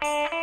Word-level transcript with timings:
you 0.00 0.37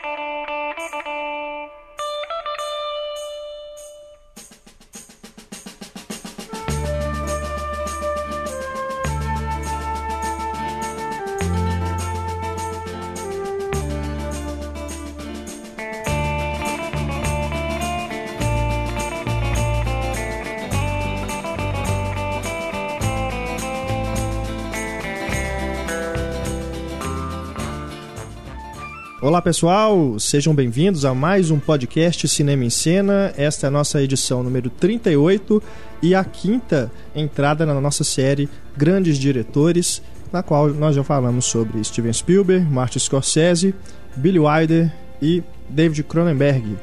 Olá 29.26 29.42
pessoal, 29.42 30.20
sejam 30.20 30.54
bem-vindos 30.54 31.04
a 31.04 31.12
mais 31.16 31.50
um 31.50 31.58
podcast 31.58 32.28
Cinema 32.28 32.64
em 32.64 32.70
Cena. 32.70 33.34
Esta 33.36 33.66
é 33.66 33.68
a 33.70 33.72
nossa 33.72 34.00
edição 34.00 34.44
número 34.44 34.70
38 34.70 35.64
e 36.00 36.14
a 36.14 36.24
quinta 36.24 36.92
entrada 37.16 37.66
na 37.66 37.82
nossa 37.82 38.04
série 38.04 38.48
Grandes 38.78 39.18
Diretores, 39.18 40.00
na 40.32 40.44
qual 40.44 40.70
nós 40.70 40.96
já 40.96 41.04
falamos 41.04 41.46
sobre 41.46 41.84
Steven 41.84 42.14
Spielberg, 42.14 42.68
Martin 42.72 43.00
Scorsese, 43.00 43.74
Billy 44.16 44.38
Wilder 44.38 44.94
e 45.20 45.42
David 45.68 46.04
Cronenberg. 46.04 46.78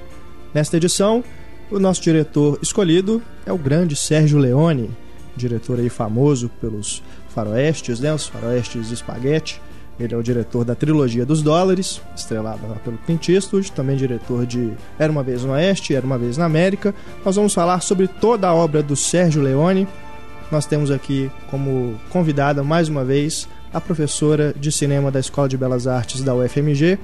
Nesta 0.52 0.78
edição, 0.78 1.22
o 1.70 1.78
nosso 1.78 2.02
diretor 2.02 2.58
escolhido 2.60 3.22
é 3.46 3.52
o 3.52 3.56
grande 3.56 3.94
Sérgio 3.94 4.40
Leone, 4.40 4.90
diretor 5.36 5.78
aí 5.78 5.88
famoso 5.88 6.50
pelos 6.60 7.04
faroestes, 7.28 8.00
né, 8.00 8.12
os 8.12 8.26
faroestes 8.26 8.90
espaguete 8.90 9.60
ele 10.00 10.14
é 10.14 10.16
o 10.16 10.22
diretor 10.22 10.64
da 10.64 10.74
trilogia 10.74 11.24
dos 11.24 11.42
dólares, 11.42 12.00
estrelada 12.16 12.60
pelo 12.82 12.98
Clint 12.98 13.28
Eastwood, 13.28 13.72
também 13.72 13.96
diretor 13.96 14.46
de 14.46 14.72
Era 14.98 15.12
uma 15.12 15.22
vez 15.22 15.44
no 15.44 15.52
Oeste, 15.52 15.94
Era 15.94 16.04
uma 16.04 16.18
vez 16.18 16.36
na 16.36 16.46
América. 16.46 16.94
Nós 17.24 17.36
vamos 17.36 17.54
falar 17.54 17.80
sobre 17.80 18.08
toda 18.08 18.48
a 18.48 18.54
obra 18.54 18.82
do 18.82 18.96
Sérgio 18.96 19.42
Leone. 19.42 19.86
Nós 20.50 20.66
temos 20.66 20.90
aqui 20.90 21.30
como 21.50 21.94
convidada 22.10 22.62
mais 22.62 22.88
uma 22.88 23.04
vez 23.04 23.48
a 23.72 23.80
professora 23.80 24.54
de 24.58 24.70
cinema 24.70 25.10
da 25.10 25.20
Escola 25.20 25.48
de 25.48 25.56
Belas 25.56 25.86
Artes 25.86 26.22
da 26.22 26.34
UFMG, 26.34 26.98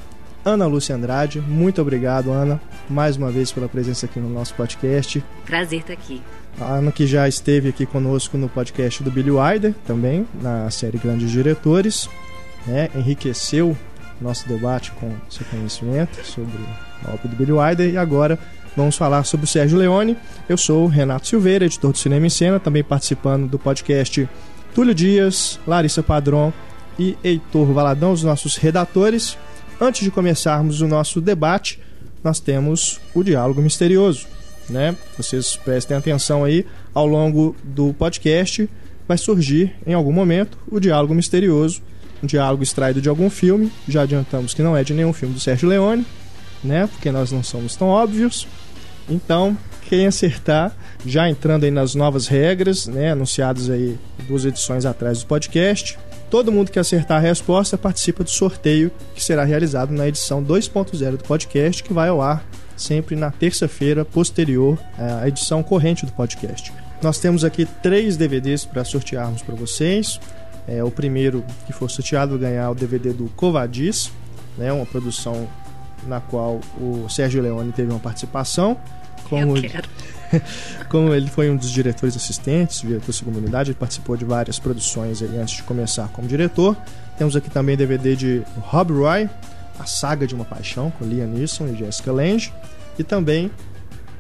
Ana 0.45 0.67
Lúcia 0.67 0.95
Andrade. 0.95 1.41
Muito 1.41 1.81
obrigado, 1.81 2.31
Ana, 2.31 2.61
mais 2.89 3.17
uma 3.17 3.31
vez 3.31 3.51
pela 3.51 3.69
presença 3.69 4.07
aqui 4.07 4.21
no 4.21 4.29
nosso 4.29 4.55
podcast. 4.55 5.25
Prazer 5.47 5.81
estar 5.81 5.95
aqui. 5.95 6.23
A 6.61 6.75
Ana 6.75 6.93
que 6.93 7.07
já 7.07 7.29
esteve 7.29 7.69
aqui 7.69 7.87
conosco 7.87 8.37
no 8.37 8.49
podcast 8.49 9.03
do 9.03 9.11
Billy 9.11 9.31
Wilder, 9.31 9.75
também, 9.87 10.27
na 10.43 10.69
série 10.71 10.99
Grandes 10.99 11.31
Diretores 11.31 12.09
né, 12.69 12.91
enriqueceu 12.95 13.77
nosso 14.21 14.47
debate 14.47 14.93
com 14.93 15.13
seu 15.29 15.47
conhecimento 15.47 16.25
sobre 16.25 16.59
a 17.05 17.15
obra 17.15 17.29
do 17.29 17.37
Billy 17.37 17.53
Wilder 17.53 17.91
e 17.93 17.97
agora 17.97 18.39
vamos 18.77 18.97
falar 18.97 19.25
sobre 19.25 19.45
o 19.45 19.49
Sérgio 19.49 19.79
Leone. 19.79 20.17
Eu 20.49 20.57
sou 20.57 20.85
o 20.85 20.89
Renato 20.89 21.27
Silveira, 21.27 21.65
editor 21.65 21.93
do 21.93 21.99
Cinema 21.99 22.27
em 22.27 22.31
Cena, 22.31 22.61
também 22.61 22.85
participando 22.85 23.49
do 23.49 23.59
podcast 23.59 24.29
Túlio 24.75 24.95
Dias, 24.95 25.59
Larissa 25.67 26.03
Padron 26.03 26.53
e 26.99 27.17
Heitor 27.23 27.73
Valadão, 27.73 28.13
os 28.13 28.23
nossos 28.23 28.57
redatores. 28.57 29.39
Antes 29.81 30.03
de 30.03 30.11
começarmos 30.11 30.81
o 30.81 30.89
nosso 30.89 31.21
debate, 31.21 31.81
nós 32.23 32.41
temos 32.41 33.01
o 33.15 33.23
diálogo 33.23 33.63
misterioso, 33.63 34.27
né? 34.69 34.97
Vocês 35.17 35.57
prestem 35.57 35.97
atenção 35.97 36.43
aí 36.45 36.67
ao 36.93 37.07
longo 37.07 37.55
do 37.63 37.95
podcast 37.95 38.69
vai 39.09 39.17
surgir 39.17 39.75
em 39.87 39.95
algum 39.95 40.13
momento 40.13 40.59
o 40.71 40.79
diálogo 40.79 41.15
misterioso 41.15 41.81
um 42.23 42.27
diálogo 42.27 42.63
extraído 42.63 43.01
de 43.01 43.09
algum 43.09 43.31
filme. 43.31 43.73
Já 43.89 44.03
adiantamos 44.03 44.55
que 44.55 44.63
não 44.63 44.77
é 44.77 44.85
de 44.85 44.95
nenhum 44.95 45.13
filme 45.13 45.35
do 45.35 45.41
Sérgio 45.41 45.69
Leone, 45.69 46.07
né? 46.63 46.87
Porque 46.87 47.11
nós 47.11 47.33
não 47.33 47.43
somos 47.43 47.77
tão 47.77 47.89
óbvios. 47.89 48.47
Então, 49.09 49.57
quem 49.89 50.07
acertar, 50.07 50.77
já 51.07 51.29
entrando 51.29 51.65
aí 51.65 51.71
nas 51.71 51.95
novas 51.95 52.27
regras, 52.27 52.87
né, 52.87 53.13
anunciadas 53.13 53.71
aí 53.71 53.99
duas 54.27 54.45
edições 54.45 54.85
atrás 54.85 55.21
do 55.21 55.27
podcast, 55.27 55.99
todo 56.31 56.53
mundo 56.53 56.71
que 56.71 56.79
acertar 56.79 57.17
a 57.17 57.21
resposta 57.21 57.79
participa 57.79 58.23
do 58.23 58.31
sorteio 58.31 58.93
que 59.15 59.25
será 59.25 59.45
realizado 59.45 59.91
na 59.91 60.07
edição 60.07 60.45
2.0 60.45 61.13
do 61.13 61.25
podcast, 61.25 61.83
que 61.83 61.93
vai 61.93 62.11
ao 62.11 62.21
ar 62.21 62.45
sempre 62.77 63.17
na 63.17 63.31
terça-feira 63.31 64.05
posterior 64.05 64.79
à 64.97 65.27
edição 65.27 65.63
corrente 65.63 66.07
do 66.07 66.13
podcast. 66.13 66.73
Nós 67.03 67.19
temos 67.19 67.45
aqui 67.45 67.67
três 67.83 68.17
DVDs 68.17 68.65
para 68.65 68.85
sortearmos 68.85 69.43
para 69.43 69.55
vocês. 69.55 70.21
É, 70.69 70.85
o 70.85 70.91
primeiro 70.91 71.43
que 71.67 71.73
for 71.73 71.91
sorteado 71.91 72.39
vai 72.39 72.51
ganhar 72.51 72.71
o 72.71 72.75
DVD 72.75 73.11
do 73.13 73.25
Covadis, 73.31 74.13
né, 74.59 74.71
uma 74.71 74.85
produção 74.85 75.49
na 76.07 76.21
qual 76.21 76.61
o 76.79 77.09
Sérgio 77.09 77.43
Leone 77.43 77.73
teve 77.73 77.91
uma 77.91 77.99
participação. 77.99 78.77
Como 79.29 79.57
Eu 79.57 79.63
quero. 79.63 79.89
Como 80.91 81.15
ele 81.15 81.29
foi 81.29 81.51
um 81.51 81.57
dos 81.57 81.71
diretores 81.71 82.15
assistentes, 82.15 82.83
diretor 82.83 83.07
da 83.07 83.13
segunda 83.13 83.39
unidade, 83.39 83.71
ele 83.71 83.79
participou 83.79 84.15
de 84.15 84.27
várias 84.27 84.59
produções 84.59 85.23
antes 85.23 85.57
de 85.57 85.63
começar 85.63 86.07
como 86.09 86.29
diretor. 86.29 86.77
Temos 87.17 87.35
aqui 87.35 87.49
também 87.49 87.77
DVD 87.77 88.15
de 88.15 88.43
Rob 88.61 88.93
Roy, 88.93 89.29
A 89.79 89.87
Saga 89.87 90.27
de 90.27 90.35
uma 90.35 90.45
Paixão, 90.45 90.91
com 90.91 91.07
Liam 91.07 91.27
Neeson 91.27 91.69
e 91.69 91.77
Jessica 91.77 92.13
Lange. 92.13 92.53
E 92.99 93.03
também 93.03 93.51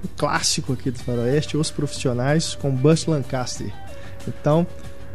o 0.03 0.09
clássico 0.09 0.73
aqui 0.73 0.91
do 0.91 0.99
Faroeste, 0.99 1.59
Os 1.59 1.71
Profissionais, 1.71 2.55
com 2.55 2.71
Burt 2.71 3.07
Lancaster. 3.07 3.71
Então, 4.27 4.67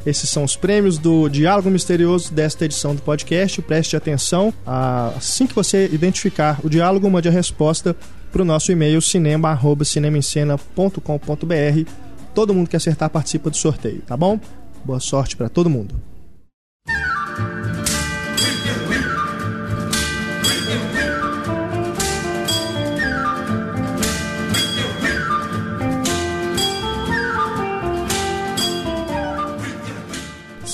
esses 0.05 0.29
são 0.29 0.43
os 0.43 0.55
prêmios 0.55 0.97
do 0.97 1.29
Diálogo 1.29 1.69
Misterioso 1.69 2.33
desta 2.33 2.65
edição 2.65 2.93
do 2.93 3.01
podcast. 3.01 3.61
Preste 3.61 3.95
atenção. 3.95 4.53
Assim 4.65 5.47
que 5.47 5.55
você 5.55 5.89
identificar 5.91 6.59
o 6.63 6.69
diálogo, 6.69 7.09
mande 7.09 7.29
a 7.29 7.31
resposta 7.31 7.95
para 8.31 8.41
o 8.41 8.45
nosso 8.45 8.71
e-mail 8.71 9.01
cinema.cinemascena.com.br. 9.01 11.89
Todo 12.33 12.53
mundo 12.53 12.69
que 12.69 12.75
acertar 12.75 13.09
participa 13.09 13.49
do 13.49 13.57
sorteio, 13.57 14.01
tá 14.01 14.17
bom? 14.17 14.39
Boa 14.83 14.99
sorte 14.99 15.37
para 15.37 15.47
todo 15.47 15.69
mundo. 15.69 16.12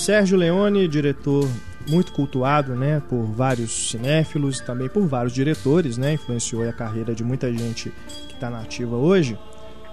Sérgio 0.10 0.40
Leone, 0.40 0.88
diretor 0.88 1.48
muito 1.88 2.12
cultuado, 2.14 2.74
né, 2.74 3.00
por 3.08 3.26
vários 3.26 3.92
cinéfilos, 3.92 4.60
também 4.60 4.90
por 4.90 5.06
vários 5.06 5.32
diretores, 5.32 6.00
né, 6.00 6.14
influenciou 6.14 6.68
a 6.68 6.74
carreira 6.74 7.14
de 7.14 7.24
muita 7.24 7.54
gente 7.54 7.94
que 8.28 8.34
está 8.34 8.50
nativa 8.50 8.96
hoje. 8.96 9.38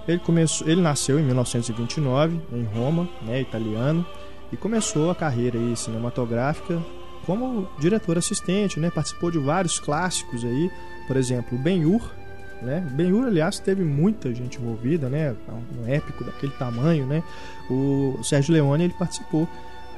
Ele 0.09 0.19
começou, 0.19 0.67
ele 0.67 0.81
nasceu 0.81 1.21
em 1.21 1.23
1929 1.23 2.41
em 2.51 2.65
Roma, 2.65 3.07
né, 3.27 3.43
italiano, 3.43 4.07
e 4.51 4.57
começou 4.57 5.11
a 5.11 5.15
carreira 5.15 5.59
aí 5.59 5.77
cinematográfica 5.77 6.83
como 7.27 7.69
diretor 7.79 8.17
assistente, 8.17 8.81
né, 8.81 8.89
participou 8.89 9.31
de 9.31 9.39
vários 9.39 9.79
clássicos 9.79 10.47
aí, 10.47 10.71
por 11.07 11.19
exemplo, 11.19 11.59
Ben-Hur, 11.59 12.01
né? 12.63 12.81
Ben-Hur, 12.93 13.27
aliás, 13.27 13.59
teve 13.59 13.85
muita 13.85 14.35
gente 14.35 14.59
envolvida, 14.59 15.11
né? 15.11 15.37
Um 15.79 15.87
épico 15.87 16.25
daquele 16.25 16.53
tamanho, 16.53 17.07
né? 17.07 17.23
O 17.69 18.19
Sérgio 18.23 18.55
Leone 18.55 18.85
ele 18.85 18.95
participou 18.99 19.47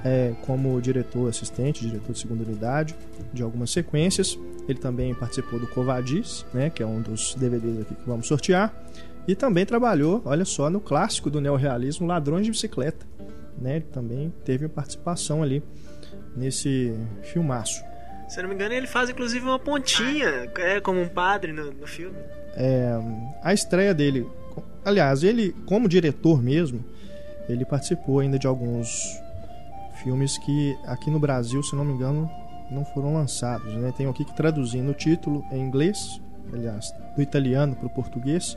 é, 0.04 0.32
como 0.42 0.81
diretor 0.81 1.28
assistente, 1.28 1.86
diretor 1.86 2.12
de 2.12 2.19
segunda 2.19 2.44
unidade 2.44 2.94
de 3.32 3.42
algumas 3.42 3.70
sequências. 3.70 4.38
Ele 4.69 4.78
também 4.78 5.14
participou 5.14 5.59
do 5.59 5.66
Covadis, 5.66 6.44
né, 6.53 6.70
que 6.70 6.82
é 6.82 6.86
um 6.86 7.00
dos 7.00 7.34
DVDs 7.34 7.81
aqui 7.82 7.94
que 7.94 8.06
vamos 8.06 8.26
sortear. 8.26 8.72
E 9.26 9.34
também 9.34 9.66
trabalhou, 9.66 10.22
olha 10.25 10.44
só, 10.44 10.70
no 10.70 10.81
clássico 10.81 11.28
do 11.28 11.41
neorrealismo 11.41 12.06
Ladrões 12.06 12.44
de 12.44 12.50
Bicicleta. 12.50 13.06
Né? 13.60 13.76
Ele 13.76 13.84
também 13.92 14.32
teve 14.44 14.69
participação 14.69 15.42
ali 15.42 15.62
nesse 16.34 16.94
filmaço. 17.22 17.82
Se 18.28 18.38
eu 18.38 18.42
não 18.42 18.48
me 18.50 18.54
engano, 18.54 18.75
ele 18.75 18.86
faz 18.86 19.09
inclusive 19.10 19.44
uma 19.44 19.59
pontinha, 19.59 20.50
é, 20.56 20.80
como 20.80 21.00
um 21.00 21.09
padre 21.09 21.53
no, 21.53 21.72
no 21.72 21.86
filme. 21.86 22.16
É, 22.54 22.92
a 23.42 23.53
estreia 23.54 23.94
dele, 23.94 24.27
aliás, 24.84 25.22
ele 25.22 25.54
como 25.66 25.89
diretor 25.89 26.42
mesmo, 26.42 26.84
ele 27.48 27.65
participou 27.65 28.21
ainda 28.21 28.39
de 28.39 28.47
alguns 28.47 29.18
filmes 30.03 30.39
que 30.39 30.77
aqui 30.84 31.10
no 31.10 31.18
Brasil, 31.18 31.62
se 31.62 31.74
não 31.74 31.84
me 31.84 31.92
engano, 31.92 32.30
não 32.71 32.84
foram 32.84 33.15
lançados. 33.15 33.74
Né? 33.74 33.92
Tenho 33.97 34.10
aqui 34.10 34.24
que 34.24 34.34
traduzindo 34.34 34.91
o 34.91 34.95
título 34.95 35.45
em 35.50 35.60
inglês, 35.60 36.21
aliás, 36.53 36.92
do 37.16 37.22
italiano 37.22 37.74
para 37.74 37.86
o 37.86 37.91
português, 37.91 38.56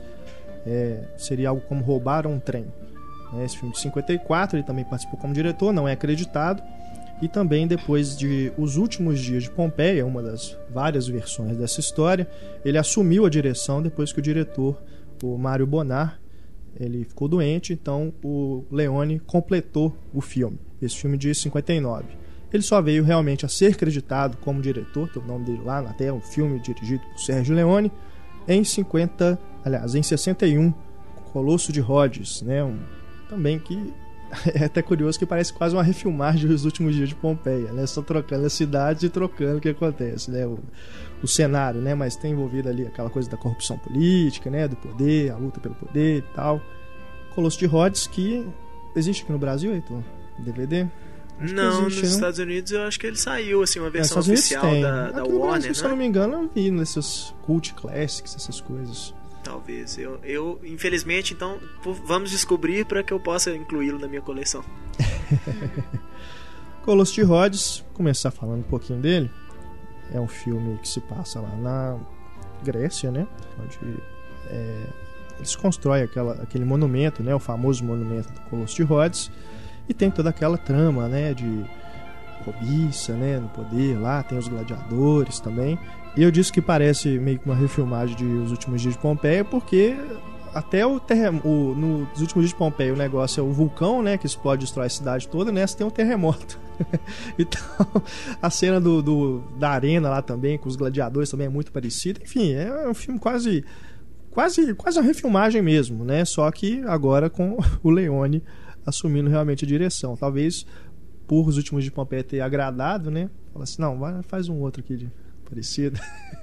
é, 0.66 1.04
seria 1.16 1.48
algo 1.48 1.62
como 1.62 1.82
Roubar 1.82 2.26
um 2.26 2.38
Trem. 2.38 2.66
É, 3.34 3.44
esse 3.44 3.56
filme 3.56 3.72
de 3.72 3.80
54, 3.80 4.56
ele 4.56 4.64
também 4.64 4.84
participou 4.84 5.18
como 5.18 5.34
diretor, 5.34 5.72
não 5.72 5.88
é 5.88 5.92
acreditado. 5.92 6.62
E 7.20 7.28
também 7.28 7.68
depois 7.68 8.16
de 8.16 8.52
Os 8.58 8.76
Últimos 8.76 9.20
Dias 9.20 9.44
de 9.44 9.50
Pompeia, 9.50 10.04
uma 10.04 10.20
das 10.20 10.58
várias 10.70 11.06
versões 11.06 11.56
dessa 11.56 11.78
história, 11.78 12.28
ele 12.64 12.76
assumiu 12.76 13.24
a 13.24 13.30
direção 13.30 13.80
depois 13.80 14.12
que 14.12 14.18
o 14.18 14.22
diretor, 14.22 14.82
o 15.22 15.38
Mário 15.38 15.64
Bonar, 15.64 16.20
ele 16.74 17.04
ficou 17.04 17.28
doente, 17.28 17.72
então 17.72 18.12
o 18.24 18.64
Leone 18.72 19.20
completou 19.20 19.96
o 20.12 20.20
filme 20.20 20.58
esse 20.84 20.96
filme 20.96 21.16
de 21.16 21.34
59. 21.34 22.04
Ele 22.52 22.62
só 22.62 22.82
veio 22.82 23.02
realmente 23.02 23.46
a 23.46 23.48
ser 23.48 23.76
creditado 23.76 24.36
como 24.38 24.60
diretor, 24.60 25.08
tem 25.08 25.22
o 25.22 25.26
nome 25.26 25.46
dele 25.46 25.62
lá, 25.64 25.78
até 25.80 26.12
um 26.12 26.20
filme 26.20 26.60
dirigido 26.60 27.02
por 27.10 27.18
Sérgio 27.18 27.54
Leone, 27.54 27.90
em 28.46 28.62
50, 28.62 29.38
aliás, 29.64 29.94
em 29.94 30.02
61, 30.02 30.72
Colosso 31.32 31.72
de 31.72 31.80
Rhodes, 31.80 32.42
né? 32.42 32.62
Um, 32.62 32.78
também 33.28 33.58
que 33.58 33.94
é 34.54 34.64
até 34.64 34.82
curioso 34.82 35.18
que 35.18 35.24
parece 35.24 35.52
quase 35.52 35.74
uma 35.74 35.82
refilmagem 35.82 36.46
dos 36.46 36.64
últimos 36.64 36.94
dias 36.94 37.08
de 37.08 37.14
Pompeia, 37.14 37.72
né? 37.72 37.86
Só 37.86 38.02
trocando 38.02 38.44
as 38.44 38.52
cidades 38.52 39.02
e 39.02 39.08
trocando 39.08 39.58
o 39.58 39.60
que 39.60 39.70
acontece, 39.70 40.30
né? 40.30 40.46
O, 40.46 40.58
o 41.22 41.28
cenário, 41.28 41.80
né? 41.80 41.94
Mas 41.94 42.16
tem 42.16 42.32
envolvido 42.32 42.68
ali 42.68 42.86
aquela 42.86 43.08
coisa 43.08 43.30
da 43.30 43.36
corrupção 43.36 43.78
política, 43.78 44.50
né? 44.50 44.68
Do 44.68 44.76
poder, 44.76 45.32
a 45.32 45.36
luta 45.36 45.58
pelo 45.58 45.74
poder 45.74 46.18
e 46.18 46.22
tal. 46.34 46.60
Colosso 47.34 47.58
de 47.58 47.64
Rhodes 47.64 48.06
que 48.06 48.46
existe 48.94 49.22
aqui 49.22 49.32
no 49.32 49.38
Brasil, 49.38 49.72
Heitor? 49.72 50.02
DVD? 50.38 50.86
Acho 51.40 51.54
não, 51.54 51.86
existe, 51.86 52.00
nos 52.00 52.10
não? 52.10 52.16
Estados 52.16 52.38
Unidos 52.38 52.72
eu 52.72 52.82
acho 52.82 53.00
que 53.00 53.06
ele 53.06 53.16
saiu, 53.16 53.62
assim, 53.62 53.80
uma 53.80 53.90
versão 53.90 54.18
é, 54.18 54.20
oficial 54.20 54.80
da, 54.80 55.10
da 55.10 55.24
Warner, 55.24 55.40
Brasil, 55.40 55.68
né? 55.68 55.74
Se 55.74 55.84
eu 55.84 55.88
não 55.88 55.96
me 55.96 56.06
engano, 56.06 56.34
eu 56.34 56.50
vi 56.54 56.70
nesses 56.70 57.34
cult 57.42 57.74
classics, 57.74 58.36
essas 58.36 58.60
coisas. 58.60 59.14
Talvez. 59.42 59.98
Eu, 59.98 60.20
eu 60.22 60.60
infelizmente, 60.62 61.34
então, 61.34 61.58
vamos 62.04 62.30
descobrir 62.30 62.84
para 62.84 63.02
que 63.02 63.12
eu 63.12 63.18
possa 63.18 63.54
incluí-lo 63.54 63.98
na 63.98 64.06
minha 64.06 64.22
coleção. 64.22 64.64
Colosso 66.84 67.14
de 67.14 67.22
Rhodes, 67.22 67.84
começar 67.94 68.30
falando 68.30 68.60
um 68.60 68.68
pouquinho 68.68 69.00
dele. 69.00 69.30
É 70.12 70.20
um 70.20 70.28
filme 70.28 70.78
que 70.78 70.88
se 70.88 71.00
passa 71.00 71.40
lá 71.40 71.56
na 71.56 71.98
Grécia, 72.62 73.10
né? 73.10 73.26
Onde 73.58 73.98
é, 74.46 74.86
eles 75.38 75.56
constroem 75.56 76.02
aquela, 76.02 76.34
aquele 76.34 76.64
monumento, 76.64 77.22
né? 77.22 77.34
O 77.34 77.38
famoso 77.38 77.84
monumento 77.84 78.32
do 78.32 78.40
Colosso 78.42 78.76
de 78.76 78.82
Rhodes. 78.82 79.30
E 79.92 79.94
tem 79.94 80.10
toda 80.10 80.30
aquela 80.30 80.56
trama, 80.56 81.06
né? 81.06 81.34
De 81.34 81.64
cobiça, 82.46 83.12
né? 83.12 83.38
No 83.38 83.48
poder 83.48 84.00
lá. 84.00 84.22
Tem 84.22 84.38
os 84.38 84.48
gladiadores 84.48 85.38
também. 85.38 85.78
E 86.16 86.22
eu 86.22 86.30
disse 86.30 86.50
que 86.50 86.62
parece 86.62 87.18
meio 87.18 87.38
que 87.38 87.44
uma 87.44 87.54
refilmagem 87.54 88.16
de 88.16 88.24
Os 88.24 88.50
Últimos 88.50 88.80
Dias 88.80 88.94
de 88.94 89.00
Pompeia, 89.00 89.44
porque 89.44 89.94
até 90.54 90.86
o 90.86 90.98
terremoto. 90.98 91.46
Nos 91.46 92.20
últimos 92.22 92.44
dias 92.44 92.48
de 92.48 92.54
Pompeia, 92.54 92.94
o 92.94 92.96
negócio 92.96 93.38
é 93.38 93.42
o 93.44 93.52
vulcão, 93.52 94.02
né? 94.02 94.16
Que 94.16 94.26
explode 94.26 94.62
e 94.62 94.64
destrói 94.64 94.86
a 94.86 94.90
cidade 94.90 95.28
toda, 95.28 95.52
nessa 95.52 95.76
tem 95.76 95.86
um 95.86 95.90
terremoto. 95.90 96.58
então, 97.38 97.62
a 98.40 98.48
cena 98.48 98.80
do, 98.80 99.02
do, 99.02 99.42
da 99.58 99.68
arena 99.68 100.08
lá 100.08 100.22
também, 100.22 100.56
com 100.56 100.70
os 100.70 100.76
gladiadores 100.76 101.28
também 101.28 101.48
é 101.48 101.50
muito 101.50 101.70
parecida. 101.70 102.18
Enfim, 102.22 102.54
é 102.54 102.88
um 102.88 102.94
filme 102.94 103.20
quase. 103.20 103.62
Quase, 104.30 104.72
quase 104.72 104.98
uma 104.98 105.04
refilmagem 105.04 105.60
mesmo, 105.60 106.06
né? 106.06 106.24
Só 106.24 106.50
que 106.50 106.82
agora 106.86 107.28
com 107.28 107.58
o 107.84 107.90
Leone 107.90 108.42
assumindo 108.84 109.30
realmente 109.30 109.64
a 109.64 109.68
direção. 109.68 110.16
Talvez 110.16 110.66
por 111.26 111.48
os 111.48 111.56
últimos 111.56 111.84
de 111.84 111.90
Pompeia 111.90 112.22
ter 112.22 112.40
agradado, 112.40 113.10
né? 113.10 113.30
Fala 113.52 113.64
assim, 113.64 113.80
não, 113.80 113.98
vai, 113.98 114.22
faz 114.24 114.48
um 114.48 114.60
outro 114.60 114.82
aqui 114.82 114.96
de 114.96 115.10
parecida. 115.48 116.00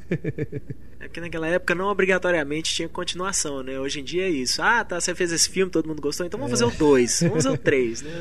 É 1.00 1.06
porque 1.08 1.22
naquela 1.22 1.48
época 1.48 1.74
não 1.74 1.86
obrigatoriamente 1.86 2.76
tinha 2.76 2.90
continuação, 2.90 3.64
né? 3.64 3.80
Hoje 3.80 4.02
em 4.02 4.04
dia 4.04 4.24
é 4.26 4.30
isso. 4.30 4.62
Ah, 4.62 4.84
tá, 4.84 5.00
você 5.00 5.16
fez 5.16 5.32
esse 5.32 5.50
filme, 5.50 5.72
todo 5.72 5.88
mundo 5.88 6.02
gostou, 6.02 6.26
então 6.26 6.38
vamos 6.38 6.52
é. 6.52 6.66
fazer 6.66 6.76
o 6.76 6.78
2, 6.78 7.20
vamos 7.22 7.36
fazer 7.36 7.56
o 7.56 7.58
3, 7.58 8.02
né? 8.02 8.12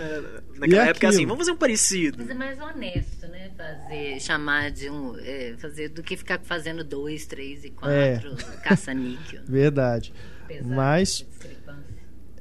Naquela 0.55 0.87
época 0.87 1.07
é 1.07 1.11
assim, 1.11 1.27
vamos 1.27 1.39
fazer 1.39 1.51
um 1.51 1.57
parecido. 1.57 2.19
Mas 2.21 2.31
é 2.31 2.35
mais 2.35 2.61
honesto, 2.61 3.27
né? 3.27 3.51
Fazer, 3.57 4.21
chamar 4.21 4.71
de 4.71 4.89
um. 4.89 5.19
É, 5.19 5.57
fazer 5.59 5.89
do 5.89 6.05
que 6.05 6.17
ficar 6.17 6.39
fazendo 6.39 6.85
2, 6.85 7.27
3 7.27 7.65
e 7.65 7.71
4, 7.71 7.93
é. 7.93 8.21
caça-níquel. 8.63 9.43
Verdade. 9.49 10.15
Pesado, 10.47 10.75
Mas 10.75 11.27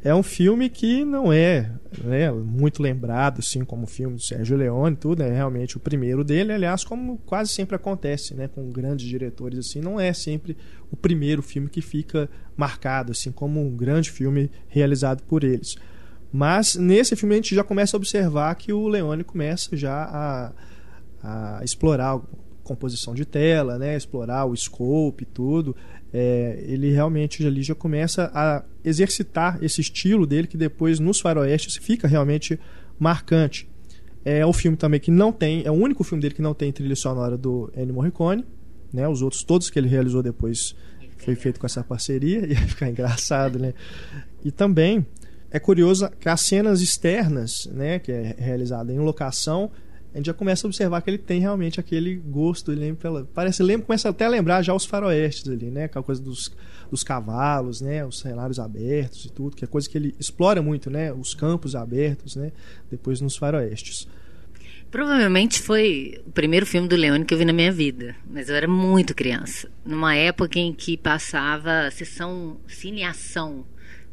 é 0.04 0.14
um 0.14 0.24
filme 0.24 0.70
que 0.70 1.04
não 1.04 1.32
é 1.32 1.72
né, 2.04 2.32
muito 2.32 2.82
lembrado, 2.82 3.40
assim, 3.40 3.64
como 3.64 3.84
o 3.84 3.88
filme 3.88 4.16
do 4.16 4.22
Sérgio 4.22 4.58
Leone 4.58 4.96
tudo, 4.96 5.24
é 5.24 5.32
realmente 5.32 5.78
o 5.78 5.80
primeiro 5.80 6.24
dele, 6.24 6.52
aliás, 6.52 6.84
como 6.84 7.18
quase 7.20 7.52
sempre 7.52 7.76
acontece, 7.76 8.34
né, 8.34 8.48
com 8.48 8.70
grandes 8.70 9.08
diretores, 9.08 9.60
assim, 9.60 9.82
não 9.82 10.00
é 10.00 10.14
sempre 10.14 10.58
o 10.92 10.96
primeiro 10.96 11.42
filme 11.42 11.70
que 11.70 11.82
fica 11.82 12.30
marcado, 12.56 13.12
assim, 13.12 13.32
como 13.32 13.60
um 13.60 13.76
grande 13.76 14.12
filme 14.12 14.52
realizado 14.68 15.24
por 15.24 15.44
eles. 15.44 15.76
Mas 16.32 16.76
nesse 16.76 17.16
filme 17.16 17.36
a 17.36 17.38
gente 17.38 17.56
já 17.56 17.64
começa 17.64 17.96
a 17.96 18.00
observar 18.00 18.54
que 18.56 18.74
o 18.74 18.88
Leone 18.88 19.24
começa 19.24 19.76
já 19.76 20.04
a, 20.04 20.54
a 21.60 21.64
explorar 21.64 22.16
a 22.16 22.22
composição 22.64 23.16
de 23.16 23.26
tela, 23.26 23.78
né, 23.78 23.96
explorar 23.96 24.46
o 24.46 24.56
scope 24.56 25.24
e 25.24 25.26
tudo, 25.26 25.76
é, 26.14 26.64
ele 26.68 26.92
realmente 26.92 27.46
ali 27.46 27.62
já 27.62 27.76
começa 27.76 28.32
a 28.34 28.64
exercitar 28.84 29.60
esse 29.62 29.82
estilo 29.82 30.26
dele 30.26 30.48
que 30.48 30.58
depois 30.58 31.00
nos 31.00 31.20
faroestes 31.20 31.76
fica 31.78 32.08
realmente 32.08 32.60
marcante. 32.98 33.70
É 34.24 34.46
um 34.46 34.54
filme 34.54 34.78
também 34.78 35.00
que 35.00 35.12
não 35.12 35.32
tem, 35.32 35.64
é 35.66 35.72
o 35.72 35.76
único 35.76 36.04
filme 36.04 36.22
dele 36.22 36.36
que 36.36 36.42
não 36.42 36.54
tem 36.54 36.72
trilha 36.72 36.96
sonora 36.96 37.38
do 37.38 37.72
Ennio 37.76 37.94
Morricone, 37.94 38.46
né? 38.92 39.08
Os 39.08 39.22
outros 39.22 39.44
todos 39.44 39.70
que 39.70 39.80
ele 39.80 39.88
realizou 39.88 40.22
depois 40.22 40.76
foi 41.18 41.36
feito 41.36 41.60
com 41.60 41.66
essa 41.66 41.84
parceria 41.84 42.46
ia 42.48 42.58
ficar 42.58 42.90
engraçado, 42.90 43.60
né? 43.60 43.74
E 44.44 44.52
também 44.52 45.06
é 45.50 45.60
curioso 45.60 46.10
que 46.20 46.28
as 46.28 46.42
cenas 46.42 46.82
externas, 46.82 47.70
né, 47.72 48.00
que 48.00 48.12
é 48.12 48.36
realizada 48.38 48.92
em 48.92 49.00
locação, 49.00 49.72
a 50.14 50.18
gente 50.18 50.28
já 50.28 50.34
começa 50.34 50.66
a 50.66 50.68
observar 50.68 51.02
que 51.02 51.10
ele 51.10 51.18
tem 51.18 51.40
realmente 51.40 51.80
aquele 51.80 52.16
gosto, 52.16 52.72
ele 52.72 52.82
lembra 52.82 53.02
pela, 53.02 53.26
parece 53.34 53.62
lembra, 53.62 53.86
começa 53.86 54.10
até 54.10 54.26
a 54.26 54.30
lembrar 54.30 54.62
já 54.62 54.74
os 54.74 54.86
faroestes 54.86 55.48
ali, 55.52 55.70
né, 55.70 55.86
aquela 55.86 56.04
coisa 56.04 56.22
dos, 56.22 56.52
dos 56.90 57.04
cavalos, 57.04 57.82
né, 57.82 58.06
os 58.06 58.20
cenários 58.20 58.60
abertos 58.60 59.26
e 59.26 59.30
tudo, 59.32 59.56
que 59.56 59.64
é 59.64 59.68
coisa 59.68 59.90
que 59.90 59.98
ele 59.98 60.16
explora 60.20 60.62
muito, 60.62 60.90
né, 60.90 61.14
os 61.14 61.34
campos 61.34 61.76
abertos, 61.76 62.36
né, 62.36 62.52
depois 62.90 63.22
nos 63.22 63.36
faroestes. 63.36 64.08
Provavelmente 64.90 65.62
foi 65.62 66.22
o 66.26 66.32
primeiro 66.32 66.66
filme 66.66 66.88
do 66.88 66.96
Leone 66.96 67.26
que 67.26 67.34
eu 67.34 67.38
vi 67.38 67.44
na 67.44 67.52
minha 67.52 67.72
vida, 67.72 68.16
mas 68.30 68.48
eu 68.48 68.56
era 68.56 68.68
muito 68.68 69.14
criança, 69.14 69.70
numa 69.86 70.16
época 70.16 70.58
em 70.58 70.74
que 70.74 70.96
passava 70.96 71.88
a 71.88 71.92
sessão 71.92 72.58
cineação 72.68 73.66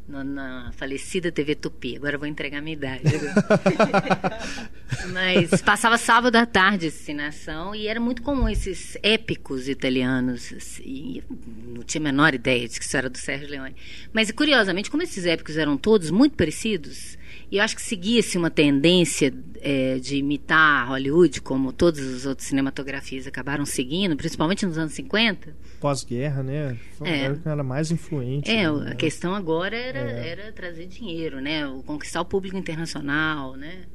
na, 0.07 0.23
na, 0.23 0.71
falecida 0.73 1.31
TV 1.31 1.55
Tupi. 1.55 1.95
Agora 1.95 2.15
eu 2.15 2.19
vou 2.19 2.27
entregar 2.27 2.59
a 2.59 2.61
minha 2.61 2.75
idade. 2.75 3.03
Mas 5.11 5.61
passava 5.61 5.97
sábado 5.97 6.35
à 6.35 6.45
tarde 6.45 6.87
ensinação 6.87 7.73
e 7.73 7.87
era 7.87 7.99
muito 7.99 8.21
comum 8.21 8.47
esses 8.47 8.97
épicos 9.01 9.67
italianos. 9.67 10.53
Assim, 10.53 11.21
não 11.67 11.83
tinha 11.83 12.01
a 12.01 12.03
menor 12.03 12.33
ideia 12.33 12.67
de 12.67 12.79
que 12.79 12.85
isso 12.85 12.95
era 12.95 13.09
do 13.09 13.17
Sérgio 13.17 13.49
Leone. 13.49 13.75
Mas 14.13 14.31
curiosamente, 14.31 14.91
como 14.91 15.03
esses 15.03 15.25
épicos 15.25 15.57
eram 15.57 15.77
todos 15.77 16.11
muito 16.11 16.35
parecidos, 16.35 17.17
e 17.51 17.57
eu 17.57 17.63
acho 17.63 17.75
que 17.75 17.81
seguia-se 17.81 18.37
uma 18.37 18.49
tendência 18.49 19.33
é, 19.61 19.97
de 19.99 20.17
imitar 20.17 20.87
Hollywood, 20.89 21.41
como 21.41 21.71
todas 21.71 22.05
as 22.13 22.25
outras 22.25 22.47
cinematografias 22.47 23.27
acabaram 23.27 23.65
seguindo, 23.65 24.15
principalmente 24.15 24.65
nos 24.65 24.77
anos 24.77 24.93
50. 24.93 25.55
Pós-guerra, 25.79 26.43
né? 26.43 26.77
É, 27.03 27.35
era 27.45 27.63
mais 27.63 27.91
influente. 27.91 28.49
É, 28.49 28.71
né? 28.71 28.91
a 28.91 28.95
questão 28.95 29.35
agora 29.35 29.75
era, 29.75 29.99
é. 29.99 30.27
era 30.27 30.51
trazer 30.51 30.87
dinheiro, 30.87 31.39
né? 31.39 31.67
O 31.67 31.83
conquistar 31.83 32.21
o 32.21 32.25
público 32.25 32.57
internacional, 32.57 33.55
né? 33.55 33.85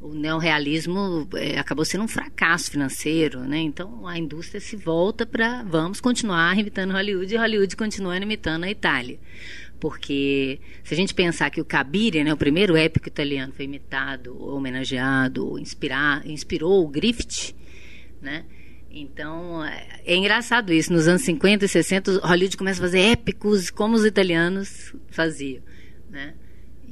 o 0.00 0.14
neorrealismo 0.14 1.28
é, 1.34 1.58
acabou 1.58 1.84
sendo 1.84 2.04
um 2.04 2.08
fracasso 2.08 2.70
financeiro, 2.70 3.40
né? 3.40 3.58
Então 3.58 4.06
a 4.06 4.18
indústria 4.18 4.60
se 4.60 4.74
volta 4.74 5.26
para 5.26 5.62
vamos 5.62 6.00
continuar 6.00 6.58
imitando 6.58 6.92
Hollywood 6.92 7.34
e 7.34 7.36
Hollywood 7.36 7.76
continua 7.76 8.16
imitando 8.16 8.64
a 8.64 8.70
Itália. 8.70 9.18
Porque 9.80 10.60
se 10.84 10.92
a 10.92 10.96
gente 10.96 11.14
pensar 11.14 11.50
que 11.50 11.60
o 11.60 11.64
Cabiria, 11.64 12.22
né, 12.22 12.32
o 12.32 12.36
primeiro 12.36 12.76
épico 12.76 13.08
italiano, 13.08 13.52
foi 13.52 13.64
imitado, 13.64 14.36
homenageado, 14.40 15.58
inspirar, 15.58 16.24
inspirou 16.26 16.84
o 16.84 16.88
Griffith, 16.88 17.54
né? 18.20 18.44
Então, 18.90 19.64
é, 19.64 20.00
é 20.04 20.16
engraçado 20.16 20.72
isso. 20.72 20.92
Nos 20.92 21.08
anos 21.08 21.22
50 21.22 21.64
e 21.64 21.68
60, 21.68 22.20
Hollywood 22.26 22.56
começa 22.56 22.80
a 22.80 22.84
fazer 22.84 23.00
épicos 23.00 23.70
como 23.70 23.94
os 23.94 24.04
italianos 24.04 24.94
faziam, 25.08 25.62
né? 26.10 26.34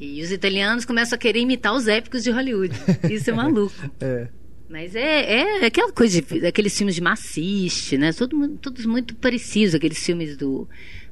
E 0.00 0.22
os 0.22 0.30
italianos 0.30 0.84
começam 0.84 1.16
a 1.16 1.18
querer 1.18 1.40
imitar 1.40 1.74
os 1.74 1.88
épicos 1.88 2.22
de 2.22 2.30
Hollywood. 2.30 2.72
Isso 3.10 3.30
é 3.30 3.32
maluco. 3.34 3.74
é. 4.00 4.28
Mas 4.68 4.94
é, 4.94 5.60
é 5.62 5.66
aquela 5.66 5.90
coisa, 5.92 6.20
de, 6.20 6.46
aqueles 6.46 6.76
filmes 6.76 6.94
de 6.94 7.00
massiste, 7.00 7.98
né? 7.98 8.12
Todo, 8.12 8.48
todos 8.58 8.86
muito 8.86 9.14
parecidos, 9.16 9.74
aqueles 9.74 9.98
filmes 9.98 10.36
do 10.36 10.68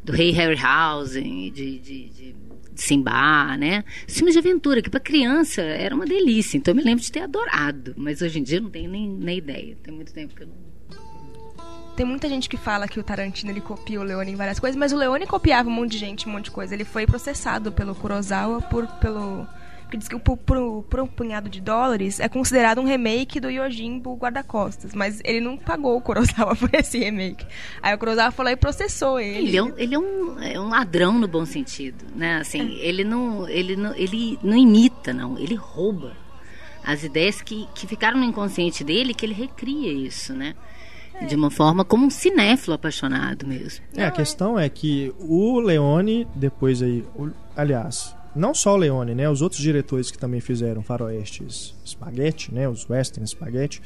do 0.07 0.13
Rei 0.13 0.31
Harryhausen, 0.31 1.51
de, 1.51 1.79
de, 1.81 2.09
de 2.09 2.37
Simba, 2.77 3.57
né? 3.57 3.85
Filmes 4.07 4.35
de 4.35 4.39
aventura, 4.39 4.81
que 4.81 4.89
para 4.89 5.01
criança 5.01 5.61
era 5.63 5.93
uma 5.95 6.07
delícia. 6.07 6.57
Então 6.57 6.73
eu 6.73 6.77
me 6.77 6.83
lembro 6.83 7.03
de 7.03 7.11
ter 7.11 7.21
adorado. 7.21 7.93
Mas 7.97 8.23
hoje 8.23 8.39
em 8.39 8.43
dia 8.43 8.59
eu 8.59 8.63
não 8.63 8.71
tenho 8.71 8.89
nem, 8.89 9.09
nem 9.09 9.39
ideia. 9.39 9.77
Tem 9.83 9.93
muito 9.93 10.13
tempo 10.13 10.35
que 10.35 10.45
eu 10.45 10.47
não. 10.47 10.55
Tem 11.97 12.07
muita 12.07 12.29
gente 12.29 12.49
que 12.49 12.57
fala 12.59 12.87
que 12.87 13.01
o 13.01 13.03
Tarantino 13.03 13.51
ele 13.51 13.61
copia 13.61 13.99
o 13.99 14.05
Leone 14.05 14.31
em 14.31 14.37
várias 14.37 14.61
coisas, 14.61 14.77
mas 14.77 14.93
o 14.93 14.97
Leone 14.97 15.27
copiava 15.27 15.69
um 15.69 15.73
monte 15.73 15.93
de 15.93 15.99
gente, 15.99 16.29
um 16.29 16.33
monte 16.33 16.45
de 16.45 16.51
coisa. 16.51 16.75
Ele 16.75 16.85
foi 16.85 17.07
processado 17.07 17.73
pelo 17.73 17.95
Kurosawa 17.95 18.61
por, 18.63 18.87
pelo 18.99 19.47
que 19.91 19.97
diz 19.97 20.09
que 20.09 20.19
por, 20.19 20.37
por, 20.37 20.83
por, 20.85 21.01
um 21.01 21.07
punhado 21.07 21.49
de 21.49 21.61
dólares 21.61 22.21
é 22.21 22.29
considerado 22.29 22.81
um 22.81 22.85
remake 22.85 23.39
do 23.39 23.49
Yojimbo 23.49 24.17
Guarda-Costas, 24.17 24.95
mas 24.95 25.21
ele 25.25 25.41
não 25.41 25.57
pagou 25.57 25.97
o 25.97 26.01
Kurosawa 26.01 26.55
por 26.57 26.71
esse 26.75 26.99
remake. 26.99 27.47
Aí 27.83 27.95
o 27.95 27.99
Kurosawa 27.99 28.31
falou 28.31 28.53
e 28.53 28.57
processou 28.57 29.21
ele. 29.21 29.49
Ele 29.49 29.57
é 29.57 29.63
um, 29.63 29.73
ele 29.77 29.95
é 29.95 29.99
um, 29.99 30.43
é 30.43 30.61
um 30.61 30.69
ladrão 30.69 31.19
no 31.19 31.29
bom 31.29 31.45
sentido, 31.45 32.05
né? 32.15 32.39
Assim, 32.39 32.61
é. 32.61 32.87
ele 32.87 33.05
não, 33.05 33.49
ele 33.49 33.77
não, 33.77 33.95
ele 33.95 34.39
não 34.43 34.57
imita, 34.57 35.13
não, 35.13 35.39
ele 35.39 35.55
rouba. 35.55 36.17
as 36.85 37.05
ideias 37.05 37.41
que, 37.41 37.69
que 37.75 37.87
ficaram 37.87 38.19
no 38.19 38.25
inconsciente 38.25 38.83
dele, 38.83 39.15
que 39.15 39.25
ele 39.25 39.35
recria 39.35 39.93
isso, 39.93 40.33
né? 40.33 40.55
De 41.29 41.35
uma 41.35 41.51
forma 41.51 41.85
como 41.85 42.07
um 42.07 42.11
cinéfilo 42.11 42.75
apaixonado 42.75 43.47
mesmo. 43.47 43.85
É, 43.97 44.05
a 44.05 44.11
questão 44.11 44.59
é 44.59 44.69
que 44.69 45.15
o 45.19 45.61
Leone, 45.61 46.27
depois 46.35 46.83
aí, 46.83 47.05
o, 47.15 47.31
aliás, 47.57 48.16
não 48.37 48.55
só 48.55 48.75
o 48.75 48.77
Leone, 48.77 49.15
né, 49.15 49.29
os 49.29 49.43
outros 49.43 49.61
diretores 49.61 50.11
que 50.11 50.19
também 50.19 50.41
fizeram 50.41 50.83
faroestes 50.83 51.75
spaghetti, 51.85 52.53
né, 52.53 52.69
os 52.69 52.89
western 52.89 53.27
spaghetti, 53.27 53.81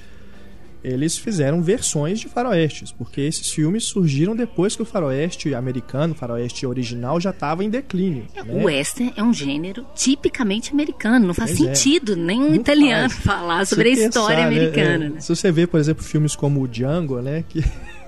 eles 0.82 1.18
fizeram 1.18 1.62
versões 1.62 2.18
de 2.18 2.28
faroestes, 2.28 2.90
porque 2.90 3.20
esses 3.20 3.50
filmes 3.50 3.84
surgiram 3.84 4.34
depois 4.34 4.74
que 4.74 4.82
o 4.82 4.84
faroeste 4.84 5.54
americano, 5.54 6.14
o 6.14 6.16
faroeste 6.16 6.66
original, 6.66 7.20
já 7.20 7.30
estava 7.30 7.62
em 7.62 7.68
declínio. 7.68 8.26
É, 8.34 8.42
né? 8.42 8.62
O 8.62 8.64
western 8.64 9.12
é 9.16 9.22
um 9.22 9.32
gênero 9.32 9.86
tipicamente 9.94 10.72
americano, 10.72 11.26
não 11.26 11.34
faz 11.34 11.56
pois 11.56 11.68
é. 11.68 11.74
sentido 11.74 12.12
é. 12.12 12.16
nenhum 12.16 12.48
não 12.48 12.54
italiano 12.54 13.10
faz. 13.10 13.24
falar 13.24 13.66
sobre 13.66 13.90
a 13.90 13.92
história 13.92 14.38
né, 14.38 14.46
americana. 14.46 15.04
É, 15.04 15.08
né? 15.10 15.20
Se 15.20 15.34
você 15.34 15.52
vê, 15.52 15.66
por 15.66 15.78
exemplo, 15.78 16.02
filmes 16.02 16.34
como 16.34 16.62
o 16.62 16.68
Django, 16.68 17.20
né, 17.20 17.44
que 17.46 17.62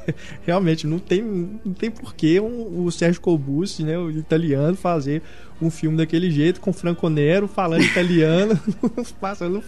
realmente 0.47 0.87
não 0.87 0.99
tem, 0.99 1.23
não 1.23 1.73
tem 1.73 1.91
porquê 1.91 2.41
um, 2.41 2.85
o 2.85 2.91
Sérgio 2.91 3.21
Corbucci, 3.21 3.83
né, 3.83 3.99
o 3.99 4.11
italiano, 4.11 4.77
fazer 4.77 5.23
um 5.61 5.71
filme 5.71 5.97
daquele 5.97 6.31
jeito, 6.31 6.61
com 6.61 6.73
Franco 6.73 7.09
Nero 7.09 7.47
falando 7.47 7.83
italiano, 7.83 8.59
passando 9.21 9.63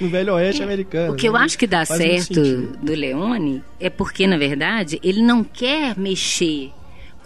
no 0.00 0.08
velho 0.08 0.34
oeste 0.34 0.62
americano. 0.62 1.12
O 1.12 1.16
que 1.16 1.28
né? 1.28 1.28
eu 1.28 1.36
acho 1.36 1.58
que 1.58 1.66
dá 1.66 1.84
certo 1.84 2.40
do 2.82 2.94
Leone 2.94 3.62
é 3.78 3.90
porque, 3.90 4.26
na 4.26 4.38
verdade, 4.38 4.98
ele 5.02 5.22
não 5.22 5.44
quer 5.44 5.96
mexer 5.98 6.70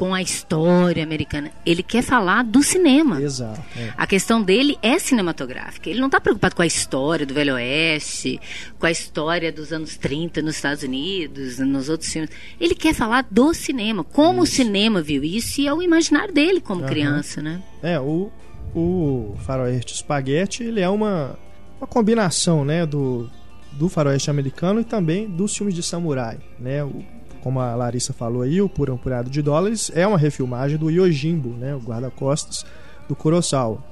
com 0.01 0.15
a 0.15 0.23
história 0.23 1.05
americana. 1.05 1.51
Ele 1.67 1.83
quer 1.83 2.01
falar 2.01 2.43
do 2.43 2.63
cinema. 2.63 3.21
Exato. 3.21 3.61
É. 3.77 3.93
A 3.99 4.07
questão 4.07 4.43
dele 4.43 4.79
é 4.81 4.99
cinematográfica. 4.99 5.91
Ele 5.91 6.01
não 6.01 6.07
está 6.07 6.19
preocupado 6.19 6.57
com 6.57 6.63
a 6.63 6.67
história 6.67 7.27
do 7.27 7.35
Velho 7.35 7.53
Oeste, 7.53 8.41
com 8.79 8.87
a 8.87 8.91
história 8.91 9.53
dos 9.53 9.75
anos 9.75 9.99
30 9.99 10.41
nos 10.41 10.57
Estados 10.57 10.83
Unidos, 10.83 11.59
nos 11.59 11.91
outros 11.91 12.11
filmes. 12.11 12.31
Ele 12.59 12.75
quer 12.75 12.95
falar 12.95 13.27
do 13.31 13.53
cinema, 13.53 14.03
como 14.03 14.43
isso. 14.43 14.55
o 14.55 14.57
cinema 14.57 15.03
viu 15.03 15.23
isso 15.23 15.61
e 15.61 15.67
é 15.67 15.75
o 15.75 15.83
imaginário 15.83 16.33
dele 16.33 16.63
como 16.63 16.81
uhum. 16.81 16.89
criança, 16.89 17.43
né? 17.43 17.63
É, 17.83 18.01
o, 18.01 18.31
o 18.75 19.37
Faroeste 19.45 19.95
Spaghetti, 19.95 20.63
ele 20.63 20.81
é 20.81 20.89
uma, 20.89 21.39
uma 21.79 21.87
combinação, 21.87 22.65
né, 22.65 22.87
do, 22.87 23.29
do 23.73 23.87
faroeste 23.91 24.31
americano 24.31 24.81
e 24.81 24.85
também 24.85 25.29
dos 25.29 25.55
filmes 25.55 25.75
de 25.75 25.83
samurai, 25.83 26.39
né? 26.59 26.83
O, 26.83 27.05
como 27.43 27.61
a 27.61 27.75
Larissa 27.75 28.13
falou 28.13 28.43
aí, 28.43 28.61
o 28.61 28.69
Por 28.69 28.91
um 28.91 28.97
Punhado 28.97 29.31
de 29.31 29.43
Dólares 29.43 29.91
é 29.95 30.07
uma 30.07 30.19
refilmagem 30.19 30.79
do 30.79 30.91
Yojimbo, 30.91 31.51
né, 31.51 31.75
o 31.75 31.79
guarda-costas 31.79 32.65
do 33.09 33.17
Kurosawa. 33.17 33.83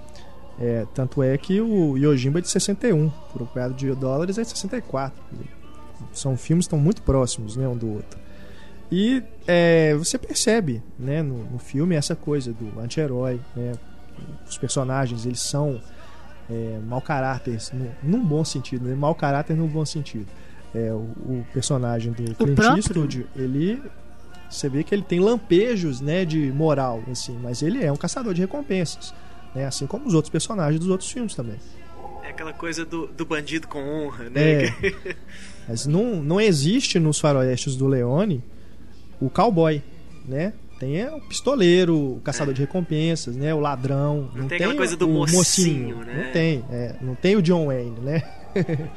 É, 0.61 0.87
tanto 0.93 1.23
é 1.23 1.37
que 1.39 1.61
o 1.61 1.97
Yojimbo 1.97 2.39
é 2.39 2.41
de 2.41 2.49
61, 2.49 3.11
Por 3.33 3.43
um 3.43 3.47
Punhado 3.47 3.75
de 3.75 3.93
Dólares 3.95 4.39
é 4.39 4.43
de 4.43 4.49
64. 4.49 5.21
São 6.13 6.37
filmes 6.37 6.67
que 6.67 6.69
estão 6.69 6.79
muito 6.79 7.03
próximos 7.03 7.57
né, 7.57 7.67
um 7.67 7.77
do 7.77 7.93
outro. 7.93 8.19
E 8.91 9.23
é, 9.47 9.95
você 9.95 10.17
percebe 10.17 10.83
né, 10.99 11.23
no, 11.23 11.45
no, 11.45 11.59
filme 11.59 11.95
essa 11.95 12.17
coisa 12.17 12.53
do 12.53 12.81
anti-herói. 12.81 13.41
Né, 13.55 13.73
os 14.49 14.57
personagens 14.57 15.27
eles 15.27 15.41
são 15.41 15.81
é, 16.51 16.79
mau 16.87 17.01
caráter, 17.01 17.59
num 18.03 18.25
bom 18.25 18.45
sentido, 18.45 18.89
né, 18.89 18.95
mau 18.95 19.15
caráter 19.15 19.57
no 19.57 19.69
bom 19.69 19.85
sentido 19.85 20.27
é, 20.75 20.93
o, 20.93 20.97
o, 20.97 21.47
personagem 21.53 22.13
do 22.13 22.35
Clint 22.35 22.59
Eastwood, 22.59 23.27
ele 23.35 23.83
você 24.51 24.69
vê 24.69 24.83
que 24.83 24.95
ele 24.95 25.03
tem 25.03 25.21
lampejos, 25.21 26.01
né, 26.01 26.25
de 26.25 26.51
moral, 26.53 27.03
assim, 27.11 27.39
mas 27.43 27.61
ele 27.61 27.85
é 27.85 27.93
um 27.93 27.97
caçador 27.97 28.33
de 28.33 28.41
recompensas, 28.41 29.13
né, 29.55 29.67
assim 29.67 29.87
como 29.87 30.07
os 30.07 30.15
outros 30.15 30.31
personagens 30.31 30.81
dos 30.81 30.89
outros 30.89 31.11
filmes 31.11 31.35
também. 31.35 31.57
É 32.23 32.31
aquela 32.31 32.53
coisa 32.53 32.85
do, 32.85 33.07
do 33.07 33.27
bandido 33.27 33.69
com 33.69 33.79
honra, 33.79 34.31
né? 34.31 34.65
É, 34.65 35.17
mas 35.69 35.87
não, 35.87 36.23
não 36.23 36.41
existe 36.41 36.99
nos 36.99 37.19
faroestes 37.19 37.77
do 37.77 37.87
Leone 37.87 38.43
o 39.21 39.29
cowboy, 39.29 39.83
né? 40.27 40.53
Tem 40.79 41.01
é 41.01 41.11
o 41.11 41.21
pistoleiro, 41.21 41.97
o 41.97 42.21
caçador 42.21 42.53
é. 42.53 42.55
de 42.55 42.61
recompensas, 42.61 43.35
né? 43.35 43.53
O 43.53 43.59
ladrão. 43.59 44.31
Não, 44.33 44.43
não 44.43 44.49
tem, 44.49 44.59
tem 44.59 44.67
aquela 44.67 44.77
coisa 44.77 44.97
do 44.97 45.09
mocinho, 45.09 45.37
mocinho, 45.37 45.97
né? 46.05 46.25
Não 46.25 46.33
tem, 46.33 46.65
é, 46.71 46.97
não 47.01 47.15
tem 47.17 47.37
o 47.37 47.43
John 47.43 47.67
Wayne, 47.67 47.99
né? 48.01 48.23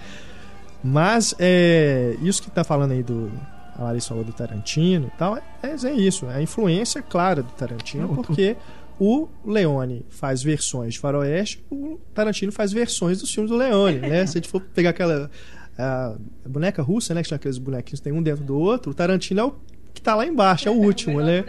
Mas 0.83 1.35
é, 1.39 2.15
isso 2.21 2.41
que 2.41 2.49
tá 2.49 2.63
falando 2.63 2.91
aí 2.91 3.03
do. 3.03 3.31
A 3.75 3.85
Larissa 3.85 4.09
falou 4.09 4.23
do 4.23 4.33
Tarantino 4.33 5.07
e 5.07 5.17
tal, 5.17 5.37
é, 5.37 5.43
é 5.63 5.93
isso, 5.93 6.25
é 6.27 6.35
a 6.35 6.41
influência 6.41 7.01
clara 7.01 7.41
do 7.41 7.51
Tarantino, 7.53 8.13
porque 8.13 8.55
o 8.99 9.27
Leone 9.45 10.05
faz 10.09 10.43
versões 10.43 10.93
de 10.93 10.99
faroeste, 10.99 11.63
o 11.71 11.99
Tarantino 12.13 12.51
faz 12.51 12.71
versões 12.71 13.21
dos 13.21 13.33
filmes 13.33 13.49
do 13.49 13.57
Leone, 13.57 13.99
né? 13.99 14.25
Se 14.27 14.37
a 14.37 14.41
gente 14.41 14.49
for 14.49 14.61
pegar 14.61 14.91
aquela 14.91 15.31
a 15.77 16.15
boneca 16.47 16.81
russa, 16.81 17.13
né, 17.13 17.21
que 17.21 17.29
tinha 17.29 17.37
aqueles 17.37 17.57
bonequinhos, 17.57 17.99
tem 17.99 18.13
um 18.13 18.21
dentro 18.21 18.43
do 18.43 18.55
outro, 18.55 18.91
o 18.91 18.93
Tarantino 18.93 19.39
é 19.39 19.43
o 19.43 19.55
que 19.93 20.01
tá 20.01 20.15
lá 20.15 20.25
embaixo, 20.25 20.67
é 20.67 20.71
o 20.71 20.75
último, 20.75 21.21
né? 21.21 21.43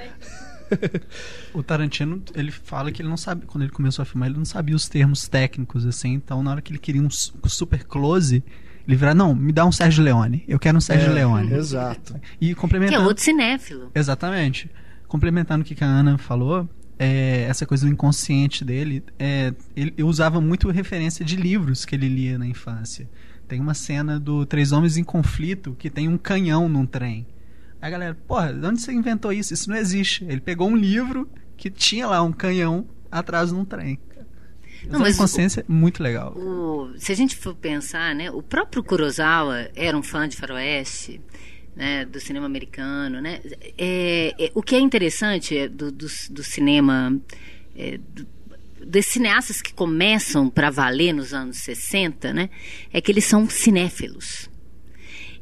o 1.52 1.62
Tarantino, 1.62 2.22
ele 2.34 2.50
fala 2.50 2.90
que 2.90 3.02
ele 3.02 3.08
não 3.08 3.16
sabe, 3.16 3.46
quando 3.46 3.64
ele 3.64 3.72
começou 3.72 4.02
a 4.02 4.06
filmar, 4.06 4.28
ele 4.28 4.38
não 4.38 4.44
sabia 4.44 4.74
os 4.74 4.88
termos 4.88 5.28
técnicos, 5.28 5.84
assim, 5.84 6.14
então 6.14 6.42
na 6.42 6.52
hora 6.52 6.62
que 6.62 6.72
ele 6.72 6.78
queria 6.78 7.02
um 7.02 7.10
super 7.10 7.84
close, 7.84 8.42
ele 8.86 8.96
virar, 8.96 9.14
não, 9.14 9.34
me 9.34 9.52
dá 9.52 9.64
um 9.64 9.72
Sérgio 9.72 10.02
Leone. 10.02 10.44
Eu 10.48 10.58
quero 10.58 10.76
um 10.76 10.80
Sérgio 10.80 11.10
é, 11.10 11.14
Leone. 11.14 11.52
Exato. 11.52 12.20
E 12.40 12.54
complementando. 12.54 12.98
Que 12.98 13.04
é 13.04 13.06
outro 13.06 13.22
cinéfilo. 13.22 13.90
Exatamente. 13.94 14.70
Complementando 15.06 15.62
o 15.62 15.64
que 15.64 15.82
a 15.82 15.86
Ana 15.86 16.18
falou, 16.18 16.68
é, 16.98 17.46
essa 17.48 17.66
coisa 17.66 17.86
do 17.86 17.92
inconsciente 17.92 18.64
dele, 18.64 19.04
é, 19.18 19.52
ele 19.76 20.02
usava 20.02 20.40
muito 20.40 20.70
referência 20.70 21.24
de 21.24 21.36
livros 21.36 21.84
que 21.84 21.94
ele 21.94 22.08
lia 22.08 22.38
na 22.38 22.46
infância. 22.46 23.08
Tem 23.46 23.60
uma 23.60 23.74
cena 23.74 24.18
do 24.18 24.46
Três 24.46 24.72
Homens 24.72 24.96
em 24.96 25.04
Conflito 25.04 25.76
que 25.78 25.90
tem 25.90 26.08
um 26.08 26.16
canhão 26.16 26.68
num 26.68 26.86
trem. 26.86 27.26
Aí 27.80 27.88
a 27.88 27.90
galera, 27.90 28.14
porra, 28.26 28.52
de 28.52 28.64
onde 28.64 28.80
você 28.80 28.92
inventou 28.92 29.32
isso? 29.32 29.52
Isso 29.52 29.68
não 29.68 29.76
existe. 29.76 30.24
Ele 30.24 30.40
pegou 30.40 30.68
um 30.68 30.76
livro 30.76 31.28
que 31.56 31.68
tinha 31.70 32.06
lá 32.06 32.22
um 32.22 32.32
canhão 32.32 32.86
atrás 33.10 33.52
num 33.52 33.64
trem. 33.64 33.98
Não, 34.88 35.00
mas 35.00 35.16
consciência 35.16 35.64
o, 35.68 35.72
muito 35.72 36.02
legal. 36.02 36.32
O, 36.36 36.92
se 36.96 37.12
a 37.12 37.14
gente 37.14 37.36
for 37.36 37.54
pensar, 37.54 38.14
né, 38.14 38.30
o 38.30 38.42
próprio 38.42 38.82
Kurosawa 38.82 39.68
era 39.74 39.96
um 39.96 40.02
fã 40.02 40.28
de 40.28 40.36
faroeste, 40.36 41.20
né, 41.74 42.04
do 42.04 42.20
cinema 42.20 42.46
americano, 42.46 43.20
né? 43.20 43.40
É, 43.78 44.34
é, 44.38 44.50
o 44.54 44.62
que 44.62 44.74
é 44.74 44.80
interessante 44.80 45.56
é 45.56 45.68
do, 45.68 45.90
do, 45.90 46.06
do 46.30 46.44
cinema 46.44 47.18
é, 47.74 47.98
do, 47.98 48.26
desses 48.84 49.12
cineastas 49.12 49.62
que 49.62 49.72
começam 49.72 50.50
para 50.50 50.70
valer 50.70 51.12
nos 51.12 51.32
anos 51.32 51.58
60, 51.58 52.32
né, 52.32 52.50
é 52.92 53.00
que 53.00 53.10
eles 53.10 53.24
são 53.24 53.48
cinéfilos. 53.48 54.50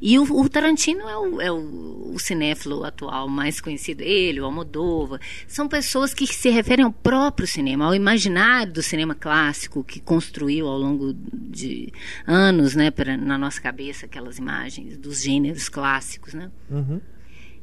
E 0.01 0.19
o, 0.19 0.23
o 0.23 0.49
Tarantino 0.49 1.07
é, 1.09 1.17
o, 1.17 1.41
é 1.41 1.53
o, 1.53 2.13
o, 2.15 2.19
cinéfilo 2.19 2.85
atual 2.85 3.29
mais 3.29 3.61
conhecido, 3.61 4.03
ele, 4.03 4.41
o 4.41 4.47
Almodóvar. 4.47 5.21
São 5.47 5.69
pessoas 5.69 6.15
que 6.15 6.27
se 6.27 6.49
referem 6.49 6.85
ao 6.85 6.93
próprio 6.93 7.47
cinema, 7.47 7.85
ao 7.85 7.95
imaginário 7.95 8.73
do 8.73 8.83
cinema 8.83 9.15
clássico 9.15 9.85
que 9.85 10.01
construiu 10.01 10.67
ao 10.67 10.79
longo 10.79 11.13
de 11.15 11.93
anos, 12.27 12.75
né, 12.75 12.91
pra, 12.91 13.17
na 13.17 13.37
nossa 13.37 13.61
cabeça, 13.61 14.07
aquelas 14.07 14.39
imagens 14.39 14.97
dos 14.97 15.23
gêneros 15.23 15.69
clássicos, 15.69 16.33
né? 16.33 16.51
Uhum. 16.71 17.01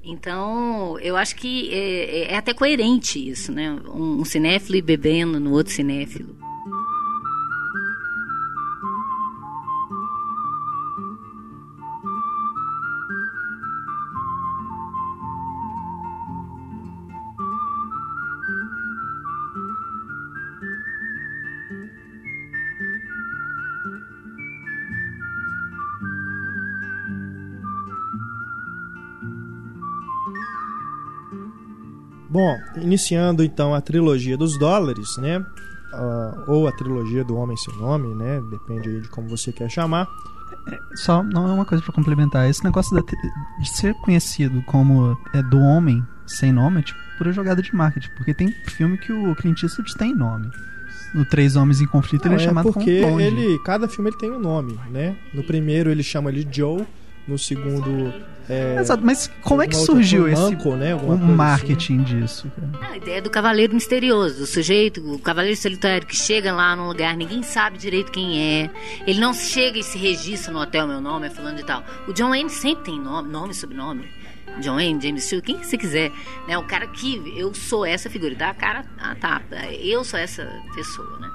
Então, 0.04 0.98
eu 1.00 1.18
acho 1.18 1.36
que 1.36 1.74
é, 1.74 2.30
é, 2.30 2.34
é 2.34 2.38
até 2.38 2.54
coerente 2.54 3.30
isso, 3.30 3.52
né? 3.52 3.72
Um, 3.72 4.22
um 4.22 4.26
cinéfilo 4.26 4.78
e 4.78 4.82
bebendo 4.82 5.40
no 5.40 5.52
outro 5.52 5.74
cinéfilo. 5.74 6.38
Iniciando 32.82 33.44
então 33.44 33.74
a 33.74 33.82
trilogia 33.82 34.38
dos 34.38 34.58
dólares, 34.58 35.18
né? 35.18 35.40
Uh, 35.94 36.52
ou 36.52 36.68
a 36.68 36.72
trilogia 36.72 37.24
do 37.24 37.36
Homem 37.36 37.56
Sem 37.58 37.76
Nome, 37.78 38.14
né? 38.16 38.42
Depende 38.50 38.90
aí 38.90 39.02
de 39.02 39.10
como 39.10 39.30
você 39.30 39.52
quer 39.52 39.70
chamar. 39.70 40.08
Só, 40.96 41.24
não 41.24 41.48
é 41.48 41.54
uma 41.54 41.66
coisa 41.66 41.84
para 41.84 41.94
complementar. 41.94 42.50
Esse 42.50 42.64
negócio 42.64 42.96
da, 42.96 43.02
de 43.02 43.70
ser 43.70 43.94
conhecido 43.96 44.62
como 44.64 45.18
é, 45.34 45.42
do 45.42 45.60
Homem 45.60 46.04
Sem 46.26 46.52
Nome 46.52 46.80
é 46.80 46.84
tipo 46.84 47.00
pura 47.18 47.32
jogada 47.32 47.62
de 47.62 47.74
marketing. 47.76 48.10
Porque 48.16 48.34
tem 48.34 48.52
filme 48.68 48.98
que 48.98 49.12
o 49.12 49.36
Clint 49.36 49.64
Eastwood 49.64 49.96
tem 49.96 50.14
nome. 50.14 50.50
No 51.14 51.26
Três 51.26 51.56
Homens 51.56 51.82
em 51.82 51.88
Conflito 51.88 52.26
não, 52.26 52.34
ele 52.34 52.42
é, 52.42 52.44
é 52.44 52.48
chamado 52.48 52.74
porque 52.74 52.90
ele 52.90 53.60
Cada 53.60 53.88
filme 53.88 54.10
ele 54.10 54.18
tem 54.18 54.30
um 54.30 54.40
nome, 54.40 54.78
né? 54.92 55.16
No 55.34 55.44
primeiro 55.44 55.90
ele 55.90 56.04
chama 56.04 56.30
ele 56.30 56.48
Joe, 56.52 56.86
No 57.28 57.38
segundo. 57.38 58.14
É, 58.50 58.78
Exato, 58.80 59.04
mas 59.06 59.30
como 59.42 59.62
é 59.62 59.68
que 59.68 59.76
surgiu 59.76 60.26
esse 60.30 60.42
Manco, 60.42 60.76
né? 60.78 60.96
o 60.96 61.12
assim. 61.12 61.24
marketing 61.24 61.98
Alguma 62.00 62.22
disso? 62.22 62.48
outra 62.48 62.64
esse 62.64 62.72
né? 62.72 62.78
O 62.78 62.80
cara? 62.80 62.90
Ah, 62.90 62.94
A 62.94 62.98
ideia 62.98 63.22
do 63.22 63.30
cavaleiro 63.30 63.74
misterioso, 63.74 64.38
do 64.40 64.46
sujeito, 64.46 65.02
o 65.14 65.20
cavaleiro 65.20 65.58
solitário 65.58 66.08
que 66.08 66.16
chega 66.16 66.54
lá 66.54 66.74
num 66.74 66.88
lugar, 66.88 67.18
ninguém 67.18 67.44
sabe 67.44 67.78
direito 67.78 68.10
quem 68.10 68.40
é. 68.42 68.70
Ele 69.06 69.20
não 69.20 69.34
chega 69.34 69.78
e 69.78 69.84
se 69.84 69.98
registra 69.98 70.54
no 70.54 70.60
hotel, 70.60 70.88
meu 70.88 71.02
nome 71.02 71.28
é 71.28 71.30
fulano 71.30 71.58
de 71.58 71.66
tal. 71.66 71.84
O 72.08 72.14
John 72.14 72.30
Wayne 72.30 72.50
sempre 72.50 72.86
tem 72.86 73.00
nome, 73.00 73.30
nome 73.30 73.52
e 73.52 73.56
sobrenome. 73.56 74.08
John 74.62 74.76
Wayne, 74.76 75.02
James 75.02 75.26
Stewart, 75.26 75.44
quem 75.46 75.58
que 75.60 75.68
você 75.68 75.78
quiser. 75.78 76.12
Né? 76.48 76.58
O 76.58 76.64
cara 76.64 76.88
que 76.88 77.22
eu 77.36 77.54
sou 77.54 77.86
essa 77.86 78.10
figura, 78.10 78.34
dá 78.34 78.52
a 78.52 78.54
cara, 78.54 78.86
ah 78.98 79.14
tá, 79.14 79.42
eu 79.82 80.06
sou 80.06 80.18
essa 80.18 80.50
pessoa, 80.74 81.20
né? 81.20 81.30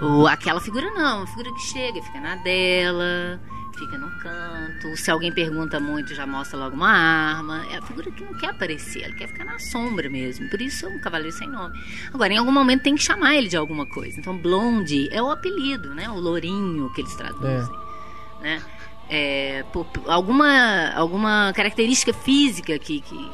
Ou 0.00 0.26
aquela 0.26 0.60
figura 0.60 0.90
não, 0.92 1.18
uma 1.18 1.26
figura 1.26 1.50
que 1.52 1.62
chega, 1.62 2.02
fica 2.02 2.20
na 2.20 2.36
dela, 2.36 3.40
fica 3.74 3.98
no 3.98 4.10
canto. 4.18 4.96
Se 4.96 5.10
alguém 5.10 5.32
pergunta 5.32 5.78
muito, 5.78 6.14
já 6.14 6.26
mostra 6.26 6.58
logo 6.58 6.74
uma 6.76 6.90
arma. 6.90 7.64
É 7.70 7.78
a 7.78 7.82
figura 7.82 8.10
que 8.10 8.24
não 8.24 8.34
quer 8.34 8.50
aparecer, 8.50 9.02
ela 9.02 9.14
quer 9.14 9.28
ficar 9.28 9.44
na 9.44 9.58
sombra 9.58 10.08
mesmo. 10.08 10.48
Por 10.48 10.60
isso 10.60 10.86
é 10.86 10.88
um 10.88 11.00
cavaleiro 11.00 11.36
sem 11.36 11.48
nome. 11.48 11.78
Agora, 12.12 12.32
em 12.32 12.36
algum 12.36 12.52
momento 12.52 12.82
tem 12.82 12.94
que 12.94 13.02
chamar 13.02 13.36
ele 13.36 13.48
de 13.48 13.56
alguma 13.56 13.86
coisa. 13.86 14.18
Então, 14.18 14.36
Blonde 14.36 15.08
é 15.12 15.22
o 15.22 15.30
apelido, 15.30 15.94
né? 15.94 16.08
O 16.08 16.18
lourinho 16.18 16.90
que 16.94 17.00
eles 17.00 17.14
traduzem. 17.14 17.74
Né? 18.40 18.62
É, 19.08 19.64
por 19.72 19.86
alguma, 20.06 20.90
alguma 20.94 21.52
característica 21.54 22.12
física 22.12 22.78
que, 22.78 23.00
que 23.00 23.30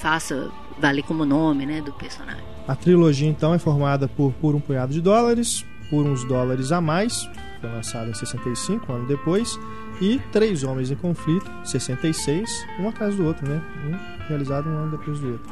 faça 0.00 0.50
valer 0.78 1.02
como 1.04 1.24
nome 1.24 1.64
né, 1.64 1.80
do 1.80 1.92
personagem. 1.92 2.42
A 2.66 2.74
trilogia, 2.74 3.28
então, 3.28 3.54
é 3.54 3.58
formada 3.58 4.08
por 4.08 4.32
Por 4.34 4.54
um 4.54 4.60
Punhado 4.60 4.92
de 4.92 5.00
Dólares, 5.00 5.64
Por 5.90 6.06
uns 6.06 6.24
Dólares 6.24 6.72
a 6.72 6.80
Mais, 6.80 7.28
foi 7.60 7.70
lançada 7.70 8.10
em 8.10 8.14
65, 8.14 8.90
um 8.90 8.96
ano 8.96 9.06
depois, 9.06 9.58
e 10.00 10.18
Três 10.32 10.64
Homens 10.64 10.90
em 10.90 10.94
Conflito, 10.96 11.50
66, 11.64 12.48
um 12.80 12.88
atrás 12.88 13.16
do 13.16 13.24
outro, 13.24 13.48
né? 13.48 13.60
Um 13.86 14.26
realizado 14.28 14.68
um 14.68 14.76
ano 14.76 14.96
depois 14.96 15.18
do 15.20 15.32
outro. 15.32 15.50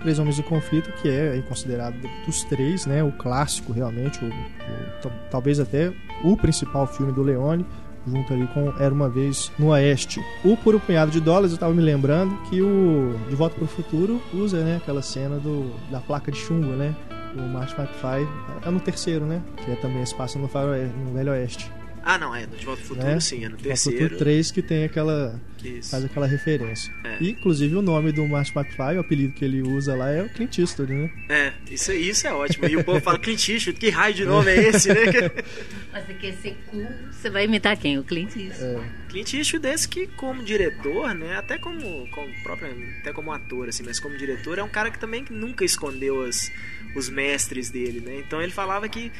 Três 0.00 0.18
Homens 0.18 0.38
em 0.38 0.42
Conflito, 0.42 0.90
que 1.00 1.08
é 1.08 1.40
considerado 1.48 1.94
dos 2.26 2.42
três, 2.44 2.86
né? 2.86 3.04
O 3.04 3.12
clássico, 3.12 3.72
realmente, 3.72 4.18
o, 4.24 4.28
o- 4.28 5.00
tal- 5.02 5.12
talvez 5.30 5.60
até 5.60 5.92
o 6.24 6.36
principal 6.36 6.86
filme 6.88 7.12
do 7.12 7.22
Leone, 7.22 7.64
junto 8.04 8.32
ali 8.32 8.48
com 8.48 8.72
Era 8.80 8.92
Uma 8.92 9.08
Vez 9.08 9.52
no 9.58 9.68
Oeste. 9.68 10.20
O 10.44 10.56
Por 10.56 10.74
um 10.74 10.80
Punhado 10.80 11.12
de 11.12 11.20
Dólares, 11.20 11.52
eu 11.52 11.58
tava 11.58 11.72
me 11.72 11.80
lembrando 11.82 12.36
que 12.50 12.60
o 12.60 13.14
De 13.28 13.36
Volta 13.36 13.54
para 13.54 13.64
o 13.64 13.68
Futuro 13.68 14.20
usa, 14.34 14.64
né, 14.64 14.78
aquela 14.82 15.02
cena 15.02 15.36
do, 15.38 15.70
da 15.88 16.00
placa 16.00 16.32
de 16.32 16.38
chumbo, 16.38 16.66
né? 16.72 16.96
O 17.36 17.40
Marty 17.42 17.74
McFly 17.80 18.28
é 18.66 18.70
no 18.70 18.80
terceiro, 18.80 19.24
né? 19.24 19.40
Que 19.64 19.70
é 19.70 19.76
também 19.76 20.02
passa 20.16 20.36
no, 20.38 20.48
no 20.48 21.12
Velho 21.14 21.30
Oeste. 21.30 21.70
Ah, 22.04 22.18
não, 22.18 22.34
é. 22.34 22.46
No 22.46 22.56
De 22.56 22.64
Volta 22.64 22.82
ao 22.82 22.88
Futuro, 22.88 23.06
né? 23.06 23.20
sim. 23.20 23.44
É 23.44 23.48
no 23.48 23.56
terceiro. 23.56 23.98
Futuro 23.98 24.18
3 24.18 24.50
que 24.50 24.62
tem 24.62 24.84
aquela 24.84 25.40
Isso. 25.62 25.90
faz 25.90 26.04
aquela 26.04 26.26
referência. 26.26 26.92
É. 27.04 27.18
E, 27.20 27.30
inclusive, 27.30 27.74
o 27.76 27.82
nome 27.82 28.12
do 28.12 28.26
Marty 28.26 28.52
McFly, 28.56 28.96
o 28.96 29.00
apelido 29.00 29.32
que 29.32 29.44
ele 29.44 29.62
usa 29.62 29.94
lá 29.94 30.10
é 30.10 30.22
o 30.22 30.28
Clint 30.28 30.58
Eastwood, 30.58 30.92
né? 30.92 31.10
É, 31.28 31.52
isso, 31.70 31.92
isso 31.92 32.26
é 32.26 32.32
ótimo. 32.32 32.66
E 32.66 32.76
o 32.76 32.84
povo 32.84 33.00
fala, 33.00 33.18
Clint 33.18 33.48
Eastwood, 33.48 33.78
que 33.78 33.90
raio 33.90 34.14
de 34.14 34.24
nome 34.24 34.50
é 34.50 34.68
esse, 34.68 34.88
né? 34.88 34.94
Mas 35.92 36.06
você 36.06 36.14
quer 36.14 36.32
ser 36.34 36.56
cool, 36.70 36.88
você 37.10 37.28
vai 37.30 37.44
imitar 37.44 37.76
quem? 37.76 37.98
O 37.98 38.04
Clint 38.04 38.34
Eastwood. 38.36 38.86
Clint 39.08 39.34
Eastwood 39.34 39.68
desse 39.68 39.86
que 39.86 40.06
como 40.06 40.42
diretor, 40.42 41.14
né, 41.14 41.36
até 41.36 41.58
como, 41.58 42.08
como 42.08 42.42
próprio, 42.42 42.74
até 43.00 43.12
como 43.12 43.30
ator 43.30 43.68
assim, 43.68 43.82
mas 43.84 44.00
como 44.00 44.16
diretor 44.16 44.58
é 44.58 44.62
um 44.62 44.68
cara 44.68 44.90
que 44.90 44.98
também 44.98 45.22
nunca 45.28 45.66
escondeu 45.66 46.24
as, 46.24 46.50
os 46.96 47.08
mestres 47.08 47.70
dele, 47.70 48.00
né? 48.00 48.18
Então 48.18 48.40
ele 48.42 48.52
falava 48.52 48.88
que 48.88 49.10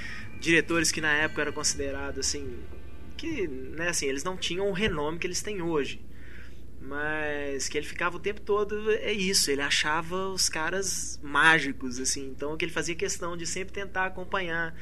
diretores 0.41 0.91
que 0.91 1.00
na 1.00 1.12
época 1.12 1.43
eram 1.43 1.52
considerados 1.52 2.19
assim, 2.26 2.59
que, 3.17 3.47
né, 3.47 3.88
assim, 3.88 4.07
eles 4.07 4.25
não 4.25 4.37
tinham 4.37 4.69
o 4.69 4.73
renome 4.73 5.19
que 5.19 5.26
eles 5.26 5.41
têm 5.43 5.62
hoje. 5.62 6.00
Mas 6.81 7.69
que 7.69 7.79
ele 7.79 7.87
ficava 7.87 8.17
o 8.17 8.21
tempo 8.21 8.41
todo 8.41 8.91
é 8.91 9.12
isso, 9.12 9.50
ele 9.50 9.62
achava 9.62 10.29
os 10.31 10.49
caras 10.49 11.19
mágicos 11.23 12.00
assim, 12.00 12.26
então 12.29 12.57
que 12.57 12.64
ele 12.64 12.73
fazia 12.73 12.95
questão 12.97 13.37
de 13.37 13.47
sempre 13.47 13.73
tentar 13.73 14.07
acompanhar 14.07 14.75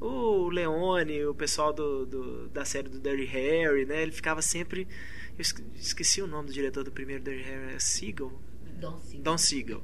o 0.00 0.48
Leone, 0.48 1.26
o 1.26 1.34
pessoal 1.34 1.72
do, 1.72 2.06
do- 2.06 2.48
da 2.48 2.64
série 2.64 2.88
do 2.88 2.98
Dirty 2.98 3.24
Harry, 3.26 3.84
né? 3.84 4.02
Ele 4.02 4.10
ficava 4.12 4.40
sempre. 4.42 4.88
Eu 5.36 5.42
esque- 5.42 5.62
esqueci 5.76 6.20
o 6.22 6.26
nome 6.26 6.48
do 6.48 6.52
diretor 6.52 6.82
do 6.84 6.90
primeiro 6.90 7.22
Dirty 7.22 7.42
Harry, 7.44 7.74
é 7.74 7.78
Siegel? 7.78 8.32
Don 8.80 8.98
Siegel. 9.00 9.22
Don 9.22 9.38
Siegel. 9.38 9.82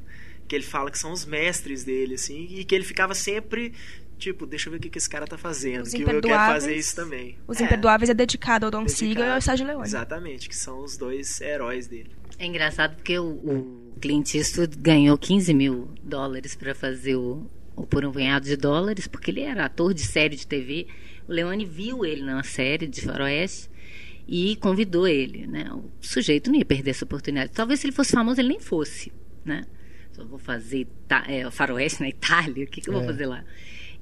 Que 0.48 0.56
ele 0.56 0.64
fala 0.64 0.90
que 0.90 0.98
são 0.98 1.12
os 1.12 1.24
mestres 1.24 1.84
dele, 1.84 2.14
assim, 2.14 2.46
e 2.50 2.64
que 2.64 2.74
ele 2.74 2.84
ficava 2.84 3.14
sempre. 3.14 3.72
Tipo, 4.18 4.46
deixa 4.46 4.68
eu 4.68 4.72
ver 4.72 4.78
o 4.78 4.80
que, 4.80 4.90
que 4.90 4.98
esse 4.98 5.08
cara 5.08 5.26
tá 5.26 5.38
fazendo. 5.38 5.82
Os 5.82 5.90
que 5.92 6.02
eu 6.02 6.06
quero 6.06 6.28
fazer 6.28 6.74
isso 6.74 6.96
também. 6.96 7.36
Os 7.46 7.60
É, 7.60 7.64
Imperdoáveis 7.64 8.10
é 8.10 8.14
dedicado 8.14 8.66
ao 8.66 8.70
Don. 8.70 8.88
Siegel 8.88 9.24
e 9.24 9.30
ao 9.30 9.40
Sérgio 9.40 9.64
Leone. 9.64 9.84
Exatamente, 9.84 10.48
que 10.48 10.56
são 10.56 10.82
os 10.82 10.96
dois 10.96 11.40
heróis 11.40 11.86
dele. 11.86 12.10
É 12.38 12.46
engraçado 12.46 12.96
porque 12.96 13.16
o, 13.18 13.26
o 13.26 13.92
Clint 14.00 14.34
Eastwood 14.34 14.76
ganhou 14.76 15.16
15 15.16 15.54
mil 15.54 15.88
dólares 16.02 16.56
para 16.56 16.74
fazer 16.74 17.14
o, 17.14 17.46
o 17.76 17.86
Por 17.86 18.04
um 18.04 18.10
Punhado 18.10 18.46
de 18.46 18.56
Dólares, 18.56 19.06
porque 19.06 19.30
ele 19.30 19.42
era 19.42 19.66
ator 19.66 19.94
de 19.94 20.02
série 20.02 20.34
de 20.34 20.46
TV. 20.46 20.88
O 21.28 21.32
Leone 21.32 21.64
viu 21.64 22.04
ele 22.04 22.22
na 22.22 22.42
série 22.42 22.88
de 22.88 23.00
Faroeste 23.02 23.70
e 24.26 24.56
convidou 24.56 25.06
ele, 25.06 25.46
né? 25.46 25.70
O 25.72 25.90
sujeito 26.00 26.50
não 26.50 26.58
ia 26.58 26.64
perder 26.64 26.90
essa 26.90 27.04
oportunidade. 27.04 27.52
Talvez 27.52 27.80
se 27.80 27.86
ele 27.86 27.94
fosse 27.94 28.12
famoso, 28.12 28.40
ele 28.40 28.48
nem 28.48 28.60
fosse, 28.60 29.12
né? 29.44 29.64
Só 30.18 30.24
vou 30.24 30.38
fazer 30.38 30.80
Ita- 30.80 31.24
é, 31.28 31.48
Faroeste 31.50 32.00
na 32.00 32.08
Itália, 32.08 32.64
o 32.64 32.66
que, 32.68 32.80
que 32.80 32.88
eu 32.90 32.94
vou 32.94 33.02
É. 33.02 33.06
fazer 33.06 33.26
lá? 33.26 33.44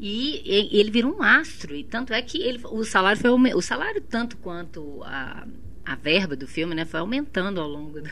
E, 0.00 0.42
e- 0.44 0.80
ele 0.80 0.90
virou 0.90 1.14
um 1.16 1.22
astro, 1.22 1.74
e 1.74 1.84
tanto 1.84 2.12
é 2.12 2.20
que 2.22 2.38
ele, 2.42 2.60
o 2.64 2.84
salário 2.84 3.20
foi 3.20 3.30
aume- 3.30 3.54
o 3.54 3.60
salário 3.60 4.00
tanto 4.00 4.36
quanto 4.38 5.02
a, 5.04 5.46
a 5.86 5.94
verba 5.94 6.34
do 6.34 6.48
filme, 6.48 6.74
né, 6.74 6.84
foi 6.84 6.98
aumentando 6.98 7.60
ao 7.60 7.68
longo 7.68 8.00
do- 8.00 8.10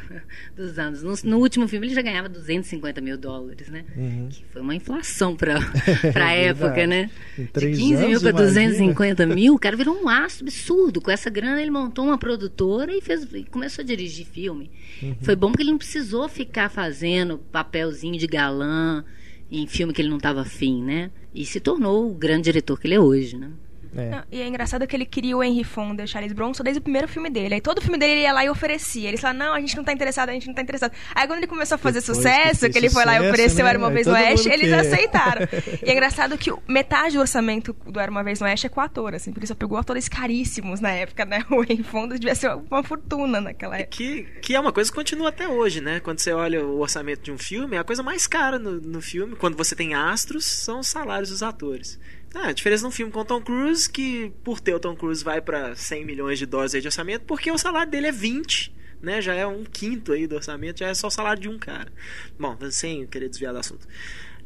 dos 0.57 0.79
anos. 0.79 1.03
No, 1.03 1.13
no 1.25 1.39
último 1.39 1.67
filme 1.67 1.89
ele 1.89 1.95
já 1.95 2.03
ganhava 2.03 2.29
250 2.29 3.01
mil 3.01 3.19
dólares, 3.19 3.69
né? 3.69 3.85
Que 4.31 4.45
foi 4.53 4.63
uma 4.63 4.75
inflação 4.77 5.35
para 5.35 5.57
a 6.15 6.33
É 6.33 6.45
época, 6.47 6.87
né? 6.87 7.11
De 7.37 7.47
três 7.47 7.77
15 7.77 7.95
mil 7.97 8.07
anos, 8.07 8.23
para 8.23 8.31
imagina. 8.31 8.49
250 8.69 9.27
mil, 9.27 9.55
o 9.55 9.59
cara 9.59 9.77
virou 9.77 10.01
um 10.01 10.09
astro 10.09 10.45
absurdo. 10.45 11.01
Com 11.01 11.11
essa 11.11 11.29
grana 11.29 11.61
ele 11.61 11.71
montou 11.73 12.05
uma 12.05 12.17
produtora 12.17 12.95
e, 12.97 13.01
fez, 13.01 13.25
e 13.35 13.43
começou 13.45 13.83
a 13.83 13.85
dirigir 13.87 14.25
filme. 14.27 14.71
Uhum. 15.03 15.17
Foi 15.23 15.35
bom 15.35 15.49
porque 15.51 15.63
ele 15.65 15.71
não 15.73 15.79
precisou 15.79 16.29
ficar 16.29 16.69
fazendo 16.71 17.39
papelzinho 17.51 18.17
de 18.17 18.27
galã 18.29 19.05
em 19.51 19.67
filme 19.67 19.93
que 19.93 20.01
ele 20.01 20.09
não 20.11 20.17
estava 20.19 20.43
afim, 20.43 20.83
né? 20.83 21.11
E 21.35 21.45
se 21.45 21.59
tornou 21.59 22.09
o 22.11 22.15
grande 22.15 22.45
diretor 22.45 22.79
que 22.79 22.87
ele 22.87 22.95
é 22.95 23.01
hoje, 23.01 23.37
né? 23.37 23.51
É. 23.97 24.11
Não, 24.11 24.25
e 24.31 24.41
é 24.41 24.47
engraçado 24.47 24.87
que 24.87 24.97
ele 24.97 25.05
queria 25.05 25.37
o 25.37 25.43
Henry 25.43 25.65
Fonda 25.65 26.03
e 26.03 26.05
o 26.05 26.09
Charles 26.09 26.33
Bronson 26.33 26.63
desde 26.63 26.79
o 26.79 26.83
primeiro 26.83 27.09
filme 27.09 27.31
dele. 27.31 27.55
Aí 27.55 27.61
todo 27.61 27.81
filme 27.81 27.99
dele 27.99 28.13
ele 28.13 28.21
ia 28.23 28.33
lá 28.33 28.45
e 28.45 28.49
oferecia. 28.49 29.09
Eles 29.09 29.21
falaram, 29.21 29.39
não, 29.39 29.55
a 29.55 29.61
gente 29.61 29.77
não 29.77 29.85
tá 29.85 29.93
interessado, 29.93 30.29
a 30.29 30.33
gente 30.33 30.47
não 30.47 30.55
tá 30.55 30.63
interessado. 30.63 30.93
Aí 31.15 31.27
quando 31.27 31.39
ele 31.39 31.47
começou 31.47 31.77
a 31.77 31.79
fazer 31.79 32.01
Depois 32.01 32.19
sucesso, 32.19 32.67
que 32.67 32.73
que, 32.73 32.79
ele 32.79 32.89
fez 32.89 32.93
foi 32.93 33.05
lá 33.05 33.13
e 33.13 33.17
sucesso, 33.17 33.35
ofereceu 33.35 33.65
né? 33.65 33.71
Era 33.71 33.79
Uma 33.79 33.91
Vez 33.91 34.07
no 34.07 34.13
Oeste, 34.13 34.49
eles 34.49 34.69
quer. 34.69 34.81
aceitaram. 34.81 35.49
e 35.83 35.91
é 35.91 35.93
engraçado 35.93 36.37
que 36.37 36.53
metade 36.69 37.17
do 37.17 37.21
orçamento 37.21 37.73
do 37.87 38.01
Era 38.01 38.11
Uma 38.11 38.23
Vez 38.23 38.41
no 38.41 38.47
Oeste 38.47 38.67
é 38.67 38.69
com 38.71 38.81
o 38.81 38.83
ator, 38.83 39.15
assim. 39.15 39.31
Porque 39.31 39.41
ele 39.41 39.49
só 39.49 39.55
pegou 39.55 39.79
atores 39.79 40.09
caríssimos 40.09 40.81
na 40.81 40.91
época, 40.91 41.25
né? 41.25 41.45
O 41.55 41.63
Henry 41.63 41.85
Fonda 41.85 42.19
devia 42.19 42.35
ser 42.35 42.51
uma 42.71 42.83
fortuna 42.83 43.41
naquela 43.41 43.77
época. 43.77 43.97
Que, 43.97 44.25
que 44.43 44.55
é 44.55 44.61
uma 44.61 44.73
coisa 44.73 44.91
que 44.91 44.97
continua 44.97 45.29
até 45.29 45.47
hoje, 45.47 45.81
né? 45.81 46.01
Quando 46.01 46.19
você 46.19 46.33
olha 46.33 46.65
o 46.65 46.81
orçamento 46.81 47.23
de 47.23 47.31
um 47.31 47.39
filme, 47.39 47.77
a 47.77 47.85
coisa 47.85 48.03
mais 48.03 48.27
cara 48.27 48.59
no, 48.59 48.81
no 48.81 49.01
filme, 49.01 49.37
quando 49.37 49.57
você 49.57 49.77
tem 49.77 49.95
astros, 49.95 50.45
são 50.45 50.81
os 50.81 50.89
salários 50.89 51.31
dos 51.31 51.43
atores. 51.43 51.99
Ah, 52.35 52.49
a 52.49 52.53
diferença 52.53 52.85
num 52.85 52.91
filme 52.91 53.13
com 53.13 53.25
Tom 53.25 53.41
Cruise, 53.41 53.89
que 53.89 54.33
por 54.43 54.61
ter 54.61 54.75
o 54.75 54.81
Tom 54.81 54.97
Cruise 54.97 55.23
vai 55.23 55.41
pra 55.41 55.75
100 55.77 56.05
milhões 56.05 56.39
de 56.39 56.47
dólares 56.47 56.73
de 56.73 56.87
orçamento, 56.89 57.25
porque 57.27 57.51
o 57.51 57.57
salário 57.59 57.91
dele 57.91 58.09
é 58.09 58.13
20, 58.13 58.75
né? 59.01 59.21
Já 59.23 59.35
é 59.35 59.47
um 59.47 59.63
quinto 59.65 60.13
aí 60.13 60.27
do 60.27 60.35
orçamento, 60.35 60.81
já 60.81 60.89
é 60.89 60.95
só 60.95 61.07
o 61.07 61.11
salário 61.11 61.41
de 61.41 61.49
um 61.49 61.59
cara. 61.59 61.93
Bom, 62.39 62.57
sem 62.71 63.07
querer 63.07 63.29
desviar 63.29 63.53
do 63.53 63.61
assunto. 63.61 63.87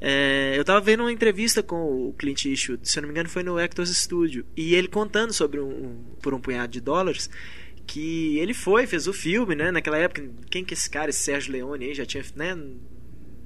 É, 0.00 0.54
eu 0.56 0.64
tava 0.64 0.80
vendo 0.80 1.00
uma 1.00 1.10
entrevista 1.10 1.62
com 1.62 2.08
o 2.08 2.12
Clint 2.12 2.44
Eastwood, 2.44 2.88
se 2.88 2.98
eu 2.98 3.02
não 3.02 3.08
me 3.08 3.12
engano 3.14 3.28
foi 3.28 3.42
no 3.42 3.58
Actors 3.58 3.88
Studio, 3.96 4.44
e 4.56 4.74
ele 4.74 4.86
contando 4.86 5.32
sobre 5.32 5.58
um, 5.58 5.68
um- 5.68 6.04
por 6.22 6.34
um 6.34 6.40
punhado 6.40 6.70
de 6.72 6.80
dólares 6.80 7.28
que 7.86 8.36
ele 8.38 8.52
foi, 8.54 8.86
fez 8.86 9.06
o 9.08 9.12
filme, 9.14 9.54
né? 9.54 9.70
Naquela 9.72 9.96
época, 9.96 10.28
quem 10.50 10.62
que 10.64 10.74
é 10.74 10.76
esse 10.76 10.90
cara, 10.90 11.08
esse 11.08 11.20
Sérgio 11.20 11.52
Leone 11.52 11.86
aí, 11.86 11.94
já 11.94 12.04
tinha, 12.04 12.22
né? 12.36 12.54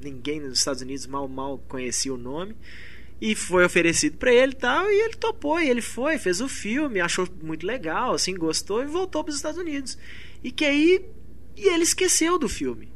Ninguém 0.02 0.40
nos 0.40 0.59
Estados 0.59 0.83
Unidos 0.83 1.07
mal 1.07 1.28
mal 1.28 1.59
conhecia 1.68 2.12
o 2.12 2.18
nome. 2.18 2.57
E 3.24 3.37
foi 3.37 3.64
oferecido 3.64 4.16
pra 4.16 4.32
ele 4.32 4.50
e 4.50 4.56
tal, 4.56 4.90
e 4.90 5.00
ele 5.00 5.14
topou, 5.14 5.61
e 5.61 5.70
ele 5.70 5.80
foi, 5.80 6.18
fez 6.18 6.40
o 6.40 6.48
filme, 6.48 7.00
achou 7.00 7.28
muito 7.40 7.64
legal, 7.64 8.14
assim, 8.14 8.35
gostou 8.35 8.82
e 8.82 8.87
voltou 8.87 9.22
pros 9.22 9.37
Estados 9.37 9.61
Unidos. 9.61 9.96
E 10.42 10.50
que 10.50 10.64
aí 10.64 11.00
e 11.56 11.68
ele 11.68 11.85
esqueceu 11.85 12.37
do 12.37 12.48
filme. 12.48 12.90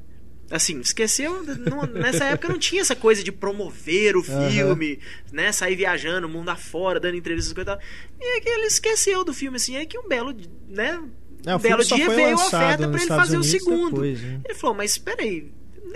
Assim, 0.51 0.81
esqueceu. 0.81 1.45
não- 1.45 1.87
nessa 1.87 2.25
época 2.27 2.49
não 2.49 2.59
tinha 2.59 2.81
essa 2.81 2.97
coisa 2.97 3.23
de 3.23 3.31
promover 3.31 4.17
o 4.17 4.23
filme, 4.23 4.99
né? 5.33 5.53
Sair 5.53 5.77
viajando, 5.77 6.29
mundo 6.29 6.49
afora, 6.49 6.99
dando 6.99 7.17
entrevistas 7.17 7.57
e 7.57 7.61
e 7.61 7.65
tal. 7.65 7.79
E 8.21 8.41
que 8.41 8.49
ele 8.49 8.67
esqueceu 8.67 9.25
do 9.25 9.33
filme, 9.33 9.57
assim. 9.57 9.77
Aí 9.77 9.87
que 9.87 9.97
um 9.97 10.09
belo, 10.09 10.35
né? 10.69 11.01
É, 11.45 11.55
o 11.55 11.59
um 11.59 11.61
belo 11.61 11.85
dia 11.85 12.09
veio 12.11 12.37
a 12.37 12.47
oferta 12.47 12.89
pra 12.89 13.01
ele 13.01 13.07
fazer 13.09 13.37
o 13.37 13.41
Unidos 13.41 13.61
segundo. 13.61 13.91
depois, 13.91 14.21
né? 14.21 14.41
Ele 14.45 14.55
falou, 14.55 14.77
mas 14.77 14.91
espera 14.91 15.23
aí. 15.23 15.49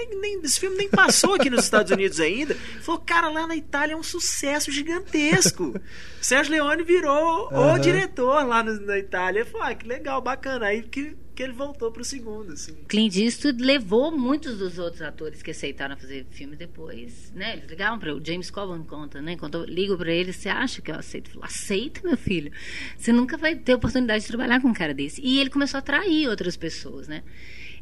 Nem, 0.08 0.20
nem, 0.20 0.40
esse 0.42 0.58
filme 0.58 0.76
nem 0.76 0.88
passou 0.88 1.34
aqui 1.34 1.50
nos 1.50 1.64
Estados 1.64 1.92
Unidos 1.92 2.18
ainda. 2.20 2.54
Falou, 2.80 3.00
cara, 3.00 3.28
lá 3.28 3.46
na 3.46 3.56
Itália 3.56 3.92
é 3.94 3.96
um 3.96 4.02
sucesso 4.02 4.70
gigantesco. 4.72 5.74
Sérgio 6.20 6.52
Leone 6.52 6.82
virou 6.82 7.48
o 7.50 7.54
Aham. 7.54 7.80
diretor 7.80 8.46
lá 8.46 8.62
no- 8.62 8.80
na 8.80 8.98
Itália. 8.98 9.40
Ele 9.40 9.48
falou, 9.50 9.66
ah, 9.66 9.74
que 9.74 9.86
legal, 9.86 10.20
bacana. 10.22 10.66
Aí 10.66 10.82
que, 10.82 11.16
que 11.34 11.42
ele 11.42 11.52
voltou 11.52 11.90
pro 11.90 12.04
segundo, 12.04 12.52
assim. 12.52 12.74
Clint 12.88 13.16
Eastwood 13.16 13.62
levou 13.62 14.10
muitos 14.10 14.58
dos 14.58 14.78
outros 14.78 15.00
atores 15.02 15.42
que 15.42 15.50
aceitaram 15.50 15.96
fazer 15.96 16.26
filme 16.30 16.56
depois, 16.56 17.32
né? 17.34 17.54
Eles 17.56 17.68
ligavam 17.70 17.98
para 17.98 18.14
o 18.14 18.24
James 18.24 18.50
Coburn 18.50 18.84
conta, 18.84 19.20
né? 19.22 19.36
Quando 19.36 19.58
eu 19.58 19.64
ligo 19.64 19.96
para 19.96 20.12
ele, 20.12 20.32
você 20.32 20.48
acha 20.48 20.82
que 20.82 20.90
eu 20.90 20.94
aceito? 20.96 21.28
Eu 21.28 21.34
falo, 21.34 21.44
aceita, 21.46 22.00
meu 22.04 22.16
filho. 22.16 22.52
Você 22.96 23.12
nunca 23.12 23.36
vai 23.38 23.56
ter 23.56 23.74
oportunidade 23.74 24.22
de 24.22 24.28
trabalhar 24.28 24.60
com 24.60 24.68
um 24.68 24.74
cara 24.74 24.92
desse. 24.94 25.20
E 25.22 25.38
ele 25.40 25.50
começou 25.50 25.78
a 25.78 25.80
atrair 25.80 26.28
outras 26.28 26.56
pessoas, 26.56 27.08
né? 27.08 27.22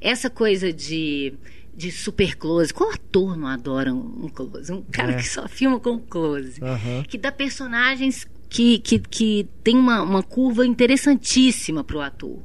Essa 0.01 0.31
coisa 0.31 0.73
de 0.73 1.35
de 1.79 1.93
super 1.93 2.37
close. 2.37 2.75
Qual 2.75 2.91
ator 2.91 3.37
não 3.37 3.47
adora 3.47 3.95
um 3.95 4.29
close? 4.29 4.73
Um 4.73 4.83
cara 4.83 5.13
é. 5.13 5.17
que 5.17 5.29
só 5.29 5.47
filma 5.47 5.79
com 5.79 5.99
close. 5.99 6.61
Uhum. 6.61 7.05
Que 7.05 7.17
dá 7.17 7.31
personagens 7.31 8.27
que, 8.51 8.81
que, 8.81 8.99
que 8.99 9.49
tem 9.63 9.77
uma, 9.77 10.03
uma 10.03 10.23
curva 10.23 10.67
interessantíssima 10.67 11.85
para 11.85 11.97
o 11.97 12.01
ator. 12.01 12.43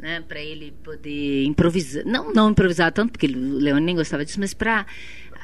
Né, 0.00 0.20
para 0.20 0.40
ele 0.40 0.74
poder 0.82 1.44
improvisar, 1.44 2.04
não 2.04 2.32
não 2.32 2.50
improvisar 2.50 2.90
tanto 2.90 3.12
porque 3.12 3.28
o 3.28 3.58
Leone 3.58 3.86
nem 3.86 3.94
gostava 3.94 4.24
disso, 4.24 4.40
mas 4.40 4.52
para 4.52 4.84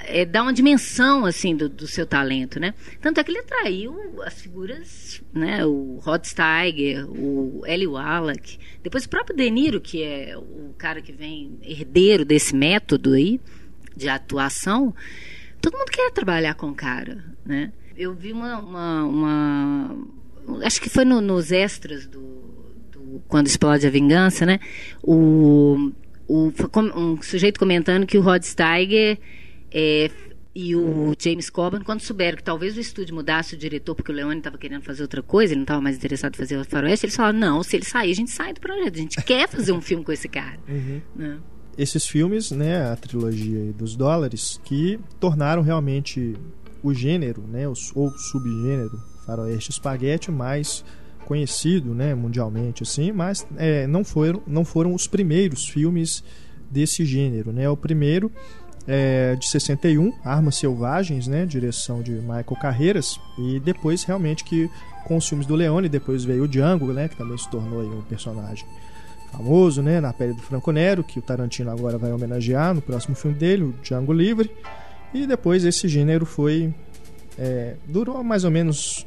é, 0.08 0.24
dar 0.24 0.42
uma 0.42 0.52
dimensão 0.52 1.24
assim 1.24 1.54
do, 1.56 1.68
do, 1.68 1.86
seu 1.86 2.06
talento, 2.06 2.58
né? 2.58 2.74
Tanto 3.00 3.20
é 3.20 3.24
que 3.24 3.30
ele 3.30 3.38
atraiu 3.38 4.22
as 4.22 4.40
figuras, 4.40 5.22
né? 5.32 5.64
O 5.64 5.98
Rod 6.02 6.24
Steiger, 6.24 7.08
o 7.10 7.62
Eli 7.66 7.86
Wallach, 7.86 8.58
depois 8.82 9.04
o 9.04 9.08
próprio 9.08 9.36
De 9.36 9.50
Niro, 9.50 9.80
que 9.80 10.02
é 10.02 10.36
o 10.36 10.74
cara 10.76 11.00
que 11.00 11.12
vem 11.12 11.58
herdeiro 11.62 12.24
desse 12.24 12.54
método 12.54 13.12
aí 13.12 13.40
de 13.96 14.08
atuação. 14.08 14.94
Todo 15.60 15.76
mundo 15.76 15.90
quer 15.90 16.10
trabalhar 16.12 16.54
com 16.54 16.68
o 16.68 16.74
cara, 16.74 17.24
né? 17.44 17.72
eu 17.98 18.14
vi 18.14 18.32
uma, 18.32 18.58
uma, 18.60 19.04
uma 19.04 19.96
acho 20.64 20.80
que 20.80 20.88
foi 20.88 21.04
no, 21.04 21.20
nos 21.20 21.50
extras 21.50 22.06
do, 22.06 22.20
do, 22.92 23.22
quando 23.26 23.48
explode 23.48 23.84
a 23.86 23.90
vingança, 23.90 24.46
né? 24.46 24.60
O, 25.02 25.92
o 26.28 26.52
um 26.94 27.20
sujeito 27.20 27.58
comentando 27.58 28.06
que 28.06 28.16
o 28.16 28.22
Rod 28.22 28.44
Steiger 28.44 29.18
é, 29.72 30.10
e 30.54 30.74
o 30.74 31.14
James 31.18 31.50
Coburn, 31.50 31.84
quando 31.84 32.00
souberam 32.00 32.36
que 32.36 32.42
talvez 32.42 32.76
o 32.76 32.80
estúdio 32.80 33.14
mudasse 33.14 33.54
o 33.54 33.58
diretor, 33.58 33.94
porque 33.94 34.10
o 34.10 34.14
Leone 34.14 34.38
estava 34.38 34.58
querendo 34.58 34.82
fazer 34.82 35.02
outra 35.02 35.22
coisa, 35.22 35.52
ele 35.52 35.60
não 35.60 35.64
estava 35.64 35.80
mais 35.80 35.96
interessado 35.96 36.34
em 36.34 36.38
fazer 36.38 36.56
o 36.56 36.64
faroeste, 36.64 37.06
eles 37.06 37.16
falaram, 37.16 37.38
não, 37.38 37.62
se 37.62 37.76
ele 37.76 37.84
sair, 37.84 38.10
a 38.10 38.14
gente 38.14 38.30
sai 38.30 38.52
do 38.52 38.60
projeto, 38.60 38.94
a 38.94 38.98
gente 38.98 39.16
quer 39.22 39.48
fazer 39.48 39.72
um 39.72 39.80
filme 39.80 40.04
com 40.04 40.10
esse 40.10 40.28
cara. 40.28 40.58
Uhum. 40.68 41.00
Né? 41.14 41.38
Esses 41.76 42.06
filmes, 42.06 42.50
né, 42.50 42.90
a 42.90 42.96
trilogia 42.96 43.72
dos 43.72 43.94
dólares, 43.94 44.60
que 44.64 44.98
tornaram 45.20 45.62
realmente 45.62 46.34
o 46.82 46.92
gênero, 46.92 47.42
né, 47.42 47.68
ou 47.68 47.76
subgênero 47.76 48.98
faroeste 49.24 49.70
espaguete 49.70 50.30
mais 50.30 50.84
conhecido, 51.24 51.94
né, 51.94 52.14
mundialmente 52.14 52.82
assim, 52.82 53.12
mas 53.12 53.46
é, 53.56 53.86
não 53.86 54.02
foram 54.02 54.42
não 54.46 54.64
foram 54.64 54.94
os 54.94 55.06
primeiros 55.06 55.68
filmes 55.68 56.24
desse 56.70 57.04
gênero, 57.04 57.52
né? 57.52 57.68
O 57.68 57.76
primeiro 57.76 58.32
é 58.86 59.36
de 59.36 59.48
61, 59.48 60.12
Armas 60.24 60.56
Selvagens, 60.56 61.26
né, 61.26 61.44
direção 61.44 62.02
de 62.02 62.12
Michael 62.12 62.56
Carreiras, 62.60 63.18
e 63.38 63.60
depois 63.60 64.04
realmente 64.04 64.44
que 64.44 64.70
com 65.04 65.16
os 65.16 65.26
filmes 65.26 65.46
do 65.46 65.54
Leone, 65.54 65.88
depois 65.88 66.24
veio 66.24 66.44
o 66.44 66.48
Django, 66.48 66.92
né, 66.92 67.08
que 67.08 67.16
também 67.16 67.36
se 67.38 67.48
tornou 67.50 67.82
um 67.82 68.02
personagem 68.02 68.66
famoso, 69.32 69.82
né, 69.82 70.00
na 70.00 70.12
pele 70.12 70.34
do 70.34 70.42
Franco 70.42 70.70
Nero, 70.70 71.02
que 71.02 71.18
o 71.18 71.22
Tarantino 71.22 71.70
agora 71.70 71.98
vai 71.98 72.12
homenagear 72.12 72.74
no 72.74 72.82
próximo 72.82 73.14
filme 73.14 73.36
dele, 73.36 73.64
o 73.64 73.74
Django 73.82 74.12
Livre. 74.12 74.50
E 75.12 75.26
depois 75.26 75.64
esse 75.64 75.88
gênero 75.88 76.26
foi. 76.26 76.72
É, 77.38 77.76
durou 77.86 78.22
mais 78.22 78.44
ou 78.44 78.50
menos 78.50 79.06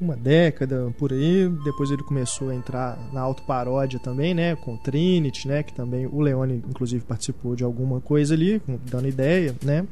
uma 0.00 0.16
década 0.16 0.92
por 0.98 1.12
aí. 1.12 1.48
Depois 1.64 1.90
ele 1.90 2.02
começou 2.02 2.50
a 2.50 2.54
entrar 2.54 2.98
na 3.12 3.20
autoparódia 3.20 3.98
também, 3.98 4.34
né? 4.34 4.56
Com 4.56 4.76
Trinity, 4.76 5.48
né? 5.48 5.62
Que 5.62 5.74
também 5.74 6.06
o 6.06 6.20
Leone, 6.20 6.62
inclusive, 6.68 7.04
participou 7.04 7.54
de 7.54 7.64
alguma 7.64 8.00
coisa 8.00 8.34
ali, 8.34 8.60
dando 8.90 9.08
ideia, 9.08 9.54
né? 9.62 9.86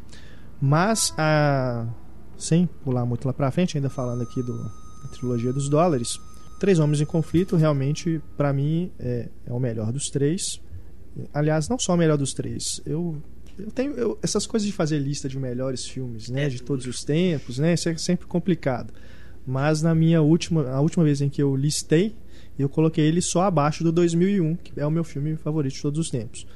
Mas, 0.61 1.13
a, 1.19 1.87
sem 2.37 2.67
pular 2.85 3.05
muito 3.05 3.27
lá 3.27 3.33
pra 3.33 3.51
frente, 3.51 3.77
ainda 3.77 3.91
falando 3.91 4.23
aqui 4.23 4.43
do, 4.43 4.57
da 4.63 5.09
trilogia 5.13 5.53
dos 5.53 5.69
dólares, 5.69 6.19
Três 6.61 6.79
Homens 6.79 7.01
em 7.01 7.05
Conflito 7.05 7.57
realmente, 7.57 8.21
para 8.37 8.53
mim, 8.53 8.93
é, 8.99 9.29
é 9.45 9.53
o 9.53 9.59
melhor 9.59 9.91
dos 9.91 10.09
três. 10.11 10.61
Aliás, 11.35 11.69
não 11.69 11.77
só 11.77 11.95
o 11.95 11.97
melhor 11.97 12.17
dos 12.17 12.33
três. 12.33 12.81
Eu 12.87 13.21
eu 13.59 13.71
tenho 13.71 13.93
eu, 13.95 14.19
essas 14.23 14.47
coisas 14.47 14.67
de 14.67 14.73
fazer 14.73 14.99
lista 14.99 15.29
de 15.29 15.39
melhores 15.39 15.85
filmes, 15.85 16.29
né, 16.29 16.49
de 16.49 16.63
todos 16.63 16.87
os 16.87 17.03
tempos, 17.05 17.59
né, 17.59 17.75
isso 17.75 17.89
é 17.89 17.97
sempre 17.97 18.27
complicado. 18.27 18.93
Mas 19.47 19.83
na 19.83 19.95
minha 19.95 20.23
última, 20.23 20.69
a 20.71 20.81
última 20.81 21.05
vez 21.05 21.21
em 21.21 21.29
que 21.29 21.43
eu 21.43 21.55
listei, 21.57 22.15
eu 22.59 22.69
coloquei 22.69 23.05
ele 23.05 23.21
só 23.21 23.43
abaixo 23.43 23.83
do 23.83 23.91
2001, 23.91 24.57
que 24.57 24.81
é 24.81 24.87
o 24.87 24.91
meu 24.91 25.05
filme 25.05 25.37
favorito 25.37 25.75
de 25.75 25.83
todos 25.83 25.99
os 25.99 26.11
tempos. 26.11 26.47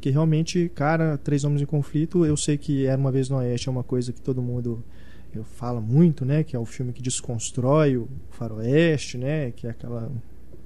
Que 0.00 0.10
realmente, 0.10 0.70
cara, 0.74 1.18
Três 1.18 1.42
Homens 1.44 1.62
em 1.62 1.66
Conflito, 1.66 2.24
eu 2.24 2.36
sei 2.36 2.56
que 2.56 2.86
Era 2.86 3.00
uma 3.00 3.10
vez 3.10 3.28
no 3.28 3.36
Oeste 3.36 3.68
é 3.68 3.72
uma 3.72 3.82
coisa 3.82 4.12
que 4.12 4.20
todo 4.20 4.40
mundo 4.40 4.84
fala 5.56 5.80
muito, 5.80 6.24
né, 6.24 6.42
que 6.42 6.56
é 6.56 6.58
o 6.58 6.64
filme 6.64 6.92
que 6.92 7.02
desconstrói 7.02 7.96
o 7.96 8.08
faroeste, 8.30 9.18
né, 9.18 9.50
que 9.50 9.66
é 9.66 9.70
aquela 9.70 10.10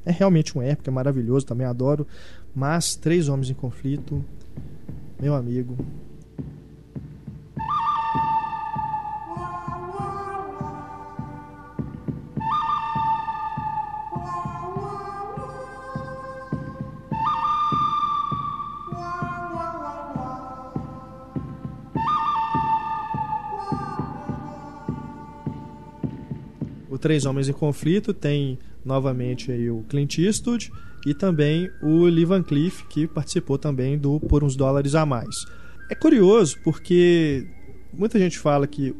é 0.05 0.11
realmente 0.11 0.57
um 0.57 0.63
época, 0.63 0.89
é 0.89 0.93
maravilhoso, 0.93 1.45
também 1.45 1.67
adoro, 1.67 2.07
mas 2.55 2.95
Três 2.95 3.29
Homens 3.29 3.51
em 3.51 3.55
Conflito 3.55 4.25
meu 5.23 5.37
amigo. 5.37 5.77
Três 27.03 27.27
Homens 27.27 27.49
em 27.49 27.53
Conflito 27.53 28.15
tem 28.15 28.57
novamente 28.85 29.51
aí 29.51 29.69
o 29.69 29.85
Clint 29.89 30.19
Eastwood 30.19 30.73
e 31.05 31.13
também 31.13 31.69
o 31.83 32.05
Lee 32.05 32.25
Van 32.25 32.45
Cleef, 32.45 32.85
que 32.89 33.09
participou 33.09 33.59
também 33.59 33.99
do 33.99 34.21
Por 34.21 34.45
Uns 34.45 34.55
Dólares 34.55 34.95
a 34.95 35.05
Mais. 35.05 35.35
É 35.91 35.97
curioso 35.97 36.57
porque 36.63 37.45
muita 37.93 38.21
gente 38.21 38.39
fala 38.39 38.69
que 38.69 38.95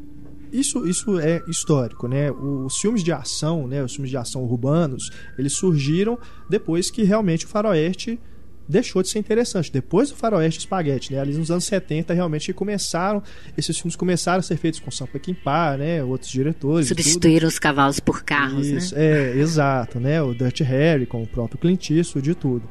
isso, 0.51 0.85
isso 0.85 1.17
é 1.17 1.41
histórico, 1.47 2.05
né? 2.07 2.29
Os 2.29 2.77
filmes 2.77 3.03
de 3.03 3.13
ação, 3.13 3.67
né? 3.67 3.81
Os 3.81 3.93
filmes 3.93 4.11
de 4.11 4.17
ação 4.17 4.43
urbanos, 4.43 5.09
eles 5.37 5.53
surgiram 5.53 6.19
depois 6.49 6.91
que 6.91 7.03
realmente 7.03 7.45
o 7.45 7.47
faroeste 7.47 8.19
deixou 8.67 9.01
de 9.01 9.09
ser 9.09 9.19
interessante. 9.19 9.71
Depois 9.71 10.09
do 10.09 10.15
Faroeste 10.15 10.61
Spaghetti, 10.61 11.13
né? 11.13 11.19
Ali 11.19 11.33
nos 11.33 11.51
anos 11.51 11.65
70 11.65 12.13
realmente 12.13 12.51
começaram, 12.53 13.21
esses 13.57 13.77
filmes 13.77 13.95
começaram 13.95 14.39
a 14.39 14.43
ser 14.43 14.57
feitos 14.57 14.79
com 14.79 14.91
Sam 14.91 15.07
Peckinpah, 15.07 15.77
né? 15.77 16.03
Outros 16.03 16.31
diretores. 16.31 16.87
Substituíram 16.87 17.47
os 17.47 17.59
cavalos 17.59 17.99
por 17.99 18.23
carros, 18.23 18.67
Isso, 18.67 18.95
né? 18.95 19.01
É, 19.03 19.37
exato, 19.37 19.99
né? 19.99 20.21
O 20.21 20.33
Dirty 20.33 20.63
Harry 20.63 21.05
com 21.05 21.23
o 21.23 21.27
próprio 21.27 21.59
Clint 21.59 21.89
Eastwood 21.89 22.31
e 22.31 22.35
tudo. 22.35 22.67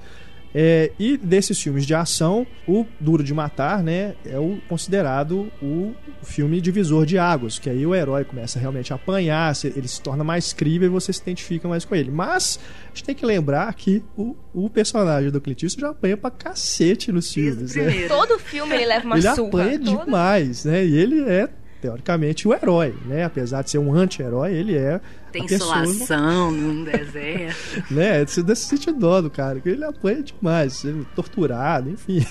É, 0.54 0.90
e 0.98 1.16
desses 1.16 1.60
filmes 1.60 1.86
de 1.86 1.94
ação, 1.94 2.46
o 2.66 2.84
Duro 3.00 3.24
de 3.24 3.32
Matar, 3.32 3.82
né, 3.82 4.14
é 4.24 4.38
o 4.38 4.58
considerado 4.68 5.50
o 5.62 5.94
filme 6.22 6.60
divisor 6.60 7.06
de 7.06 7.18
águas, 7.18 7.58
que 7.58 7.70
aí 7.70 7.86
o 7.86 7.94
herói 7.94 8.24
começa 8.24 8.58
realmente 8.58 8.92
a 8.92 8.96
apanhar, 8.96 9.52
ele 9.64 9.88
se 9.88 10.00
torna 10.00 10.22
mais 10.22 10.52
crível 10.52 10.88
e 10.88 10.90
você 10.90 11.12
se 11.12 11.22
identifica 11.22 11.66
mais 11.66 11.84
com 11.84 11.94
ele. 11.94 12.10
Mas 12.10 12.58
a 12.84 12.88
gente 12.88 13.04
tem 13.04 13.14
que 13.14 13.24
lembrar 13.24 13.72
que 13.74 14.02
o, 14.16 14.36
o 14.52 14.68
personagem 14.68 15.30
do 15.30 15.40
Clint 15.40 15.62
Eastwood 15.62 15.82
já 15.82 15.90
apanha 15.90 16.16
pra 16.16 16.30
cacete 16.30 17.10
nos 17.10 17.32
filmes. 17.32 17.74
Né? 17.74 18.06
Todo 18.08 18.38
filme 18.38 18.74
ele 18.74 18.86
leva 18.86 19.06
uma 19.06 19.16
ele 19.16 19.34
surra. 19.34 19.64
Ele 19.64 19.74
apanha 19.74 19.78
todo... 19.78 20.04
demais, 20.04 20.64
né? 20.64 20.84
E 20.84 20.96
ele 20.96 21.22
é 21.22 21.48
teoricamente 21.80 22.46
o 22.46 22.54
herói, 22.54 22.94
né? 23.06 23.24
Apesar 23.24 23.62
de 23.62 23.70
ser 23.70 23.78
um 23.78 23.92
anti-herói, 23.92 24.52
ele 24.54 24.76
é 24.76 25.00
tem 25.32 25.44
insolação 25.44 26.50
num 26.50 26.84
deserto. 26.84 27.84
né? 27.90 28.24
Você 28.24 28.54
sente 28.54 28.92
dó 28.92 29.20
do 29.20 29.30
cara, 29.30 29.58
que 29.60 29.68
ele 29.70 29.84
apanha 29.84 30.22
demais, 30.22 30.84
torturado, 31.14 31.90
enfim. 31.90 32.24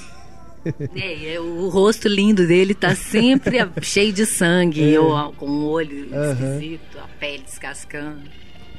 É, 0.95 1.33
é, 1.33 1.39
o 1.39 1.69
rosto 1.69 2.07
lindo 2.07 2.45
dele 2.45 2.75
tá 2.75 2.95
sempre 2.95 3.57
cheio 3.81 4.13
de 4.13 4.25
sangue, 4.25 4.93
é. 4.93 4.99
ou 4.99 5.33
com 5.33 5.49
o 5.49 5.69
olho 5.69 6.07
uhum. 6.11 6.31
esquisito, 6.31 6.99
a 6.99 7.07
pele 7.19 7.43
descascando. 7.43 8.21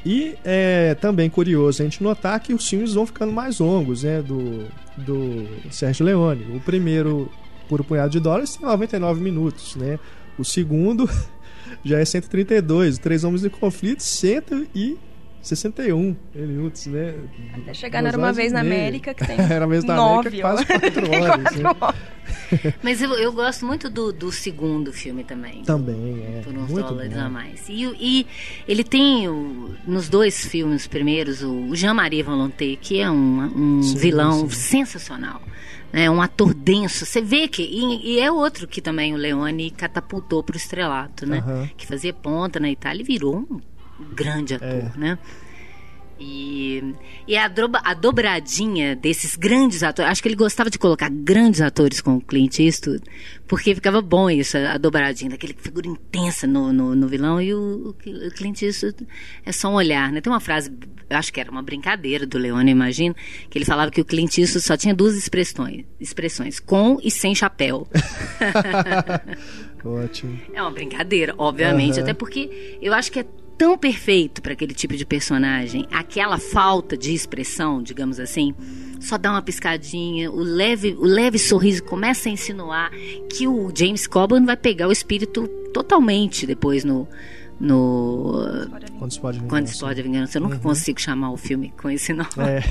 E 0.05 0.35
é 0.45 0.95
também 0.95 1.31
curioso 1.31 1.81
a 1.81 1.85
gente 1.85 2.03
notar 2.03 2.39
que 2.41 2.53
os 2.53 2.69
filmes 2.69 2.95
vão 2.95 3.07
ficando 3.07 3.33
mais 3.33 3.61
longos, 3.61 4.03
né? 4.03 4.21
Do, 4.21 4.67
do 4.97 5.47
Sérgio 5.71 6.05
Leone. 6.05 6.57
O 6.57 6.61
primeiro, 6.61 7.31
por 7.69 7.81
um 7.81 7.85
punhado 7.85 8.11
de 8.11 8.19
dólares, 8.19 8.57
tem 8.57 8.67
99 8.67 9.21
minutos, 9.21 9.77
né? 9.77 9.99
O 10.37 10.45
segundo 10.45 11.09
já 11.85 11.99
é 11.99 12.05
132. 12.05 12.99
Três 12.99 13.25
Homens 13.25 13.45
em 13.45 13.49
Conflito, 13.49 14.03
161 14.03 16.17
minutos, 16.35 16.87
né? 16.87 17.15
Até 17.55 17.75
chegar 17.75 18.03
Era 18.07 18.17
Uma 18.17 18.33
Vez 18.33 18.53
na 18.53 18.61
América, 18.61 19.13
que 19.13 19.27
tem 19.27 19.37
Era 19.41 19.67
vez 19.67 19.83
na 19.85 19.97
América, 19.97 20.41
quase 20.41 20.65
4 20.67 21.11
horas. 21.11 21.45
quatro 21.45 21.59
né? 21.63 21.69
horas. 21.81 21.97
Mas 22.83 23.03
eu, 23.03 23.11
eu 23.15 23.33
gosto 23.33 23.67
muito 23.67 23.91
do, 23.91 24.13
do 24.13 24.31
segundo 24.31 24.93
filme 24.93 25.25
também. 25.25 25.63
Também, 25.65 26.23
é. 26.23 26.41
Por 26.45 26.55
uns 26.57 26.71
muito 26.71 26.87
dólares 26.89 27.13
bom. 27.13 27.21
a 27.21 27.29
mais. 27.29 27.69
E, 27.69 27.83
e 27.99 28.27
ele 28.69 28.85
tem, 28.85 29.29
o- 29.29 29.75
nos 29.87 30.09
dois 30.09 30.47
filmes 30.47 30.87
primeiros, 30.87 31.43
o 31.43 31.75
Jean-Marie 31.75 32.23
Volonté, 32.23 32.77
que 32.81 33.01
é 33.01 33.11
um, 33.11 33.79
um 33.79 33.83
Sim, 33.83 33.97
vilão 33.97 34.49
sim. 34.49 34.51
sensacional. 34.51 35.43
Né, 35.93 36.09
um 36.11 36.23
ator 36.23 36.55
denso. 36.55 37.05
Você 37.05 37.21
vê 37.21 37.47
que. 37.47 37.63
E, 37.63 38.15
e 38.15 38.21
é 38.21 38.31
outro 38.33 38.67
que 38.67 38.81
também 38.81 39.13
o 39.13 39.17
Leone 39.17 39.71
catapultou 39.71 40.43
para 40.43 40.55
o 40.55 40.57
estrelato, 40.57 41.27
né? 41.27 41.39
Aham. 41.39 41.71
Que 41.77 41.87
fazia 41.87 42.15
ponta 42.15 42.59
na 42.59 42.71
Itália 42.71 43.03
e 43.03 43.05
virou 43.05 43.47
um 43.51 43.61
grande 44.15 44.55
ator, 44.55 44.69
É. 44.69 44.93
né? 44.97 45.19
E, 46.25 46.95
e 47.27 47.37
a, 47.37 47.49
droba- 47.49 47.83
a 47.85 47.95
dobradinha 47.95 48.95
desses 48.95 49.35
grandes 49.35 49.83
atores, 49.83 50.09
acho 50.13 50.23
que 50.23 50.29
ele 50.29 50.37
gostava 50.37 50.71
de 50.71 50.79
colocar 50.79 51.11
grandes 51.11 51.61
atores 51.61 52.01
com 52.01 52.17
o 52.17 52.21
Clint 52.21 52.61
Eastwood, 52.61 53.03
porque 53.49 53.75
ficava 53.75 54.01
bom 54.01 54.31
isso, 54.31 54.57
a, 54.57 54.75
a 54.75 54.79
dobradinha, 54.79 55.31
daquele 55.33 55.53
figura 55.59 55.89
intensa 55.89 56.47
no, 56.47 56.73
no, 56.73 56.95
no 56.95 57.09
vilão, 57.09 57.41
e 57.43 57.53
o, 57.53 57.89
o 57.89 58.31
Clint 58.31 58.63
Eastwood 58.63 59.05
é 59.45 59.51
só 59.51 59.69
um 59.69 59.75
olhar, 59.75 60.13
né? 60.13 60.21
Tem 60.21 60.33
uma 60.33 60.39
frase, 60.39 60.73
eu 61.11 61.17
acho 61.17 61.33
que 61.33 61.41
era 61.41 61.51
uma 61.51 61.63
brincadeira 61.63 62.25
do 62.25 62.39
Leone, 62.39 62.71
eu 62.71 62.77
imagino, 62.77 63.17
que 63.51 63.59
ele 63.59 63.65
falava 63.65 63.91
que 63.91 64.01
o 64.01 64.05
Clint 64.05 64.39
Eastwood 64.39 64.65
só 64.65 64.77
tinha 64.77 64.95
duas 64.95 65.17
expressões, 65.17 65.85
expressões 66.01 66.61
com 66.61 66.99
e 67.03 67.11
sem 67.11 67.35
chapéu. 67.35 67.89
Ótimo. 69.85 70.39
É 70.55 70.63
uma 70.63 70.71
brincadeira, 70.71 71.35
obviamente, 71.37 71.95
Aham. 71.95 72.03
até 72.03 72.15
porque 72.15 72.79
eu 72.81 72.95
acho 72.95 73.11
que 73.11 73.19
é 73.21 73.27
tão 73.57 73.77
perfeito 73.79 74.43
para 74.43 74.53
aquele 74.53 74.75
tipo 74.75 74.97
de 74.97 75.05
personagem, 75.07 75.87
aquela 75.93 76.39
falta 76.39 76.97
de 76.97 77.15
expressão, 77.15 77.83
digamos 77.83 78.19
assim, 78.19 78.55
só 79.01 79.19
dá 79.19 79.31
uma 79.31 79.43
piscadinha, 79.43 80.31
o 80.31 80.41
leve, 80.41 80.97
o 80.99 81.05
leve 81.05 81.39
sorriso 81.39 81.83
começa 81.83 82.29
a 82.29 82.33
insinuar 82.33 82.91
que 83.29 83.49
o 83.49 83.73
James 83.77 84.07
Coburn 84.07 84.47
vai 84.47 84.57
pegar 84.57 84.89
o 84.89 84.93
espírito 84.93 85.49
totalmente 85.73 86.47
depois 86.47 86.85
no 86.85 87.07
no 87.61 88.45
Quando 88.99 89.13
se 89.13 89.21
pode 89.21 89.39
vir. 89.39 89.47
quando 89.49 89.67
se 89.69 89.79
pode 89.79 90.01
a 90.01 90.03
vingança. 90.03 90.39
Eu 90.39 90.43
nunca 90.43 90.59
consigo 90.59 91.01
chamar 91.01 91.31
o 91.31 91.37
filme 91.37 91.73
com 91.81 91.89
esse 91.89 92.13
nome. 92.13 92.29
É. 92.39 92.63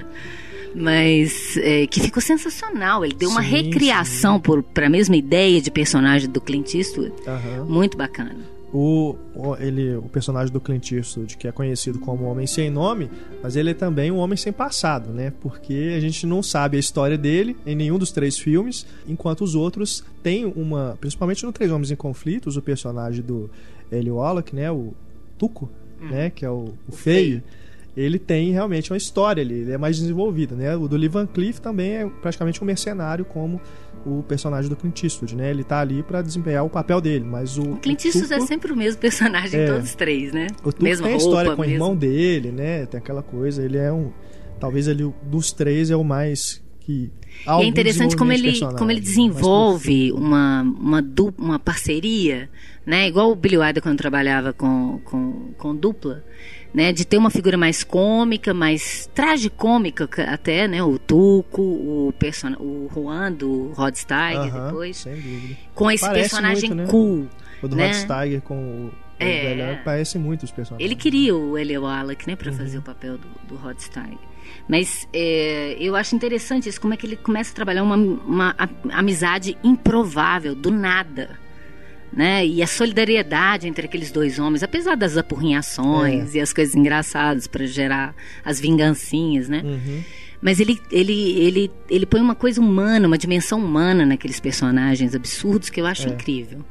Mas 0.74 1.56
é, 1.58 1.86
que 1.86 2.00
ficou 2.00 2.22
sensacional. 2.22 3.04
Ele 3.04 3.14
deu 3.14 3.28
uma 3.28 3.42
Sim, 3.42 3.48
recriação 3.50 4.40
para 4.40 4.86
a 4.86 4.90
mesma 4.90 5.16
ideia 5.16 5.60
de 5.60 5.70
personagem 5.70 6.30
do 6.30 6.40
Clint 6.40 6.74
Eastwood. 6.74 7.12
Aham. 7.26 7.64
Muito 7.68 7.96
bacana. 7.98 8.36
O, 8.72 9.16
o- 9.34 9.54
ele, 9.56 9.96
o 9.96 10.02
personagem 10.08 10.50
do 10.50 10.58
Clint 10.58 10.92
Eastwood, 10.92 11.36
que 11.36 11.46
é 11.46 11.52
conhecido 11.52 11.98
como 11.98 12.24
Homem 12.24 12.46
Sem 12.46 12.70
Nome, 12.70 13.10
mas 13.42 13.54
ele 13.54 13.70
é 13.70 13.74
também 13.74 14.10
um 14.10 14.16
homem 14.16 14.36
sem 14.36 14.50
passado, 14.52 15.10
né? 15.10 15.30
Porque 15.42 15.92
a 15.94 16.00
gente 16.00 16.26
não 16.26 16.42
sabe 16.42 16.78
a 16.78 16.80
história 16.80 17.18
dele 17.18 17.54
em 17.66 17.74
nenhum 17.74 17.98
dos 17.98 18.10
três 18.12 18.38
filmes, 18.38 18.86
enquanto 19.06 19.42
os 19.44 19.54
outros 19.54 20.02
têm 20.22 20.46
uma... 20.46 20.96
Principalmente 20.98 21.44
no 21.44 21.52
Três 21.52 21.70
Homens 21.70 21.90
em 21.90 21.96
Conflitos, 21.96 22.56
o 22.56 22.62
personagem 22.62 23.22
do 23.22 23.50
Eli 23.90 24.10
Wallach, 24.10 24.54
né? 24.56 24.70
O 24.70 24.94
Tuco, 25.36 25.68
né? 26.00 26.30
Que 26.30 26.46
é 26.46 26.50
o, 26.50 26.72
o 26.88 26.92
feio. 26.92 27.42
Ele 27.94 28.18
tem 28.18 28.52
realmente 28.52 28.90
uma 28.90 28.96
história 28.96 29.42
ali, 29.42 29.52
ele 29.52 29.72
é 29.72 29.76
mais 29.76 29.98
desenvolvido, 29.98 30.56
né? 30.56 30.74
O 30.74 30.88
do 30.88 30.96
Lee 30.96 31.08
Van 31.08 31.26
Cleef 31.26 31.58
também 31.58 31.90
é 31.96 32.06
praticamente 32.22 32.62
um 32.62 32.64
mercenário 32.66 33.22
como 33.22 33.60
o 34.06 34.22
personagem 34.22 34.68
do 34.68 34.76
Clint 34.76 35.02
Eastwood, 35.04 35.36
né? 35.36 35.50
Ele 35.50 35.62
tá 35.64 35.80
ali 35.80 36.02
pra 36.02 36.22
desempenhar 36.22 36.64
o 36.64 36.70
papel 36.70 37.00
dele, 37.00 37.24
mas 37.24 37.56
o 37.58 37.62
O 37.72 37.76
Clint 37.78 38.04
Eastwood 38.04 38.32
é 38.32 38.36
Tuco- 38.36 38.48
sempre 38.48 38.72
o 38.72 38.76
mesmo 38.76 39.00
personagem 39.00 39.60
É. 39.60 39.64
em 39.64 39.68
todos 39.68 39.84
os 39.90 39.94
três, 39.94 40.32
né? 40.32 40.46
o 40.64 40.72
Tuco 40.72 40.82
Mesma 40.84 41.06
tem 41.06 41.14
a 41.14 41.18
roupa, 41.18 41.28
história 41.30 41.50
com 41.56 41.62
o 41.62 41.64
mesmo- 41.66 41.74
irmão 41.74 41.96
dele, 41.96 42.50
né? 42.52 42.86
Tem 42.86 42.98
aquela 42.98 43.22
coisa, 43.22 43.62
ele 43.64 43.78
é 43.78 43.92
um. 43.92 44.10
Talvez 44.60 44.86
ele, 44.88 45.04
o- 45.04 45.14
dos 45.24 45.52
três, 45.52 45.90
é 45.90 45.96
o 45.96 46.04
mais 46.04 46.62
que. 46.80 47.10
E 47.46 47.50
é 47.62 47.64
interessante 47.64 48.16
como 48.16 48.30
ele, 48.32 48.58
como 48.60 48.90
ele 48.90 49.00
mais 49.00 49.08
desenvolve 49.08 50.12
uma, 50.12 50.62
uma, 50.62 51.00
du- 51.02 51.34
uma 51.38 51.58
parceria, 51.58 52.48
né? 52.86 53.08
Igual 53.08 53.30
o 53.32 53.34
Billy 53.34 53.56
Wilder 53.56 53.82
quando 53.82 53.96
trabalhava 53.98 54.52
com, 54.52 55.00
com, 55.04 55.52
com 55.56 55.74
dupla, 55.74 56.22
né? 56.74 56.92
De 56.92 57.04
ter 57.04 57.16
uma 57.18 57.30
figura 57.30 57.56
mais 57.56 57.82
cômica, 57.84 58.52
mais 58.54 59.08
tragicômica 59.14 60.06
ca- 60.08 60.24
até, 60.32 60.66
né? 60.68 60.82
O 60.82 60.98
Tuco, 60.98 61.60
o, 61.62 62.14
person... 62.18 62.52
o 62.58 62.88
Juan 62.92 63.32
do 63.32 63.72
Rod 63.72 63.94
Steiger 63.94 64.54
Aham, 64.54 64.66
depois, 64.66 64.96
Sem 64.98 65.14
dúvida. 65.14 65.56
com 65.74 65.90
esse 65.90 66.04
Parece 66.04 66.30
personagem 66.30 66.70
muito, 66.70 66.74
né? 66.82 66.86
cool. 66.90 67.28
O 67.62 67.68
do 67.68 67.76
né? 67.76 67.86
Rod 67.86 67.94
Steiger 67.94 68.40
com 68.42 68.54
o. 68.56 68.86
o 68.88 68.92
É. 69.18 69.54
velho, 69.54 69.78
parece 69.84 70.18
muito 70.18 70.42
os 70.44 70.50
personagens. 70.50 70.84
Ele 70.84 70.98
queria 70.98 71.34
o 71.36 71.56
Eli 71.58 71.76
Wallach, 71.78 72.26
né, 72.26 72.34
para 72.36 72.50
Uhum. 72.50 72.56
fazer 72.56 72.78
o 72.78 72.82
papel 72.82 73.18
do, 73.18 73.28
do 73.48 73.54
Rod 73.56 73.78
Steiger. 73.78 74.18
Mas 74.68 75.06
é, 75.12 75.76
eu 75.78 75.94
acho 75.96 76.14
interessante 76.16 76.68
isso, 76.68 76.80
como 76.80 76.92
é 76.94 76.96
que 76.96 77.06
ele 77.06 77.16
começa 77.16 77.52
a 77.52 77.54
trabalhar 77.54 77.82
uma, 77.82 77.96
uma 77.96 78.54
amizade 78.92 79.56
improvável, 79.62 80.54
do 80.54 80.70
nada. 80.70 81.38
Né? 82.12 82.46
E 82.46 82.62
a 82.62 82.66
solidariedade 82.66 83.66
entre 83.66 83.86
aqueles 83.86 84.12
dois 84.12 84.38
homens, 84.38 84.62
apesar 84.62 84.94
das 84.96 85.16
apurrinhações 85.16 86.34
É. 86.34 86.38
e 86.38 86.40
as 86.42 86.52
coisas 86.52 86.74
engraçadas 86.74 87.46
para 87.46 87.64
gerar 87.66 88.14
as 88.44 88.60
vingancinhas, 88.60 89.48
né? 89.48 89.62
Uhum. 89.64 90.02
Mas 90.40 90.60
ele, 90.60 90.78
ele, 90.90 91.38
ele, 91.40 91.70
ele 91.88 92.04
põe 92.04 92.20
uma 92.20 92.34
coisa 92.34 92.60
humana, 92.60 93.06
uma 93.06 93.16
dimensão 93.16 93.58
humana 93.58 94.04
naqueles 94.04 94.40
personagens 94.40 95.14
absurdos 95.14 95.70
que 95.70 95.80
eu 95.80 95.86
acho 95.86 96.08
É. 96.08 96.10
incrível. 96.10 96.64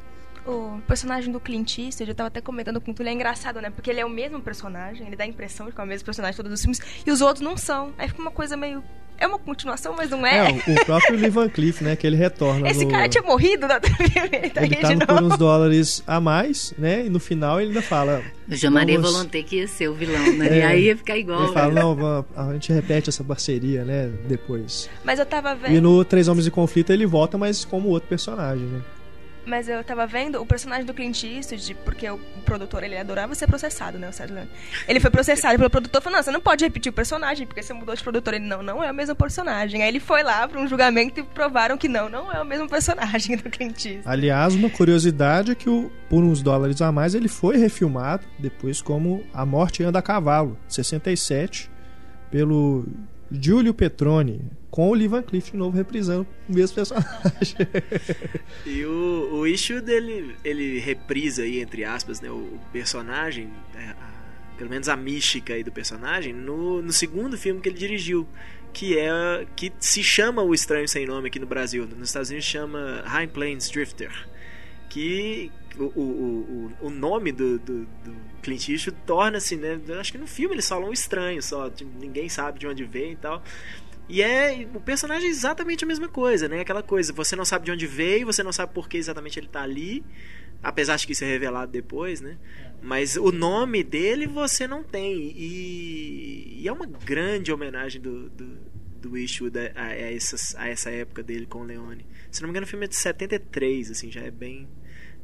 O 0.46 0.80
personagem 0.88 1.32
do 1.32 1.40
Clint 1.40 1.78
Eastwood, 1.78 2.10
eu 2.12 2.16
tava 2.16 2.28
até 2.28 2.42
comentando 2.42 2.82
com 2.82 2.92
o 2.92 2.94
Túlio, 2.94 3.10
é 3.10 3.14
engraçado, 3.14 3.62
né? 3.62 3.70
Porque 3.70 3.90
ele 3.90 4.00
é 4.00 4.06
o 4.06 4.10
mesmo 4.10 4.42
personagem, 4.42 5.08
ele 5.08 5.16
dá 5.16 5.24
a 5.24 5.28
impressão 5.28 5.68
de 5.68 5.72
que 5.72 5.80
é 5.80 5.84
o 5.84 5.88
mesmo 5.88 6.04
personagem 6.06 6.34
de 6.36 6.38
todos 6.44 6.52
os 6.52 6.62
filmes, 6.62 6.82
e 7.06 7.12
os 7.12 7.22
outros 7.22 7.42
não 7.42 7.56
são. 7.56 7.94
Aí 7.98 8.08
fica 8.08 8.22
uma 8.22 8.32
coisa 8.32 8.58
meio... 8.58 8.84
É 9.22 9.28
uma 9.28 9.38
continuação, 9.38 9.94
mas 9.96 10.10
não 10.10 10.26
É, 10.26 10.50
é. 10.50 10.52
o, 10.52 10.56
o 10.74 10.86
próprio 10.86 11.16
Lee 11.16 11.30
Van 11.30 11.48
Cleef, 11.48 11.82
né? 11.82 11.96
Que 11.96 12.08
ele 12.08 12.16
retorna. 12.16 12.68
Esse 12.68 12.84
no, 12.86 12.90
cara 12.90 13.08
tinha 13.08 13.22
morrido 13.22 13.68
outro 13.72 13.94
filme, 14.10 14.30
ele 14.34 14.50
tá 14.50 14.62
aqui 14.62 14.76
tá 14.98 15.06
por 15.06 15.22
uns 15.24 15.38
dólares 15.38 16.04
a 16.08 16.20
mais, 16.20 16.74
né? 16.76 17.06
E 17.06 17.10
no 17.10 17.20
final 17.20 17.62
ele 17.62 17.70
ainda 17.70 17.84
fala. 17.84 18.24
O 18.50 18.56
Jean-Marie 18.56 18.98
Vamos- 18.98 19.12
Volonté 19.12 19.44
que 19.44 19.58
ia 19.58 19.68
ser 19.68 19.90
o 19.90 19.94
vilão, 19.94 20.34
né? 20.34 20.48
É. 20.48 20.58
E 20.58 20.64
aí 20.64 20.84
ia 20.86 20.98
ficar 20.98 21.18
igual. 21.18 21.44
Ele 21.44 21.54
fala, 21.54 21.72
não, 21.72 22.26
a 22.36 22.54
gente 22.54 22.74
repete 22.74 23.10
essa 23.10 23.24
parceria, 23.24 23.86
né? 23.86 24.10
Depois. 24.28 24.90
Mas 25.04 25.20
eu 25.20 25.26
tava 25.26 25.54
vendo... 25.54 25.72
E 25.76 25.80
no 25.80 26.04
Três 26.04 26.28
Homens 26.28 26.48
em 26.48 26.52
Conflito 26.52 26.92
ele 26.92 27.06
volta, 27.06 27.38
mas 27.38 27.64
como 27.64 27.90
outro 27.90 28.10
personagem, 28.10 28.66
né? 28.66 28.82
Mas 29.46 29.68
eu 29.68 29.84
tava 29.84 30.06
vendo 30.06 30.42
o 30.42 30.46
personagem 30.46 30.86
do 30.86 30.94
Clint 30.94 31.24
Eastwood, 31.24 31.76
porque 31.84 32.10
o 32.10 32.20
produtor 32.46 32.84
ele 32.84 32.98
adorava 32.98 33.34
ser 33.36 33.48
processado, 33.48 33.98
né, 33.98 34.10
o 34.10 34.14
Sérgio 34.14 34.36
Leone. 34.36 34.50
Ele 34.88 35.00
foi 35.00 35.10
processado 35.10 35.58
pelo 35.58 35.70
produtor, 35.70 36.02
falou: 36.02 36.18
"Não, 36.18 36.24
você 36.24 36.32
não 36.32 36.42
pode 36.42 36.64
repetir 36.64 36.92
o 36.92 36.94
personagem, 36.94 37.48
porque 37.48 37.64
você 37.64 37.74
mudou 37.74 37.96
de 37.96 38.04
produtor". 38.04 38.34
Ele: 38.34 38.46
"Não, 38.46 38.62
não 38.62 38.84
é 38.84 38.92
o 38.92 38.94
mesmo 38.94 39.16
personagem". 39.16 39.82
Aí 39.82 39.90
ele 39.90 40.00
foi 40.00 40.24
lá 40.24 40.48
para 40.48 40.60
um 40.60 40.68
julgamento 40.68 41.20
e 41.20 41.24
provaram 41.24 41.78
que 41.78 41.88
não, 41.88 42.10
não 42.10 42.32
é 42.32 42.42
o 42.42 42.46
mesmo 42.46 42.70
personagem 42.70 43.38
do 43.38 43.50
Clint 43.50 43.86
Eastwood. 43.86 44.04
Aliás, 44.06 44.54
uma 44.54 44.70
curiosidade 44.70 45.52
é 45.52 45.56
que 45.56 45.70
o, 45.70 45.92
por 46.10 46.24
uns 46.24 46.42
dólares 46.42 46.82
a 46.82 46.92
mais 46.92 47.16
ele 47.16 47.28
foi 47.28 47.58
refilmado 47.58 48.26
depois 48.38 48.82
como 48.82 49.24
A 49.34 49.46
Morte 49.46 49.84
Anda 49.84 50.00
a 50.00 50.02
Cavalo, 50.02 50.58
67, 50.68 51.70
pelo 52.30 52.86
Giulio 53.32 53.74
Petroni, 53.74 54.42
com 54.72 54.90
o 54.90 54.94
Lee 54.94 55.08
Van 55.08 55.22
Cleef 55.22 55.52
de 55.52 55.58
novo 55.58 55.76
reprisando 55.78 56.26
o 56.50 56.56
mesmo 56.56 56.76
personagem. 56.76 57.12
E 58.66 58.86
o, 58.86 59.30
o 59.34 59.48
issue 59.48 59.82
dele, 59.82 60.36
ele 60.44 60.80
reprisa 60.80 61.44
aí, 61.44 61.60
entre 61.60 61.84
aspas, 61.84 62.22
né, 62.22 62.30
o, 62.32 62.58
personagem, 62.72 63.50
é, 63.76 63.80
a- 63.90 64.12
pelo 64.58 64.70
menos 64.70 64.88
a 64.88 64.96
mística 64.96 65.54
aí 65.54 65.64
do 65.64 65.72
personagem, 65.72 66.34
no, 66.34 66.82
no 66.82 66.92
segundo 66.94 67.38
filme 67.38 67.60
que 67.60 67.70
ele 67.70 67.78
dirigiu, 67.78 68.28
que 68.74 68.98
é 68.98 69.46
que 69.56 69.74
se 69.80 70.02
chama 70.04 70.42
O 70.42 70.54
Estranho 70.54 70.88
Sem 70.88 71.06
Nome 71.06 71.28
aqui 71.28 71.40
no 71.40 71.46
Brasil. 71.48 71.86
Nos 71.86 72.10
Estados 72.10 72.30
Unidos 72.30 72.48
chama 72.48 73.04
High 73.06 73.28
Plains 73.28 73.70
Drifter. 73.70 74.12
Que 74.90 75.52
o, 75.78 75.84
o, 75.84 76.72
o, 76.82 76.88
o 76.88 76.90
nome 76.90 77.32
do, 77.34 77.60
do, 77.60 77.86
do 77.86 78.16
Clint 78.42 78.70
Eastwood 78.70 78.98
torna-se, 79.06 79.56
né? 79.58 79.80
Acho 80.00 80.12
que 80.14 80.18
no 80.18 80.28
filme 80.28 80.56
eles 80.56 80.68
falam 80.70 80.92
estranho 80.94 81.42
só, 81.42 81.70
tipo, 81.70 81.90
ninguém 82.00 82.30
sabe 82.30 82.60
de 82.60 82.68
onde 82.68 82.84
vem 82.86 83.14
e 83.14 83.16
tal. 83.16 83.44
E 84.12 84.22
é 84.22 84.68
o 84.74 84.82
personagem 84.82 85.30
é 85.30 85.32
exatamente 85.32 85.86
a 85.86 85.88
mesma 85.88 86.10
coisa, 86.10 86.50
né? 86.50 86.60
Aquela 86.60 86.84
coisa, 86.84 87.14
você 87.14 87.34
não 87.34 87.46
sabe 87.46 87.64
de 87.64 87.72
onde 87.72 87.88
veio, 87.88 88.26
você 88.26 88.44
não 88.44 88.52
sabe 88.52 88.74
por 88.74 88.90
que 88.90 88.98
exatamente 88.98 89.40
ele 89.40 89.48
tá 89.48 89.64
ali, 89.64 90.04
apesar 90.62 90.98
de 90.98 91.08
que 91.08 91.14
isso 91.14 91.24
é 91.24 91.28
revelado 91.28 91.72
depois, 91.72 92.20
né? 92.20 92.38
Mas 92.82 93.16
o 93.16 93.32
nome 93.32 93.86
dele 93.86 94.28
você 94.28 94.68
não 94.68 94.84
tem. 94.84 95.32
E, 95.34 96.58
e 96.60 96.68
é 96.68 96.74
uma 96.74 96.86
grande 96.86 97.54
homenagem 97.54 98.02
do, 98.02 98.30
do, 98.30 98.58
do 99.00 99.18
Eastwood 99.18 99.58
a, 99.58 99.82
a, 99.82 99.94
essas, 99.94 100.56
a 100.56 100.68
essa 100.68 100.90
época 100.90 101.24
dele 101.24 101.46
com 101.46 101.62
o 101.62 101.64
Leone. 101.64 102.06
Se 102.30 102.42
não 102.42 102.50
me 102.50 102.52
engano, 102.52 102.66
o 102.66 102.70
filme 102.70 102.84
é 102.84 102.90
de 102.90 102.98
73, 102.98 103.92
assim, 103.92 104.12
já 104.12 104.20
é 104.20 104.32
bem, 104.32 104.68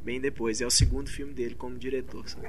bem 0.02 0.18
depois. 0.18 0.62
É 0.62 0.66
o 0.66 0.70
segundo 0.70 1.10
filme 1.10 1.34
dele 1.34 1.54
como 1.54 1.76
diretor. 1.76 2.26
sabe? 2.26 2.48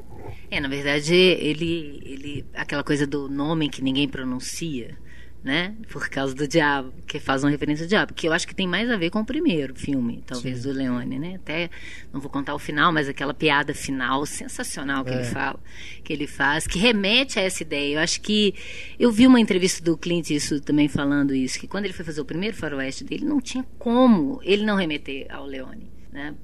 É, 0.49 0.61
na 0.61 0.69
verdade, 0.69 1.13
ele, 1.13 2.01
ele. 2.05 2.45
aquela 2.53 2.83
coisa 2.83 3.05
do 3.05 3.27
nome 3.27 3.67
que 3.67 3.81
ninguém 3.81 4.07
pronuncia. 4.07 4.97
Né? 5.43 5.73
Por 5.89 6.09
causa 6.09 6.35
do 6.35 6.47
diabo, 6.47 6.91
que 7.07 7.19
faz 7.19 7.43
uma 7.43 7.49
referência 7.49 7.85
ao 7.85 7.87
diabo, 7.87 8.13
que 8.13 8.27
eu 8.27 8.33
acho 8.33 8.45
que 8.45 8.53
tem 8.53 8.67
mais 8.67 8.89
a 8.89 8.97
ver 8.97 9.09
com 9.09 9.19
o 9.19 9.25
primeiro 9.25 9.73
filme, 9.73 10.21
talvez 10.25 10.59
Sim. 10.59 10.63
do 10.63 10.73
Leone, 10.75 11.17
né? 11.17 11.35
Até 11.35 11.69
não 12.11 12.19
vou 12.19 12.29
contar 12.29 12.53
o 12.53 12.59
final, 12.59 12.91
mas 12.91 13.07
aquela 13.07 13.33
piada 13.33 13.73
final 13.73 14.25
sensacional 14.25 15.05
que 15.05 15.11
é. 15.11 15.15
ele 15.15 15.23
fala, 15.23 15.59
que 16.03 16.11
ele 16.11 16.27
faz, 16.27 16.67
que 16.67 16.77
remete 16.77 17.39
a 17.39 17.41
essa 17.41 17.63
ideia. 17.63 17.95
Eu 17.95 17.99
acho 17.99 18.19
que 18.21 18.53
eu 18.99 19.11
vi 19.11 19.25
uma 19.25 19.39
entrevista 19.39 19.83
do 19.83 19.97
Clint 19.97 20.29
isso 20.29 20.59
também 20.59 20.89
falando 20.89 21.33
isso, 21.33 21.57
que 21.57 21.67
quando 21.67 21.85
ele 21.85 21.93
foi 21.93 22.03
fazer 22.03 22.19
o 22.19 22.25
primeiro 22.25 22.55
faroeste 22.55 23.05
dele, 23.05 23.23
não 23.23 23.39
tinha 23.39 23.65
como 23.77 24.41
ele 24.43 24.65
não 24.65 24.75
remeter 24.75 25.25
ao 25.29 25.45
Leone, 25.45 25.89
né? 26.11 26.35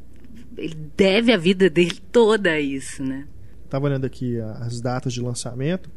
Ele 0.58 0.75
deve 0.95 1.34
a 1.34 1.38
vida 1.38 1.69
dele 1.69 1.99
toda 2.13 2.51
a 2.51 2.62
isso, 2.62 3.03
né? 3.03 3.27
Estava 3.65 3.88
olhando 3.88 4.05
aqui 4.05 4.39
as 4.39 4.79
datas 4.79 5.13
de 5.13 5.19
lançamento 5.19 5.89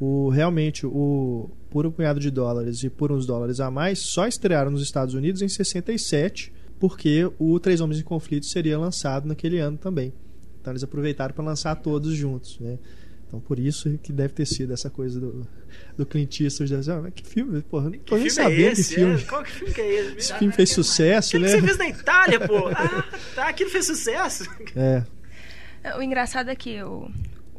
o 0.00 0.28
realmente 0.28 0.86
o 0.86 1.50
por 1.70 1.86
um 1.86 1.90
punhado 1.90 2.20
de 2.20 2.30
dólares 2.30 2.82
e 2.82 2.88
por 2.88 3.12
uns 3.12 3.26
dólares 3.26 3.60
a 3.60 3.70
mais 3.70 3.98
só 3.98 4.26
estrearam 4.26 4.70
nos 4.70 4.82
Estados 4.82 5.14
Unidos 5.14 5.42
em 5.42 5.48
67 5.48 6.52
porque 6.78 7.28
o 7.38 7.58
Três 7.58 7.80
Homens 7.80 8.00
em 8.00 8.04
Conflito 8.04 8.46
seria 8.46 8.78
lançado 8.78 9.26
naquele 9.26 9.58
ano 9.58 9.76
também. 9.76 10.12
Então 10.60 10.72
eles 10.72 10.84
aproveitaram 10.84 11.34
para 11.34 11.44
lançar 11.44 11.74
todos 11.76 12.14
juntos 12.14 12.58
né? 12.60 12.78
Então 13.26 13.40
por 13.40 13.58
isso 13.58 13.98
que 14.02 14.12
deve 14.12 14.32
ter 14.32 14.46
sido 14.46 14.72
essa 14.72 14.88
coisa 14.88 15.20
do, 15.20 15.46
do 15.96 16.06
Clint 16.06 16.40
Eastwood 16.40 16.74
ah, 16.74 17.00
mas 17.02 17.12
que 17.12 17.26
filme 17.26 17.60
porra 17.62 17.90
não 17.90 17.98
tô 17.98 18.16
nem 18.16 18.30
sabendo 18.30 18.60
é 18.60 18.72
esse? 18.72 18.88
que 18.88 18.94
filme. 18.94 19.20
É, 19.20 19.24
qual 19.24 19.42
que 19.42 19.50
filme 19.50 19.74
que 19.74 19.80
é 19.80 19.94
esse? 19.94 20.16
esse 20.16 20.34
filme 20.34 20.52
fez 20.52 20.72
sucesso 20.72 21.30
que 21.32 21.38
né? 21.38 21.46
que 21.46 21.60
você 21.60 21.66
fez 21.66 21.78
na 21.78 21.88
Itália 21.88 22.40
pô? 22.46 22.68
Ah 22.72 23.04
tá 23.34 23.48
aquilo 23.48 23.70
fez 23.70 23.84
sucesso. 23.84 24.44
É. 24.76 25.02
O 25.96 26.02
engraçado 26.02 26.50
é 26.50 26.56
que 26.56 26.82
o, 26.82 27.10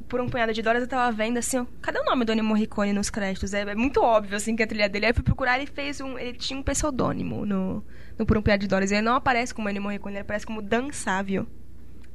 por 0.09 0.19
um 0.19 0.27
punhado 0.27 0.51
de 0.51 0.61
dólares 0.61 0.83
eu 0.83 0.89
tava 0.89 1.15
vendo 1.15 1.37
assim, 1.37 1.59
ó, 1.59 1.65
cadê 1.81 1.99
o 1.99 2.03
nome 2.03 2.25
do 2.25 2.31
Ennio 2.31 2.43
Morricone 2.43 2.91
nos 2.91 3.09
créditos? 3.09 3.53
É, 3.53 3.61
é, 3.61 3.75
muito 3.75 4.01
óbvio 4.01 4.35
assim 4.35 4.55
que 4.55 4.63
a 4.63 4.67
trilha 4.67 4.89
dele. 4.89 5.05
Aí 5.05 5.11
eu 5.11 5.15
fui 5.15 5.23
procurar 5.23 5.61
e 5.61 5.67
fez 5.67 6.01
um, 6.01 6.17
ele 6.17 6.33
tinha 6.33 6.59
um 6.59 6.63
pseudônimo 6.63 7.45
no, 7.45 7.83
no 8.17 8.25
por 8.25 8.37
um 8.37 8.41
punhado 8.41 8.61
de 8.61 8.67
dólares. 8.67 8.91
Ele 8.91 9.03
não 9.03 9.13
aparece 9.13 9.53
como 9.53 9.69
Ennio 9.69 9.83
Morricone, 9.83 10.15
ele 10.15 10.21
aparece 10.21 10.45
como 10.45 10.61
Dan 10.61 10.91
Sávio. 10.91 11.47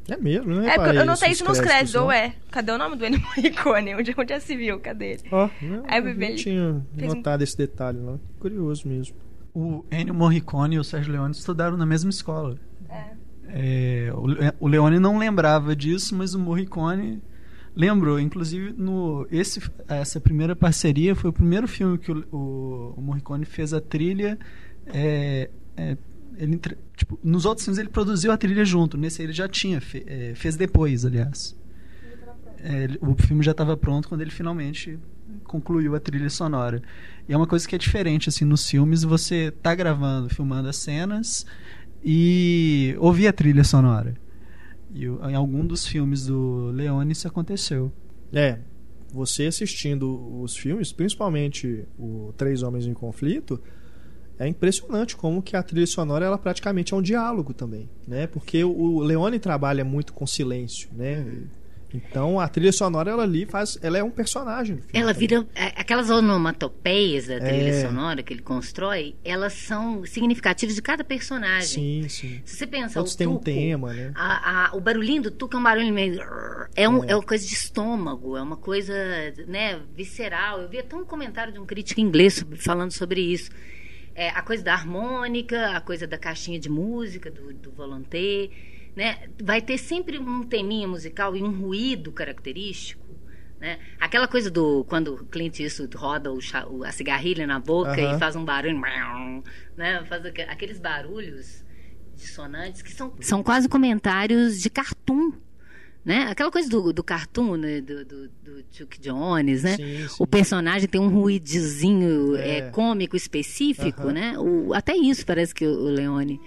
É 0.08 0.16
mesmo, 0.18 0.54
não 0.54 0.62
é? 0.62 0.74
É, 0.74 1.00
eu 1.00 1.06
notei 1.06 1.30
isso 1.30 1.44
nos 1.44 1.58
créditos, 1.58 1.62
créditos 1.62 1.94
ou 1.94 2.12
é? 2.12 2.34
Cadê 2.50 2.72
o 2.72 2.76
nome 2.78 2.96
do 2.96 3.06
Ennio 3.06 3.20
Morricone? 3.24 3.94
Onde, 3.94 4.14
onde 4.18 4.34
já 4.34 4.40
se 4.40 4.56
viu? 4.56 4.78
Cadê 4.80 5.12
ele? 5.12 5.22
Ó, 5.30 5.46
oh, 5.46 5.64
não, 5.64 5.84
Aí, 5.86 5.98
eu 5.98 6.14
não 6.14 6.36
tinha 6.36 6.84
notado 7.06 7.40
um... 7.40 7.44
esse 7.44 7.56
detalhe, 7.56 7.98
não. 7.98 8.20
Curioso 8.40 8.86
mesmo. 8.88 9.16
O 9.54 9.84
Ennio 9.90 10.12
Morricone 10.12 10.74
e 10.74 10.78
o 10.80 10.84
Sérgio 10.84 11.12
Leone 11.12 11.32
estudaram 11.32 11.76
na 11.76 11.86
mesma 11.86 12.10
escola. 12.10 12.58
É. 12.90 13.04
é 13.48 14.12
o 14.58 14.66
Leone 14.66 14.98
não 14.98 15.16
lembrava 15.16 15.76
disso, 15.76 16.14
mas 16.14 16.34
o 16.34 16.40
Morricone 16.40 17.22
Lembro, 17.76 18.20
inclusive, 18.20 18.72
no 18.76 19.26
esse, 19.30 19.60
essa 19.88 20.20
primeira 20.20 20.54
parceria 20.54 21.14
foi 21.14 21.30
o 21.30 21.32
primeiro 21.32 21.66
filme 21.66 21.98
que 21.98 22.12
o, 22.12 22.24
o, 22.30 22.94
o 22.96 23.02
Morricone 23.02 23.44
fez 23.44 23.72
a 23.72 23.80
trilha. 23.80 24.38
É, 24.86 25.50
é, 25.76 25.96
ele, 26.36 26.60
tipo, 26.96 27.18
nos 27.22 27.44
outros 27.44 27.64
filmes 27.64 27.78
ele 27.78 27.88
produziu 27.88 28.30
a 28.30 28.36
trilha 28.36 28.64
junto, 28.64 28.96
nesse 28.96 29.22
ele 29.22 29.32
já 29.32 29.48
tinha, 29.48 29.80
fe, 29.80 30.04
é, 30.06 30.34
fez 30.34 30.56
depois, 30.56 31.04
aliás. 31.04 31.56
É, 32.58 32.88
o 33.00 33.14
filme 33.14 33.42
já 33.42 33.50
estava 33.50 33.76
pronto 33.76 34.08
quando 34.08 34.20
ele 34.20 34.30
finalmente 34.30 34.98
concluiu 35.44 35.94
a 35.94 36.00
trilha 36.00 36.30
sonora. 36.30 36.80
E 37.28 37.32
é 37.32 37.36
uma 37.36 37.46
coisa 37.46 37.66
que 37.66 37.74
é 37.74 37.78
diferente, 37.78 38.28
assim, 38.28 38.44
nos 38.44 38.68
filmes 38.68 39.02
você 39.02 39.50
tá 39.50 39.74
gravando, 39.74 40.28
filmando 40.32 40.68
as 40.68 40.76
cenas 40.76 41.44
e 42.04 42.94
ouvir 42.98 43.26
a 43.26 43.32
trilha 43.32 43.64
sonora. 43.64 44.14
E 44.94 45.06
em 45.06 45.34
algum 45.34 45.66
dos 45.66 45.86
filmes 45.86 46.26
do 46.26 46.70
Leone 46.70 47.12
isso 47.12 47.26
aconteceu. 47.26 47.92
É, 48.32 48.60
você 49.12 49.46
assistindo 49.46 50.40
os 50.40 50.56
filmes, 50.56 50.92
principalmente 50.92 51.84
o 51.98 52.32
Três 52.36 52.62
Homens 52.62 52.86
em 52.86 52.94
Conflito, 52.94 53.60
é 54.38 54.46
impressionante 54.48 55.16
como 55.16 55.42
que 55.42 55.56
a 55.56 55.62
trilha 55.62 55.86
sonora 55.86 56.24
ela 56.26 56.38
praticamente 56.38 56.94
é 56.94 56.96
um 56.96 57.02
diálogo 57.02 57.52
também, 57.52 57.88
né? 58.06 58.26
Porque 58.26 58.64
o 58.64 59.00
Leone 59.00 59.38
trabalha 59.38 59.84
muito 59.84 60.12
com 60.12 60.26
silêncio, 60.26 60.88
né? 60.92 61.24
Então 61.94 62.40
a 62.40 62.48
trilha 62.48 62.72
sonora 62.72 63.12
ela 63.12 63.22
ali 63.22 63.46
faz, 63.46 63.78
ela 63.80 63.96
é 63.96 64.02
um 64.02 64.10
personagem. 64.10 64.80
ela 64.92 65.12
vira 65.12 65.46
é, 65.54 65.66
aquelas 65.76 66.10
onomatopeias 66.10 67.28
da 67.28 67.38
trilha 67.38 67.70
é. 67.70 67.86
sonora 67.86 68.22
que 68.22 68.34
ele 68.34 68.42
constrói, 68.42 69.14
elas 69.24 69.52
são 69.52 70.04
significativas 70.04 70.74
de 70.74 70.82
cada 70.82 71.04
personagem. 71.04 72.02
Sim, 72.02 72.08
sim. 72.08 72.42
Se 72.44 72.56
você 72.56 72.66
pensa, 72.66 72.94
Todos 72.94 73.14
têm 73.14 73.28
um 73.28 73.38
tema, 73.38 73.92
né? 73.92 74.12
A, 74.16 74.70
a, 74.70 74.76
o 74.76 74.80
barulhinho 74.80 75.22
do 75.22 75.30
tuco 75.30 75.56
é 75.56 75.58
um 75.58 75.62
barulho 75.62 75.92
meio 75.92 76.20
é, 76.74 76.88
um, 76.88 77.04
é. 77.04 77.12
é 77.12 77.16
uma 77.16 77.22
coisa 77.22 77.46
de 77.46 77.54
estômago, 77.54 78.36
é 78.36 78.42
uma 78.42 78.56
coisa, 78.56 78.94
né, 79.46 79.80
visceral. 79.94 80.60
Eu 80.60 80.68
vi 80.68 80.78
até 80.78 80.96
um 80.96 81.04
comentário 81.04 81.52
de 81.52 81.58
um 81.58 81.66
crítico 81.66 82.00
inglês 82.00 82.44
falando 82.58 82.90
sobre 82.90 83.20
isso. 83.20 83.50
É, 84.14 84.28
a 84.30 84.42
coisa 84.42 84.62
da 84.62 84.72
harmônica, 84.72 85.76
a 85.76 85.80
coisa 85.80 86.06
da 86.06 86.18
caixinha 86.18 86.58
de 86.58 86.68
música, 86.68 87.30
do, 87.30 87.52
do 87.52 87.70
volonté 87.72 88.48
né? 88.96 89.28
Vai 89.42 89.60
ter 89.60 89.78
sempre 89.78 90.18
um 90.18 90.42
teminha 90.42 90.86
musical 90.86 91.36
e 91.36 91.42
um 91.42 91.50
ruído 91.50 92.12
característico. 92.12 93.04
Né? 93.60 93.78
Aquela 93.98 94.28
coisa 94.28 94.50
do 94.50 94.84
quando 94.84 95.14
o 95.14 95.24
Clint 95.24 95.60
Eastwood 95.60 95.96
roda 95.96 96.30
o, 96.32 96.84
a 96.84 96.92
cigarrilha 96.92 97.46
na 97.46 97.58
boca 97.58 97.98
e 97.98 98.18
faz 98.18 98.36
um 98.36 98.44
barulho, 98.44 98.78
né? 99.76 100.04
faz 100.04 100.26
aqueles 100.26 100.78
barulhos 100.78 101.64
dissonantes 102.14 102.82
que 102.82 102.92
são, 102.92 103.14
são 103.20 103.42
quase 103.42 103.68
comentários 103.68 104.60
de 104.60 104.70
cartoon. 104.70 105.32
Né? 106.04 106.26
Aquela 106.30 106.50
coisa 106.50 106.68
do, 106.68 106.92
do 106.92 107.02
cartoon, 107.02 107.56
né? 107.56 107.80
do, 107.80 108.04
do, 108.04 108.28
do 108.28 108.64
Chuck 108.70 109.00
Jones, 109.00 109.62
né? 109.62 109.76
Sim, 109.76 110.08
sim. 110.08 110.16
O 110.18 110.26
personagem 110.26 110.86
tem 110.86 111.00
um 111.00 111.08
ruidizinho 111.08 112.36
é. 112.36 112.58
É, 112.58 112.70
cômico 112.70 113.16
específico, 113.16 114.10
né? 114.10 114.38
O, 114.38 114.74
até 114.74 114.94
isso 114.94 115.24
parece 115.24 115.54
que 115.54 115.66
o 115.66 115.84
Leone 115.84 116.38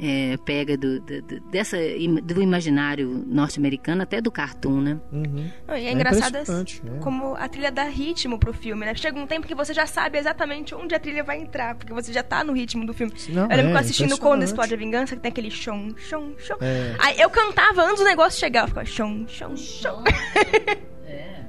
é, 0.00 0.36
pega 0.38 0.76
do, 0.76 1.00
do, 1.00 1.40
dessa, 1.50 1.76
do 2.22 2.42
imaginário 2.42 3.24
norte-americano 3.26 4.02
até 4.02 4.20
do 4.20 4.30
cartoon, 4.30 4.80
né? 4.80 5.00
Uhum. 5.10 5.50
e 5.68 5.72
é, 5.72 5.84
é 5.86 5.92
engraçado 5.92 6.36
assim, 6.36 6.80
né? 6.82 6.98
como 7.00 7.34
a 7.34 7.48
trilha 7.48 7.72
dá 7.72 7.84
ritmo 7.84 8.38
pro 8.38 8.52
filme, 8.52 8.84
né? 8.84 8.94
Chega 8.94 9.18
um 9.18 9.26
tempo 9.26 9.46
que 9.46 9.54
você 9.54 9.72
já 9.72 9.86
sabe 9.86 10.18
exatamente 10.18 10.74
onde 10.74 10.94
a 10.94 11.00
trilha 11.00 11.24
vai 11.24 11.38
entrar, 11.38 11.74
porque 11.74 11.92
você 11.92 12.12
já 12.12 12.22
tá 12.22 12.44
no 12.44 12.52
ritmo 12.52 12.84
do 12.84 12.92
filme. 12.92 13.12
Não, 13.28 13.44
eu 13.44 13.48
lembro 13.48 13.66
é, 13.66 13.70
que 13.70 13.72
eu 13.72 13.80
assistindo 13.80 14.18
Quando 14.18 14.42
Explode 14.42 14.74
a 14.74 14.76
Vingança, 14.76 15.16
que 15.16 15.22
tem 15.22 15.30
aquele 15.30 15.50
chão, 15.50 15.94
chão, 15.96 16.34
chão. 16.38 16.58
É. 16.60 16.94
Aí 16.98 17.20
eu 17.20 17.30
cantava 17.30 17.82
antes 17.82 17.98
do 17.98 18.04
negócio 18.04 18.38
chegar, 18.38 18.64
eu 18.64 18.68
ficava 18.68 18.86
chão, 18.86 19.24
chão, 19.28 19.56
chão. 19.56 20.04
é. 21.06 21.44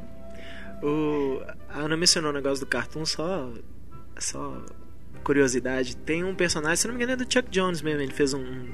O, 0.82 1.42
a 1.70 1.80
Ana 1.80 1.98
mencionou 1.98 2.32
o 2.32 2.34
negócio 2.34 2.64
do 2.64 2.70
cartoon, 2.70 3.06
só, 3.06 3.52
só 4.18 4.64
curiosidade, 5.28 5.98
tem 5.98 6.24
um 6.24 6.34
personagem, 6.34 6.78
se 6.78 6.88
não 6.88 6.96
me 6.96 7.04
engano 7.04 7.22
é 7.22 7.26
do 7.26 7.32
Chuck 7.32 7.52
Jones 7.52 7.82
mesmo, 7.82 8.02
ele 8.02 8.13
fez 8.13 8.34
um, 8.34 8.40
um, 8.40 8.70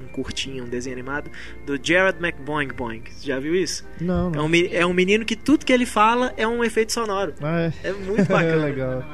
um 0.00 0.06
curtinho, 0.12 0.62
um 0.62 0.68
desenho 0.68 0.94
animado, 0.94 1.28
do 1.66 1.76
Jared 1.82 2.24
McBoing 2.24 2.68
Boing. 2.68 3.02
Já 3.20 3.40
viu 3.40 3.52
isso? 3.52 3.84
Não, 4.00 4.30
não. 4.30 4.42
É 4.42 4.44
um, 4.44 4.50
é 4.82 4.86
um 4.86 4.94
menino 4.94 5.24
que 5.24 5.34
tudo 5.34 5.66
que 5.66 5.72
ele 5.72 5.84
fala 5.84 6.32
é 6.36 6.46
um 6.46 6.62
efeito 6.62 6.92
sonoro. 6.92 7.34
Ah, 7.42 7.62
é. 7.62 7.88
é 7.88 7.92
muito 7.92 8.28
bacana. 8.28 8.52
é 8.62 8.64
legal. 8.64 9.04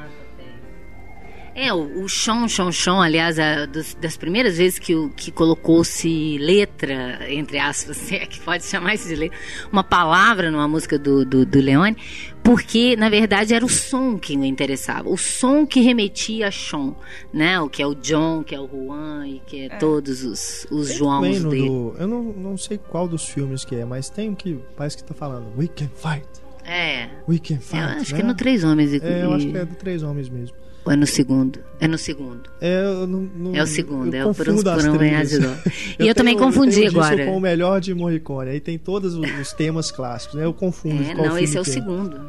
É, 1.55 1.71
o, 1.71 2.03
o 2.03 2.09
chão, 2.09 2.47
chão, 2.47 2.71
chão, 2.71 3.01
aliás, 3.01 3.37
a, 3.37 3.65
dos, 3.65 3.95
das 3.95 4.17
primeiras 4.17 4.57
vezes 4.57 4.79
que, 4.79 4.93
que 5.15 5.31
colocou-se 5.31 6.37
letra, 6.39 7.31
entre 7.31 7.57
aspas, 7.57 7.97
se 7.97 8.15
é 8.15 8.25
que 8.25 8.39
pode 8.39 8.63
chamar 8.63 8.93
isso 8.93 9.07
de 9.07 9.15
letra, 9.15 9.37
uma 9.71 9.83
palavra 9.83 10.51
numa 10.51 10.67
música 10.67 10.99
do, 10.99 11.25
do, 11.25 11.45
do 11.45 11.59
Leone, 11.59 11.95
porque, 12.43 12.95
na 12.97 13.07
verdade, 13.09 13.53
era 13.53 13.65
o 13.65 13.69
som 13.69 14.19
que 14.19 14.35
o 14.35 14.43
interessava, 14.43 15.09
o 15.09 15.17
som 15.17 15.65
que 15.65 15.79
remetia 15.79 16.49
a 16.49 16.51
chão, 16.51 16.95
né? 17.31 17.59
O 17.61 17.69
que 17.69 17.81
é 17.81 17.87
o 17.87 17.95
John, 17.95 18.43
que 18.43 18.53
é 18.53 18.59
o 18.59 18.67
Juan 18.67 19.27
e 19.27 19.41
que 19.47 19.61
é, 19.61 19.65
é. 19.67 19.77
todos 19.77 20.23
os, 20.23 20.67
os 20.69 20.93
Joãos 20.93 21.41
dele. 21.41 21.67
Do, 21.67 21.95
eu 21.97 22.07
não, 22.07 22.21
não 22.21 22.57
sei 22.57 22.77
qual 22.77 23.07
dos 23.07 23.25
filmes 23.29 23.63
que 23.63 23.75
é, 23.75 23.85
mas 23.85 24.09
tem 24.09 24.29
um 24.29 24.35
que 24.35 24.59
parece 24.75 24.97
que 24.97 25.03
tá 25.03 25.13
falando 25.13 25.47
We 25.57 25.67
Can 25.67 25.89
Fight. 25.95 26.27
É. 26.65 27.07
We 27.27 27.39
Can 27.39 27.59
Fight. 27.59 27.77
Eu 27.77 28.01
acho 28.01 28.11
né? 28.11 28.17
que 28.17 28.21
é 28.21 28.27
no 28.27 28.35
Três 28.35 28.63
Homens. 28.63 28.93
E, 28.93 29.01
é, 29.01 29.23
eu 29.23 29.33
acho 29.33 29.47
que 29.47 29.57
é 29.57 29.65
do 29.65 29.75
Três 29.75 30.03
Homens 30.03 30.29
mesmo. 30.29 30.62
Ou 30.85 30.91
é 30.91 30.95
no 30.95 31.07
segundo? 31.07 31.59
É 31.79 31.87
no 31.87 31.97
segundo. 31.97 32.49
É, 32.59 32.83
não, 33.05 33.29
não, 33.35 33.55
é 33.55 33.63
o 33.63 33.67
segundo, 33.67 34.13
é 34.13 34.25
o 34.25 34.33
por, 34.33 34.49
um 34.49 34.61
dó. 34.61 34.75
E 34.75 36.03
eu, 36.03 36.07
eu 36.07 36.15
também 36.15 36.37
confundi 36.37 36.83
eu 36.83 36.89
agora. 36.89 37.25
com 37.25 37.37
o 37.37 37.39
melhor 37.39 37.79
de 37.79 37.93
Morricone. 37.93 38.49
Aí 38.49 38.59
tem 38.59 38.77
todos 38.77 39.15
os, 39.15 39.39
os 39.39 39.53
temas 39.53 39.91
clássicos, 39.91 40.35
né? 40.35 40.45
Eu 40.45 40.53
confundo. 40.53 41.01
É, 41.01 41.13
não, 41.13 41.37
esse 41.37 41.57
é 41.57 41.59
o 41.59 41.61
é. 41.61 41.65
segundo. 41.65 42.19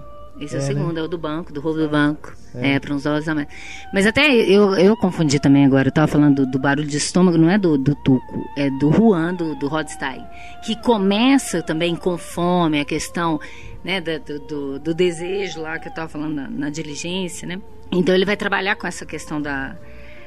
Esse 0.40 0.56
é, 0.56 0.58
é 0.58 0.60
o 0.60 0.62
né? 0.62 0.68
segundo, 0.68 0.92
né? 0.94 1.00
é 1.00 1.04
o 1.04 1.08
do 1.08 1.18
banco, 1.18 1.52
do 1.52 1.60
roubo 1.60 1.80
do 1.80 1.88
banco. 1.88 2.32
É, 2.54 2.74
é 2.74 2.80
para 2.80 2.94
uns 2.94 3.04
olhos 3.06 3.28
a 3.28 3.34
mais. 3.34 3.48
Mas 3.92 4.06
até 4.06 4.32
eu, 4.32 4.74
eu 4.74 4.96
confundi 4.96 5.40
também 5.40 5.64
agora. 5.64 5.88
Eu 5.88 5.92
tava 5.92 6.06
falando 6.06 6.44
do, 6.44 6.52
do 6.52 6.58
barulho 6.58 6.86
de 6.86 6.96
estômago, 6.96 7.36
não 7.36 7.50
é 7.50 7.58
do, 7.58 7.76
do 7.76 7.94
Tuco, 7.96 8.44
é 8.56 8.70
do 8.70 8.92
Juan, 8.92 9.34
do, 9.34 9.56
do 9.56 9.66
Rodstein. 9.66 10.22
Que 10.64 10.80
começa 10.80 11.60
também 11.62 11.96
com 11.96 12.16
fome, 12.16 12.80
a 12.80 12.84
questão 12.84 13.40
né, 13.84 14.00
do, 14.00 14.40
do, 14.40 14.78
do 14.78 14.94
desejo 14.94 15.60
lá 15.60 15.78
que 15.78 15.88
eu 15.88 15.94
tava 15.94 16.08
falando 16.08 16.34
na, 16.34 16.48
na 16.48 16.70
diligência, 16.70 17.46
né? 17.46 17.60
Então 17.92 18.14
ele 18.14 18.24
vai 18.24 18.36
trabalhar 18.36 18.74
com 18.76 18.86
essa 18.86 19.04
questão 19.04 19.40
da 19.40 19.76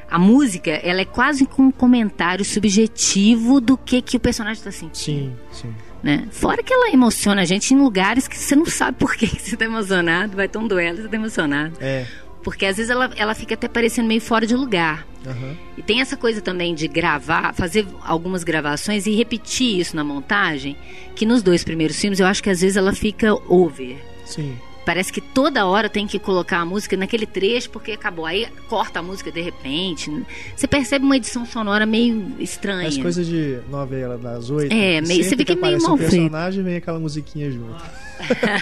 a 0.09 0.17
música, 0.17 0.71
ela 0.71 1.01
é 1.01 1.05
quase 1.05 1.45
com 1.45 1.63
um 1.63 1.71
comentário 1.71 2.45
subjetivo 2.45 3.59
do 3.59 3.77
que 3.77 4.01
que 4.01 4.15
o 4.15 4.19
personagem 4.19 4.59
está 4.59 4.71
sentindo. 4.71 5.37
Sim, 5.51 5.67
sim. 5.67 5.75
Né? 6.01 6.27
Fora 6.31 6.63
que 6.63 6.71
ela 6.71 6.89
emociona 6.91 7.41
a 7.41 7.45
gente 7.45 7.73
em 7.73 7.77
lugares 7.77 8.27
que 8.27 8.37
você 8.37 8.55
não 8.55 8.65
sabe 8.65 8.97
por 8.97 9.17
que 9.17 9.27
você 9.27 9.55
está 9.55 9.65
emocionado, 9.65 10.37
vai 10.37 10.47
ter 10.47 10.57
um 10.57 10.67
duelo 10.67 10.99
e 10.99 11.01
você 11.01 11.07
está 11.07 11.17
emocionado. 11.17 11.73
É. 11.81 12.05
porque 12.47 12.65
às 12.65 12.77
vezes 12.77 12.89
ela, 12.89 13.11
ela 13.17 13.35
fica 13.35 13.55
até 13.55 13.67
parecendo 13.67 14.07
meio 14.07 14.21
fora 14.21 14.47
de 14.47 14.55
lugar. 14.55 15.05
Aham. 15.25 15.57
E 15.77 15.81
tem 15.81 15.99
essa 15.99 16.15
coisa 16.15 16.39
também 16.39 16.73
de 16.73 16.87
gravar, 16.87 17.53
fazer 17.53 17.85
algumas 18.05 18.41
gravações 18.41 19.05
e 19.05 19.11
repetir 19.11 19.81
isso 19.81 19.97
na 19.97 20.01
montagem, 20.01 20.77
que 21.13 21.25
nos 21.25 21.43
dois 21.43 21.65
primeiros 21.65 21.99
filmes 21.99 22.21
eu 22.21 22.25
acho 22.25 22.41
que 22.41 22.49
às 22.49 22.61
vezes 22.61 22.77
ela 22.77 22.93
fica 22.93 23.33
over. 23.51 23.97
Sim. 24.23 24.57
Parece 24.87 25.11
que 25.11 25.19
toda 25.19 25.65
hora 25.65 25.89
tem 25.89 26.07
que 26.07 26.17
colocar 26.17 26.59
a 26.59 26.65
música 26.65 26.95
naquele 26.95 27.25
trecho 27.25 27.69
porque 27.69 27.91
acabou. 27.91 28.25
Aí 28.25 28.47
corta 28.69 28.99
a 28.99 29.03
música 29.03 29.29
de 29.29 29.41
repente. 29.41 30.09
Você 30.55 30.65
percebe 30.65 31.03
uma 31.03 31.17
edição 31.17 31.45
sonora 31.45 31.85
meio 31.85 32.31
estranha. 32.39 32.87
As 32.87 32.97
coisas 32.97 33.27
de 33.27 33.59
novela 33.69 34.17
das 34.17 34.49
oito. 34.49 34.71
É, 34.73 35.01
meio- 35.01 35.23
você 35.25 35.35
fica 35.35 35.53
que 35.53 35.61
meio 35.61 35.77
um 35.77 35.81
mal 35.81 35.97
feito. 35.97 36.09
personagem 36.11 36.63
vem 36.63 36.77
aquela 36.77 36.99
musiquinha 36.99 37.51
junto. 37.51 37.75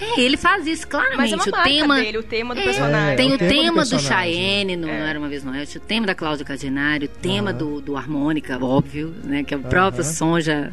É, 0.00 0.20
ele 0.20 0.36
faz 0.36 0.66
isso 0.66 0.86
claramente. 0.88 1.16
Mas 1.18 1.32
é 1.32 1.36
uma 1.36 1.44
o 1.60 1.62
tema 1.64 1.96
dele, 1.96 2.18
o 2.18 2.22
tema 2.24 2.54
do 2.56 2.60
É, 2.60 2.64
personagem. 2.64 3.16
Tem 3.16 3.28
É, 3.28 3.32
o, 3.32 3.34
o 3.34 3.38
tema 3.38 3.48
do 3.48 3.54
tema 3.62 3.84
do, 3.84 3.90
personagem. 3.90 4.34
Cheyenne, 4.34 4.76
no 4.76 4.88
É. 4.88 4.98
Não 4.98 5.06
Era 5.06 5.18
Uma 5.18 5.28
Vez 5.28 5.44
No 5.44 5.52
Oeste, 5.52 5.78
o 5.78 5.80
tema 5.80 6.06
da 6.06 6.14
Cláudia 6.14 6.44
Cardinari, 6.44 7.06
o 7.06 7.08
tema 7.08 7.50
Aham. 7.50 7.58
do, 7.58 7.80
do 7.80 7.96
harmônica, 7.96 8.58
óbvio, 8.62 9.14
né? 9.24 9.44
Que 9.44 9.54
é 9.54 9.56
o 9.56 9.60
próprio 9.60 10.02
Aham. 10.02 10.12
som 10.12 10.40
já, 10.40 10.70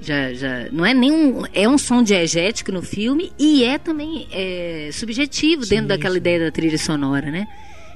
já, 0.00 0.32
já... 0.32 0.68
Não 0.72 0.84
é 0.84 0.92
nenhum... 0.94 1.42
É 1.52 1.68
um 1.68 1.76
som 1.78 2.02
diegético 2.02 2.72
no 2.72 2.82
filme 2.82 3.32
e 3.38 3.64
é 3.64 3.78
também 3.78 4.26
é, 4.32 4.90
subjetivo 4.92 5.64
Sim, 5.64 5.70
dentro 5.70 5.88
daquela 5.88 6.14
sim. 6.14 6.18
ideia 6.18 6.40
da 6.46 6.50
trilha 6.50 6.78
sonora, 6.78 7.30
né? 7.30 7.46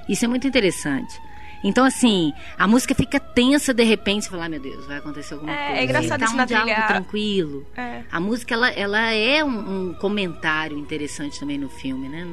Isso 0.09 0.25
é 0.25 0.29
muito 0.29 0.47
interessante. 0.47 1.15
Então, 1.67 1.83
assim, 1.85 2.31
a 2.59 2.67
música 2.69 2.95
fica 2.95 3.19
tensa 3.19 3.73
de 3.73 3.83
repente, 3.85 4.25
você 4.25 4.31
fala, 4.31 4.43
"Ai, 4.43 4.49
meu 4.51 4.61
Deus, 4.61 4.87
vai 4.87 4.99
acontecer 4.99 5.33
alguma 5.33 5.51
É, 5.51 5.67
coisa. 5.67 5.81
é 5.81 5.85
engraçado 5.85 6.19
tá 6.21 6.25
isso 6.27 6.35
um 6.35 6.37
na 6.37 6.45
diálogo 6.45 6.71
trilha. 6.73 6.87
tranquilo. 6.87 7.67
É. 7.75 8.03
A 8.13 8.21
música, 8.21 8.53
ela, 8.53 8.69
ela 8.71 9.11
é 9.13 9.43
um, 9.43 9.89
um 9.91 9.95
comentário 9.95 10.79
interessante 10.79 11.41
também 11.41 11.57
no 11.57 11.71
filme, 11.71 12.07
né? 12.07 12.27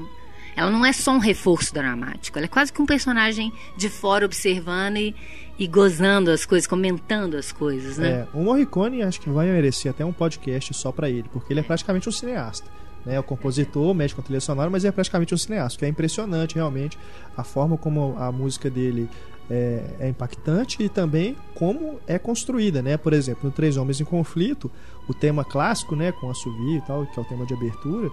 Ela 0.53 0.69
não 0.69 0.85
é 0.85 0.91
só 0.91 1.13
um 1.13 1.17
reforço 1.17 1.73
dramático. 1.73 2.37
Ela 2.37 2.43
é 2.45 2.49
quase 2.49 2.73
que 2.73 2.81
um 2.81 2.85
personagem 2.85 3.53
de 3.77 3.87
fora 3.87 4.25
observando 4.25 4.97
e, 4.97 5.15
e 5.61 5.67
gozando 5.67 6.31
as 6.31 6.43
coisas, 6.43 6.65
comentando 6.65 7.37
as 7.37 7.51
coisas, 7.51 7.99
né? 7.99 8.09
É, 8.09 8.27
o 8.33 8.41
Morricone 8.41 9.03
acho 9.03 9.21
que 9.21 9.29
vai 9.29 9.45
merecer 9.45 9.91
até 9.91 10.03
um 10.03 10.11
podcast 10.11 10.73
só 10.73 10.91
pra 10.91 11.07
ele, 11.07 11.29
porque 11.31 11.53
ele 11.53 11.59
é 11.59 11.63
praticamente 11.63 12.09
um 12.09 12.11
cineasta. 12.11 12.67
Né, 13.05 13.19
o 13.19 13.23
compositor, 13.23 13.93
mexe 13.93 14.15
com 14.15 14.21
a 14.21 14.23
trilha 14.23 14.39
sonora, 14.39 14.71
mas 14.71 14.85
é 14.85 14.91
praticamente 14.91 15.35
um 15.35 15.37
cineasta, 15.37 15.77
que 15.77 15.85
é 15.85 15.87
impressionante 15.87 16.55
realmente 16.55 16.97
a 17.37 17.43
forma 17.43 17.77
como 17.77 18.15
a 18.17 18.31
música 18.31 18.71
dele 18.71 19.07
é, 19.51 19.83
é 19.99 20.09
impactante 20.09 20.81
e 20.81 20.89
também 20.89 21.37
como 21.53 21.99
é 22.07 22.17
construída, 22.17 22.81
né? 22.81 22.97
Por 22.97 23.13
exemplo, 23.13 23.41
no 23.43 23.51
Três 23.51 23.77
Homens 23.77 24.01
em 24.01 24.05
Conflito, 24.05 24.71
o 25.07 25.13
tema 25.13 25.45
clássico, 25.45 25.95
né, 25.95 26.11
com 26.11 26.27
assovio 26.31 26.77
e 26.77 26.81
tal, 26.81 27.05
que 27.05 27.19
é 27.19 27.21
o 27.21 27.25
tema 27.25 27.45
de 27.45 27.53
abertura, 27.53 28.09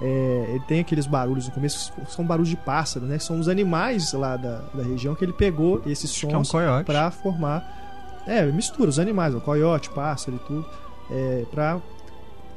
é, 0.00 0.46
ele 0.48 0.60
tem 0.60 0.80
aqueles 0.80 1.06
barulhos 1.06 1.46
no 1.46 1.52
começo, 1.52 1.92
que 1.92 2.12
são 2.12 2.24
barulhos 2.24 2.48
de 2.48 2.56
pássaro, 2.56 3.04
né? 3.04 3.18
São 3.18 3.38
os 3.38 3.48
animais 3.48 4.12
lá 4.12 4.36
da, 4.36 4.62
da 4.72 4.82
região 4.82 5.14
que 5.14 5.24
ele 5.24 5.32
pegou 5.32 5.82
esses 5.84 6.18
que 6.18 6.32
é 6.32 6.38
um 6.38 6.44
sons 6.44 6.84
para 6.86 7.10
formar. 7.10 8.22
É, 8.26 8.44
mistura 8.46 8.88
os 8.88 8.98
animais, 8.98 9.34
o 9.34 9.40
coiote, 9.40 9.90
pássaro 9.90 10.36
e 10.36 10.46
tudo, 10.46 10.66
é, 11.10 11.44
para 11.50 11.78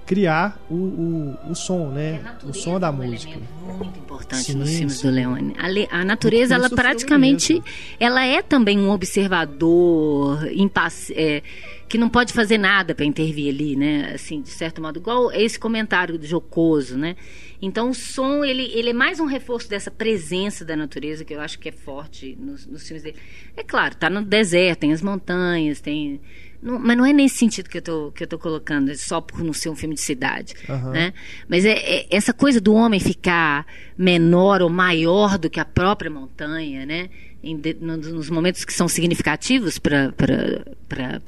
criar 0.05 0.59
o, 0.69 0.73
o, 0.75 1.37
o 1.51 1.55
som, 1.55 1.89
né? 1.89 2.21
o 2.43 2.53
som 2.53 2.79
da 2.79 2.91
música. 2.91 3.31
elemento 3.31 3.53
muito 3.77 3.99
importante 3.99 4.43
Sim, 4.51 4.55
nos 4.57 4.69
filmes 4.69 4.93
sim. 4.95 5.07
do 5.07 5.13
Leone. 5.13 5.53
A, 5.57 5.67
le- 5.67 5.87
a 5.91 6.03
natureza, 6.05 6.55
ela 6.55 6.69
praticamente, 6.69 7.61
ela 7.99 8.25
é 8.25 8.41
também 8.41 8.77
um 8.79 8.89
observador 8.91 10.47
impaci- 10.51 11.13
é, 11.15 11.41
que 11.87 11.97
não 11.97 12.09
pode 12.09 12.33
fazer 12.33 12.57
nada 12.57 12.95
para 12.95 13.05
intervir 13.05 13.53
ali, 13.53 13.75
né? 13.75 14.11
Assim, 14.15 14.41
de 14.41 14.49
certo 14.49 14.81
modo, 14.81 14.99
igual 14.99 15.31
esse 15.31 15.59
comentário 15.59 16.17
do 16.17 16.25
jocoso, 16.25 16.97
né? 16.97 17.15
Então 17.61 17.89
o 17.89 17.93
som 17.93 18.43
ele, 18.43 18.63
ele 18.73 18.89
é 18.89 18.93
mais 18.93 19.19
um 19.19 19.25
reforço 19.25 19.69
dessa 19.69 19.89
presença 19.91 20.65
da 20.65 20.75
natureza 20.75 21.23
que 21.23 21.33
eu 21.33 21.39
acho 21.39 21.57
que 21.59 21.69
é 21.69 21.71
forte 21.71 22.37
nos, 22.39 22.65
nos 22.65 22.83
filmes 22.85 23.03
dele. 23.03 23.17
É 23.55 23.63
claro, 23.63 23.95
tá 23.95 24.09
no 24.09 24.21
deserto, 24.23 24.79
tem 24.79 24.91
as 24.91 25.01
montanhas, 25.01 25.79
tem 25.79 26.19
não- 26.63 26.79
mas 26.79 26.97
não 26.97 27.05
é 27.05 27.11
nesse 27.13 27.35
sentido 27.37 27.69
que 27.69 27.77
eu 27.77 27.81
tô, 27.81 28.11
que 28.11 28.23
eu 28.23 28.27
tô 28.27 28.39
colocando, 28.39 28.89
é 28.89 28.95
só 28.95 29.19
por 29.21 29.43
não 29.43 29.53
ser 29.53 29.69
um 29.69 29.75
filme 29.75 29.95
de 29.95 30.01
cidade. 30.01 30.53
Aham. 30.69 30.91
Né? 30.91 31.13
Mas 31.47 31.65
é, 31.65 31.73
é 31.73 32.07
essa 32.09 32.33
coisa 32.33 32.59
do 32.61 32.73
homem 32.73 32.99
ficar 32.99 33.65
menor 33.97 34.61
ou 34.61 34.69
maior 34.69 35.37
do 35.37 35.49
que 35.49 35.59
a 35.59 35.65
própria 35.65 36.09
montanha, 36.09 36.85
né? 36.85 37.09
Em 37.43 37.59
no- 37.81 37.97
nos 37.97 38.29
momentos 38.29 38.63
que 38.63 38.73
são 38.73 38.87
significativos 38.87 39.77
para 39.77 40.13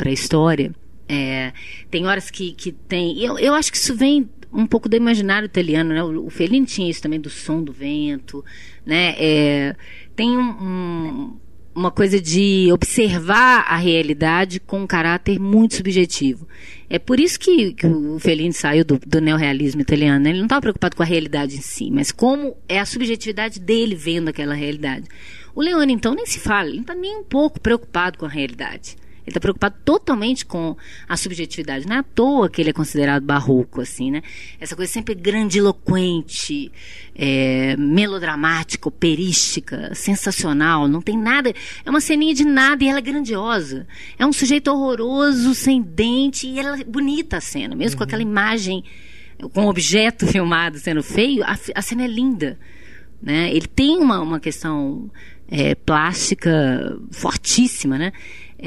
a 0.06 0.12
história. 0.12 0.74
É, 1.08 1.54
tem 1.92 2.08
horas 2.08 2.32
que, 2.32 2.54
que 2.54 2.72
tem. 2.72 3.20
Eu, 3.22 3.38
eu 3.38 3.54
acho 3.54 3.72
que 3.72 3.78
isso 3.78 3.96
vem 3.96 4.28
um 4.52 4.66
pouco 4.66 4.88
do 4.90 4.96
imaginário 4.96 5.46
italiano, 5.46 5.90
né? 5.94 6.04
O, 6.04 6.26
o 6.26 6.30
Fellini 6.30 6.66
tinha 6.66 6.90
isso 6.90 7.02
também 7.02 7.20
do 7.20 7.30
som 7.30 7.62
do 7.62 7.72
vento, 7.74 8.44
né? 8.86 9.14
É, 9.18 9.76
tem 10.16 10.30
um- 10.38 10.42
um- 10.64 11.40
uma 11.76 11.92
coisa 11.92 12.22
de 12.22 12.70
observar 12.72 13.66
a 13.68 13.76
realidade 13.76 14.60
com 14.60 14.80
um 14.82 14.88
caráter 14.88 15.38
muito 15.40 15.76
subjetivo. 15.76 16.48
É 16.90 16.98
por 16.98 17.20
isso 17.20 17.38
que, 17.40 17.74
que 17.74 17.86
o 17.86 18.18
Fellini 18.18 18.54
saiu 18.54 18.86
do, 18.86 19.00
do 19.06 19.20
neorrealismo 19.20 19.82
italiano. 19.82 20.28
Ele 20.28 20.38
não 20.38 20.46
estava 20.46 20.62
preocupado 20.62 20.96
com 20.96 21.04
a 21.04 21.06
realidade 21.06 21.58
em 21.58 21.62
si, 21.62 21.92
mas 21.92 22.12
como 22.12 22.56
é 22.70 22.80
a 22.80 22.86
subjetividade 22.86 23.60
dele 23.60 23.96
vendo 23.96 24.30
aquela 24.30 24.54
realidade. 24.54 25.08
O 25.54 25.62
Leone, 25.62 25.94
então, 25.94 26.16
nem 26.16 26.26
se 26.26 26.40
fala, 26.40 26.68
ele 26.68 26.78
não 26.78 26.84
está 26.84 26.96
nem 26.96 27.18
um 27.18 27.24
pouco 27.24 27.60
preocupado 27.60 28.18
com 28.18 28.26
a 28.26 28.30
realidade. 28.30 28.96
Ele 29.26 29.32
está 29.32 29.40
preocupado 29.40 29.76
totalmente 29.84 30.46
com 30.46 30.78
a 31.10 31.18
subjetividade. 31.18 31.88
Não 31.88 31.96
é 31.96 32.00
à 32.00 32.04
toa 32.04 32.48
que 32.48 32.62
ele 32.62 32.70
é 32.70 32.74
considerado 32.74 33.24
barroco, 33.24 33.82
assim, 33.82 34.12
né? 34.12 34.22
Essa 34.60 34.76
coisa 34.76 34.92
sempre 34.92 35.16
grandiloquente, 35.16 36.72
é, 37.16 37.76
melodramática, 37.76 38.88
operística, 38.88 39.94
sensacional. 39.96 40.88
Não 40.88 41.02
tem 41.02 41.18
nada. 41.18 41.52
É 41.84 41.90
uma 41.90 42.00
ceninha 42.00 42.36
de 42.36 42.46
nada 42.46 42.84
e 42.84 42.88
ela 42.88 43.00
é 43.00 43.02
grandiosa. 43.02 43.88
É 44.20 44.26
um 44.28 44.32
sujeito 44.32 44.72
horroroso, 44.72 45.56
sem 45.56 45.82
dente, 45.82 46.48
e 46.48 46.60
ela 46.60 46.80
é 46.80 46.84
bonita 46.84 47.38
a 47.38 47.42
cena, 47.42 47.76
mesmo 47.76 47.98
com 47.98 48.04
aquela 48.04 48.22
imagem, 48.22 48.84
com 49.54 49.66
o 49.66 49.70
objeto 49.70 50.28
filmado 50.32 50.78
sendo 50.78 51.02
feio, 51.02 51.44
a, 51.44 51.58
a 51.74 51.82
cena 51.82 52.04
é 52.04 52.08
linda. 52.08 52.60
Né? 53.20 53.50
Ele 53.50 53.66
tem 53.66 53.98
uma, 53.98 54.20
uma 54.20 54.40
questão 54.40 55.10
é, 55.48 55.74
plástica 55.76 56.98
fortíssima, 57.12 57.98
né? 57.98 58.12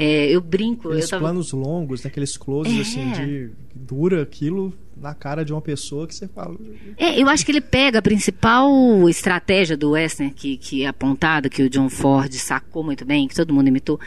É, 0.01 0.27
eu 0.29 0.39
brinco, 0.39 0.87
Aqueles 0.87 1.03
eu 1.05 1.09
tava... 1.09 1.23
planos 1.23 1.51
longos, 1.51 2.03
né? 2.03 2.09
aqueles 2.09 2.37
closes 2.37 2.73
É. 2.77 2.81
assim 2.81 3.11
de 3.11 3.49
dura 3.75 4.21
aquilo 4.21 4.73
na 4.95 5.13
cara 5.13 5.43
de 5.43 5.51
uma 5.51 5.61
pessoa 5.61 6.07
que 6.07 6.15
você 6.15 6.25
fala. 6.27 6.55
É, 6.97 7.21
eu 7.21 7.27
acho 7.27 7.45
que 7.45 7.51
ele 7.51 7.59
pega 7.61 7.99
a 7.99 8.01
principal 8.01 8.69
estratégia 9.09 9.75
do 9.75 9.91
Western 9.91 10.33
que, 10.33 10.57
que 10.57 10.83
é 10.83 10.87
apontada, 10.87 11.49
que 11.49 11.63
o 11.63 11.69
John 11.69 11.89
Ford 11.89 12.31
sacou 12.33 12.83
muito 12.83 13.05
bem, 13.05 13.27
que 13.27 13.35
todo 13.35 13.53
mundo 13.53 13.67
imitou. 13.67 13.99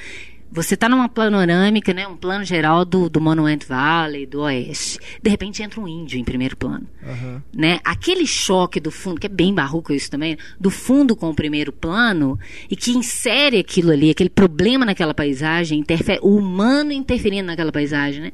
Você 0.52 0.74
está 0.74 0.86
numa 0.86 1.08
panorâmica, 1.08 1.94
né, 1.94 2.06
um 2.06 2.16
plano 2.16 2.44
geral 2.44 2.84
do, 2.84 3.08
do 3.08 3.22
Monument 3.22 3.60
Valley, 3.66 4.26
do 4.26 4.42
Oeste. 4.42 4.98
De 5.22 5.30
repente 5.30 5.62
entra 5.62 5.80
um 5.80 5.88
índio 5.88 6.18
em 6.18 6.24
primeiro 6.24 6.54
plano. 6.56 6.86
Aham. 7.02 7.42
né? 7.54 7.80
Aquele 7.82 8.26
choque 8.26 8.78
do 8.78 8.90
fundo, 8.90 9.18
que 9.18 9.26
é 9.26 9.30
bem 9.30 9.54
barroco 9.54 9.94
isso 9.94 10.10
também, 10.10 10.36
do 10.60 10.68
fundo 10.68 11.16
com 11.16 11.30
o 11.30 11.34
primeiro 11.34 11.72
plano, 11.72 12.38
e 12.70 12.76
que 12.76 12.90
insere 12.90 13.58
aquilo 13.58 13.90
ali, 13.92 14.10
aquele 14.10 14.28
problema 14.28 14.84
naquela 14.84 15.14
paisagem, 15.14 15.78
interfere, 15.78 16.20
o 16.22 16.36
humano 16.36 16.92
interferindo 16.92 17.46
naquela 17.46 17.72
paisagem, 17.72 18.20
né? 18.20 18.32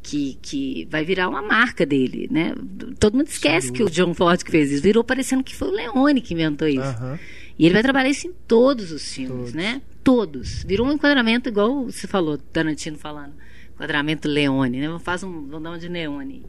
Que, 0.00 0.38
que 0.40 0.86
vai 0.90 1.04
virar 1.04 1.28
uma 1.28 1.42
marca 1.42 1.84
dele, 1.84 2.28
né? 2.30 2.54
Todo 3.00 3.16
mundo 3.16 3.26
esquece 3.26 3.72
que 3.72 3.82
o 3.82 3.90
John 3.90 4.14
Ford 4.14 4.42
que 4.42 4.50
fez 4.50 4.70
isso, 4.70 4.82
virou 4.82 5.02
parecendo 5.02 5.42
que 5.42 5.54
foi 5.54 5.68
o 5.68 5.72
Leone 5.72 6.20
que 6.20 6.34
inventou 6.34 6.68
isso. 6.68 6.80
Aham. 6.80 7.18
E 7.58 7.66
ele 7.66 7.74
vai 7.74 7.82
trabalhar 7.82 8.08
isso 8.08 8.26
em 8.26 8.32
todos 8.48 8.90
os 8.90 9.12
filmes, 9.12 9.36
Todos. 9.36 9.54
né? 9.54 9.80
Todos. 10.02 10.64
Virou 10.64 10.86
um 10.86 10.92
enquadramento 10.92 11.48
igual 11.48 11.84
você 11.84 12.06
falou, 12.06 12.38
Tarantino 12.38 12.98
falando. 12.98 13.34
Enquadramento 13.74 14.28
Leone, 14.28 14.80
né? 14.80 14.98
Faz 15.00 15.22
um, 15.22 15.46
vamos 15.46 15.62
dar 15.62 15.70
uma 15.70 15.78
de 15.78 15.88
Leone. 15.88 16.44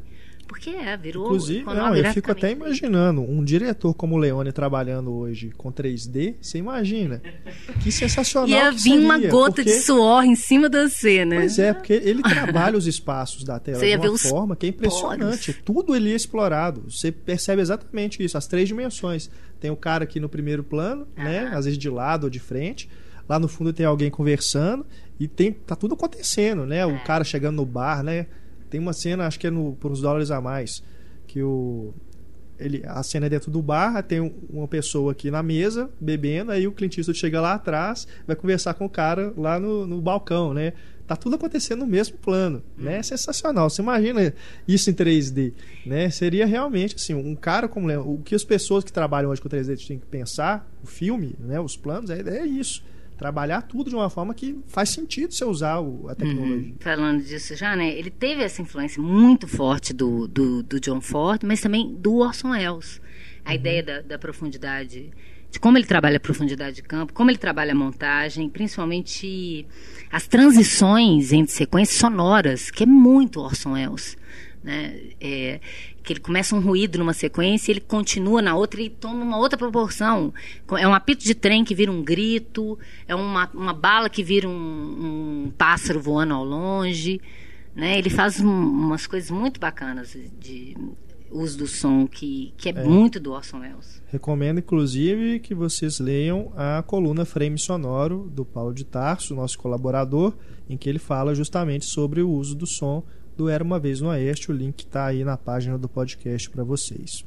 Porque 0.48 0.72
é, 0.72 0.96
virou. 0.98 1.26
Inclusive, 1.26 1.64
não, 1.64 1.96
eu 1.96 2.14
fico 2.14 2.32
até 2.32 2.52
imaginando. 2.52 3.22
um 3.22 3.44
diretor 3.44 3.94
como 3.94 4.16
o 4.16 4.18
Leone 4.18 4.52
trabalhando 4.52 5.12
hoje 5.12 5.52
com 5.58 5.72
3D, 5.72 6.36
você 6.40 6.58
imagina. 6.58 7.22
Que 7.82 7.92
sensacional. 7.92 8.50
Ia 8.50 8.72
vir 8.72 9.00
uma 9.00 9.18
gota 9.18 9.56
porque- 9.56 9.64
de 9.64 9.80
suor 9.80 10.24
em 10.24 10.36
cima 10.36 10.70
você, 10.70 11.26
né? 11.26 11.38
Pois 11.38 11.58
é, 11.58 11.74
porque 11.74 11.94
ele 11.94 12.22
trabalha 12.22 12.78
os 12.78 12.88
espaços 12.88 13.44
da 13.44 13.60
tela 13.60 13.80
de 13.80 13.96
uma 14.08 14.18
forma 14.18 14.56
que 14.56 14.66
é 14.66 14.70
impressionante. 14.70 15.54
Tudo 15.66 15.94
ali 15.94 16.12
é 16.12 16.16
explorado. 16.16 16.84
Você 16.90 17.12
percebe 17.12 17.62
exatamente 17.62 18.24
isso, 18.24 18.38
as 18.38 18.46
três 18.46 18.68
dimensões. 18.68 19.30
Tem 19.60 19.72
o 19.72 19.76
cara 19.78 20.04
aqui 20.04 20.20
no 20.20 20.28
primeiro 20.28 20.64
plano, 20.64 21.08
né? 21.16 21.50
Às 21.54 21.66
vezes 21.66 21.78
de 21.78 21.90
lado 21.90 22.26
ou 22.26 22.30
de 22.30 22.40
frente. 22.40 22.90
Lá 23.28 23.40
no 23.40 23.48
fundo 23.48 23.72
tem 23.74 23.86
alguém 23.86 24.10
conversando 24.12 24.86
e 25.20 25.28
tem 25.28 25.52
tá 25.52 25.76
tudo 25.76 25.94
acontecendo, 25.96 26.66
né? 26.66 26.80
É. 26.80 26.86
O 26.86 27.04
cara 27.04 27.24
chegando 27.24 27.58
no 27.58 27.66
bar, 27.66 28.04
né? 28.04 28.28
Tem 28.70 28.80
uma 28.80 28.94
cena, 28.94 29.28
acho 29.28 29.40
que 29.40 29.48
é 29.48 29.52
no, 29.52 29.74
por 29.80 29.92
uns 29.92 30.02
dólares 30.02 30.32
a 30.32 30.42
mais, 30.42 30.84
que 31.28 31.42
o 31.42 31.94
ele, 32.60 32.84
a 32.86 33.02
cena 33.04 33.26
é 33.26 33.30
dentro 33.30 33.50
do 33.52 33.62
bar, 33.62 34.02
tem 34.04 34.22
um- 34.22 34.32
uma 34.50 34.68
pessoa 34.68 35.12
aqui 35.12 35.30
na 35.32 35.42
mesa 35.44 35.90
bebendo, 36.00 36.52
aí 36.52 36.68
o 36.68 36.72
Clint 36.72 36.98
Eastwood 36.98 37.20
chega 37.20 37.42
lá 37.42 37.54
atrás, 37.56 38.08
vai 38.28 38.36
conversar 38.36 38.74
com 38.76 38.86
o 38.86 38.90
cara 38.90 39.34
lá 39.36 39.60
no, 39.60 39.86
no 39.88 40.02
balcão, 40.02 40.54
né? 40.54 40.74
tá 41.06 41.18
tudo 41.18 41.36
acontecendo 41.36 41.80
no 41.82 41.86
mesmo 41.86 42.18
plano, 42.18 42.64
né? 42.78 42.96
É 43.00 43.04
sensacional. 43.04 43.70
Você 43.70 43.82
imagina 43.82 44.34
isso 44.66 44.90
em 44.90 44.94
3D, 44.94 45.52
né? 45.86 46.10
Seria 46.10 46.46
realmente 46.46 46.96
assim, 46.96 47.14
um 47.14 47.36
cara 47.36 47.68
como 47.68 47.92
o 48.10 48.20
que 48.24 48.34
as 48.34 48.46
pessoas 48.46 48.86
que 48.86 48.92
trabalham 48.94 49.30
hoje 49.30 49.42
com 49.42 49.50
3D 49.50 49.86
têm 49.86 50.00
que 50.00 50.06
pensar, 50.06 50.66
o 50.82 50.88
filme, 50.88 51.36
né, 51.40 51.60
os 51.60 51.76
planos, 51.76 52.10
é, 52.10 52.22
é 52.22 52.46
isso 52.46 52.82
trabalhar 53.18 53.62
tudo 53.62 53.90
de 53.90 53.96
uma 53.96 54.10
forma 54.10 54.34
que 54.34 54.60
faz 54.68 54.90
sentido 54.90 55.34
você 55.34 55.46
usar 55.46 55.80
o, 55.80 56.08
a 56.10 56.16
tecnologia. 56.16 56.56
Uhum. 56.56 56.76
Falando 56.80 57.24
disso 57.24 57.56
já, 57.56 57.76
né? 57.76 57.90
Ele 57.90 58.10
teve 58.10 58.44
essa 58.44 58.62
influência 58.62 59.02
muito 59.02 59.48
forte 59.48 59.94
do, 59.94 60.28
do, 60.28 60.64
do 60.64 60.80
John 60.80 61.02
Ford, 61.02 61.42
mas 61.44 61.62
também 61.62 61.94
do 61.96 62.18
Orson 62.18 62.52
Welles. 62.52 63.02
A 63.46 63.50
uhum. 63.50 63.56
ideia 63.56 63.84
da, 63.84 64.02
da 64.02 64.20
profundidade 64.20 65.12
de 65.54 65.60
como 65.60 65.78
ele 65.78 65.86
trabalha 65.86 66.18
a 66.18 66.20
profundidade 66.20 66.78
de 66.78 66.82
campo, 66.82 67.14
como 67.14 67.30
ele 67.30 67.38
trabalha 67.38 67.74
a 67.74 67.76
montagem, 67.76 68.50
principalmente 68.50 69.68
as 70.12 70.26
transições 70.26 71.32
entre 71.32 71.54
sequências 71.54 72.00
sonoras, 72.00 72.72
que 72.72 72.82
é 72.82 72.86
muito 72.88 73.40
Orson 73.40 73.74
Welles. 73.74 74.18
Né? 74.64 75.00
É, 75.22 75.60
que 76.04 76.14
ele 76.14 76.20
começa 76.20 76.56
um 76.56 76.60
ruído 76.60 77.00
numa 77.00 77.14
sequência, 77.14 77.72
ele 77.72 77.80
continua 77.80 78.42
na 78.42 78.56
outra 78.56 78.82
e 78.82 78.90
toma 78.90 79.24
uma 79.24 79.38
outra 79.38 79.58
proporção. 79.58 80.34
É 80.78 80.88
um 80.88 80.94
apito 80.94 81.24
de 81.24 81.34
trem 81.34 81.64
que 81.64 81.74
vira 81.74 81.92
um 81.92 82.04
grito, 82.04 82.78
é 83.08 83.16
uma, 83.16 83.50
uma 83.54 83.74
bala 83.74 84.10
que 84.10 84.24
vira 84.24 84.48
um, 84.48 85.46
um 85.46 85.52
pássaro 85.58 86.02
voando 86.02 86.34
ao 86.34 86.44
longe. 86.44 87.22
Né? 87.74 87.98
Ele 87.98 88.10
faz 88.10 88.40
um, 88.40 88.50
umas 88.50 89.08
coisas 89.08 89.32
muito 89.32 89.60
bacanas 89.60 90.16
de 90.40 90.76
uso 91.32 91.58
do 91.58 91.68
som, 91.68 92.06
que, 92.06 92.54
que 92.58 92.70
é, 92.70 92.72
é, 92.74 92.84
muito 92.84 93.20
do 93.20 93.32
Orson 93.32 93.60
Welles. 93.60 94.02
Recomendo, 94.08 94.60
inclusive, 94.60 95.40
que 95.40 95.56
vocês 95.56 96.00
leiam 96.00 96.52
a 96.56 96.84
coluna 96.84 97.26
Frame 97.26 97.58
Sonoro 97.58 98.30
do 98.32 98.46
Paulo 98.46 98.74
de 98.74 98.84
Tarso, 98.84 99.34
nosso 99.34 99.58
colaborador, 99.58 100.34
em 100.70 100.78
que 100.78 100.88
ele 100.88 101.00
fala 101.00 101.34
justamente 101.34 101.86
sobre 101.86 102.22
o 102.22 102.30
uso 102.30 102.56
do 102.56 102.68
som 102.68 103.04
do 103.36 103.50
Era 103.50 103.64
Uma 103.64 103.80
Vez 103.80 104.02
no 104.02 104.10
Oeste. 104.10 104.52
O 104.52 104.54
link 104.54 104.82
está 104.82 105.06
aí 105.06 105.24
na 105.24 105.38
página 105.38 105.78
do 105.78 105.90
podcast 105.90 106.50
para 106.50 106.64
vocês. 106.64 107.26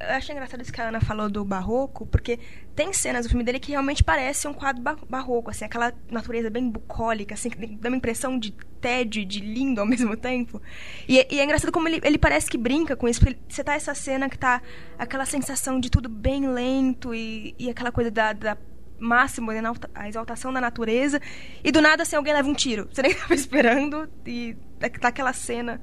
Eu 0.00 0.14
achei 0.14 0.32
engraçado 0.32 0.62
isso 0.62 0.72
que 0.72 0.80
a 0.80 0.88
Ana 0.88 1.00
falou 1.00 1.28
do 1.28 1.44
barroco, 1.44 2.06
porque 2.06 2.38
tem 2.74 2.92
cenas 2.92 3.26
do 3.26 3.30
filme 3.30 3.42
dele 3.42 3.58
que 3.58 3.72
realmente 3.72 4.04
parece 4.04 4.46
um 4.46 4.54
quadro 4.54 4.80
barroco, 5.08 5.50
assim, 5.50 5.64
aquela 5.64 5.92
natureza 6.08 6.48
bem 6.48 6.70
bucólica, 6.70 7.34
assim, 7.34 7.50
que 7.50 7.66
dá 7.66 7.88
uma 7.88 7.96
impressão 7.96 8.38
de 8.38 8.52
tédio 8.80 9.22
e 9.22 9.24
de 9.24 9.40
lindo 9.40 9.80
ao 9.80 9.86
mesmo 9.88 10.16
tempo. 10.16 10.62
E, 11.08 11.26
e, 11.28 11.40
é 11.40 11.44
engraçado 11.44 11.72
como 11.72 11.88
ele, 11.88 12.00
ele 12.04 12.16
parece 12.16 12.48
que 12.48 12.56
brinca 12.56 12.94
com 12.94 13.08
isso, 13.08 13.18
porque 13.18 13.36
você 13.48 13.64
tá 13.64 13.74
essa 13.74 13.92
cena 13.92 14.30
que 14.30 14.38
tá 14.38 14.62
aquela 14.96 15.26
sensação 15.26 15.80
de 15.80 15.90
tudo 15.90 16.08
bem 16.08 16.48
lento 16.48 17.12
e, 17.12 17.56
e 17.58 17.68
aquela 17.68 17.90
coisa 17.90 18.08
da, 18.08 18.32
da 18.32 18.56
máximo, 18.98 19.52
né, 19.52 19.62
a 19.94 20.08
exaltação 20.08 20.52
da 20.52 20.60
natureza, 20.60 21.20
e 21.62 21.70
do 21.70 21.80
nada, 21.80 22.02
assim, 22.02 22.16
alguém 22.16 22.32
leva 22.32 22.48
um 22.48 22.54
tiro. 22.54 22.88
Você 22.90 23.02
nem 23.02 23.12
estava 23.12 23.34
esperando, 23.34 24.08
e 24.26 24.56
tá 25.00 25.08
aquela 25.08 25.32
cena 25.32 25.80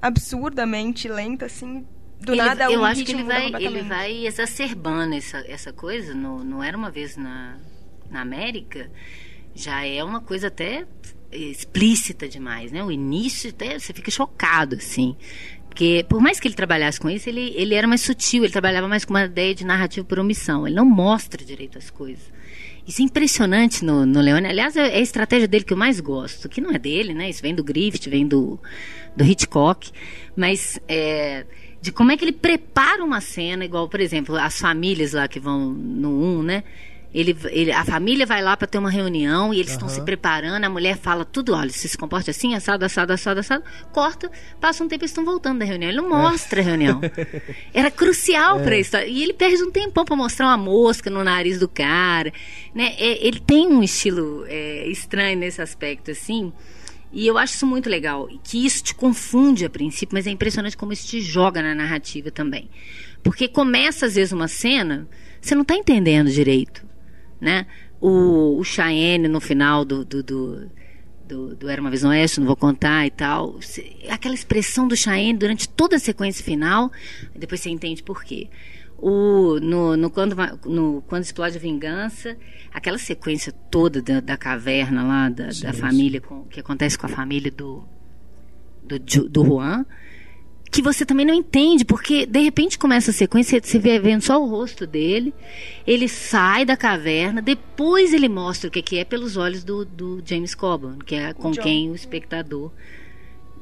absurdamente 0.00 1.08
lenta, 1.08 1.46
assim, 1.46 1.86
do 2.20 2.32
ele, 2.32 2.42
nada 2.42 2.70
Eu 2.70 2.84
acho 2.84 3.04
que 3.04 3.12
ele 3.12 3.24
vai, 3.24 3.52
ele 3.54 3.82
vai 3.82 4.26
exacerbando 4.26 5.14
essa, 5.14 5.38
essa 5.46 5.72
coisa, 5.72 6.14
no, 6.14 6.42
não 6.42 6.62
era 6.62 6.76
uma 6.76 6.90
vez 6.90 7.16
na, 7.16 7.58
na 8.10 8.20
América, 8.20 8.90
já 9.54 9.84
é 9.86 10.02
uma 10.02 10.20
coisa 10.20 10.48
até 10.48 10.86
explícita 11.30 12.28
demais, 12.28 12.70
né? 12.70 12.82
O 12.82 12.90
início 12.90 13.50
até 13.50 13.78
você 13.78 13.92
fica 13.92 14.10
chocado, 14.10 14.76
assim. 14.76 15.16
Porque, 15.74 16.06
por 16.08 16.20
mais 16.20 16.38
que 16.38 16.46
ele 16.46 16.54
trabalhasse 16.54 17.00
com 17.00 17.10
isso, 17.10 17.28
ele, 17.28 17.52
ele 17.56 17.74
era 17.74 17.84
mais 17.84 18.00
sutil, 18.00 18.44
ele 18.44 18.52
trabalhava 18.52 18.86
mais 18.86 19.04
com 19.04 19.12
uma 19.12 19.24
ideia 19.24 19.52
de 19.52 19.66
narrativa 19.66 20.06
por 20.06 20.20
omissão. 20.20 20.64
Ele 20.64 20.76
não 20.76 20.84
mostra 20.84 21.44
direito 21.44 21.76
as 21.76 21.90
coisas. 21.90 22.32
Isso 22.86 23.02
é 23.02 23.04
impressionante 23.04 23.84
no, 23.84 24.06
no 24.06 24.20
Leone. 24.20 24.46
Aliás, 24.46 24.76
é 24.76 24.82
a 24.82 25.00
estratégia 25.00 25.48
dele 25.48 25.64
que 25.64 25.72
eu 25.72 25.76
mais 25.76 25.98
gosto, 25.98 26.48
que 26.48 26.60
não 26.60 26.70
é 26.70 26.78
dele, 26.78 27.12
né? 27.12 27.28
Isso 27.28 27.42
vem 27.42 27.52
do 27.52 27.64
Griffith, 27.64 28.08
vem 28.08 28.24
do, 28.24 28.56
do 29.16 29.24
Hitchcock. 29.24 29.90
Mas 30.36 30.78
é, 30.86 31.44
de 31.82 31.90
como 31.90 32.12
é 32.12 32.16
que 32.16 32.24
ele 32.24 32.30
prepara 32.30 33.02
uma 33.02 33.20
cena, 33.20 33.64
igual, 33.64 33.88
por 33.88 34.00
exemplo, 34.00 34.36
as 34.36 34.60
famílias 34.60 35.12
lá 35.12 35.26
que 35.26 35.40
vão 35.40 35.70
no 35.70 36.38
1, 36.38 36.42
né? 36.44 36.64
Ele, 37.14 37.36
ele, 37.50 37.70
a 37.70 37.84
família 37.84 38.26
vai 38.26 38.42
lá 38.42 38.56
para 38.56 38.66
ter 38.66 38.76
uma 38.76 38.90
reunião 38.90 39.54
e 39.54 39.60
eles 39.60 39.70
estão 39.70 39.86
uhum. 39.86 39.94
se 39.94 40.02
preparando. 40.02 40.64
A 40.64 40.68
mulher 40.68 40.98
fala 40.98 41.24
tudo, 41.24 41.54
olha, 41.54 41.70
se 41.70 41.88
se 41.88 41.96
comporta 41.96 42.32
assim, 42.32 42.56
assado, 42.56 42.84
assado, 42.84 43.12
assado, 43.12 43.38
assado. 43.38 43.64
Corta, 43.92 44.28
passa 44.60 44.82
um 44.82 44.88
tempo 44.88 45.04
e 45.04 45.06
estão 45.06 45.24
voltando 45.24 45.60
da 45.60 45.64
reunião. 45.64 45.90
Ele 45.90 45.98
não 45.98 46.08
mostra 46.08 46.60
é. 46.60 46.62
a 46.62 46.66
reunião. 46.66 47.00
Era 47.72 47.88
crucial 47.88 48.58
é. 48.58 48.64
para 48.64 48.76
isso. 48.76 48.96
E 48.96 49.22
ele 49.22 49.32
perde 49.32 49.62
um 49.62 49.70
tempão 49.70 50.04
para 50.04 50.16
mostrar 50.16 50.46
uma 50.46 50.56
mosca 50.56 51.08
no 51.08 51.22
nariz 51.22 51.60
do 51.60 51.68
cara. 51.68 52.32
Né? 52.74 52.94
É, 52.98 53.24
ele 53.24 53.38
tem 53.38 53.68
um 53.68 53.80
estilo 53.80 54.44
é, 54.48 54.88
estranho 54.88 55.38
nesse 55.38 55.62
aspecto, 55.62 56.10
assim. 56.10 56.52
E 57.12 57.28
eu 57.28 57.38
acho 57.38 57.54
isso 57.54 57.66
muito 57.66 57.88
legal. 57.88 58.28
Que 58.42 58.66
isso 58.66 58.82
te 58.82 58.92
confunde 58.92 59.64
a 59.64 59.70
princípio, 59.70 60.16
mas 60.16 60.26
é 60.26 60.30
impressionante 60.30 60.76
como 60.76 60.92
isso 60.92 61.06
te 61.06 61.20
joga 61.20 61.62
na 61.62 61.76
narrativa 61.76 62.32
também. 62.32 62.68
Porque 63.22 63.46
começa, 63.46 64.06
às 64.06 64.16
vezes, 64.16 64.32
uma 64.32 64.48
cena, 64.48 65.08
você 65.40 65.54
não 65.54 65.62
está 65.62 65.76
entendendo 65.76 66.28
direito 66.28 66.92
né? 67.40 67.66
O, 68.00 68.58
o 68.58 68.64
Cheyenne 68.64 69.28
no 69.28 69.40
final 69.40 69.84
do, 69.84 70.04
do, 70.04 70.22
do, 70.22 70.70
do, 71.26 71.56
do 71.56 71.68
Era 71.68 71.80
Uma 71.80 71.90
Vez 71.90 72.02
no 72.02 72.10
Oeste, 72.10 72.40
não 72.40 72.46
vou 72.46 72.56
contar 72.56 73.06
e 73.06 73.10
tal. 73.10 73.58
Aquela 74.08 74.34
expressão 74.34 74.86
do 74.86 74.96
Cheyenne 74.96 75.38
durante 75.38 75.68
toda 75.68 75.96
a 75.96 75.98
sequência 75.98 76.44
final, 76.44 76.90
depois 77.34 77.60
você 77.60 77.70
entende 77.70 78.02
por 78.02 78.22
quê. 78.24 78.48
O, 78.98 79.58
no, 79.60 79.96
no, 79.96 80.10
quando, 80.10 80.34
no 80.64 81.02
Quando 81.06 81.24
Explode 81.24 81.56
a 81.56 81.60
Vingança, 81.60 82.36
aquela 82.72 82.96
sequência 82.96 83.52
toda 83.70 84.00
da, 84.00 84.20
da 84.20 84.36
caverna 84.36 85.02
lá, 85.02 85.28
da, 85.28 85.52
sim, 85.52 85.62
da 85.62 85.72
família, 85.72 86.20
com, 86.20 86.44
que 86.44 86.60
acontece 86.60 86.96
com 86.96 87.06
a 87.06 87.08
família 87.08 87.50
do, 87.50 87.84
do, 88.82 88.98
do 88.98 89.44
Juan, 89.44 89.84
que 90.74 90.82
você 90.82 91.06
também 91.06 91.24
não 91.24 91.32
entende, 91.32 91.84
porque 91.84 92.26
de 92.26 92.40
repente 92.40 92.76
começa 92.76 93.12
a 93.12 93.14
sequência, 93.14 93.60
você 93.62 93.78
vê 93.78 93.96
vendo 94.00 94.22
só 94.22 94.42
o 94.42 94.48
rosto 94.48 94.84
dele, 94.84 95.32
ele 95.86 96.08
sai 96.08 96.64
da 96.64 96.76
caverna, 96.76 97.40
depois 97.40 98.12
ele 98.12 98.28
mostra 98.28 98.66
o 98.66 98.72
que, 98.72 98.82
que 98.82 98.98
é 98.98 99.04
pelos 99.04 99.36
olhos 99.36 99.62
do, 99.62 99.84
do 99.84 100.20
James 100.26 100.52
Coburn, 100.52 100.98
que 100.98 101.14
é 101.14 101.32
com 101.32 101.52
quem 101.52 101.92
o 101.92 101.94
espectador 101.94 102.72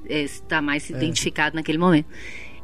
é, 0.08 0.22
está 0.22 0.62
mais 0.62 0.90
é. 0.90 0.96
identificado 0.96 1.54
naquele 1.54 1.76
momento. 1.76 2.06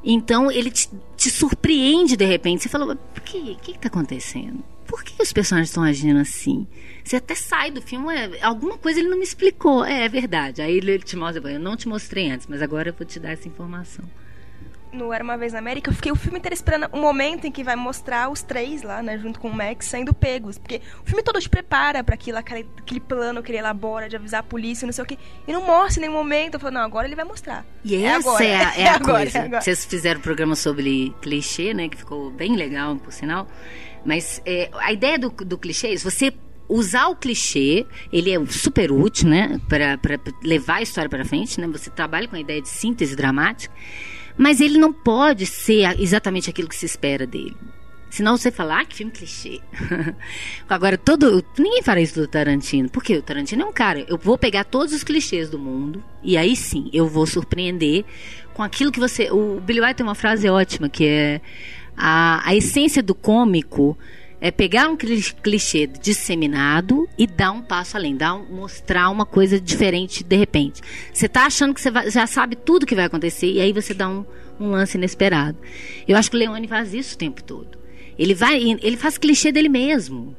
Então 0.02 0.50
ele 0.50 0.70
te, 0.70 0.88
te, 1.14 1.28
surpreende 1.28 2.16
de 2.16 2.24
repente, 2.24 2.62
você 2.62 2.70
fala, 2.70 2.94
o 2.94 3.20
que 3.20 3.58
está 3.70 3.88
acontecendo? 3.88 4.64
Por 4.86 5.04
que 5.04 5.22
os 5.22 5.30
personagens 5.30 5.68
estão 5.68 5.82
agindo 5.82 6.20
assim? 6.20 6.66
Você 7.04 7.16
até 7.16 7.34
sai 7.34 7.70
do 7.70 7.82
filme, 7.82 8.14
é, 8.14 8.42
alguma 8.42 8.78
coisa 8.78 8.98
ele 8.98 9.10
não 9.10 9.18
me 9.18 9.24
explicou. 9.24 9.84
É, 9.84 10.06
é 10.06 10.08
verdade. 10.08 10.62
Aí 10.62 10.78
ele 10.78 10.98
te 11.00 11.16
mostra, 11.16 11.52
eu 11.52 11.60
não 11.60 11.76
te 11.76 11.86
mostrei 11.86 12.30
antes, 12.30 12.46
mas 12.46 12.62
agora 12.62 12.88
eu 12.88 12.94
vou 12.94 13.06
te 13.06 13.20
dar 13.20 13.32
essa 13.32 13.46
informação 13.46 14.06
no 14.92 15.12
Era 15.12 15.22
Uma 15.22 15.36
Vez 15.36 15.52
na 15.52 15.58
América, 15.58 15.90
eu 15.90 15.94
fiquei 15.94 16.10
o 16.10 16.16
filme 16.16 16.38
inteiro 16.38 16.54
esperando 16.54 16.88
o 16.92 16.98
momento 16.98 17.46
em 17.46 17.52
que 17.52 17.62
vai 17.62 17.76
mostrar 17.76 18.30
os 18.30 18.42
três 18.42 18.82
lá, 18.82 19.02
né, 19.02 19.18
junto 19.18 19.38
com 19.40 19.48
o 19.48 19.54
Max, 19.54 19.86
sendo 19.86 20.14
pegos. 20.14 20.58
Porque 20.58 20.80
o 21.02 21.06
filme 21.06 21.22
todo 21.22 21.40
te 21.40 21.48
prepara 21.48 22.02
para 22.02 22.14
aquilo, 22.14 22.38
aquele, 22.38 22.68
aquele 22.78 23.00
plano 23.00 23.42
que 23.42 23.50
ele 23.50 23.58
elabora 23.58 24.08
de 24.08 24.16
avisar 24.16 24.40
a 24.40 24.42
polícia, 24.42 24.86
não 24.86 24.92
sei 24.92 25.04
o 25.04 25.06
quê. 25.06 25.18
E 25.46 25.52
não 25.52 25.64
mostra 25.66 26.00
em 26.00 26.06
nenhum 26.06 26.18
momento. 26.18 26.54
Eu 26.54 26.60
falo, 26.60 26.74
não, 26.74 26.82
agora 26.82 27.06
ele 27.06 27.16
vai 27.16 27.24
mostrar. 27.24 27.66
E 27.84 27.94
é 27.94 28.02
essa 28.02 28.28
agora, 28.28 28.44
é 28.44 28.56
a, 28.56 28.74
é 28.76 28.80
é 28.82 28.88
a 28.88 28.94
agora, 28.94 29.30
coisa. 29.30 29.38
É 29.38 29.60
Vocês 29.60 29.84
fizeram 29.84 30.20
um 30.20 30.22
programa 30.22 30.54
sobre 30.56 31.14
clichê, 31.20 31.74
né, 31.74 31.88
que 31.88 31.96
ficou 31.96 32.30
bem 32.30 32.56
legal, 32.56 32.96
por 32.96 33.12
sinal. 33.12 33.46
Mas 34.04 34.40
é, 34.46 34.70
a 34.74 34.92
ideia 34.92 35.18
do, 35.18 35.30
do 35.30 35.58
clichê 35.58 35.94
é 35.94 35.96
você 35.96 36.32
usar 36.68 37.08
o 37.08 37.16
clichê, 37.16 37.86
ele 38.12 38.30
é 38.30 38.46
super 38.46 38.92
útil, 38.92 39.28
né, 39.28 39.58
para 39.68 39.98
levar 40.42 40.76
a 40.76 40.82
história 40.82 41.08
para 41.08 41.24
frente, 41.24 41.58
né? 41.60 41.66
Você 41.68 41.88
trabalha 41.90 42.28
com 42.28 42.36
a 42.36 42.40
ideia 42.40 42.60
de 42.60 42.68
síntese 42.68 43.16
dramática. 43.16 43.74
Mas 44.38 44.60
ele 44.60 44.78
não 44.78 44.92
pode 44.92 45.44
ser 45.44 46.00
exatamente 46.00 46.48
aquilo 46.48 46.68
que 46.68 46.76
se 46.76 46.86
espera 46.86 47.26
dele. 47.26 47.56
Senão 48.10 48.36
você 48.36 48.50
fala, 48.50 48.80
ah, 48.80 48.84
que 48.84 48.96
filme 48.96 49.12
clichê. 49.12 49.60
Agora, 50.68 50.96
todo. 50.96 51.44
Ninguém 51.58 51.82
fala 51.82 52.00
isso 52.00 52.18
do 52.18 52.26
Tarantino. 52.26 52.88
Porque 52.88 53.16
o 53.16 53.22
Tarantino 53.22 53.62
é 53.62 53.66
um 53.66 53.72
cara. 53.72 54.04
Eu 54.08 54.16
vou 54.16 54.38
pegar 54.38 54.64
todos 54.64 54.94
os 54.94 55.04
clichês 55.04 55.50
do 55.50 55.58
mundo. 55.58 56.02
E 56.22 56.36
aí 56.36 56.56
sim, 56.56 56.88
eu 56.92 57.06
vou 57.06 57.26
surpreender 57.26 58.04
com 58.54 58.62
aquilo 58.62 58.90
que 58.90 59.00
você. 59.00 59.30
O 59.30 59.60
Billy 59.60 59.80
White 59.80 59.96
tem 59.96 60.06
uma 60.06 60.14
frase 60.14 60.48
ótima 60.48 60.88
que 60.88 61.04
é. 61.04 61.40
A, 62.00 62.48
a 62.48 62.54
essência 62.54 63.02
do 63.02 63.14
cômico 63.14 63.98
é 64.40 64.50
pegar 64.50 64.88
um 64.88 64.96
clichê 64.96 65.86
disseminado 65.86 67.08
e 67.18 67.26
dar 67.26 67.50
um 67.50 67.62
passo 67.62 67.96
além, 67.96 68.16
dar 68.16 68.34
um, 68.34 68.44
mostrar 68.44 69.10
uma 69.10 69.26
coisa 69.26 69.60
diferente 69.60 70.22
de 70.22 70.36
repente. 70.36 70.80
Você 71.12 71.26
está 71.26 71.46
achando 71.46 71.74
que 71.74 71.80
você 71.80 71.90
vai, 71.90 72.10
já 72.10 72.26
sabe 72.26 72.56
tudo 72.56 72.86
que 72.86 72.94
vai 72.94 73.06
acontecer 73.06 73.50
e 73.50 73.60
aí 73.60 73.72
você 73.72 73.92
dá 73.92 74.08
um, 74.08 74.24
um 74.60 74.70
lance 74.70 74.96
inesperado. 74.96 75.58
Eu 76.06 76.16
acho 76.16 76.30
que 76.30 76.36
o 76.36 76.38
Leone 76.38 76.68
faz 76.68 76.94
isso 76.94 77.14
o 77.14 77.18
tempo 77.18 77.42
todo. 77.42 77.78
Ele 78.18 78.34
vai, 78.34 78.58
ele 78.58 78.96
faz 78.96 79.18
clichê 79.18 79.52
dele 79.52 79.68
mesmo. 79.68 80.36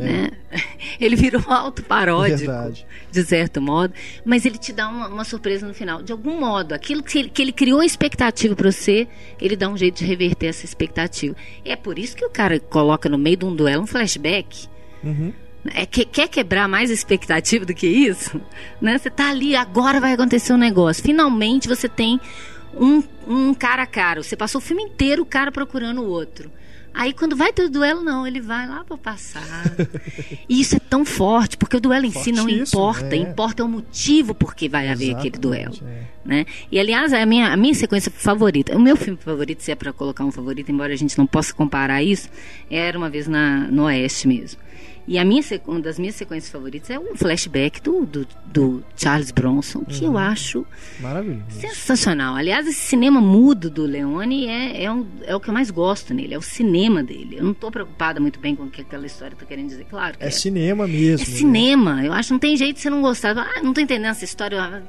É. 0.00 0.04
Né? 0.04 0.30
Ele 1.00 1.16
virou 1.16 1.42
auto-paródico, 1.46 2.38
Verdade. 2.38 2.86
de 3.10 3.24
certo 3.24 3.60
modo, 3.60 3.94
mas 4.24 4.44
ele 4.44 4.58
te 4.58 4.72
dá 4.72 4.88
uma, 4.88 5.08
uma, 5.08 5.24
surpresa 5.24 5.66
no 5.66 5.72
final. 5.72 6.02
De 6.02 6.12
algum 6.12 6.38
modo, 6.38 6.72
aquilo 6.72 7.02
que 7.02 7.18
ele, 7.18 7.28
que 7.30 7.40
ele 7.40 7.52
criou 7.52 7.82
expectativa 7.82 8.54
para 8.54 8.70
você, 8.70 9.08
ele 9.40 9.56
dá 9.56 9.68
um 9.68 9.76
jeito 9.76 9.98
de 9.98 10.04
reverter 10.04 10.46
essa 10.46 10.64
expectativa. 10.64 11.34
É 11.64 11.76
por 11.76 11.98
isso 11.98 12.16
que 12.16 12.24
o 12.24 12.30
cara 12.30 12.58
coloca 12.58 13.08
no 13.08 13.16
meio 13.16 13.36
de 13.36 13.44
um 13.44 13.54
duelo 13.54 13.82
um 13.82 13.86
flashback. 13.86 14.66
Uhum. 15.02 15.32
É, 15.74 15.84
que, 15.84 16.04
quer 16.04 16.28
quebrar 16.28 16.66
mais 16.68 16.90
expectativa 16.90 17.64
do 17.64 17.74
que 17.74 17.86
isso? 17.86 18.40
Né? 18.80 18.96
Você 18.96 19.10
tá 19.10 19.28
ali, 19.28 19.54
agora 19.54 20.00
vai 20.00 20.14
acontecer 20.14 20.54
um 20.54 20.58
negócio. 20.58 21.02
Finalmente 21.02 21.68
você 21.68 21.86
tem 21.86 22.18
um, 22.74 23.02
um 23.26 23.52
cara 23.52 23.82
a 23.82 23.86
cara. 23.86 24.22
Você 24.22 24.36
passou 24.36 24.58
o 24.58 24.64
filme 24.64 24.82
inteiro 24.82 25.22
o 25.22 25.26
cara 25.26 25.52
procurando 25.52 26.00
o 26.00 26.08
outro. 26.08 26.50
Aí 26.92 27.12
quando 27.12 27.36
vai 27.36 27.52
ter 27.52 27.64
o 27.64 27.70
duelo, 27.70 28.02
não, 28.02 28.26
ele 28.26 28.40
vai 28.40 28.66
lá 28.66 28.84
para 28.84 28.96
passar. 28.96 29.64
E 30.48 30.60
isso 30.60 30.76
é 30.76 30.78
tão 30.78 31.04
forte, 31.04 31.56
porque 31.56 31.76
o 31.76 31.80
duelo 31.80 32.06
em 32.06 32.10
si 32.10 32.32
não 32.32 32.48
importa, 32.48 33.14
é. 33.14 33.18
importa 33.18 33.64
o 33.64 33.68
motivo 33.68 34.34
por 34.34 34.54
que 34.54 34.68
vai 34.68 34.88
haver 34.88 35.14
aquele 35.14 35.38
duelo. 35.38 35.74
É. 35.86 36.02
Né? 36.24 36.46
E 36.70 36.78
aliás, 36.78 37.12
a 37.12 37.24
minha, 37.24 37.52
a 37.52 37.56
minha 37.56 37.74
sequência 37.74 38.10
favorita, 38.10 38.76
o 38.76 38.80
meu 38.80 38.96
filme 38.96 39.18
favorito, 39.18 39.62
se 39.62 39.70
é 39.70 39.74
para 39.74 39.92
colocar 39.92 40.24
um 40.24 40.32
favorito, 40.32 40.70
embora 40.70 40.92
a 40.92 40.96
gente 40.96 41.16
não 41.16 41.26
possa 41.26 41.54
comparar 41.54 42.02
isso, 42.02 42.28
era 42.70 42.98
uma 42.98 43.08
vez 43.08 43.28
na, 43.28 43.68
no 43.68 43.84
Oeste 43.84 44.26
mesmo. 44.26 44.60
E 45.06 45.18
a 45.18 45.24
minha, 45.24 45.42
uma 45.66 45.80
das 45.80 45.98
minhas 45.98 46.14
sequências 46.14 46.52
favoritas 46.52 46.90
é 46.90 46.98
o 46.98 47.16
flashback 47.16 47.80
do, 47.82 48.06
do, 48.06 48.26
do 48.46 48.84
Charles 48.96 49.30
Bronson, 49.30 49.84
que 49.84 50.04
uhum. 50.04 50.12
eu 50.12 50.18
acho 50.18 50.66
sensacional. 51.48 52.36
Aliás, 52.36 52.66
esse 52.66 52.80
cinema 52.80 53.20
mudo 53.20 53.68
do 53.68 53.84
Leone 53.84 54.46
é, 54.46 54.84
é, 54.84 54.92
um, 54.92 55.06
é, 55.22 55.34
o 55.34 55.40
que 55.40 55.48
eu 55.48 55.54
mais 55.54 55.70
gosto 55.70 56.14
nele, 56.14 56.34
é 56.34 56.38
o 56.38 56.42
cinema 56.42 57.02
dele. 57.02 57.36
Eu 57.38 57.44
não 57.44 57.52
estou 57.52 57.70
preocupada 57.70 58.20
muito 58.20 58.38
bem 58.38 58.54
com 58.54 58.64
o 58.64 58.70
que 58.70 58.82
aquela 58.82 59.06
história 59.06 59.34
está 59.34 59.44
querendo 59.44 59.68
dizer, 59.68 59.86
claro. 59.90 60.16
é, 60.20 60.28
é 60.28 60.30
cinema 60.30 60.86
mesmo. 60.86 61.26
É 61.26 61.30
né? 61.30 61.36
cinema. 61.36 62.04
Eu 62.04 62.12
acho 62.12 62.28
que 62.28 62.32
não 62.32 62.40
tem 62.40 62.56
jeito 62.56 62.76
de 62.76 62.82
você 62.82 62.90
não 62.90 63.02
gostar. 63.02 63.36
Ah, 63.36 63.62
não 63.62 63.70
estou 63.70 63.82
entendendo 63.82 64.10
essa 64.10 64.24
história. 64.24 64.82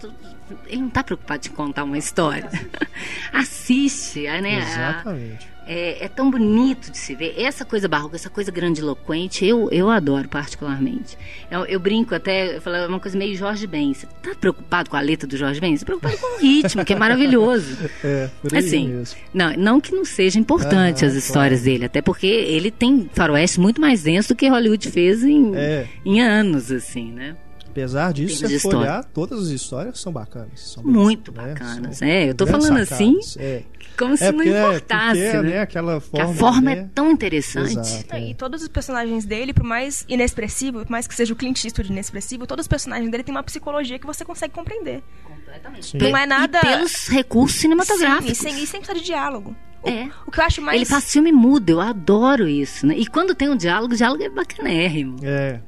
Ele 0.68 0.82
não 0.82 0.88
está 0.88 1.04
preocupado 1.04 1.42
de 1.42 1.50
contar 1.50 1.84
uma 1.84 1.98
história. 1.98 2.50
Assiste, 3.34 4.22
né? 4.22 4.60
Exatamente. 4.60 5.51
É, 5.68 6.06
é, 6.06 6.08
tão 6.08 6.30
bonito 6.30 6.92
de 6.92 6.98
se 6.98 7.14
ver. 7.14 7.36
Essa 7.38 7.64
coisa 7.64 7.88
barroca, 7.88 8.16
essa 8.16 8.30
coisa 8.30 8.52
grandiloquente, 8.52 9.46
eu, 9.46 9.70
eu 9.72 9.90
adoro 9.90 10.28
particularmente. 10.28 11.18
Eu, 11.50 11.66
eu 11.66 11.80
brinco 11.80 12.16
até, 12.16 12.58
eu 12.58 12.62
falo, 12.62 12.78
é 12.78 12.88
uma 12.88 13.00
coisa 13.00 13.18
meio 13.18 13.36
Jorge 13.36 13.68
Ben. 13.68 13.94
Você 13.94 14.08
tá 14.24 14.34
preocupado 14.40 14.90
com 14.90 14.98
a 14.98 15.02
letra 15.02 15.28
do 15.28 15.38
Jorge 15.38 15.62
Ben? 15.62 15.76
Você 15.76 15.86
tá 15.86 15.86
preocupado 15.86 16.18
com 16.18 16.38
o 16.38 16.40
ritmo, 16.40 16.84
que 16.84 16.94
é 16.94 16.96
maravilhoso. 16.96 17.78
É, 18.04 18.30
por 18.42 18.54
aí 18.54 18.60
assim, 18.60 18.88
mesmo. 18.88 19.20
Não, 19.34 19.54
não 19.54 19.82
que 19.82 19.94
não 19.94 20.04
seja 20.04 20.40
importante 20.40 21.06
ah, 21.06 21.08
as 21.08 21.14
histórias 21.14 21.62
claro. 21.62 21.72
dele, 21.72 21.86
até 21.86 22.02
porque 22.02 22.26
ele 22.26 22.72
tem 22.72 23.10
faroeste 23.14 23.60
muito 23.60 23.80
mais 23.80 24.02
denso 24.02 24.30
do 24.30 24.36
que 24.36 24.48
Hollywood 24.48 24.90
fez 24.90 25.24
em, 25.24 25.56
é. 25.56 25.88
em 26.04 26.20
anos, 26.20 26.72
assim, 26.72 27.12
né? 27.12 27.36
Apesar 27.72 28.12
disso, 28.12 28.46
se 28.46 28.60
for 28.60 28.76
olhar, 28.76 29.04
todas 29.06 29.44
as 29.44 29.48
histórias 29.48 29.98
são 30.00 30.12
bacanas. 30.12 30.60
São 30.60 30.84
muito 30.84 31.32
bem, 31.32 31.48
bacanas. 31.48 32.02
Né? 32.02 32.26
é, 32.26 32.30
eu 32.30 32.36
tô 32.36 32.46
falando 32.46 32.86
sacadas. 32.86 32.92
assim, 32.92 33.20
é. 33.38 33.64
Como 33.98 34.18
se 34.18 34.24
é 34.24 34.32
porque, 34.32 34.50
não 34.50 34.70
importasse. 34.70 35.22
É, 35.22 35.32
porque, 35.32 35.48
né? 35.48 35.60
Aquela 35.60 36.00
forma, 36.00 36.32
a 36.32 36.34
forma 36.34 36.72
é 36.72 36.88
tão 36.94 37.12
interessante. 37.12 37.78
Exato, 37.78 38.16
é. 38.16 38.30
E 38.30 38.34
todos 38.34 38.62
os 38.62 38.68
personagens 38.68 39.26
dele, 39.26 39.54
por 39.54 39.64
mais 39.64 40.06
inexpressivo, 40.08 40.80
por 40.80 40.92
mais 40.92 41.08
que 41.08 41.16
seja 41.16 41.34
o 41.34 41.36
Clint 41.36 41.64
Eastwood 41.64 41.92
inexpressivo, 41.92 42.48
todos 42.48 42.64
os 42.64 42.68
personagens 42.68 43.10
dele 43.10 43.24
têm 43.24 43.34
uma 43.34 43.44
psicologia 43.44 43.98
que 44.00 44.06
você 44.06 44.26
consegue 44.26 44.54
compreender. 44.54 45.04
Completamente. 45.24 45.86
Sim. 45.86 45.98
Não 45.98 46.18
é 46.18 46.26
nada... 46.26 46.60
E 46.60 46.62
pelos 46.62 47.08
recursos 47.08 47.60
cinematográficos. 47.60 48.38
Sim, 48.38 48.50
e 48.50 48.52
sem, 48.52 48.64
e 48.64 48.68
sem 48.68 48.80
precisar 48.80 49.00
de 49.00 49.06
diálogo. 49.06 49.56
É. 49.84 50.10
O 50.28 50.32
que 50.32 50.40
eu 50.40 50.44
acho 50.44 50.62
mais. 50.62 50.76
Ele 50.76 50.86
faz 50.86 51.12
filme 51.12 51.32
mudo, 51.32 51.70
eu 51.72 51.82
adoro 51.82 52.48
isso. 52.48 52.86
Né? 52.86 52.96
E 52.98 53.08
quando 53.08 53.34
tem 53.34 53.50
um 53.50 53.56
diálogo, 53.56 53.94
o 53.94 53.98
diálogo 53.98 54.24
é 54.24 54.30
bacanérrimo. 54.30 55.18
É. 55.24 55.60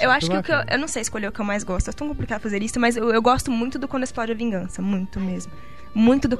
Eu 0.00 0.10
acho 0.10 0.30
que 0.30 0.36
o 0.36 0.42
que 0.42 0.52
eu, 0.52 0.62
eu 0.70 0.78
não 0.78 0.88
sei 0.88 1.02
escolher 1.02 1.28
o 1.28 1.32
que 1.32 1.40
eu 1.40 1.44
mais 1.44 1.64
gosto. 1.64 1.88
É 1.88 1.92
tão 1.92 2.08
complicado 2.08 2.40
fazer 2.40 2.62
isso, 2.62 2.78
mas 2.78 2.96
eu, 2.96 3.10
eu 3.10 3.22
gosto 3.22 3.50
muito 3.50 3.78
do 3.78 3.86
Quando 3.88 4.02
Explode 4.02 4.32
a 4.32 4.34
Vingança. 4.34 4.82
Muito 4.82 5.20
mesmo. 5.20 5.52
Muito 5.98 6.28
do. 6.28 6.38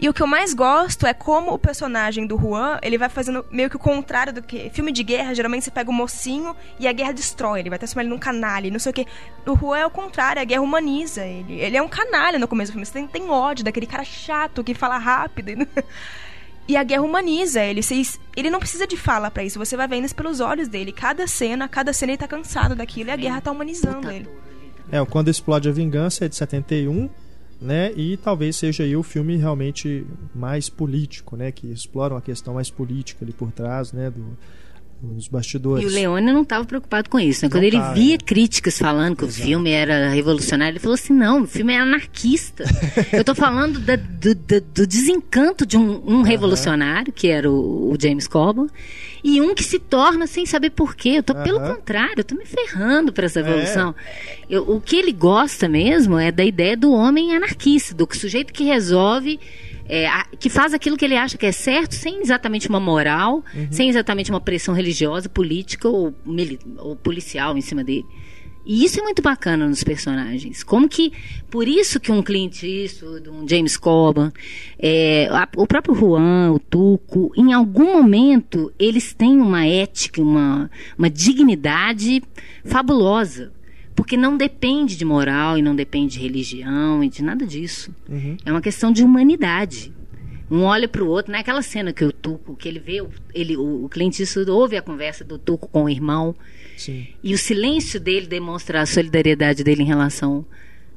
E 0.00 0.08
o 0.08 0.12
que 0.12 0.20
eu 0.20 0.26
mais 0.26 0.52
gosto 0.52 1.06
é 1.06 1.14
como 1.14 1.52
o 1.52 1.58
personagem 1.58 2.26
do 2.26 2.36
Juan, 2.36 2.76
ele 2.82 2.98
vai 2.98 3.08
fazendo 3.08 3.46
meio 3.52 3.70
que 3.70 3.76
o 3.76 3.78
contrário 3.78 4.32
do 4.32 4.42
que. 4.42 4.68
Filme 4.70 4.90
de 4.90 5.04
guerra, 5.04 5.32
geralmente 5.32 5.62
você 5.62 5.70
pega 5.70 5.88
o 5.88 5.94
mocinho 5.94 6.56
e 6.76 6.88
a 6.88 6.92
guerra 6.92 7.12
destrói. 7.12 7.60
Ele 7.60 7.70
vai 7.70 7.78
transformar 7.78 8.02
ele 8.02 8.10
num 8.10 8.18
canalha, 8.18 8.68
não 8.68 8.80
sei 8.80 8.90
o 8.90 8.92
que. 8.92 9.06
O 9.46 9.56
Juan 9.56 9.78
é 9.78 9.86
o 9.86 9.90
contrário, 9.90 10.42
a 10.42 10.44
guerra 10.44 10.60
humaniza 10.60 11.24
ele. 11.24 11.60
Ele 11.60 11.76
é 11.76 11.80
um 11.80 11.86
canalha 11.86 12.36
no 12.36 12.48
começo 12.48 12.72
do 12.72 12.74
filme. 12.74 12.84
Você 12.84 12.94
tem, 12.94 13.06
tem 13.06 13.30
ódio 13.30 13.64
daquele 13.64 13.86
cara 13.86 14.02
chato 14.02 14.64
que 14.64 14.74
fala 14.74 14.98
rápido. 14.98 15.68
E 16.66 16.74
a 16.76 16.82
guerra 16.82 17.02
humaniza 17.02 17.62
ele. 17.62 17.82
Ele 18.36 18.50
não 18.50 18.58
precisa 18.58 18.88
de 18.88 18.96
fala 18.96 19.30
para 19.30 19.44
isso. 19.44 19.56
Você 19.56 19.76
vai 19.76 19.86
vendo 19.86 20.06
isso 20.06 20.16
pelos 20.16 20.40
olhos 20.40 20.66
dele. 20.66 20.90
Cada 20.90 21.28
cena, 21.28 21.68
cada 21.68 21.92
cena 21.92 22.10
ele 22.10 22.18
tá 22.18 22.26
cansado 22.26 22.74
daquilo 22.74 23.10
e 23.10 23.12
a 23.12 23.16
guerra 23.16 23.40
tá 23.40 23.52
humanizando 23.52 24.10
ele. 24.10 24.28
É, 24.90 25.04
quando 25.04 25.28
explode 25.28 25.68
a 25.68 25.72
vingança 25.72 26.24
é 26.24 26.28
de 26.28 26.34
71, 26.34 27.08
né? 27.60 27.92
E 27.96 28.16
talvez 28.16 28.56
seja 28.56 28.84
aí 28.84 28.96
o 28.96 29.02
filme 29.02 29.36
realmente 29.36 30.06
mais 30.34 30.68
político, 30.68 31.36
né? 31.36 31.50
Que 31.50 31.66
explora 31.68 32.14
uma 32.14 32.20
questão 32.20 32.54
mais 32.54 32.70
política 32.70 33.24
ali 33.24 33.32
por 33.32 33.50
trás, 33.52 33.92
né? 33.92 34.10
Do, 34.10 34.36
nos 35.02 35.28
bastidores. 35.28 35.84
E 35.84 35.86
o 35.86 35.90
Leone 35.90 36.32
não 36.32 36.42
estava 36.42 36.64
preocupado 36.64 37.10
com 37.10 37.18
isso. 37.18 37.44
Né? 37.44 37.50
Quando 37.50 37.64
ele 37.64 37.80
via 37.94 38.14
é. 38.14 38.18
críticas 38.18 38.78
falando 38.78 39.16
que 39.16 39.24
Exato. 39.24 39.42
o 39.42 39.44
filme 39.44 39.70
era 39.70 40.08
revolucionário, 40.10 40.72
ele 40.72 40.80
falou 40.80 40.94
assim: 40.94 41.12
não, 41.12 41.42
o 41.42 41.46
filme 41.46 41.72
é 41.72 41.78
anarquista. 41.78 42.64
Eu 43.12 43.20
estou 43.20 43.34
falando 43.34 43.78
da, 43.78 43.96
do, 43.96 44.34
do, 44.34 44.60
do, 44.60 44.86
desencanto 44.86 45.66
de 45.66 45.76
um, 45.76 46.02
um 46.06 46.22
revolucionário, 46.22 47.12
que 47.12 47.28
era 47.28 47.50
o, 47.50 47.92
o, 47.92 47.96
James 48.00 48.26
Coburn, 48.26 48.70
e 49.28 49.40
um 49.40 49.56
que 49.56 49.64
se 49.64 49.80
torna 49.80 50.24
sem 50.24 50.46
saber 50.46 50.70
porquê. 50.70 51.08
Eu 51.08 51.20
estou 51.20 51.34
pelo 51.34 51.58
contrário, 51.58 52.14
eu 52.18 52.22
estou 52.22 52.38
me 52.38 52.46
ferrando 52.46 53.12
para 53.12 53.26
essa 53.26 53.42
revolução. 53.42 53.92
É. 53.98 54.46
Eu, 54.48 54.70
o 54.70 54.80
que 54.80 54.94
ele 54.94 55.10
gosta 55.10 55.68
mesmo 55.68 56.16
é 56.16 56.30
da 56.30 56.44
ideia 56.44 56.76
do 56.76 56.92
homem 56.92 57.34
anarquista, 57.34 57.92
do 57.92 58.06
sujeito 58.12 58.52
que 58.52 58.62
resolve 58.62 59.40
é, 59.88 60.06
a, 60.06 60.24
que 60.38 60.48
faz 60.48 60.72
aquilo 60.72 60.96
que 60.96 61.04
ele 61.04 61.16
acha 61.16 61.36
que 61.36 61.44
é 61.44 61.50
certo, 61.50 61.96
sem 61.96 62.20
exatamente 62.20 62.68
uma 62.68 62.78
moral, 62.78 63.44
uhum. 63.52 63.66
sem 63.72 63.88
exatamente 63.88 64.30
uma 64.30 64.40
pressão 64.40 64.72
religiosa, 64.72 65.28
política 65.28 65.88
ou, 65.88 66.14
ou 66.78 66.94
policial 66.94 67.58
em 67.58 67.60
cima 67.60 67.82
dele. 67.82 68.06
E 68.66 68.84
isso 68.84 68.98
é 68.98 69.02
muito 69.02 69.22
bacana 69.22 69.68
nos 69.68 69.84
personagens. 69.84 70.64
Como 70.64 70.88
que, 70.88 71.12
por 71.48 71.68
isso 71.68 72.00
que 72.00 72.10
um 72.10 72.20
Clint 72.20 72.64
Eastwood, 72.64 73.30
um 73.30 73.48
James 73.48 73.76
Coburn, 73.76 74.32
é, 74.76 75.28
a, 75.30 75.48
o 75.56 75.68
próprio 75.68 75.94
Juan, 75.94 76.50
o 76.50 76.58
Tuco, 76.58 77.30
em 77.36 77.52
algum 77.52 77.92
momento 77.96 78.72
eles 78.76 79.14
têm 79.14 79.40
uma 79.40 79.64
ética, 79.64 80.20
uma, 80.20 80.68
uma 80.98 81.08
dignidade 81.08 82.20
fabulosa. 82.64 83.52
Porque 83.94 84.16
não 84.16 84.36
depende 84.36 84.96
de 84.96 85.04
moral 85.04 85.56
e 85.56 85.62
não 85.62 85.74
depende 85.74 86.14
de 86.14 86.20
religião 86.20 87.02
e 87.02 87.08
de 87.08 87.22
nada 87.22 87.46
disso. 87.46 87.94
Uhum. 88.08 88.36
É 88.44 88.50
uma 88.50 88.60
questão 88.60 88.92
de 88.92 89.02
humanidade. 89.02 89.92
Um 90.50 90.62
olha 90.62 90.86
para 90.86 91.02
o 91.02 91.08
outro, 91.08 91.32
não 91.32 91.38
é 91.38 91.42
cena 91.62 91.92
que 91.92 92.04
o 92.04 92.12
Tuco, 92.12 92.54
que 92.54 92.68
ele 92.68 92.78
vê, 92.78 93.04
ele, 93.34 93.56
o, 93.56 93.84
o 93.84 93.88
Eastwood 94.20 94.50
ouve 94.50 94.76
a 94.76 94.82
conversa 94.82 95.24
do 95.24 95.38
Tuco 95.38 95.68
com 95.68 95.84
o 95.84 95.88
irmão. 95.88 96.34
Sim. 96.76 97.06
E 97.22 97.34
o 97.34 97.38
silêncio 97.38 97.98
dele 97.98 98.26
demonstra 98.26 98.82
a 98.82 98.86
solidariedade 98.86 99.64
dele 99.64 99.82
em 99.82 99.86
relação 99.86 100.44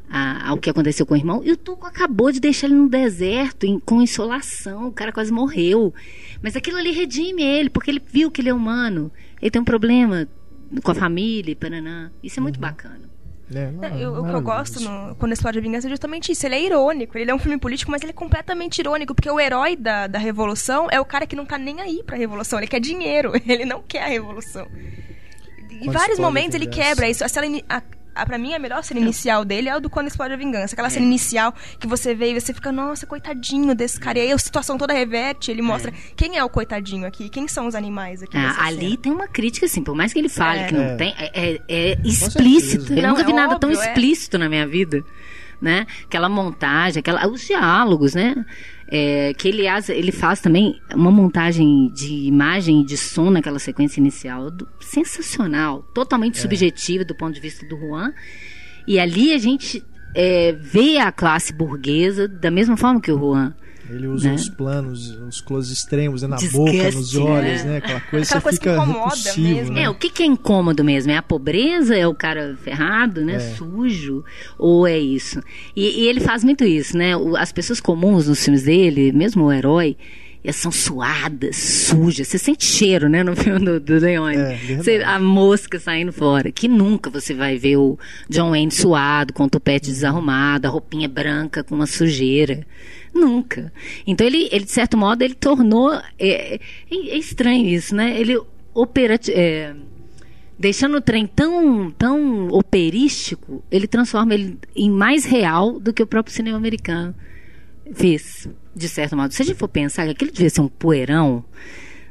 a, 0.10 0.50
ao 0.50 0.58
que 0.58 0.70
aconteceu 0.70 1.06
com 1.06 1.14
o 1.14 1.18
irmão. 1.18 1.42
E 1.44 1.52
o 1.52 1.58
Tuco 1.58 1.86
acabou 1.86 2.32
de 2.32 2.40
deixar 2.40 2.68
ele 2.68 2.76
no 2.76 2.90
deserto, 2.90 3.66
em, 3.66 3.80
com 3.80 4.02
insolação, 4.02 4.88
o 4.88 4.92
cara 4.92 5.12
quase 5.12 5.32
morreu. 5.32 5.94
Mas 6.42 6.56
aquilo 6.56 6.78
ali 6.78 6.92
redime 6.92 7.44
ele, 7.44 7.70
porque 7.70 7.92
ele 7.92 8.02
viu 8.06 8.32
que 8.32 8.42
ele 8.42 8.50
é 8.50 8.54
humano. 8.54 9.12
Ele 9.42 9.52
tem 9.52 9.62
um 9.62 9.66
problema 9.66 10.28
com 10.84 10.92
a 10.92 10.96
família, 10.96 11.56
paraná. 11.56 12.12
Isso 12.24 12.40
é 12.40 12.42
muito 12.42 12.56
uhum. 12.56 12.62
bacana. 12.62 13.10
É, 13.54 13.72
não, 13.72 14.00
eu, 14.00 14.14
o 14.14 14.24
que 14.24 14.32
eu 14.32 14.42
gosto 14.42 14.80
no, 14.80 15.16
quando 15.16 15.32
explode 15.32 15.58
a 15.58 15.62
vingança 15.62 15.88
é 15.88 15.90
justamente 15.90 16.32
isso. 16.32 16.46
Ele 16.46 16.56
é 16.56 16.66
irônico. 16.66 17.18
Ele 17.18 17.32
é 17.32 17.34
um 17.34 17.40
filme 17.40 17.58
político, 17.58 17.90
mas 17.90 18.02
ele 18.02 18.12
é 18.12 18.14
completamente 18.14 18.80
irônico, 18.80 19.16
porque 19.16 19.30
o 19.30 19.40
herói 19.40 19.76
da, 19.76 20.06
da 20.06 20.20
revolução 20.20 20.88
é 20.92 21.00
o 21.00 21.06
cara 21.06 21.26
que 21.26 21.36
não 21.36 21.46
tá 21.46 21.58
nem 21.58 21.82
aí 21.82 22.04
pra 22.04 22.16
revolução. 22.16 22.60
Ele 22.60 22.68
quer 22.68 22.80
dinheiro, 22.80 23.32
ele 23.48 23.66
não 23.66 23.82
quer 23.82 24.04
a 24.04 24.08
revolução. 24.08 24.68
Em 25.82 25.92
vários 25.92 26.20
momentos 26.20 26.56
ele 26.56 26.68
quebra 26.68 27.10
isso. 27.10 27.24
A, 27.24 27.28
a, 27.70 27.82
a, 28.16 28.26
pra 28.26 28.38
mim, 28.38 28.54
a 28.54 28.60
melhor 28.60 28.84
cena 28.84 29.00
inicial 29.00 29.46
dele 29.46 29.70
é 29.70 29.76
o 29.76 29.80
do 29.80 29.90
Quando 29.90 30.08
Explode 30.08 30.34
a 30.34 30.38
Vingança. 30.38 30.74
Aquela 30.74 30.88
é. 30.88 30.92
cena 30.92 31.06
inicial 31.06 31.54
que 31.80 31.88
você 31.88 32.14
vê 32.14 32.32
e 32.32 32.40
você 32.40 32.54
fica, 32.54 32.72
nossa, 32.72 33.06
coitadinho 33.06 33.74
desse 33.74 34.00
cara. 34.00 34.20
E 34.20 34.22
aí 34.24 34.32
a 34.32 34.38
situação 34.38 34.78
toda 34.78 34.94
reverte, 34.94 35.52
ele 35.52 35.62
mostra 35.62 35.92
é. 35.92 35.94
quem 36.16 36.38
é 36.38 36.44
o 36.44 36.50
coitadinho 36.50 37.06
aqui, 37.08 37.30
quem 37.30 37.48
são 37.48 37.68
os 37.68 37.76
animais 37.76 38.22
aqui. 38.22 38.38
Ah, 38.38 38.66
ali 38.66 38.90
cena. 38.90 38.98
tem 38.98 39.12
uma 39.12 39.28
crítica, 39.28 39.66
assim, 39.66 39.84
por 39.84 39.96
mais 39.96 40.14
que 40.14 40.20
ele 40.20 40.30
fale 40.30 40.60
é. 40.62 40.68
que 40.68 40.74
não 40.74 40.84
é. 40.84 40.96
tem, 40.96 41.16
é, 41.18 41.32
é, 41.34 41.62
é 41.68 41.98
explícito. 42.04 42.94
Eu 42.94 43.02
não, 43.02 43.10
nunca 43.10 43.24
vi 43.24 43.34
nada 43.34 43.56
óbvio, 43.56 43.60
tão 43.60 43.72
explícito 43.72 44.38
na 44.38 44.50
minha 44.50 44.68
vida. 44.68 45.04
Né? 45.62 45.86
Aquela 46.06 46.30
montagem, 46.30 47.02
aquela, 47.02 47.28
os 47.28 47.46
diálogos, 47.46 48.16
né? 48.16 48.46
É, 48.92 49.36
que 49.36 49.48
ele, 49.48 49.66
ele 49.90 50.12
faz 50.12 50.42
também 50.42 50.76
uma 50.96 51.12
montagem 51.12 51.92
de 51.94 52.12
imagem 52.26 52.82
e 52.82 52.86
de 52.86 52.98
som 52.98 53.30
naquela 53.30 53.60
sequência 53.60 54.00
inicial 54.00 54.50
do, 54.50 54.68
sensacional, 54.80 55.84
totalmente 55.94 56.40
é. 56.40 56.42
subjetiva 56.42 57.06
do 57.06 57.14
ponto 57.14 57.36
de 57.36 57.40
vista 57.40 57.68
do 57.68 57.78
Juan. 57.78 58.12
E 58.88 59.00
ali 59.00 59.32
a 59.32 59.38
gente 59.38 59.84
é, 60.16 60.54
vê 60.54 60.98
a 60.98 61.12
classe 61.12 61.54
burguesa 61.54 62.28
da 62.28 62.50
mesma 62.50 62.76
forma 62.76 63.00
que 63.00 63.12
o 63.12 63.20
Juan. 63.20 63.56
Ele 63.90 64.08
usa 64.08 64.30
né? 64.30 64.36
os 64.36 64.50
planos, 64.50 65.12
os 65.12 65.42
close 65.42 65.74
extremos 65.74 66.22
né? 66.22 66.28
na 66.28 66.38
boca, 66.52 66.92
nos 66.92 67.16
olhos, 67.16 67.64
né? 67.64 67.78
Aquela 67.78 68.02
coisa, 68.02 68.26
Aquela 68.26 68.42
coisa 68.42 68.58
fica 68.58 68.76
que 68.76 68.82
incomoda 68.82 69.34
mesmo. 69.38 69.74
Né? 69.74 69.84
É, 69.84 69.90
o 69.90 69.96
que, 69.96 70.10
que, 70.10 70.24
é 70.24 70.26
incômodo 70.26 70.84
mesmo? 70.84 71.12
É 71.12 71.18
a 71.18 71.22
pobreza? 71.22 71.96
É 71.96 72.08
o 72.08 72.14
cara 72.14 72.58
ferrado, 72.62 73.26
né? 73.26 73.36
É. 73.36 73.40
Sujo? 73.40 74.24
Ou 74.58 74.88
é 74.88 74.98
isso? 74.98 75.42
E, 75.76 76.04
e, 76.04 76.08
ele 76.08 76.20
faz 76.20 76.44
muito 76.44 76.64
isso, 76.64 76.98
né? 76.98 77.12
As 77.38 77.52
pessoas 77.52 77.80
comuns 77.80 78.28
nos 78.28 78.44
filmes 78.44 78.64
dele, 78.64 79.12
mesmo 79.12 79.46
o 79.46 79.52
herói, 79.52 79.98
elas 80.44 80.56
são 80.56 80.72
suadas, 80.72 81.58
sujas. 81.58 82.28
Você 82.28 82.38
sente 82.38 82.66
cheiro, 82.66 83.10
né, 83.10 83.24
no 83.24 83.36
filme 83.38 83.60
do, 83.60 83.80
do 83.80 84.00
Leone. 84.00 84.38
É, 84.38 84.58
Você- 84.78 85.04
a 85.04 85.20
mosca 85.20 85.80
saindo 85.80 86.14
fora. 86.14 86.52
Que 86.52 86.68
nunca 86.68 87.10
você 87.10 87.34
vai 87.34 87.58
ver 87.58 87.78
o 87.78 88.00
John 88.30 88.52
Wayne 88.52 88.72
suado, 88.72 89.34
com 89.34 89.44
o 89.44 89.50
topete 89.50 89.88
desarrumado, 89.88 90.68
a 90.68 90.70
roupinha 90.70 91.10
branca 91.10 91.64
com 91.64 91.76
uma 91.76 91.88
sujeira. 91.88 92.66
Nunca. 93.14 93.72
Então 94.06 94.26
ele, 94.26 94.48
ele 94.52 94.66
de 94.66 94.72
certo 94.72 94.98
modo, 94.98 95.22
ele 95.22 95.34
tornou. 95.34 95.92
É, 96.18 96.56
é- 96.56 96.60
é 96.92 97.18
estranho 97.18 97.68
isso, 97.68 97.96
né? 97.96 98.20
Ele 98.20 98.40
operati 98.74 99.32
é, 99.32 99.76
deixando 100.58 100.98
o 100.98 101.02
trem 101.02 101.26
tão, 101.26 101.90
tão 101.92 102.48
operístico, 102.50 103.64
ele 103.72 103.88
transforma 103.88 104.34
ele 104.34 104.58
em 104.76 104.90
mais 104.92 105.26
real 105.26 105.80
do 105.80 105.94
que 105.94 106.04
o 106.04 106.08
próprio 106.08 106.34
cinema 106.36 106.58
americano 106.58 107.16
fez, 107.94 108.48
de 108.76 108.88
certo 108.90 109.16
modo. 109.16 109.34
Se 109.34 109.42
a 109.42 109.46
gente 109.46 109.58
for 109.58 109.68
pensar 109.70 110.06
que 110.06 110.12
aquilo 110.12 110.32
devia 110.32 110.50
ser 110.50 110.62
um 110.62 110.68
poeirão, 110.68 111.44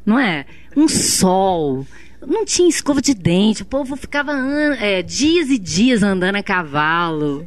não 0.05 0.18
é? 0.18 0.46
Um 0.76 0.88
sol. 0.88 1.86
Não 2.26 2.44
tinha 2.44 2.68
escova 2.68 3.01
de 3.01 3.14
dente. 3.14 3.62
O 3.62 3.66
povo 3.66 3.94
ficava 3.96 4.32
é, 4.80 5.03
dias 5.03 5.51
e 5.51 5.59
dias 5.59 6.03
andando 6.03 6.36
a 6.36 6.42
cavalo. 6.42 7.46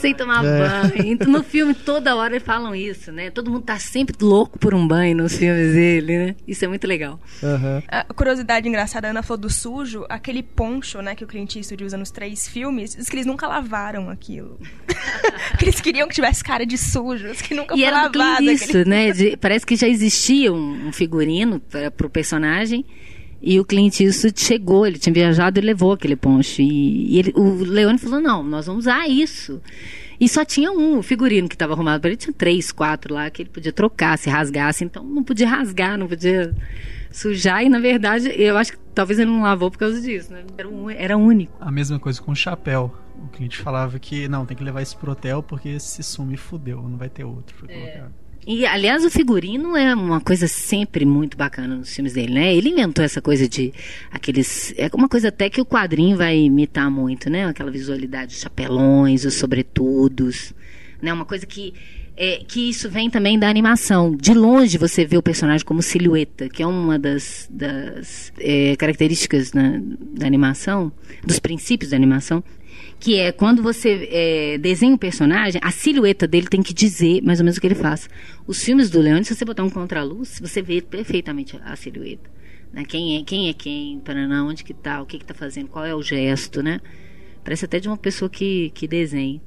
Sem 0.00 0.14
tomar 0.14 0.44
É. 0.44 0.58
banho. 0.88 1.06
Então, 1.06 1.28
no 1.28 1.42
filme, 1.42 1.74
toda 1.74 2.14
hora 2.14 2.34
eles 2.34 2.42
falam 2.42 2.74
isso, 2.74 3.10
né? 3.10 3.30
Todo 3.30 3.50
mundo 3.50 3.62
tá 3.64 3.78
sempre 3.78 4.14
louco 4.20 4.58
por 4.58 4.74
um 4.74 4.86
banho 4.86 5.16
nos 5.16 5.36
filmes 5.36 5.72
dele, 5.72 6.18
né? 6.18 6.36
Isso 6.46 6.64
é 6.64 6.68
muito 6.68 6.86
legal. 6.86 7.18
Aham. 7.42 7.82
A 7.88 8.04
curiosidade 8.14 8.68
engraçada, 8.68 9.08
a 9.08 9.10
Ana 9.10 9.22
falou 9.22 9.40
do 9.40 9.50
sujo, 9.50 10.04
aquele 10.08 10.42
poncho, 10.42 11.00
né, 11.00 11.14
que 11.14 11.24
o 11.24 11.26
Clint 11.26 11.56
Eastwood 11.56 11.82
usa 11.84 11.96
nos 11.96 12.10
três 12.10 12.46
filmes, 12.46 12.94
diz 12.94 13.08
que 13.08 13.16
eles 13.16 13.26
nunca 13.26 13.46
lavaram 13.46 14.10
aquilo. 14.10 14.58
Porque 15.50 15.64
eles 15.64 15.80
queriam 15.80 16.06
que 16.08 16.14
tivesse 16.14 16.44
cara 16.44 16.66
de 16.66 16.76
sujo, 16.76 17.28
que 17.42 17.54
nunca 17.54 17.74
E 17.74 17.78
foi 17.78 17.86
era 17.86 18.08
do 18.08 18.18
lavado. 18.18 18.36
Clint 18.44 18.62
aquele- 18.62 18.84
né? 18.84 19.12
De- 19.16 19.36
parece 19.36 19.64
que 19.64 19.76
já 19.76 19.88
existia 19.88 20.52
um, 20.52 20.88
um 20.88 20.92
figurino 20.92 21.58
para 21.60 21.90
pro 21.90 22.10
personagem. 22.10 22.84
E 23.48 23.60
o 23.60 23.64
Clint 23.64 24.00
Eastwood 24.00 24.40
chegou, 24.40 24.86
ele 24.86 24.98
tinha 24.98 25.12
viajado 25.12 25.58
e 25.60 25.62
levou 25.62 25.92
aquele 25.92 26.16
poncho. 26.16 26.60
E, 26.60 27.14
e 27.14 27.18
ele- 27.20 27.32
o 27.36 27.62
Leone 27.62 27.96
falou: 27.98 28.20
não, 28.20 28.42
nós 28.42 28.66
vamos 28.66 28.84
usar 28.86 29.08
isso. 29.08 29.60
E 30.18 30.28
só 30.28 30.44
tinha 30.44 30.72
um, 30.72 30.98
o 30.98 31.02
figurino 31.02 31.48
que 31.48 31.54
estava 31.54 31.74
arrumado 31.74 32.00
para 32.00 32.10
ele, 32.10 32.16
tinha 32.16 32.32
três, 32.32 32.72
quatro 32.72 33.14
lá 33.14 33.30
que 33.30 33.42
ele 33.42 33.50
podia 33.50 33.72
trocar, 33.72 34.18
se 34.18 34.28
rasgasse. 34.28 34.82
Então 34.84 35.04
não 35.04 35.22
podia 35.22 35.46
rasgar, 35.48 35.96
não 35.96 36.08
podia 36.08 36.52
sujar. 37.12 37.62
E 37.64 37.68
na 37.68 37.78
verdade, 37.78 38.32
eu 38.34 38.56
acho 38.56 38.72
que 38.72 38.78
talvez 38.94 39.18
ele 39.18 39.30
não 39.30 39.42
lavou 39.42 39.70
por 39.70 39.78
causa 39.78 40.00
disso, 40.00 40.32
né? 40.32 40.42
Era, 40.58 40.68
um- 40.68 40.90
era 40.90 41.16
único. 41.16 41.52
A 41.60 41.70
mesma 41.70 41.98
coisa 42.00 42.20
com 42.20 42.32
o 42.32 42.36
chapéu. 42.36 42.92
O 43.22 43.28
cliente 43.28 43.58
falava 43.58 43.98
que 43.98 44.28
não, 44.28 44.44
tem 44.44 44.56
que 44.56 44.62
levar 44.64 44.82
isso 44.82 44.96
pro 44.98 45.12
hotel 45.12 45.42
porque 45.42 45.78
se 45.80 46.02
sumir 46.02 46.36
fudeu, 46.36 46.82
não 46.82 46.96
vai 46.98 47.08
ter 47.08 47.24
outro 47.24 47.54
pra 47.56 47.68
colocar. 47.74 48.12
E, 48.46 48.64
aliás, 48.64 49.04
o 49.04 49.10
figurino 49.10 49.76
é 49.76 49.92
uma 49.92 50.20
coisa 50.20 50.46
sempre 50.46 51.04
muito 51.04 51.36
bacana 51.36 51.74
nos 51.74 51.92
filmes 51.92 52.12
dele, 52.12 52.32
né? 52.32 52.54
Ele 52.54 52.68
inventou 52.68 53.04
essa 53.04 53.20
coisa 53.20 53.48
de 53.48 53.74
aqueles. 54.08 54.72
É 54.76 54.88
uma 54.94 55.08
coisa 55.08 55.28
até 55.28 55.50
que 55.50 55.60
o 55.60 55.66
quadrinho 55.66 56.16
vai 56.16 56.38
imitar 56.38 56.88
muito, 56.88 57.28
né? 57.28 57.44
Aquela 57.44 57.72
visualidade 57.72 58.34
dos 58.34 58.40
chapelões, 58.40 59.24
os 59.24 59.34
sobretudos. 59.34 60.54
Né? 61.02 61.12
Uma 61.12 61.24
coisa 61.24 61.44
que. 61.44 61.74
É, 62.18 62.40
que 62.48 62.70
isso 62.70 62.88
vem 62.88 63.10
também 63.10 63.38
da 63.38 63.48
animação. 63.48 64.16
De 64.16 64.32
longe 64.32 64.78
você 64.78 65.04
vê 65.04 65.18
o 65.18 65.22
personagem 65.22 65.66
como 65.66 65.82
silhueta, 65.82 66.48
que 66.48 66.62
é 66.62 66.66
uma 66.66 66.98
das, 66.98 67.46
das 67.50 68.32
é, 68.38 68.74
características 68.76 69.52
né, 69.52 69.82
da 70.14 70.26
animação, 70.26 70.90
dos 71.22 71.38
princípios 71.38 71.90
da 71.90 71.96
animação, 71.96 72.42
que 72.98 73.18
é 73.18 73.30
quando 73.30 73.62
você 73.62 74.08
é, 74.10 74.58
desenha 74.58 74.92
um 74.92 74.96
personagem, 74.98 75.60
a 75.62 75.70
silhueta 75.70 76.26
dele 76.26 76.46
tem 76.48 76.62
que 76.62 76.72
dizer 76.74 77.22
mais 77.22 77.38
ou 77.40 77.44
menos 77.44 77.58
o 77.58 77.60
que 77.60 77.66
ele 77.66 77.74
faz. 77.74 78.08
Os 78.46 78.62
filmes 78.62 78.88
do 78.90 79.00
Leone, 79.00 79.24
se 79.24 79.34
você 79.34 79.44
botar 79.44 79.62
um 79.64 79.70
contraluz, 79.70 80.38
você 80.40 80.62
vê 80.62 80.80
perfeitamente 80.80 81.58
a 81.64 81.76
silhueta. 81.76 82.28
Né? 82.72 82.84
Quem 82.84 83.18
é 83.18 83.22
quem, 83.22 83.48
é 83.48 83.52
quem 83.52 84.00
Paraná, 84.00 84.44
onde 84.44 84.64
que 84.64 84.74
tá, 84.74 85.00
o 85.02 85.06
que 85.06 85.18
que 85.18 85.24
tá 85.24 85.34
fazendo, 85.34 85.68
qual 85.68 85.84
é 85.84 85.94
o 85.94 86.02
gesto, 86.02 86.62
né? 86.62 86.80
Parece 87.44 87.64
até 87.64 87.78
de 87.78 87.86
uma 87.86 87.96
pessoa 87.96 88.28
que, 88.28 88.70
que 88.74 88.88
desenha. 88.88 89.40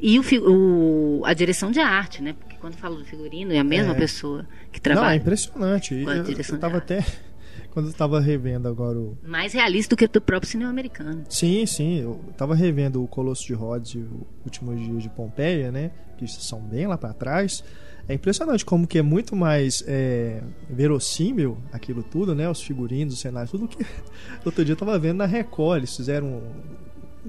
E 0.00 0.18
o, 0.18 0.22
o- 0.50 1.22
a 1.24 1.32
direção 1.34 1.70
de 1.70 1.80
arte, 1.80 2.22
né? 2.22 2.34
Porque 2.38 2.56
quando 2.60 2.74
falo 2.76 2.96
do 2.96 3.04
figurino, 3.04 3.52
é 3.52 3.58
a 3.58 3.64
mesma 3.64 3.92
É. 3.92 3.98
pessoa 3.98 4.46
que 4.70 4.78
Não, 4.78 4.92
é 4.92 4.94
trabalha. 4.94 5.16
impressionante. 5.16 5.94
Eu, 5.94 6.22
direção 6.24 6.56
eu 6.56 6.60
tava 6.60 6.74
de 6.74 6.78
até. 6.78 7.04
Quando 7.72 7.88
eu 7.88 7.94
tava 7.94 8.20
revendo 8.20 8.68
agora 8.68 8.98
o. 8.98 9.16
Mais 9.26 9.54
realista 9.54 9.94
do 9.94 9.98
que 9.98 10.06
do 10.06 10.20
próprio 10.20 10.50
cinema 10.50 10.70
americano. 10.70 11.24
Sim, 11.30 11.64
sim. 11.64 12.00
Eu 12.00 12.20
tava 12.36 12.54
revendo 12.54 13.02
o 13.02 13.08
Colosso 13.08 13.46
de 13.46 13.54
Rhodes 13.54 13.92
e 13.92 13.98
o 13.98 14.26
Últimos 14.44 14.78
Dias 14.78 15.02
de 15.02 15.08
Pompeia, 15.08 15.72
né? 15.72 15.90
Que 16.18 16.28
são 16.28 16.60
bem 16.60 16.86
lá 16.86 16.98
pra 16.98 17.14
trás. 17.14 17.64
É 18.06 18.12
impressionante 18.12 18.62
como 18.62 18.86
que 18.86 18.98
é 18.98 19.02
muito 19.02 19.34
mais 19.34 19.82
é, 19.86 20.42
verossímil 20.68 21.56
aquilo 21.72 22.02
tudo, 22.02 22.34
né? 22.34 22.46
Os 22.46 22.60
figurinos, 22.60 23.14
os 23.14 23.20
cenários, 23.20 23.50
tudo 23.50 23.66
que 23.66 23.86
outro 24.44 24.62
dia 24.64 24.72
eu 24.72 24.76
tava 24.76 24.98
vendo 24.98 25.16
na 25.16 25.26
Record. 25.26 25.78
Eles 25.78 25.96
fizeram 25.96 26.42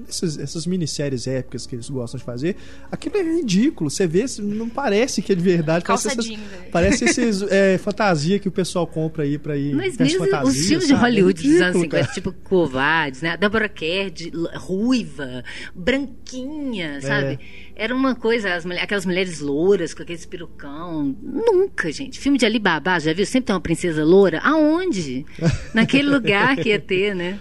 essas, 0.08 0.38
essas 0.38 0.66
minisséries 0.66 1.26
épicas 1.26 1.66
que 1.66 1.74
eles 1.76 1.88
gostam 1.88 2.18
de 2.18 2.24
fazer. 2.24 2.56
Aquilo 2.90 3.16
é 3.16 3.22
ridículo. 3.22 3.88
Você 3.90 4.06
vê, 4.06 4.24
não 4.40 4.68
parece 4.68 5.22
que 5.22 5.32
é 5.32 5.34
de 5.34 5.42
verdade. 5.42 5.84
Parece 5.84 6.04
Calça 6.04 6.08
essas, 6.08 6.24
jeans. 6.24 6.40
né? 6.40 6.68
parece 6.72 7.04
esses 7.06 7.42
é, 7.42 7.78
fantasia 7.78 8.38
que 8.38 8.48
o 8.48 8.52
pessoal 8.52 8.86
compra 8.86 9.22
aí 9.24 9.38
pra 9.38 9.56
ir. 9.56 9.74
Mas 9.74 9.96
mesmo 9.96 10.24
os 10.24 10.30
fantasias, 10.30 10.66
filmes 10.66 10.86
de 10.88 10.92
sabe? 10.94 11.00
É 11.00 11.08
Hollywood 11.08 11.42
dos 11.42 11.44
anos 11.60 11.60
ridículo, 11.76 11.82
50, 11.84 12.00
cara. 12.02 12.14
tipo 12.14 12.32
Covardes, 12.32 13.22
né? 13.22 13.30
A 13.30 13.36
Deborah 13.36 13.68
Kerr, 13.68 14.10
de, 14.10 14.32
ruiva, 14.56 15.42
branquinha, 15.74 17.00
sabe? 17.00 17.38
Era 17.76 17.94
uma 17.94 18.14
coisa, 18.14 18.54
as 18.54 18.64
mulher- 18.64 18.82
aquelas 18.82 19.04
mulheres 19.06 19.40
louras 19.40 19.94
com 19.94 20.02
aquele 20.02 20.18
perucão. 20.26 21.16
Nunca, 21.22 21.90
gente. 21.90 22.18
Filme 22.20 22.38
de 22.38 22.46
Alibaba, 22.46 22.98
já 23.00 23.12
viu? 23.12 23.26
Sempre 23.26 23.46
tem 23.46 23.54
uma 23.54 23.60
princesa 23.60 24.04
loura. 24.04 24.38
Aonde? 24.40 25.24
Naquele 25.74 26.08
lugar 26.08 26.56
que 26.56 26.68
ia 26.68 26.78
ter, 26.80 27.14
né? 27.14 27.38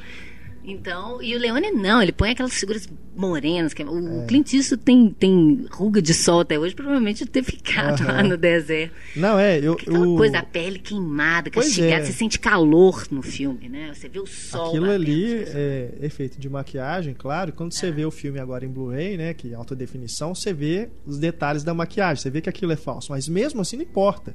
Então, 0.66 1.22
e 1.22 1.36
o 1.36 1.40
Leone 1.40 1.72
não, 1.72 2.02
ele 2.02 2.14
põe 2.14 2.32
aquelas 2.32 2.54
figuras 2.54 2.88
morenas. 3.16 3.74
Que, 3.74 3.84
o 3.84 4.26
Clint 4.26 4.54
Eastwood 4.54 4.84
tem, 4.84 5.10
tem 5.10 5.68
ruga 5.70 6.02
de 6.02 6.14
sol 6.14 6.40
até 6.40 6.58
hoje, 6.58 6.74
provavelmente 6.74 7.26
ter 7.26 7.44
ficado 7.44 8.04
lá 8.06 8.20
Aham. 8.20 8.30
no 8.30 8.38
deserto. 8.38 8.94
Não, 9.16 9.38
é, 9.38 9.60
eu. 9.60 9.74
Aquela 9.74 10.06
coisa 10.06 10.34
da 10.34 10.44
pele 10.44 10.80
queimada, 10.80 11.50
castigada, 11.50 12.04
é. 12.04 12.06
você 12.06 12.14
sente 12.14 12.40
calor 12.40 13.06
no 13.12 13.22
filme, 13.22 13.68
né? 13.68 13.92
Você 13.94 14.08
vê 14.08 14.20
o 14.20 14.26
sol. 14.26 14.70
Aquilo 14.70 14.86
batendo 14.88 15.04
ali 15.04 15.44
é 15.48 15.94
efeito 16.02 16.40
de 16.40 16.50
maquiagem, 16.50 17.14
claro. 17.14 17.52
Quando 17.52 17.74
você 17.74 17.92
vê 17.92 18.06
o 18.06 18.12
filme 18.12 18.40
agora 18.40 18.66
em 18.66 18.70
Blu-ray, 18.70 19.18
né, 19.18 19.34
que 19.34 19.52
é 19.52 19.56
alta 19.56 19.76
definição, 19.76 20.34
você 20.34 20.54
vê 20.54 20.90
os 21.06 21.18
detalhes 21.18 21.64
da 21.64 21.74
maquiagem, 21.74 22.22
você 22.22 22.30
vê 22.30 22.40
que 22.40 22.50
aquilo 22.50 22.72
é 22.72 22.78
falso. 22.78 23.12
Mas 23.12 23.28
mesmo 23.28 23.62
assim 23.62 23.76
não 23.76 23.84
importa. 23.84 24.34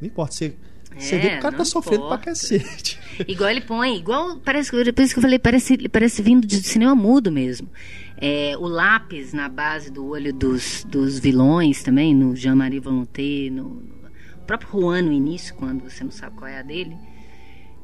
Não 0.00 0.06
importa. 0.06 0.34
Você, 0.34 0.54
você 0.96 1.14
É, 1.16 1.18
vê 1.18 1.28
que 1.30 1.36
o 1.36 1.40
cara 1.40 1.50
não 1.52 1.58
tá 1.58 1.64
sofrendo 1.64 2.04
importa. 2.04 2.22
pra 2.22 2.32
cacete. 2.32 2.98
Igual 3.28 3.50
ele 3.50 3.60
põe, 3.60 3.96
igual 3.96 4.36
parece 4.38 4.70
por 4.70 5.02
isso 5.02 5.12
que 5.14 5.18
eu 5.18 5.22
falei, 5.22 5.38
parece, 5.38 5.88
parece 5.88 6.22
vindo 6.22 6.46
de 6.46 6.62
cinema 6.62 6.94
mudo 6.94 7.30
mesmo. 7.30 7.68
É, 8.16 8.54
o 8.58 8.66
lápis 8.66 9.32
na 9.32 9.48
base 9.48 9.90
do 9.90 10.06
olho 10.06 10.32
dos, 10.32 10.84
dos 10.84 11.18
vilões 11.18 11.82
também, 11.82 12.14
no 12.14 12.34
Jean-Marie 12.36 12.80
Volonté, 12.80 13.48
no, 13.50 13.64
no 13.64 14.44
próprio 14.46 14.70
Juan 14.70 15.02
no 15.02 15.12
início, 15.12 15.54
quando 15.54 15.82
você 15.82 16.02
não 16.04 16.10
sabe 16.10 16.36
qual 16.36 16.48
é 16.48 16.58
a 16.58 16.62
dele. 16.62 16.96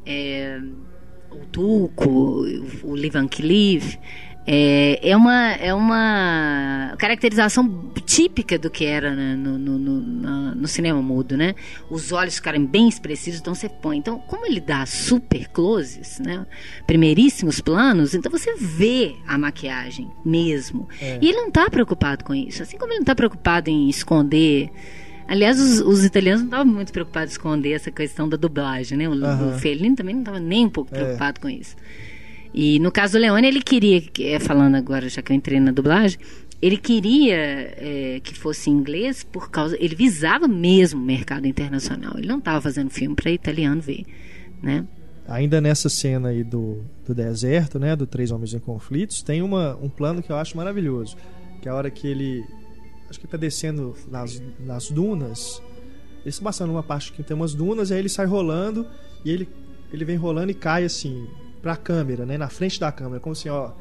É, 0.04 0.61
o 1.30 1.44
Tuco, 1.46 2.09
o, 2.09 2.66
o 2.90 2.94
Lee 2.94 3.11
Van 3.11 3.28
Cleef. 3.28 3.96
É, 4.49 5.11
é, 5.11 5.16
uma, 5.16 5.53
é 5.55 5.74
uma 5.74 6.94
caracterização 6.99 7.90
típica 8.05 8.57
do 8.57 8.70
que 8.70 8.84
era 8.84 9.12
né, 9.14 9.34
no, 9.34 9.59
no, 9.59 9.76
no, 9.78 10.55
no 10.55 10.68
cinema 10.68 11.03
mudo, 11.03 11.36
né? 11.36 11.55
Os 11.90 12.12
olhos 12.12 12.36
ficarem 12.36 12.64
bem 12.64 12.88
expressivos, 12.88 13.40
então 13.40 13.55
você 13.55 13.68
põe. 13.68 13.99
Então, 13.99 14.18
como 14.20 14.47
ele 14.47 14.61
dá 14.61 14.86
super 14.86 15.49
closes, 15.49 16.20
né? 16.20 16.47
Primeiríssimos 16.86 17.61
planos, 17.61 18.14
então 18.14 18.30
você 18.30 18.55
vê 18.57 19.16
a 19.26 19.36
maquiagem 19.36 20.09
mesmo. 20.24 20.88
É. 21.01 21.18
E 21.20 21.28
ele 21.28 21.38
não 21.40 21.49
está 21.49 21.68
preocupado 21.68 22.24
com 22.24 22.32
isso. 22.34 22.62
Assim 22.62 22.78
como 22.78 22.92
ele 22.92 22.99
não 22.99 23.03
está 23.03 23.14
preocupado 23.16 23.68
em 23.68 23.88
esconder. 23.88 24.70
Aliás, 25.26 25.59
os, 25.59 25.80
os 25.80 26.05
italianos 26.05 26.42
não 26.42 26.47
estavam 26.49 26.72
muito 26.72 26.92
preocupados 26.92 27.32
em 27.32 27.36
esconder 27.36 27.72
essa 27.72 27.90
questão 27.90 28.28
da 28.28 28.36
dublagem, 28.36 28.97
né? 28.97 29.09
O, 29.09 29.12
Aham. 29.24 29.57
o 29.57 29.59
Fellini 29.59 29.97
também 29.97 30.14
não 30.14 30.22
estava 30.22 30.38
nem 30.38 30.66
um 30.66 30.70
pouco 30.70 30.94
É. 30.94 30.99
preocupado 30.99 31.40
com 31.40 31.49
isso. 31.49 31.74
E 32.55 32.78
no 32.78 32.90
caso 32.90 33.14
do 33.14 33.18
Leone, 33.20 33.47
ele 33.47 33.61
queria, 33.62 34.01
que- 34.01 34.24
é, 34.24 34.38
falando 34.38 34.74
agora, 34.74 35.09
já 35.09 35.20
que 35.22 35.32
eu 35.32 35.36
entrei 35.36 35.61
na 35.61 35.70
dublagem, 35.72 36.18
ele 36.62 36.76
queria 36.76 37.36
é, 37.36 38.20
que 38.22 38.34
fosse 38.34 38.70
inglês 38.70 39.22
por 39.22 39.51
causa. 39.51 39.76
Ele 39.78 39.94
visava 39.94 40.49
mesmo 40.49 41.01
o 41.01 41.05
mercado 41.05 41.47
internacional. 41.47 42.14
Ele 42.16 42.26
não 42.28 42.38
estava 42.38 42.61
fazendo 42.61 42.90
filme 42.90 43.14
para 43.14 43.30
italiano 43.30 43.80
ver, 43.80 44.05
né? 44.62 44.84
Ainda 45.28 45.61
nessa 45.61 45.88
cena 45.88 46.28
aí 46.28 46.44
do, 46.44 46.84
do 47.05 47.12
deserto, 47.14 47.78
né, 47.80 47.97
do 47.97 48.07
Três 48.07 48.30
Homens 48.30 48.55
em 48.55 48.61
Conflitos, 48.61 49.22
tem 49.22 49.42
uma, 49.42 49.76
um 49.82 49.88
plano 49.88 50.22
que 50.22 50.30
eu 50.30 50.36
acho 50.36 50.57
maravilhoso. 50.57 51.16
Que 51.61 51.68
é 51.68 51.72
a 51.72 51.74
hora 51.74 51.90
que 51.90 52.07
ele. 52.07 52.44
Acho 53.11 53.18
que 53.18 53.26
ele 53.26 53.30
tá 53.32 53.36
descendo 53.36 53.94
nas, 54.09 54.40
nas 54.61 54.88
dunas. 54.88 55.61
Ele 56.20 56.30
está 56.30 56.42
passando 56.44 56.68
numa 56.70 56.82
parte 56.82 57.12
que 57.12 57.22
tem 57.22 57.36
umas 57.36 57.55
dunas, 57.55 57.90
e 57.90 57.94
aí 57.94 57.99
ele 58.01 58.09
sai 58.09 58.26
rolando, 58.26 58.86
e 59.24 59.30
ele, 59.30 59.49
ele 59.92 60.05
vem 60.05 60.16
rolando 60.16 60.51
e 60.51 60.55
cai 60.55 60.84
assim, 60.84 61.26
pra 61.67 61.77
câmera, 61.77 62.25
né? 62.25 62.39
Na 62.39 62.49
frente 62.49 62.79
da 62.79 62.93
câmera, 62.93 63.19
como 63.19 63.33
assim, 63.33 63.49
ó. 63.49 63.73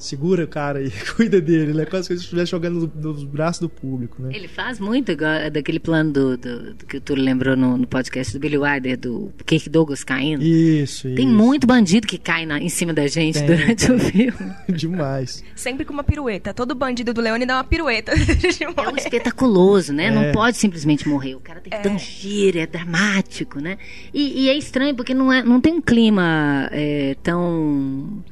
Segura 0.00 0.44
o 0.44 0.48
cara 0.48 0.82
e 0.82 0.90
cuida 1.14 1.40
dele, 1.40 1.74
né? 1.74 1.84
Quase 1.84 2.08
que 2.08 2.14
ele 2.14 2.20
estivesse 2.20 2.50
jogando 2.50 2.90
nos 2.94 3.22
braços 3.22 3.60
do 3.60 3.68
público, 3.68 4.22
né? 4.22 4.30
Ele 4.34 4.48
faz 4.48 4.80
muito 4.80 5.14
daquele 5.52 5.78
plano 5.78 6.12
do, 6.12 6.36
do, 6.36 6.74
do 6.74 6.86
que 6.86 6.96
o 6.96 7.00
Túlio 7.00 7.22
lembrou 7.22 7.56
no, 7.56 7.76
no, 7.76 7.86
podcast 7.86 8.32
do 8.32 8.40
Billy 8.40 8.56
Wilder, 8.56 8.98
do 8.98 9.32
Kirk 9.44 9.68
Douglas 9.68 10.02
caindo. 10.02 10.42
Isso, 10.42 11.02
Tem 11.14 11.26
isso. 11.26 11.36
muito 11.36 11.66
bandido 11.66 12.06
que 12.06 12.16
cai 12.16 12.46
na, 12.46 12.58
em 12.58 12.68
cima 12.68 12.92
da 12.92 13.06
gente 13.06 13.38
tem, 13.38 13.46
durante 13.46 13.86
tem. 13.86 13.96
o 13.96 13.98
filme. 13.98 14.54
Demais. 14.68 15.44
Sempre 15.54 15.84
com 15.84 15.92
uma 15.92 16.04
pirueta. 16.04 16.54
Todo 16.54 16.74
bandido 16.74 17.12
do 17.12 17.20
Leone 17.20 17.44
dá 17.44 17.56
uma 17.56 17.64
pirueta. 17.64 18.12
é 18.16 18.88
um 18.88 18.96
espetaculoso, 18.96 19.92
né? 19.92 20.06
É. 20.06 20.10
Não 20.10 20.32
pode 20.32 20.56
simplesmente 20.56 21.06
morrer. 21.06 21.34
O 21.34 21.40
cara 21.40 21.60
tem 21.60 21.70
que 21.70 21.76
é. 21.76 21.82
dar 21.82 21.90
um 21.90 21.98
giro, 21.98 22.58
é 22.58 22.66
dramático, 22.66 23.60
né? 23.60 23.76
E, 24.14 24.44
e, 24.44 24.48
é 24.48 24.56
estranho 24.56 24.94
porque 24.94 25.12
não, 25.12 25.32
é, 25.32 25.42
não 25.42 25.60
tem 25.60 25.74
um 25.74 25.80
clima 25.80 26.68
é, 26.72 27.16
tão 27.22 28.22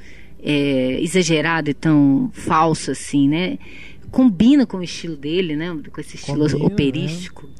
é, 0.42 1.00
exagerado 1.00 1.70
e 1.70 1.74
tão 1.74 2.30
falso 2.32 2.90
assim, 2.90 3.28
né? 3.28 3.58
Combina 4.10 4.66
com 4.66 4.78
o 4.78 4.82
estilo 4.82 5.16
dele, 5.16 5.56
né? 5.56 5.76
Com 5.92 6.00
esse 6.00 6.16
estilo 6.16 6.48
Combina, 6.48 6.66
operístico. 6.66 7.46
Né? 7.46 7.57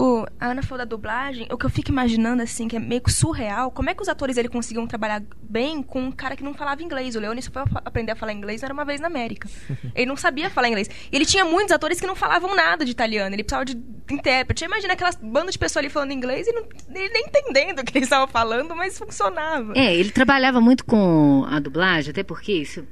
O, 0.00 0.26
a 0.40 0.46
Ana 0.46 0.62
falou 0.62 0.78
da 0.78 0.84
dublagem, 0.86 1.46
o 1.50 1.58
que 1.58 1.66
eu 1.66 1.68
fico 1.68 1.90
imaginando, 1.90 2.42
assim, 2.42 2.66
que 2.66 2.74
é 2.74 2.78
meio 2.78 3.02
surreal, 3.06 3.70
como 3.70 3.90
é 3.90 3.94
que 3.94 4.00
os 4.00 4.08
atores 4.08 4.38
ele 4.38 4.48
conseguiam 4.48 4.86
trabalhar 4.86 5.22
bem 5.42 5.82
com 5.82 6.04
um 6.04 6.10
cara 6.10 6.34
que 6.34 6.42
não 6.42 6.54
falava 6.54 6.82
inglês? 6.82 7.14
O 7.16 7.20
Leone 7.20 7.42
só 7.42 7.50
foi 7.50 7.62
aprender 7.84 8.12
a 8.12 8.16
falar 8.16 8.32
inglês 8.32 8.62
era 8.62 8.72
uma 8.72 8.84
vez 8.84 8.98
na 8.98 9.08
América. 9.08 9.46
Ele 9.94 10.06
não 10.06 10.16
sabia 10.16 10.48
falar 10.48 10.68
inglês. 10.68 10.88
E 11.10 11.16
ele 11.16 11.26
tinha 11.26 11.44
muitos 11.44 11.72
atores 11.72 12.00
que 12.00 12.06
não 12.06 12.14
falavam 12.14 12.54
nada 12.54 12.84
de 12.84 12.90
italiano, 12.90 13.34
ele 13.34 13.42
precisava 13.42 13.64
de 13.64 13.76
intérprete. 14.10 14.64
Imagina 14.64 14.94
aquelas 14.94 15.16
bandas 15.16 15.52
de 15.52 15.58
pessoas 15.58 15.84
ali 15.84 15.90
falando 15.90 16.12
inglês 16.12 16.46
e 16.46 16.52
não, 16.52 16.62
ele 16.94 17.12
nem 17.12 17.24
entendendo 17.26 17.80
o 17.80 17.84
que 17.84 17.98
eles 17.98 18.06
estavam 18.06 18.28
falando, 18.28 18.74
mas 18.74 18.96
funcionava. 18.96 19.72
É, 19.76 19.94
ele 19.94 20.10
trabalhava 20.10 20.60
muito 20.60 20.84
com 20.84 21.44
a 21.48 21.58
dublagem, 21.58 22.10
até 22.10 22.22
porque 22.22 22.52
isso 22.52 22.86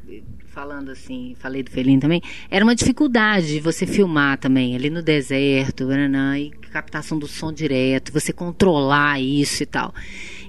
falando 0.59 0.91
assim, 0.91 1.37
falei 1.39 1.63
do 1.63 1.71
Felino 1.71 2.01
também, 2.01 2.21
era 2.51 2.65
uma 2.65 2.75
dificuldade 2.75 3.61
você 3.61 3.87
filmar 3.87 4.39
também, 4.39 4.75
ali 4.75 4.91
no 4.91 5.01
deserto, 5.01 5.87
e 6.37 6.51
captação 6.73 7.17
do 7.17 7.29
som 7.29 7.53
direto, 7.53 8.13
você 8.13 8.33
controlar 8.33 9.21
isso 9.21 9.63
e 9.63 9.67
tal. 9.67 9.95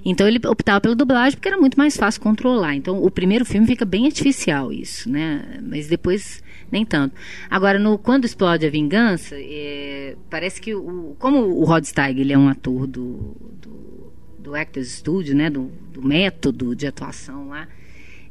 Então 0.04 0.26
ele 0.26 0.40
optava 0.48 0.80
pela 0.80 0.96
dublagem 0.96 1.36
porque 1.36 1.46
era 1.46 1.56
muito 1.56 1.78
mais 1.78 1.96
fácil 1.96 2.20
controlar. 2.20 2.74
Então 2.74 3.00
o 3.00 3.08
primeiro 3.08 3.44
filme 3.44 3.68
fica 3.68 3.84
bem 3.84 4.06
artificial 4.06 4.72
isso, 4.72 5.08
né? 5.08 5.60
Mas 5.62 5.86
depois 5.86 6.42
nem 6.72 6.84
tanto. 6.84 7.14
Agora, 7.48 7.78
no 7.78 7.96
Quando 7.96 8.24
Explode 8.24 8.66
a 8.66 8.70
Vingança, 8.70 9.36
é, 9.38 10.16
parece 10.28 10.60
que 10.60 10.74
o, 10.74 11.14
como 11.20 11.38
o 11.38 11.64
Rod 11.64 11.84
Steiger 11.84 12.22
ele 12.22 12.32
é 12.32 12.38
um 12.38 12.48
ator 12.48 12.88
do, 12.88 13.36
do, 13.62 14.12
do 14.40 14.54
Actors 14.56 14.90
Studio, 14.90 15.36
né? 15.36 15.48
Do, 15.48 15.70
do 15.92 16.02
método 16.02 16.74
de 16.74 16.88
atuação 16.88 17.50
lá, 17.50 17.68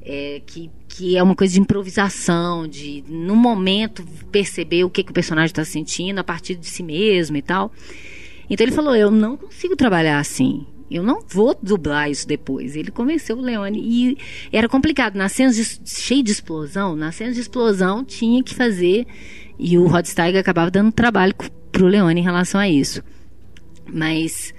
é, 0.02 0.41
que, 0.45 0.70
que 0.88 1.18
é 1.18 1.24
uma 1.24 1.36
coisa 1.36 1.54
de 1.54 1.60
improvisação, 1.60 2.68
de 2.68 3.04
no 3.08 3.36
momento 3.36 4.04
perceber 4.32 4.84
o 4.84 4.89
que, 4.89 5.04
que 5.04 5.12
o 5.12 5.14
personagem 5.14 5.52
está 5.52 5.66
sentindo 5.66 6.20
a 6.20 6.24
partir 6.24 6.56
de 6.56 6.68
si 6.68 6.84
mesmo 6.84 7.38
e 7.38 7.41
tal. 7.41 7.72
Então 8.50 8.66
ele 8.66 8.76
falou: 8.76 8.95
Eu 8.95 9.12
não 9.12 9.38
consigo 9.38 9.76
trabalhar 9.76 10.20
assim. 10.20 10.66
Eu 10.89 11.04
não 11.04 11.22
vou 11.28 11.56
dublar 11.62 12.10
isso 12.10 12.28
depois. 12.28 12.76
Ele 12.76 12.89
convenceu 12.89 13.38
o 13.38 13.41
Leone. 13.41 13.80
E 13.80 14.18
era 14.52 14.68
complicado. 14.68 15.16
Nas 15.16 15.34
cenas 15.34 15.56
de, 15.56 15.64
cheio 15.86 16.24
de 16.24 16.32
explosão, 16.32 16.95
nas 16.95 17.16
cenas 17.16 17.36
de 17.36 17.41
explosão 17.41 18.04
tinha 18.04 18.41
que 18.43 18.56
fazer. 18.56 19.06
E 19.60 19.78
o 19.78 19.86
Rod 19.86 20.06
Steiger 20.06 20.39
acabava 20.39 20.72
dando 20.72 20.91
trabalho 20.91 21.36
para 21.72 21.84
o 21.84 21.88
Leone 21.88 22.22
em 22.22 22.24
relação 22.24 22.60
a 22.60 22.68
isso. 22.68 23.04
Mas 23.86 24.54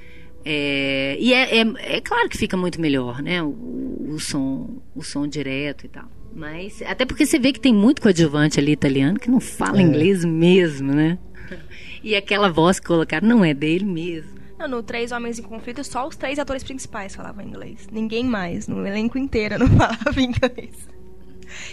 é, 0.44 1.16
e 1.18 1.34
é, 1.34 1.60
é, 1.60 1.96
é, 1.96 2.00
claro 2.00 2.28
que 2.28 2.38
fica 2.38 2.56
muito 2.56 2.80
melhor, 2.80 3.22
né? 3.22 3.42
O, 3.42 4.14
o, 4.14 4.18
som, 4.18 4.80
o 4.94 5.02
som 5.02 5.26
direto 5.26 5.84
e 5.84 5.88
tal. 5.88 6.04
Mas 6.34 6.80
até 6.82 7.04
porque 7.04 7.26
você 7.26 7.38
vê 7.38 7.52
que 7.52 7.60
tem 7.60 7.74
muito 7.74 8.00
coadjuvante 8.00 8.58
ali 8.58 8.72
italiano 8.72 9.18
que 9.18 9.30
não 9.30 9.40
fala 9.40 9.78
é. 9.78 9.82
inglês 9.82 10.24
mesmo, 10.24 10.92
né? 10.92 11.18
E 12.02 12.16
aquela 12.16 12.48
voz 12.48 12.80
que 12.80 12.86
colocaram 12.86 13.28
não 13.28 13.44
é 13.44 13.52
dele 13.52 13.84
mesmo. 13.84 14.40
Não, 14.58 14.66
no 14.66 14.82
Três 14.82 15.12
Homens 15.12 15.38
em 15.38 15.42
Conflito, 15.42 15.84
só 15.84 16.08
os 16.08 16.16
três 16.16 16.38
atores 16.38 16.64
principais 16.64 17.14
falavam 17.14 17.44
inglês. 17.44 17.86
Ninguém 17.92 18.24
mais. 18.24 18.66
No 18.66 18.86
elenco 18.86 19.18
inteiro 19.18 19.58
não 19.60 19.66
falava 19.68 20.18
inglês. 20.18 20.88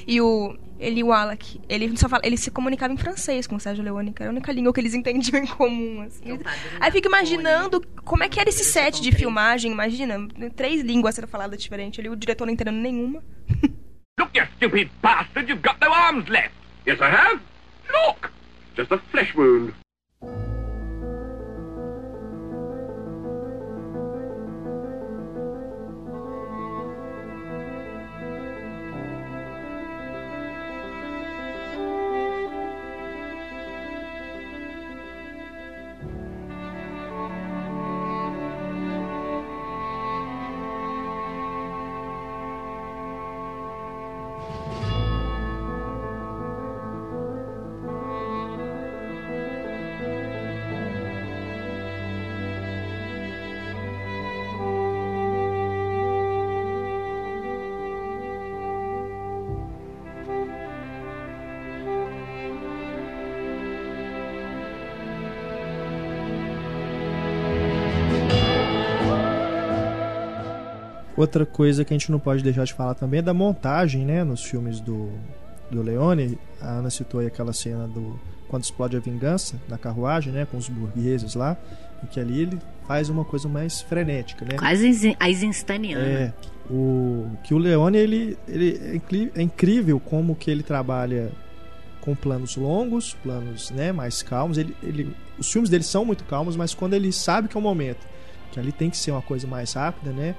E 0.06 0.22
o 0.22 0.56
ele 0.80 1.04
o 1.04 1.12
Alec, 1.12 1.60
ele 1.68 1.98
só 1.98 2.08
fala, 2.08 2.22
ele 2.24 2.38
se 2.38 2.52
comunicava 2.52 2.94
em 2.94 2.98
francês 2.98 3.48
com 3.48 3.56
o 3.56 3.60
Sérgio 3.60 3.84
Leone, 3.84 4.14
que 4.14 4.22
era 4.22 4.32
a 4.32 4.34
única 4.34 4.52
língua 4.52 4.72
que 4.72 4.80
eles 4.80 4.94
entendiam 4.94 5.42
em 5.44 5.48
comum. 5.48 6.02
Assim. 6.02 6.34
Então, 6.34 6.52
Aí 6.80 6.92
fico 6.92 7.08
imaginando 7.08 7.82
como 8.04 8.24
é 8.24 8.30
que 8.30 8.40
era 8.40 8.50
esse 8.50 8.64
set 8.64 9.02
de 9.02 9.12
filmagem, 9.12 9.72
imagina, 9.72 10.16
três 10.56 10.82
línguas 10.82 11.16
sendo 11.16 11.28
faladas 11.28 11.62
diferentes, 11.62 12.00
ali 12.00 12.10
o 12.10 12.16
diretor 12.16 12.46
não 12.46 12.54
entendendo 12.54 12.78
nenhuma. 12.78 13.24
Look, 14.20 14.36
you 14.36 14.46
stupid 14.58 14.90
bastard, 15.02 15.48
you've 15.48 15.62
got 15.62 15.80
no 15.80 15.92
arms 15.92 16.28
left. 16.28 16.54
Yes, 16.88 17.00
I 17.02 17.10
have. 17.10 17.42
Look, 17.92 18.32
just 18.76 18.92
a 18.92 18.98
flesh 19.12 19.36
wound. 19.36 19.74
Outra 71.18 71.46
coisa 71.48 71.84
que 71.84 71.94
a 71.94 71.98
gente 71.98 72.12
não 72.12 72.20
pode 72.20 72.44
deixar 72.44 72.64
de 72.64 72.74
falar 72.74 72.94
também 72.94 73.18
é 73.18 73.24
da 73.24 73.34
montagem, 73.34 74.06
né, 74.06 74.24
nos 74.24 74.44
filmes 74.44 74.80
do, 74.80 75.10
do 75.72 75.82
Leone. 75.82 76.38
A 76.62 76.74
Ana 76.74 76.92
citou 76.92 77.20
aí 77.20 77.28
aquela 77.28 77.52
cena 77.52 77.88
do 77.88 78.20
quando 78.48 78.64
explode 78.64 78.96
a 78.96 79.00
vingança 79.00 79.60
na 79.68 79.78
carruagem, 79.78 80.32
né, 80.32 80.48
com 80.50 80.58
os 80.58 80.70
burgueses 80.70 81.36
lá, 81.36 81.58
e 82.04 82.08
que 82.08 82.20
ali 82.20 82.44
ele 82.44 82.60
faz 82.88 83.10
uma 83.10 83.26
coisa 83.26 83.50
mais 83.50 83.82
frenética, 83.82 84.46
né? 84.46 84.58
Quase 84.58 85.18
Eisensteiniana. 85.20 86.02
É, 86.02 86.34
o 86.70 87.30
que 87.44 87.54
o 87.54 87.58
Leone 87.58 87.98
ele, 87.98 88.38
ele 88.48 89.32
é, 89.36 89.40
é 89.40 89.42
incrível 89.42 90.00
como 90.00 90.36
que 90.36 90.50
ele 90.50 90.64
trabalha 90.64 91.32
com 92.00 92.16
planos 92.16 92.56
longos, 92.56 93.16
planos, 93.22 93.72
né, 93.72 93.92
mais 93.92 94.22
calmos. 94.22 94.58
Ele, 94.58 94.74
ele, 94.82 95.14
os 95.38 95.52
filmes 95.52 95.70
dele 95.70 95.84
são 95.84 96.06
muito 96.06 96.24
calmos, 96.24 96.56
mas 96.56 96.74
quando 96.74 96.94
ele 96.94 97.12
sabe 97.12 97.50
que 97.50 97.58
é 97.58 97.60
o 97.60 97.64
momento, 97.64 98.08
que 98.52 98.60
ali 98.60 98.72
tem 98.72 98.90
que 98.90 98.98
ser 98.98 99.12
uma 99.12 99.22
coisa 99.22 99.46
mais 99.46 99.74
rápida, 99.74 100.12
né? 100.12 100.36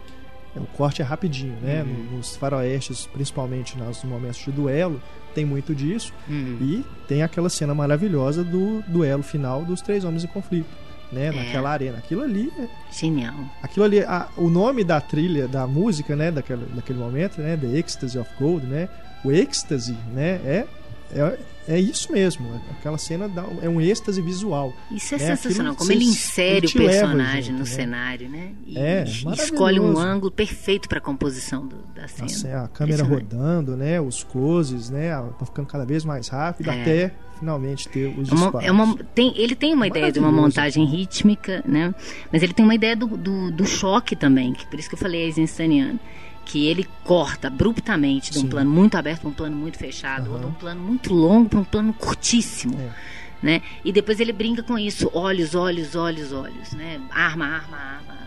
O 0.58 0.66
corte 0.76 1.02
é 1.02 1.04
rapidinho, 1.04 1.56
né? 1.62 1.82
Uhum. 1.82 2.16
Nos 2.16 2.36
faroestes, 2.36 3.06
principalmente 3.06 3.76
nos 3.78 4.02
momentos 4.04 4.38
de 4.38 4.52
duelo, 4.52 5.00
tem 5.34 5.44
muito 5.44 5.74
disso. 5.74 6.12
Uhum. 6.28 6.58
E 6.60 6.84
tem 7.06 7.22
aquela 7.22 7.48
cena 7.48 7.74
maravilhosa 7.74 8.42
do 8.42 8.82
duelo 8.88 9.22
final 9.22 9.64
dos 9.64 9.80
três 9.80 10.04
homens 10.04 10.24
em 10.24 10.28
conflito. 10.28 10.88
Né, 11.10 11.28
é. 11.28 11.32
naquela 11.32 11.70
arena. 11.70 11.96
Aquilo 11.96 12.20
ali 12.22 12.52
é. 12.58 12.68
Genial. 12.92 13.34
Aquilo 13.62 13.86
ali, 13.86 14.00
a, 14.00 14.28
o 14.36 14.50
nome 14.50 14.84
da 14.84 15.00
trilha, 15.00 15.48
da 15.48 15.66
música, 15.66 16.14
né, 16.14 16.30
daquela, 16.30 16.66
daquele 16.74 16.98
momento, 16.98 17.40
né, 17.40 17.56
The 17.56 17.78
Ecstasy 17.78 18.18
of 18.18 18.30
Gold, 18.38 18.66
né, 18.66 18.90
o 19.24 19.32
êxtase, 19.32 19.96
né, 20.12 20.32
é, 20.44 20.66
é 21.12 21.38
é 21.68 21.78
isso 21.78 22.10
mesmo. 22.10 22.48
Aquela 22.70 22.96
cena 22.96 23.28
dá, 23.28 23.44
é 23.60 23.68
um 23.68 23.78
êxtase 23.78 24.22
visual. 24.22 24.72
Isso 24.90 25.14
é, 25.14 25.16
é 25.16 25.36
sensacional. 25.36 25.74
Como 25.74 25.92
ele 25.92 26.04
insere 26.04 26.66
ele 26.66 26.66
o 26.66 26.88
personagem 26.88 27.42
junto, 27.42 27.52
no 27.52 27.58
né? 27.58 27.64
cenário, 27.66 28.28
né? 28.30 28.52
E, 28.66 28.78
é, 28.78 29.04
escolhe 29.04 29.78
um 29.78 29.98
ângulo 29.98 30.32
perfeito 30.32 30.88
para 30.88 30.96
a 30.96 31.00
composição 31.00 31.66
do, 31.66 31.76
da 31.94 32.08
cena. 32.08 32.24
Assim, 32.24 32.50
a 32.50 32.68
câmera 32.68 33.04
rodando, 33.04 33.76
né? 33.76 34.00
Os 34.00 34.24
closes, 34.24 34.88
né? 34.88 35.10
Tá 35.38 35.44
ficando 35.44 35.66
cada 35.66 35.84
vez 35.84 36.06
mais 36.06 36.28
rápido 36.28 36.70
é. 36.70 36.80
até 36.80 37.14
finalmente 37.38 37.86
ter 37.86 38.18
os 38.18 38.30
disparos. 38.30 38.64
É 38.64 38.72
uma, 38.72 38.96
tem, 39.14 39.34
ele 39.36 39.54
tem 39.54 39.74
uma 39.74 39.86
ideia 39.86 40.10
de 40.10 40.18
uma 40.18 40.32
montagem 40.32 40.86
rítmica, 40.86 41.62
né? 41.66 41.94
Mas 42.32 42.42
ele 42.42 42.54
tem 42.54 42.64
uma 42.64 42.74
ideia 42.74 42.96
do, 42.96 43.06
do, 43.08 43.50
do 43.50 43.66
choque 43.66 44.16
também, 44.16 44.54
que 44.54 44.66
por 44.66 44.78
isso 44.78 44.88
que 44.88 44.94
eu 44.94 44.98
falei 44.98 45.24
Eisensteiniano 45.24 46.00
que 46.48 46.66
ele 46.66 46.88
corta 47.04 47.48
abruptamente 47.48 48.32
de 48.32 48.38
um 48.38 48.42
Sim. 48.42 48.48
plano 48.48 48.70
muito 48.70 48.96
aberto 48.96 49.20
para 49.20 49.28
um 49.28 49.34
plano 49.34 49.54
muito 49.54 49.76
fechado, 49.76 50.28
uhum. 50.28 50.32
ou 50.32 50.40
de 50.40 50.46
um 50.46 50.52
plano 50.52 50.80
muito 50.80 51.12
longo 51.12 51.48
para 51.50 51.58
um 51.58 51.64
plano 51.64 51.92
curtíssimo. 51.92 52.80
É. 52.80 53.18
Né? 53.40 53.62
E 53.84 53.92
depois 53.92 54.18
ele 54.18 54.32
brinca 54.32 54.62
com 54.62 54.76
isso, 54.78 55.10
olhos, 55.12 55.54
olhos, 55.54 55.94
olhos, 55.94 56.32
olhos, 56.32 56.72
né? 56.72 57.00
Arma, 57.10 57.46
arma, 57.46 57.76
arma, 57.76 58.18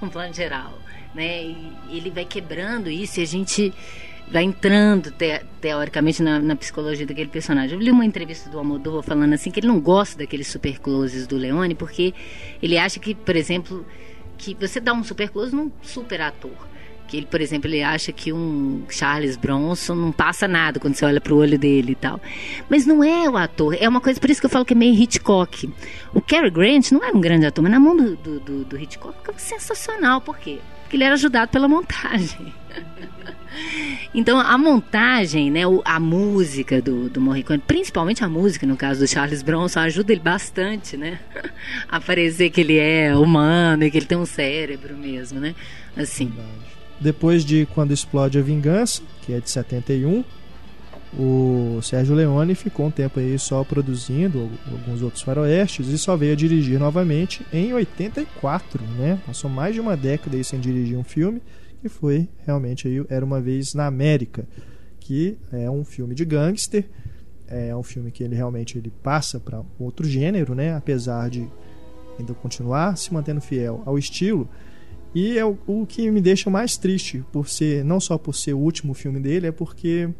um 0.00 0.08
plano 0.08 0.32
geral, 0.32 0.78
né? 1.12 1.42
E 1.42 1.72
ele 1.90 2.08
vai 2.08 2.24
quebrando 2.24 2.88
isso 2.88 3.20
e 3.20 3.22
a 3.24 3.26
gente 3.26 3.74
vai 4.30 4.44
entrando 4.44 5.10
te, 5.10 5.44
teoricamente 5.60 6.22
na, 6.22 6.38
na, 6.38 6.56
psicologia 6.56 7.04
daquele 7.04 7.28
personagem. 7.28 7.76
Eu 7.76 7.82
li 7.82 7.90
uma 7.90 8.06
entrevista 8.06 8.48
do 8.48 8.58
Almodóvar 8.58 9.02
falando 9.02 9.34
assim 9.34 9.50
que 9.50 9.60
ele 9.60 9.66
não 9.66 9.80
gosta 9.80 10.16
daqueles 10.16 10.46
super 10.46 10.78
closes 10.78 11.26
do 11.26 11.36
Leone 11.36 11.74
porque 11.74 12.14
ele 12.62 12.78
acha 12.78 12.98
que, 12.98 13.14
por 13.14 13.36
exemplo, 13.36 13.84
que 14.38 14.54
você 14.54 14.80
dá 14.80 14.92
um 14.92 15.04
super 15.04 15.28
close 15.28 15.54
num 15.54 15.70
super 15.82 16.22
ator. 16.22 16.75
Que 17.06 17.18
ele, 17.18 17.26
por 17.26 17.40
exemplo, 17.40 17.68
ele 17.68 17.82
acha 17.82 18.12
que 18.12 18.32
um 18.32 18.82
Charles 18.88 19.36
Bronson 19.36 19.94
não 19.94 20.12
passa 20.12 20.48
nada 20.48 20.80
quando 20.80 20.94
você 20.94 21.04
olha 21.04 21.20
pro 21.20 21.36
olho 21.36 21.58
dele 21.58 21.92
e 21.92 21.94
tal. 21.94 22.20
Mas 22.68 22.84
não 22.84 23.02
é 23.02 23.28
o 23.28 23.36
ator, 23.36 23.76
é 23.78 23.88
uma 23.88 24.00
coisa, 24.00 24.20
por 24.20 24.28
isso 24.30 24.40
que 24.40 24.46
eu 24.46 24.50
falo 24.50 24.64
que 24.64 24.74
é 24.74 24.76
meio 24.76 24.94
Hitchcock. 24.94 25.70
O 26.12 26.20
Cary 26.20 26.50
Grant 26.50 26.90
não 26.90 27.04
era 27.04 27.16
um 27.16 27.20
grande 27.20 27.46
ator, 27.46 27.62
mas 27.62 27.70
na 27.72 27.80
mão 27.80 27.96
do, 27.96 28.16
do, 28.16 28.40
do, 28.40 28.64
do 28.64 28.78
Hitchcock 28.78 29.16
ficava 29.18 29.38
sensacional. 29.38 30.20
Por 30.20 30.36
quê? 30.38 30.58
Porque 30.82 30.96
ele 30.96 31.04
era 31.04 31.14
ajudado 31.14 31.50
pela 31.50 31.68
montagem. 31.68 32.52
Então 34.14 34.38
a 34.38 34.56
montagem, 34.58 35.50
né, 35.50 35.62
a 35.84 36.00
música 36.00 36.80
do, 36.80 37.08
do 37.08 37.20
Morricone, 37.20 37.58
principalmente 37.58 38.24
a 38.24 38.28
música 38.28 38.66
no 38.66 38.76
caso 38.76 39.00
do 39.00 39.08
Charles 39.08 39.42
Bronson, 39.42 39.80
ajuda 39.80 40.12
ele 40.12 40.20
bastante, 40.20 40.96
né, 40.96 41.18
a 41.88 42.00
parecer 42.00 42.50
que 42.50 42.60
ele 42.60 42.78
é 42.78 43.14
humano 43.14 43.84
e 43.84 43.90
que 43.90 43.96
ele 43.96 44.06
tem 44.06 44.18
um 44.18 44.26
cérebro 44.26 44.96
mesmo, 44.96 45.40
né, 45.40 45.54
assim. 45.96 46.32
Depois 47.00 47.44
de 47.44 47.66
Quando 47.74 47.92
Explode 47.92 48.38
a 48.38 48.42
Vingança, 48.42 49.02
que 49.22 49.32
é 49.32 49.40
de 49.40 49.50
71, 49.50 50.24
o 51.18 51.80
Sérgio 51.82 52.14
Leone 52.14 52.54
ficou 52.54 52.86
um 52.86 52.90
tempo 52.90 53.20
aí 53.20 53.38
só 53.38 53.62
produzindo 53.64 54.50
alguns 54.70 55.02
outros 55.02 55.22
faroestes 55.22 55.88
e 55.88 55.98
só 55.98 56.16
veio 56.16 56.32
a 56.32 56.36
dirigir 56.36 56.78
novamente 56.78 57.46
em 57.52 57.72
84, 57.72 58.82
né? 58.98 59.20
Passou 59.26 59.48
mais 59.48 59.74
de 59.74 59.80
uma 59.80 59.96
década 59.96 60.36
aí 60.36 60.44
sem 60.44 60.60
dirigir 60.60 60.96
um 60.96 61.04
filme 61.04 61.40
que 61.80 61.88
foi 61.88 62.28
realmente 62.44 62.88
aí 62.88 63.04
Era 63.08 63.24
Uma 63.24 63.40
Vez 63.40 63.72
na 63.72 63.86
América, 63.86 64.46
que 64.98 65.38
é 65.52 65.70
um 65.70 65.84
filme 65.84 66.14
de 66.14 66.24
gangster, 66.24 66.84
é 67.46 67.74
um 67.76 67.82
filme 67.82 68.10
que 68.10 68.24
ele 68.24 68.34
realmente 68.34 68.76
ele 68.76 68.92
passa 69.02 69.38
para 69.38 69.62
outro 69.78 70.06
gênero, 70.06 70.54
né? 70.54 70.74
Apesar 70.74 71.30
de 71.30 71.48
ainda 72.18 72.34
continuar 72.34 72.96
se 72.96 73.12
mantendo 73.12 73.40
fiel 73.40 73.82
ao 73.86 73.96
estilo. 73.98 74.48
E 75.16 75.38
é 75.38 75.44
o, 75.46 75.56
o 75.66 75.86
que 75.86 76.10
me 76.10 76.20
deixa 76.20 76.50
mais 76.50 76.76
triste 76.76 77.24
por 77.32 77.48
ser 77.48 77.82
não 77.82 77.98
só 77.98 78.18
por 78.18 78.34
ser 78.34 78.52
o 78.52 78.58
último 78.58 78.92
filme 78.92 79.18
dele, 79.18 79.46
é 79.46 79.50
porque 79.50 80.10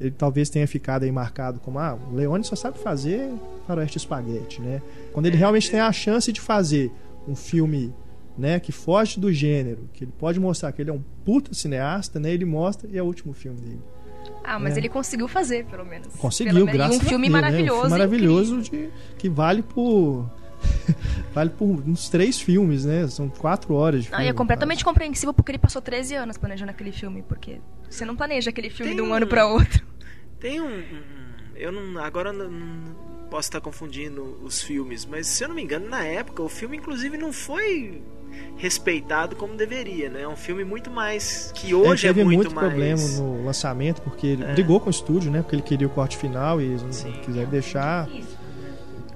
ele 0.00 0.12
talvez 0.12 0.48
tenha 0.48 0.64
ficado 0.68 1.02
aí 1.02 1.10
marcado 1.10 1.58
como 1.58 1.80
ah, 1.80 1.98
o 2.08 2.14
Leone 2.14 2.44
só 2.44 2.54
sabe 2.54 2.78
fazer 2.78 3.32
faroeste 3.66 3.98
espaguete, 3.98 4.62
né? 4.62 4.80
Quando 5.12 5.26
ele 5.26 5.36
realmente 5.36 5.68
tem 5.68 5.80
a 5.80 5.90
chance 5.90 6.30
de 6.30 6.40
fazer 6.40 6.92
um 7.26 7.34
filme 7.34 7.92
né, 8.38 8.60
que 8.60 8.70
foge 8.70 9.18
do 9.18 9.32
gênero, 9.32 9.88
que 9.92 10.04
ele 10.04 10.12
pode 10.16 10.38
mostrar 10.38 10.70
que 10.70 10.80
ele 10.80 10.90
é 10.90 10.92
um 10.92 11.02
puta 11.24 11.52
cineasta, 11.52 12.20
né, 12.20 12.32
ele 12.32 12.44
mostra 12.44 12.88
e 12.88 12.96
é 12.96 13.02
o 13.02 13.06
último 13.06 13.32
filme 13.32 13.60
dele. 13.60 13.82
Ah, 14.44 14.60
mas 14.60 14.76
é. 14.76 14.78
ele 14.78 14.88
conseguiu 14.88 15.26
fazer, 15.26 15.64
pelo 15.64 15.84
menos. 15.84 16.14
Conseguiu, 16.14 16.54
pelo 16.54 16.66
graças 16.66 16.98
menos. 16.98 17.06
um 17.06 17.08
filme 17.08 17.26
a 17.26 17.30
Deus, 17.30 17.40
maravilhoso. 17.40 17.72
Né? 17.72 17.78
Um 17.78 17.80
filme 17.80 17.98
maravilhoso 17.98 18.62
de, 18.62 18.88
que 19.18 19.28
vale 19.28 19.62
por 19.62 20.30
vale 21.34 21.50
por 21.50 21.66
uns 21.66 22.08
três 22.08 22.40
filmes, 22.40 22.84
né? 22.84 23.06
São 23.08 23.28
quatro 23.28 23.74
horas 23.74 24.02
de 24.02 24.08
filme. 24.08 24.22
Não, 24.22 24.26
e 24.26 24.30
é 24.30 24.32
completamente 24.32 24.84
quase. 24.84 24.94
compreensível 24.94 25.34
porque 25.34 25.52
ele 25.52 25.58
passou 25.58 25.82
13 25.82 26.14
anos 26.14 26.38
planejando 26.38 26.70
aquele 26.70 26.92
filme, 26.92 27.22
porque 27.22 27.60
você 27.88 28.04
não 28.04 28.16
planeja 28.16 28.50
aquele 28.50 28.70
filme 28.70 28.94
tem 28.94 29.02
de 29.02 29.08
um 29.08 29.12
ano 29.12 29.26
para 29.26 29.46
outro. 29.46 29.86
Tem 30.38 30.60
um, 30.60 30.82
eu 31.56 31.72
não 31.72 32.02
agora 32.02 32.32
não, 32.32 32.50
posso 33.30 33.48
estar 33.48 33.60
confundindo 33.60 34.38
os 34.42 34.62
filmes, 34.62 35.04
mas 35.04 35.26
se 35.26 35.44
eu 35.44 35.48
não 35.48 35.54
me 35.54 35.62
engano, 35.62 35.88
na 35.88 36.04
época 36.04 36.42
o 36.42 36.48
filme 36.48 36.76
inclusive 36.76 37.16
não 37.16 37.32
foi 37.32 38.02
respeitado 38.56 39.36
como 39.36 39.54
deveria, 39.54 40.08
né? 40.08 40.22
É 40.22 40.28
um 40.28 40.36
filme 40.36 40.64
muito 40.64 40.90
mais 40.90 41.52
que 41.54 41.74
hoje 41.74 42.06
é, 42.06 42.10
teve 42.10 42.20
é 42.20 42.24
muito, 42.24 42.38
muito 42.38 42.54
mais... 42.54 42.68
problema 42.68 43.02
no 43.18 43.44
lançamento 43.44 44.02
porque 44.02 44.26
ele 44.26 44.44
é. 44.44 44.52
brigou 44.52 44.80
com 44.80 44.88
o 44.88 44.90
estúdio, 44.90 45.30
né? 45.30 45.42
Porque 45.42 45.56
ele 45.56 45.62
queria 45.62 45.86
o 45.86 45.90
corte 45.90 46.16
final 46.16 46.60
e 46.60 46.64
eles 46.64 46.82
Sim. 46.90 47.10
não 47.10 47.20
quiseram 47.20 47.50
deixar. 47.50 48.08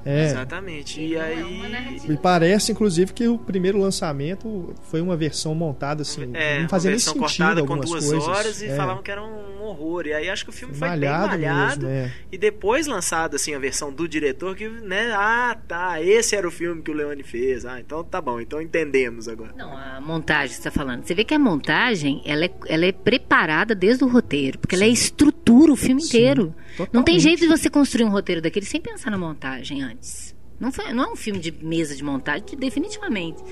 É. 0.08 0.24
Exatamente. 0.24 0.98
E 1.02 1.18
aí. 1.18 2.00
Me 2.08 2.16
parece, 2.16 2.72
inclusive, 2.72 3.12
que 3.12 3.28
o 3.28 3.36
primeiro 3.36 3.78
lançamento 3.78 4.74
foi 4.84 5.02
uma 5.02 5.14
versão 5.18 5.54
montada 5.54 6.00
assim. 6.00 6.30
É, 6.32 6.62
não 6.62 6.68
fazia 6.68 6.90
nem 6.90 6.98
sentido. 6.98 7.20
cortada 7.20 7.62
com 7.62 7.76
duas 7.76 7.90
coisas. 7.90 8.26
horas 8.26 8.62
e 8.62 8.68
é. 8.68 8.74
falavam 8.74 9.02
que 9.02 9.10
era 9.10 9.22
um 9.22 9.67
horror. 9.68 10.06
E 10.06 10.12
aí 10.12 10.28
acho 10.28 10.44
que 10.44 10.50
o 10.50 10.52
filme 10.52 10.74
foi 10.74 10.88
malhado 10.88 11.28
bem 11.28 11.38
malhado. 11.40 11.86
Mesmo, 11.86 12.06
é. 12.06 12.12
E 12.32 12.38
depois 12.38 12.86
lançado 12.86 13.36
assim 13.36 13.54
a 13.54 13.58
versão 13.58 13.92
do 13.92 14.08
diretor 14.08 14.56
que, 14.56 14.68
né? 14.68 15.12
Ah, 15.14 15.56
tá. 15.66 16.02
Esse 16.02 16.36
era 16.36 16.46
o 16.46 16.50
filme 16.50 16.82
que 16.82 16.90
o 16.90 16.94
Leone 16.94 17.22
fez. 17.22 17.64
Ah, 17.64 17.80
então 17.80 18.02
tá 18.02 18.20
bom. 18.20 18.40
Então 18.40 18.60
entendemos 18.60 19.28
agora. 19.28 19.52
Não, 19.56 19.76
a 19.76 20.00
montagem 20.00 20.56
você 20.56 20.62
tá 20.62 20.70
falando. 20.70 21.04
Você 21.04 21.14
vê 21.14 21.24
que 21.24 21.34
a 21.34 21.38
montagem 21.38 22.22
ela 22.24 22.44
é, 22.44 22.50
ela 22.66 22.86
é 22.86 22.92
preparada 22.92 23.74
desde 23.74 24.04
o 24.04 24.08
roteiro, 24.08 24.58
porque 24.58 24.76
Sim. 24.76 24.82
ela 24.82 24.90
é 24.90 24.92
estrutura 24.92 25.72
o 25.72 25.76
filme 25.76 26.00
Sim, 26.00 26.08
inteiro. 26.08 26.54
Totalmente. 26.70 26.94
Não 26.94 27.02
tem 27.02 27.18
jeito 27.18 27.40
de 27.40 27.48
você 27.48 27.70
construir 27.70 28.04
um 28.04 28.10
roteiro 28.10 28.40
daquele 28.40 28.66
sem 28.66 28.80
pensar 28.80 29.10
na 29.10 29.18
montagem 29.18 29.82
antes. 29.82 30.36
Não, 30.58 30.72
foi, 30.72 30.92
não 30.92 31.04
é 31.04 31.12
um 31.12 31.16
filme 31.16 31.38
de 31.38 31.52
mesa 31.52 31.94
de 31.94 32.02
montagem, 32.02 32.44
definitivamente. 32.58 33.42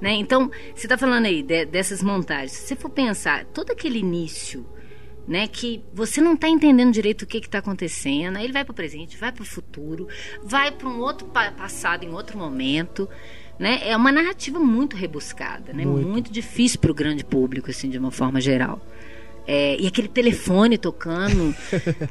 Né? 0.00 0.12
Então, 0.14 0.50
você 0.74 0.86
está 0.86 0.96
falando 0.96 1.26
aí 1.26 1.42
de, 1.42 1.64
dessas 1.66 2.02
montagens. 2.02 2.52
Se 2.52 2.68
você 2.68 2.76
for 2.76 2.90
pensar, 2.90 3.44
todo 3.46 3.70
aquele 3.70 3.98
início, 3.98 4.66
né, 5.30 5.46
que 5.46 5.80
você 5.94 6.20
não 6.20 6.34
está 6.34 6.48
entendendo 6.48 6.92
direito 6.92 7.22
o 7.22 7.26
que 7.26 7.38
está 7.38 7.58
acontecendo, 7.58 8.36
aí 8.36 8.42
ele 8.42 8.52
vai 8.52 8.64
para 8.64 8.72
o 8.72 8.74
presente, 8.74 9.16
vai 9.16 9.30
para 9.30 9.44
o 9.44 9.46
futuro, 9.46 10.08
vai 10.42 10.72
para 10.72 10.88
um 10.88 10.98
outro 10.98 11.28
pa 11.28 11.52
passado 11.52 12.02
em 12.02 12.12
outro 12.12 12.36
momento. 12.36 13.08
Né? 13.56 13.78
É 13.84 13.96
uma 13.96 14.10
narrativa 14.10 14.58
muito 14.58 14.96
rebuscada, 14.96 15.72
né? 15.72 15.86
muito, 15.86 16.08
muito 16.08 16.32
difícil 16.32 16.80
para 16.80 16.90
o 16.90 16.94
grande 16.94 17.24
público, 17.24 17.70
assim, 17.70 17.88
de 17.88 17.96
uma 17.96 18.10
forma 18.10 18.40
geral. 18.40 18.84
É, 19.46 19.76
e 19.80 19.86
aquele 19.86 20.08
telefone 20.08 20.78
tocando, 20.78 21.54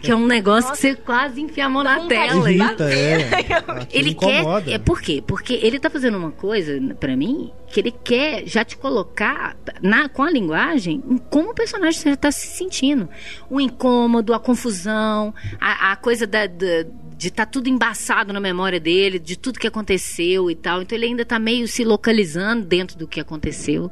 que 0.02 0.12
é 0.12 0.16
um 0.16 0.28
negócio 0.28 0.70
Nossa. 0.70 0.82
que 0.82 0.96
você 0.96 0.96
quase 0.96 1.42
enfia 1.42 1.66
a 1.66 1.70
mão 1.70 1.84
na 1.84 2.06
tela. 2.08 2.52
Irrita, 2.52 2.84
é. 2.92 3.46
ele 3.92 4.14
quer. 4.14 4.44
É, 4.68 4.78
por 4.78 5.02
quê? 5.02 5.24
Porque 5.26 5.54
ele 5.54 5.80
tá 5.80 5.90
fazendo 5.90 6.18
uma 6.18 6.32
coisa, 6.32 6.80
para 7.00 7.16
mim, 7.16 7.52
que 7.68 7.80
ele 7.80 7.92
quer 7.92 8.46
já 8.46 8.66
te 8.66 8.76
colocar 8.76 9.56
na, 9.82 10.10
com 10.10 10.24
a 10.24 10.30
linguagem 10.30 11.04
em 11.08 11.18
como 11.18 11.52
o 11.52 11.54
personagem 11.54 12.00
você 12.00 12.16
tá 12.16 12.32
se 12.32 12.48
sentindo. 12.48 13.08
O 13.50 13.62
incômodo, 13.62 14.34
a 14.34 14.40
confusão, 14.40 15.34
a, 15.60 15.92
a 15.92 15.96
coisa 15.96 16.28
da, 16.28 16.46
da 16.46 16.86
de 17.20 17.28
estar 17.28 17.46
tá 17.46 17.52
tudo 17.52 17.68
embaçado 17.68 18.32
na 18.32 18.40
memória 18.40 18.80
dele, 18.80 19.20
de 19.20 19.38
tudo 19.38 19.60
que 19.60 19.68
aconteceu 19.68 20.50
e 20.50 20.56
tal. 20.56 20.82
Então 20.82 20.98
ele 20.98 21.06
ainda 21.06 21.24
está 21.24 21.38
meio 21.38 21.68
se 21.68 21.84
localizando 21.84 22.66
dentro 22.66 22.98
do 22.98 23.06
que 23.06 23.20
aconteceu. 23.20 23.92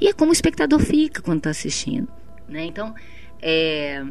E 0.00 0.06
é 0.06 0.12
como 0.12 0.30
o 0.30 0.32
espectador 0.32 0.78
fica 0.78 1.20
quando 1.20 1.38
está 1.38 1.50
assistindo. 1.50 2.06
Né? 2.50 2.64
Então, 2.66 2.94
é, 3.40 4.02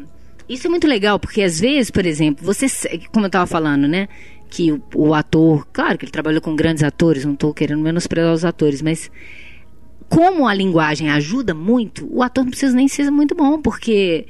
isso 0.47 0.65
é 0.65 0.69
muito 0.69 0.87
legal, 0.87 1.19
porque 1.19 1.41
às 1.41 1.59
vezes, 1.59 1.91
por 1.91 2.05
exemplo, 2.05 2.43
você, 2.43 2.67
como 3.11 3.25
eu 3.25 3.27
estava 3.27 3.45
falando, 3.45 3.87
né? 3.87 4.07
Que 4.49 4.71
o, 4.71 4.81
o, 4.95 5.13
ator, 5.13 5.67
claro 5.71 5.95
que 5.95 6.05
ele 6.05 6.11
trabalhou 6.11 6.41
com 6.41 6.55
grandes 6.55 6.81
atores, 6.81 7.23
não 7.23 7.33
estou 7.33 7.53
querendo 7.53 7.81
menosprezar 7.83 8.33
os 8.33 8.43
atores, 8.43 8.81
mas 8.81 9.11
como 10.09 10.47
a 10.47 10.53
linguagem 10.55 11.07
ajuda 11.11 11.53
muito, 11.53 12.07
o 12.11 12.23
ator 12.23 12.43
não 12.43 12.49
precisa 12.49 12.75
nem 12.75 12.87
ser 12.87 13.11
muito 13.11 13.35
bom, 13.35 13.61
porque, 13.61 14.25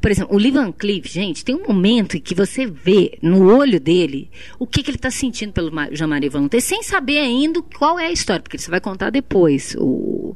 por 0.00 0.10
exemplo, 0.10 0.34
o 0.34 0.38
Lee 0.38 0.50
Van 0.50 0.72
Cleef, 0.72 1.06
gente, 1.06 1.44
tem 1.44 1.54
um 1.54 1.68
momento 1.68 2.16
em 2.16 2.20
que 2.20 2.34
você 2.34 2.66
vê 2.66 3.16
no 3.22 3.54
olho 3.56 3.78
dele 3.78 4.28
o 4.58 4.66
que, 4.66 4.82
que 4.82 4.90
ele 4.90 4.96
está 4.98 5.10
sentindo 5.10 5.52
pelo 5.52 5.70
Jean-Marie 5.92 6.28
Volonté, 6.28 6.58
sem 6.58 6.82
saber 6.82 7.18
ainda 7.18 7.62
qual 7.78 7.96
é 7.96 8.06
a 8.06 8.12
história, 8.12 8.42
porque 8.42 8.58
você 8.58 8.68
vai 8.68 8.80
contar 8.80 9.10
depois. 9.10 9.76
O, 9.78 10.34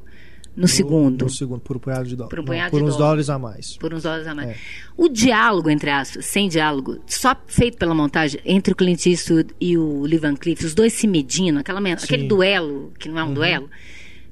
no 0.57 0.69
segundo. 0.69 1.25
No 1.25 1.31
segundo, 1.31 1.61
por 1.61 1.77
um 1.77 1.81
punhado 1.81 2.05
de 2.05 2.15
dólares. 2.15 2.31
Por, 2.31 2.41
um 2.41 2.45
punhado 2.45 2.71
por 2.71 2.79
de 2.79 2.85
uns 2.85 2.97
dólares. 2.97 3.29
a 3.29 3.39
mais. 3.39 3.77
Por 3.77 3.93
uns 3.93 4.03
dólares 4.05 4.27
a 4.27 4.35
mais. 4.35 4.51
É. 4.51 4.57
O 4.97 5.09
diálogo, 5.09 5.69
entre 5.69 5.91
aspas, 5.91 6.25
sem 6.27 6.49
diálogo, 6.49 6.99
só 7.07 7.37
feito 7.47 7.77
pela 7.77 7.95
montagem 7.95 8.41
entre 8.45 8.73
o 8.73 8.77
Clint 8.77 9.07
Eastwood 9.07 9.55
e 9.61 9.77
o 9.77 10.03
Lee 10.03 10.19
Van 10.19 10.37
Cleef, 10.37 10.63
os 10.65 10.75
dois 10.75 10.93
se 10.93 11.07
medindo, 11.07 11.59
aquela, 11.59 11.81
aquele 11.91 12.29
duelo, 12.29 12.93
que 12.99 13.09
não 13.09 13.19
é 13.19 13.25
um 13.25 13.29
uhum. 13.29 13.35
duelo, 13.35 13.71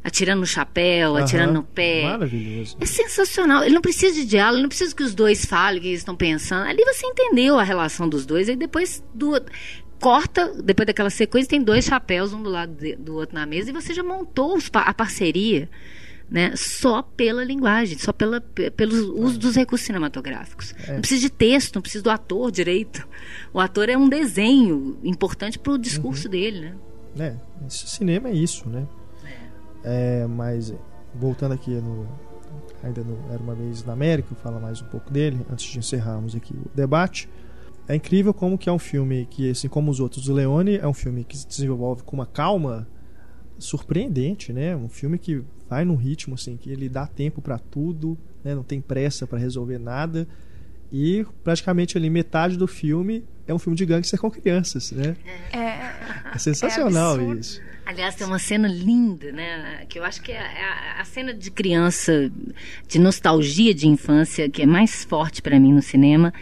atirando 0.05 0.41
no 0.41 0.47
chapéu, 0.47 1.12
uhum. 1.12 1.16
atirando 1.16 1.53
no 1.53 1.62
pé. 1.64 2.05
Maravilhoso. 2.05 2.77
É 2.81 2.87
sensacional. 2.87 3.64
Ele 3.64 3.75
não 3.75 3.83
precisa 3.83 4.14
de 4.14 4.25
diálogo, 4.25 4.57
ele 4.57 4.62
não 4.62 4.68
precisa 4.68 4.95
que 4.95 5.03
os 5.03 5.14
dois 5.14 5.45
falem 5.45 5.79
o 5.79 5.83
que 5.83 5.89
eles 5.89 6.01
estão 6.01 6.14
pensando. 6.14 6.68
Ali 6.68 6.85
você 6.85 7.05
entendeu 7.07 7.59
a 7.59 7.64
relação 7.64 8.09
dos 8.09 8.25
dois, 8.25 8.49
aí 8.49 8.57
depois 8.57 9.03
do 9.12 9.33
corta, 9.99 10.53
depois 10.62 10.87
daquela 10.87 11.11
sequência, 11.11 11.51
tem 11.51 11.62
dois 11.62 11.85
chapéus, 11.85 12.33
um 12.33 12.43
do 12.43 12.51
lado 12.51 12.75
de, 12.75 12.97
do 12.97 13.14
outro 13.14 13.37
na 13.37 13.47
mesa, 13.47 13.70
e 13.70 13.73
você 13.73 13.95
já 13.95 14.03
montou 14.03 14.57
os, 14.57 14.68
a 14.73 14.93
parceria 14.93 15.68
né? 16.33 16.55
Só 16.57 17.03
pela 17.03 17.45
linguagem, 17.45 17.99
só 17.99 18.11
pela, 18.11 18.41
pelo 18.41 19.22
uso 19.22 19.39
dos 19.39 19.55
recursos 19.55 19.87
cinematográficos. 19.87 20.74
É. 20.89 20.95
Não 20.95 21.01
precisa 21.01 21.20
de 21.20 21.30
texto, 21.30 21.74
não 21.74 21.83
precisa 21.83 22.03
do 22.03 22.09
ator 22.09 22.51
direito. 22.51 23.07
O 23.53 23.61
ator 23.61 23.91
é 23.91 23.99
um 23.99 24.09
desenho 24.09 24.97
importante 25.05 25.59
para 25.59 25.74
o 25.74 25.78
discurso 25.78 26.24
uhum. 26.24 26.30
dele, 26.30 26.74
né? 27.14 27.37
É, 27.61 27.66
esse 27.66 27.87
cinema 27.87 28.30
é 28.30 28.33
isso, 28.33 28.66
né? 28.66 28.89
É. 29.85 30.22
é. 30.22 30.26
mas 30.26 30.72
voltando 31.14 31.53
aqui 31.53 31.70
no 31.70 32.09
ainda 32.83 33.05
no 33.05 33.30
era 33.30 33.43
uma 33.43 33.55
vez 33.55 33.85
na 33.85 33.93
América, 33.93 34.35
fala 34.37 34.59
mais 34.59 34.80
um 34.80 34.87
pouco 34.87 35.11
dele 35.11 35.45
antes 35.51 35.66
de 35.66 35.78
encerrarmos 35.78 36.35
aqui 36.35 36.55
o 36.55 36.74
debate. 36.74 37.28
É 37.87 37.95
incrível 37.95 38.33
como 38.33 38.57
que 38.57 38.70
é 38.70 38.72
um 38.72 38.78
filme 38.78 39.26
que, 39.26 39.51
assim 39.51 39.68
como 39.68 39.91
os 39.91 40.01
outros 40.01 40.24
do 40.24 40.33
Leone, 40.33 40.78
é 40.78 40.87
um 40.87 40.95
filme 40.95 41.24
que 41.24 41.37
se 41.37 41.47
desenvolve 41.47 42.03
com 42.05 42.16
uma 42.16 42.26
calma 42.26 42.89
surpreendente, 43.63 44.53
né? 44.53 44.75
Um 44.77 44.89
filme 44.89 45.19
que 45.19 45.43
vai 45.69 45.85
num 45.85 45.97
ritmo 45.97 46.35
assim 46.35 46.57
que 46.57 46.71
ele 46.71 46.89
dá 46.89 47.07
tempo 47.07 47.41
para 47.41 47.59
tudo, 47.59 48.19
né? 48.45 48.55
Não 48.55 48.63
tem 48.63 48.81
pressa 48.81 49.27
para 49.27 49.39
resolver 49.39 49.79
nada 49.79 50.27
e 50.93 51.25
praticamente 51.43 51.97
ali 51.97 52.11
metade 52.11 52.57
do 52.59 52.67
filme 52.67 53.25
é 53.47 53.55
um 53.55 53.59
filme 53.59 53.77
de 53.77 53.87
gangster 53.87 54.21
com 54.21 54.31
crianças, 54.31 54.93
né? 54.93 55.17
É, 55.53 56.35
É 56.35 56.39
sensacional 56.39 57.15
absurdo. 57.15 57.41
isso. 57.41 57.61
Aliás, 57.85 58.15
tem 58.15 58.27
uma 58.27 58.39
cena 58.39 58.69
linda, 58.69 59.33
né? 59.33 59.85
Que 59.89 59.99
eu 59.99 60.05
acho 60.05 60.23
que 60.23 60.31
é 60.31 60.39
a, 60.39 61.01
a 61.01 61.05
cena 61.05 61.35
de 61.35 61.51
criança, 61.51 62.31
de 62.87 62.99
nostalgia 62.99 63.75
de 63.75 63.89
infância, 63.89 64.49
que 64.49 64.63
é 64.63 64.67
mais 64.67 65.03
forte 65.05 65.43
pra 65.43 65.59
mim 65.59 65.73
no 65.73 65.83
cinema, 65.83 66.33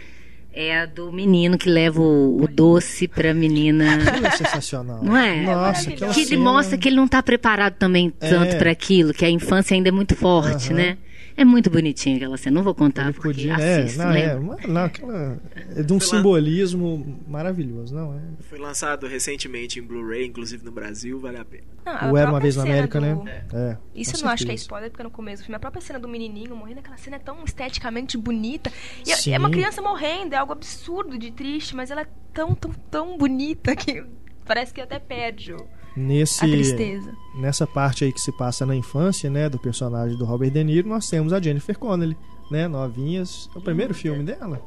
é 0.53 0.79
a 0.81 0.85
do 0.85 1.11
menino 1.11 1.57
que 1.57 1.69
leva 1.69 2.01
o, 2.01 2.43
o 2.43 2.47
doce 2.47 3.07
pra 3.07 3.33
menina. 3.33 3.95
Aquilo 4.07 4.27
é 4.27 4.31
sensacional. 4.31 4.99
Não 5.03 5.15
é? 5.15 5.43
Nossa, 5.43 5.89
É 5.91 5.95
Que 5.95 6.21
ele 6.21 6.37
mostra 6.37 6.77
que 6.77 6.89
ele 6.89 6.95
não 6.97 7.07
tá 7.07 7.21
preparado 7.23 7.75
também 7.75 8.09
tanto 8.09 8.55
É. 8.55 8.57
pra 8.57 8.71
aquilo, 8.71 9.13
que 9.13 9.23
a 9.25 9.29
infância 9.29 9.73
ainda 9.75 9.89
é 9.89 9.91
muito 9.91 10.15
forte, 10.15 10.67
Aham. 10.67 10.75
né? 10.77 10.97
É 11.41 11.45
muito 11.45 11.69
bonitinho 11.69 12.17
aquela 12.17 12.37
cena. 12.37 12.55
Não 12.55 12.63
vou 12.63 12.75
contar 12.75 13.03
Ele 13.05 13.13
porque 13.13 13.29
podia, 13.29 13.53
é, 13.55 13.91
não, 13.95 14.11
é, 14.11 14.35
uma- 14.35 14.57
não, 14.67 14.83
aquela, 14.83 15.39
é 15.75 15.81
de 15.81 15.91
um 15.93 15.99
Foi 15.99 16.07
lá- 16.09 16.15
simbolismo 16.17 17.19
maravilhoso, 17.27 17.95
não 17.95 18.13
é? 18.15 18.21
Foi 18.41 18.59
lançado 18.59 19.07
recentemente 19.07 19.79
em 19.79 19.81
Blu-ray, 19.81 20.27
inclusive 20.27 20.63
no 20.63 20.71
Brasil, 20.71 21.19
vale 21.19 21.37
a 21.37 21.45
pena. 21.45 21.63
Não, 21.85 21.93
a 21.93 22.11
O 22.11 22.17
Era 22.17 22.29
uma 22.29 22.39
vez 22.39 22.55
na 22.57 22.63
América, 22.63 22.99
do- 23.01 23.23
né? 23.23 23.43
É. 23.53 23.77
Isso 23.95 24.15
eu 24.15 24.21
não 24.21 24.29
acho 24.29 24.45
que 24.45 24.51
é 24.51 24.55
spoiler, 24.55 24.91
porque 24.91 25.01
no 25.03 25.09
começo 25.09 25.41
do 25.41 25.45
filme. 25.45 25.55
A 25.55 25.59
própria 25.59 25.81
cena 25.81 25.97
do 25.99 26.07
menininho 26.07 26.55
morrendo, 26.55 26.79
aquela 26.79 26.97
cena 26.97 27.15
é 27.15 27.19
tão 27.19 27.43
esteticamente 27.43 28.17
bonita. 28.17 28.71
E 29.05 29.11
é- 29.11 29.15
Sim. 29.15 29.33
é 29.33 29.39
uma 29.39 29.49
criança 29.49 29.81
morrendo, 29.81 30.33
é 30.33 30.37
algo 30.37 30.53
absurdo 30.53 31.17
de 31.17 31.31
triste, 31.31 31.75
mas 31.75 31.89
ela 31.89 32.01
é 32.01 32.07
tão, 32.31 32.53
tão, 32.53 32.71
tão 32.91 33.17
bonita 33.17 33.75
que 33.75 34.03
parece 34.45 34.71
que 34.71 34.79
até 34.79 34.99
perde 34.99 35.53
o- 35.53 35.65
Nesse, 35.95 36.43
a 36.45 36.47
tristeza. 36.47 37.13
nessa 37.35 37.67
parte 37.67 38.03
aí 38.05 38.11
que 38.13 38.21
se 38.21 38.31
passa 38.31 38.65
na 38.65 38.75
infância, 38.75 39.29
né, 39.29 39.49
do 39.49 39.59
personagem 39.59 40.17
do 40.17 40.23
Robert 40.25 40.49
De 40.51 40.63
Niro, 40.63 40.87
nós 40.87 41.09
temos 41.09 41.33
a 41.33 41.41
Jennifer 41.41 41.77
Connelly, 41.77 42.15
né, 42.49 42.67
novinhas. 42.67 43.49
É 43.53 43.57
o 43.57 43.61
primeiro 43.61 43.93
filme 43.93 44.23
dela? 44.23 44.61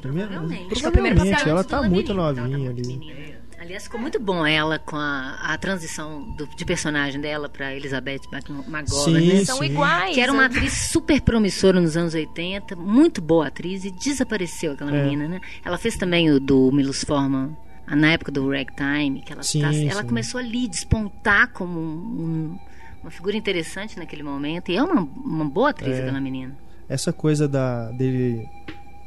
Primeiro, 0.00 0.28
Provavelmente. 0.30 0.64
É 0.64 0.80
provavelmente, 0.80 1.30
papel 1.36 1.48
ela 1.48 1.64
tá 1.64 1.82
muito 1.82 2.08
tá 2.08 2.14
novinha 2.14 2.70
ali. 2.70 3.36
Aliás, 3.58 3.84
ficou 3.84 4.00
muito 4.00 4.18
bom 4.18 4.44
ela 4.44 4.76
com 4.80 4.96
a, 4.96 5.34
a 5.40 5.56
transição 5.56 6.34
do- 6.36 6.48
de 6.48 6.64
personagem 6.64 7.20
dela 7.20 7.48
pra 7.48 7.72
Elizabeth 7.74 8.22
McGovern, 8.32 9.20
Sim, 9.20 9.32
né? 9.38 9.44
São 9.44 9.58
sim. 9.58 9.66
iguais. 9.66 10.14
Que 10.14 10.20
era 10.20 10.32
uma 10.32 10.48
né? 10.48 10.56
atriz 10.56 10.72
super 10.90 11.20
promissora 11.20 11.80
nos 11.80 11.96
anos 11.96 12.12
80, 12.12 12.74
muito 12.74 13.20
boa 13.22 13.46
atriz, 13.46 13.84
e 13.84 13.92
desapareceu 13.92 14.72
aquela 14.72 14.94
É. 14.94 15.04
menina, 15.04 15.28
né? 15.28 15.40
Ela 15.64 15.78
fez 15.78 15.96
também 15.96 16.28
o 16.28 16.40
do 16.40 16.72
Milos 16.72 17.04
Forman, 17.04 17.56
na 17.96 18.12
época 18.12 18.30
do 18.32 18.48
Ragtime, 18.50 19.20
que 19.22 19.32
ela, 19.32 19.42
Sim, 19.42 19.60
tá- 19.62 19.74
ela 19.74 20.00
sim. 20.02 20.06
começou 20.08 20.40
ali 20.40 20.66
a 20.66 20.68
despontar 20.68 21.52
como 21.52 21.78
um- 21.78 22.58
uma 23.02 23.10
figura 23.10 23.36
interessante 23.36 23.98
naquele 23.98 24.22
momento, 24.22 24.70
e 24.70 24.76
é 24.76 24.82
uma, 24.82 25.00
uma 25.02 25.44
boa 25.44 25.70
atriz 25.70 25.96
É. 25.98 26.02
aquela 26.02 26.20
menina. 26.20 26.56
Essa 26.88 27.12
coisa 27.12 27.48
da, 27.48 27.90
dele 27.92 28.46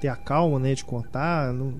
ter 0.01 0.09
a 0.09 0.15
calma, 0.15 0.59
né, 0.59 0.73
de 0.73 0.83
contar, 0.83 1.53
não, 1.53 1.73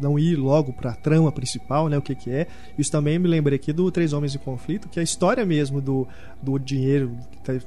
não 0.00 0.18
ir 0.18 0.36
logo 0.36 0.72
pra 0.72 0.94
trama 0.94 1.30
principal, 1.30 1.88
né, 1.88 1.98
o 1.98 2.02
que 2.02 2.14
que 2.14 2.30
é. 2.30 2.46
Isso 2.78 2.90
também 2.90 3.18
me 3.18 3.28
lembrei 3.28 3.56
aqui 3.56 3.72
do 3.72 3.90
Três 3.90 4.12
Homens 4.14 4.34
em 4.34 4.38
Conflito, 4.38 4.88
que 4.88 4.98
é 4.98 5.02
a 5.02 5.04
história 5.04 5.44
mesmo 5.44 5.80
do, 5.80 6.08
do 6.42 6.58
dinheiro 6.58 7.14
que 7.30 7.38
tá 7.38 7.60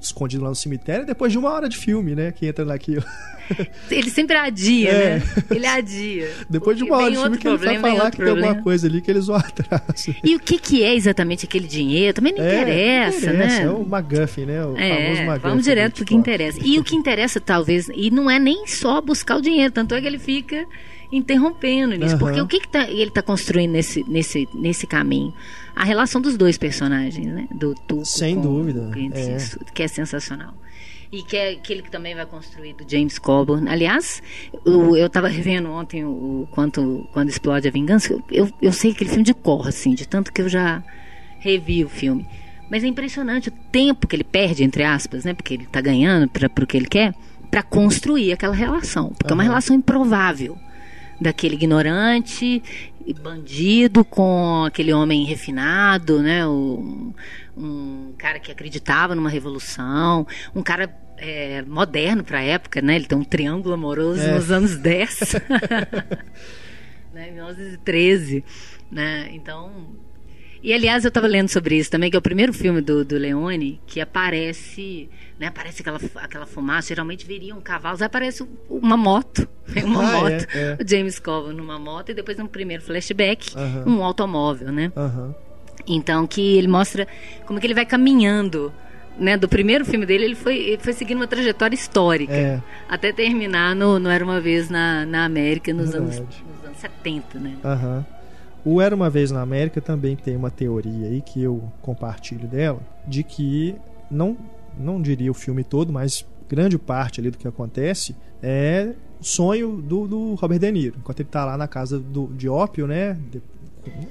escondido 0.00 0.42
lá 0.44 0.48
no 0.50 0.54
cemitério, 0.54 1.04
depois 1.06 1.32
de 1.32 1.38
uma 1.38 1.50
hora 1.50 1.68
de 1.68 1.76
filme, 1.76 2.14
né, 2.14 2.32
que 2.32 2.46
entra 2.46 2.64
naquilo. 2.64 3.04
Ele 3.90 4.10
sempre 4.10 4.36
adia, 4.36 4.90
É. 4.90 5.14
né? 5.18 5.22
Ele 5.50 5.66
adia. 5.66 6.30
Depois 6.50 6.76
de 6.76 6.84
uma 6.84 6.96
hora 6.98 7.10
de 7.10 7.16
filme 7.16 7.38
que 7.38 7.48
ele 7.48 7.56
vai 7.56 7.74
problema, 7.78 7.96
falar 7.96 8.10
que 8.10 8.16
tem 8.18 8.26
alguma 8.26 8.44
problema. 8.46 8.62
coisa 8.62 8.86
ali 8.86 9.00
que 9.00 9.10
eles 9.10 9.26
vão 9.26 9.36
atrás. 9.36 10.06
E 10.22 10.36
o 10.36 10.38
que, 10.40 10.58
que 10.58 10.84
é 10.84 10.94
exatamente 10.94 11.46
aquele 11.46 11.66
dinheiro? 11.66 12.12
Também 12.14 12.34
não 12.34 12.44
É, 12.44 12.60
interessa, 12.60 13.32
né? 13.32 13.62
É 13.62 13.70
o 13.70 13.80
McGuffin, 13.80 14.44
né? 14.44 14.60
O 14.64 14.74
famoso 14.76 14.82
É, 14.82 15.22
McGuffin. 15.22 15.40
vamos 15.48 15.64
direto 15.64 15.92
do 15.92 15.96
pro 15.96 16.04
que 16.04 16.14
Hitchcock. 16.14 16.20
interessa. 16.30 16.58
E 16.62 16.78
o 16.78 16.84
que 16.84 16.94
interessa, 16.94 17.40
talvez, 17.40 17.88
e 17.94 18.10
não 18.10 18.30
é 18.30 18.38
nem 18.38 18.66
só 18.66 19.00
buscar 19.00 19.36
o 19.38 19.40
dinheiro, 19.40 19.72
tanto 19.72 19.94
é 19.94 20.00
que 20.02 20.06
ele 20.06 20.18
fica 20.18 20.66
interrompendo 21.10 21.96
nisso. 21.96 22.14
Aham. 22.14 22.18
Porque 22.18 22.40
o 22.40 22.46
que, 22.46 22.60
que 22.60 22.68
tá- 22.68 22.88
ele 22.88 23.04
está 23.08 23.22
construindo 23.22 23.72
nesse, 23.72 24.04
nesse, 24.08 24.48
nesse 24.54 24.86
caminho? 24.86 25.32
A 25.74 25.84
relação 25.84 26.20
dos 26.20 26.36
dois 26.36 26.58
personagens, 26.58 27.26
né? 27.26 27.48
Do 27.54 27.74
Tuco 27.74 28.04
Sem 28.04 28.34
com 28.36 28.42
dúvida, 28.42 28.90
Clint 28.92 29.14
é. 29.14 29.38
Que 29.72 29.82
é 29.84 29.88
sensacional. 29.88 30.54
E 31.10 31.22
que 31.22 31.36
é 31.36 31.50
aquele 31.52 31.80
que 31.82 31.90
também 31.90 32.14
vai 32.14 32.26
construir 32.26 32.74
do 32.74 32.84
James 32.86 33.18
Coburn. 33.18 33.68
Aliás, 33.68 34.22
o- 34.66 34.94
eu 34.96 35.06
estava 35.06 35.28
revendo 35.28 35.70
ontem 35.70 36.04
o, 36.04 36.08
o 36.42 36.48
quanto, 36.50 37.08
quando 37.12 37.28
explode 37.30 37.66
a 37.66 37.70
vingança. 37.70 38.12
Eu, 38.30 38.50
eu, 38.60 38.72
sei 38.72 38.90
aquele 38.90 39.08
filme 39.08 39.24
de 39.24 39.32
cor, 39.32 39.66
assim, 39.68 39.94
de 39.94 40.06
tanto 40.06 40.32
que 40.32 40.42
eu 40.42 40.48
já 40.48 40.82
revi 41.38 41.84
o 41.84 41.88
filme. 41.88 42.26
Mas 42.70 42.84
é 42.84 42.86
impressionante 42.88 43.48
o 43.48 43.52
tempo 43.72 44.06
que 44.06 44.14
ele 44.16 44.24
perde, 44.24 44.62
entre 44.62 44.82
aspas, 44.84 45.24
né? 45.24 45.32
Porque 45.32 45.54
ele 45.54 45.62
está 45.64 45.80
ganhando 45.80 46.28
para 46.28 46.50
o 46.62 46.66
que 46.66 46.76
ele 46.76 46.86
quer, 46.86 47.14
para 47.50 47.62
construir 47.62 48.32
aquela 48.32 48.54
relação. 48.54 49.08
Porque 49.16 49.32
é 49.32 49.34
uma 49.34 49.42
relação 49.42 49.74
improvável. 49.74 50.58
Daquele 51.20 51.54
ignorante 51.56 52.62
e 53.04 53.14
bandido 53.14 54.04
com 54.04 54.64
aquele 54.64 54.92
homem 54.92 55.24
refinado, 55.24 56.22
né? 56.22 56.46
O- 56.46 57.12
um 57.56 58.12
cara 58.16 58.38
que 58.38 58.52
acreditava 58.52 59.14
numa 59.14 59.28
revolução, 59.30 60.26
um 60.54 60.62
cara 60.62 60.94
é, 61.16 61.62
moderno 61.62 62.22
para 62.22 62.38
a 62.38 62.42
época, 62.42 62.80
né? 62.80 62.94
Ele 62.94 63.06
tem 63.06 63.18
um 63.18 63.24
triângulo 63.24 63.74
amoroso 63.74 64.20
É. 64.20 64.34
nos 64.34 64.50
anos 64.52 64.76
10. 64.76 65.34
né, 67.12 67.30
1913, 67.32 68.44
né? 68.90 69.28
Então, 69.32 69.72
e 70.62 70.72
aliás 70.72 71.04
eu 71.04 71.08
estava 71.08 71.26
lendo 71.26 71.48
sobre 71.48 71.76
isso 71.76 71.90
também, 71.90 72.10
que 72.10 72.16
é 72.16 72.18
o 72.18 72.22
primeiro 72.22 72.52
filme 72.52 72.80
do, 72.80 73.04
do 73.04 73.16
Leone 73.16 73.80
que 73.86 74.00
aparece, 74.00 75.08
né? 75.38 75.46
Aparece 75.48 75.82
aquela 75.82 76.00
aquela 76.16 76.46
fumaça, 76.46 76.88
geralmente 76.88 77.26
viriam 77.26 77.60
cavalos, 77.60 78.02
aparece 78.02 78.44
uma 78.68 78.96
moto, 78.96 79.48
uma 79.84 80.02
Ah, 80.08 80.12
moto, 80.20 80.46
é, 80.54 80.76
é. 80.78 80.78
o 80.82 80.88
James 80.88 81.18
Coburn 81.18 81.54
numa 81.56 81.78
moto 81.78 82.10
e 82.10 82.14
depois 82.14 82.36
no 82.38 82.48
primeiro 82.48 82.82
flashback 82.82 83.52
um 83.86 84.02
automóvel, 84.02 84.72
né? 84.72 84.90
Então 85.86 86.26
que 86.26 86.56
ele 86.58 86.68
mostra 86.68 87.06
como 87.46 87.58
que 87.60 87.66
ele 87.66 87.74
vai 87.74 87.86
caminhando, 87.86 88.72
né? 89.18 89.36
Do 89.36 89.48
primeiro 89.48 89.84
filme 89.84 90.04
dele 90.04 90.24
ele 90.24 90.34
foi 90.34 90.56
ele 90.56 90.82
foi 90.82 90.92
seguindo 90.92 91.18
uma 91.18 91.26
trajetória 91.26 91.74
histórica 91.74 92.32
É. 92.32 92.62
até 92.88 93.12
terminar 93.12 93.74
no, 93.74 93.98
no 93.98 94.08
Era 94.10 94.24
Uma 94.24 94.40
Vez 94.40 94.68
na, 94.68 95.06
na 95.06 95.24
América 95.24 95.72
nos 95.72 95.94
anos, 95.94 96.18
nos 96.20 96.64
anos 96.64 96.78
70, 96.78 97.38
né? 97.38 97.56
Aham. 97.64 98.04
O 98.64 98.80
Era 98.80 98.94
Uma 98.94 99.08
Vez 99.08 99.30
na 99.30 99.40
América 99.40 99.80
também 99.80 100.16
tem 100.16 100.36
uma 100.36 100.50
teoria 100.50 101.06
aí 101.08 101.22
que 101.22 101.42
eu 101.42 101.62
compartilho 101.80 102.46
dela, 102.48 102.80
de 103.06 103.22
que 103.22 103.74
não, 104.10 104.36
não 104.78 105.00
diria 105.00 105.30
o 105.30 105.34
filme 105.34 105.64
todo, 105.64 105.92
mas 105.92 106.26
grande 106.48 106.76
parte 106.78 107.20
ali 107.20 107.30
do 107.30 107.38
que 107.38 107.46
acontece 107.48 108.14
é 108.42 108.92
sonho 109.20 109.76
do, 109.82 110.06
do 110.06 110.34
Robert 110.34 110.58
De 110.58 110.70
Niro, 110.70 110.96
enquanto 110.98 111.20
ele 111.20 111.28
tá 111.28 111.44
lá 111.44 111.56
na 111.56 111.66
casa 111.68 111.98
do, 111.98 112.26
de 112.28 112.48
ópio, 112.48 112.86
né? 112.86 113.18
De- 113.30 113.42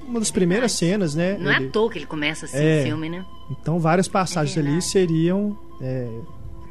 uma 0.07 0.19
das 0.19 0.31
primeiras 0.31 0.71
cenas, 0.71 1.13
né? 1.13 1.37
Não 1.37 1.51
é 1.51 1.57
ele- 1.57 1.67
à 1.67 1.71
toa 1.71 1.89
que 1.91 1.99
ele 1.99 2.05
começa 2.07 2.45
assim 2.45 2.57
É. 2.57 2.81
o 2.81 2.85
filme, 2.85 3.09
né? 3.09 3.23
Então 3.51 3.79
várias 3.79 4.07
passagens 4.07 4.57
É 4.57 4.59
ali 4.59 4.81
seriam 4.81 5.57
é, 5.81 6.09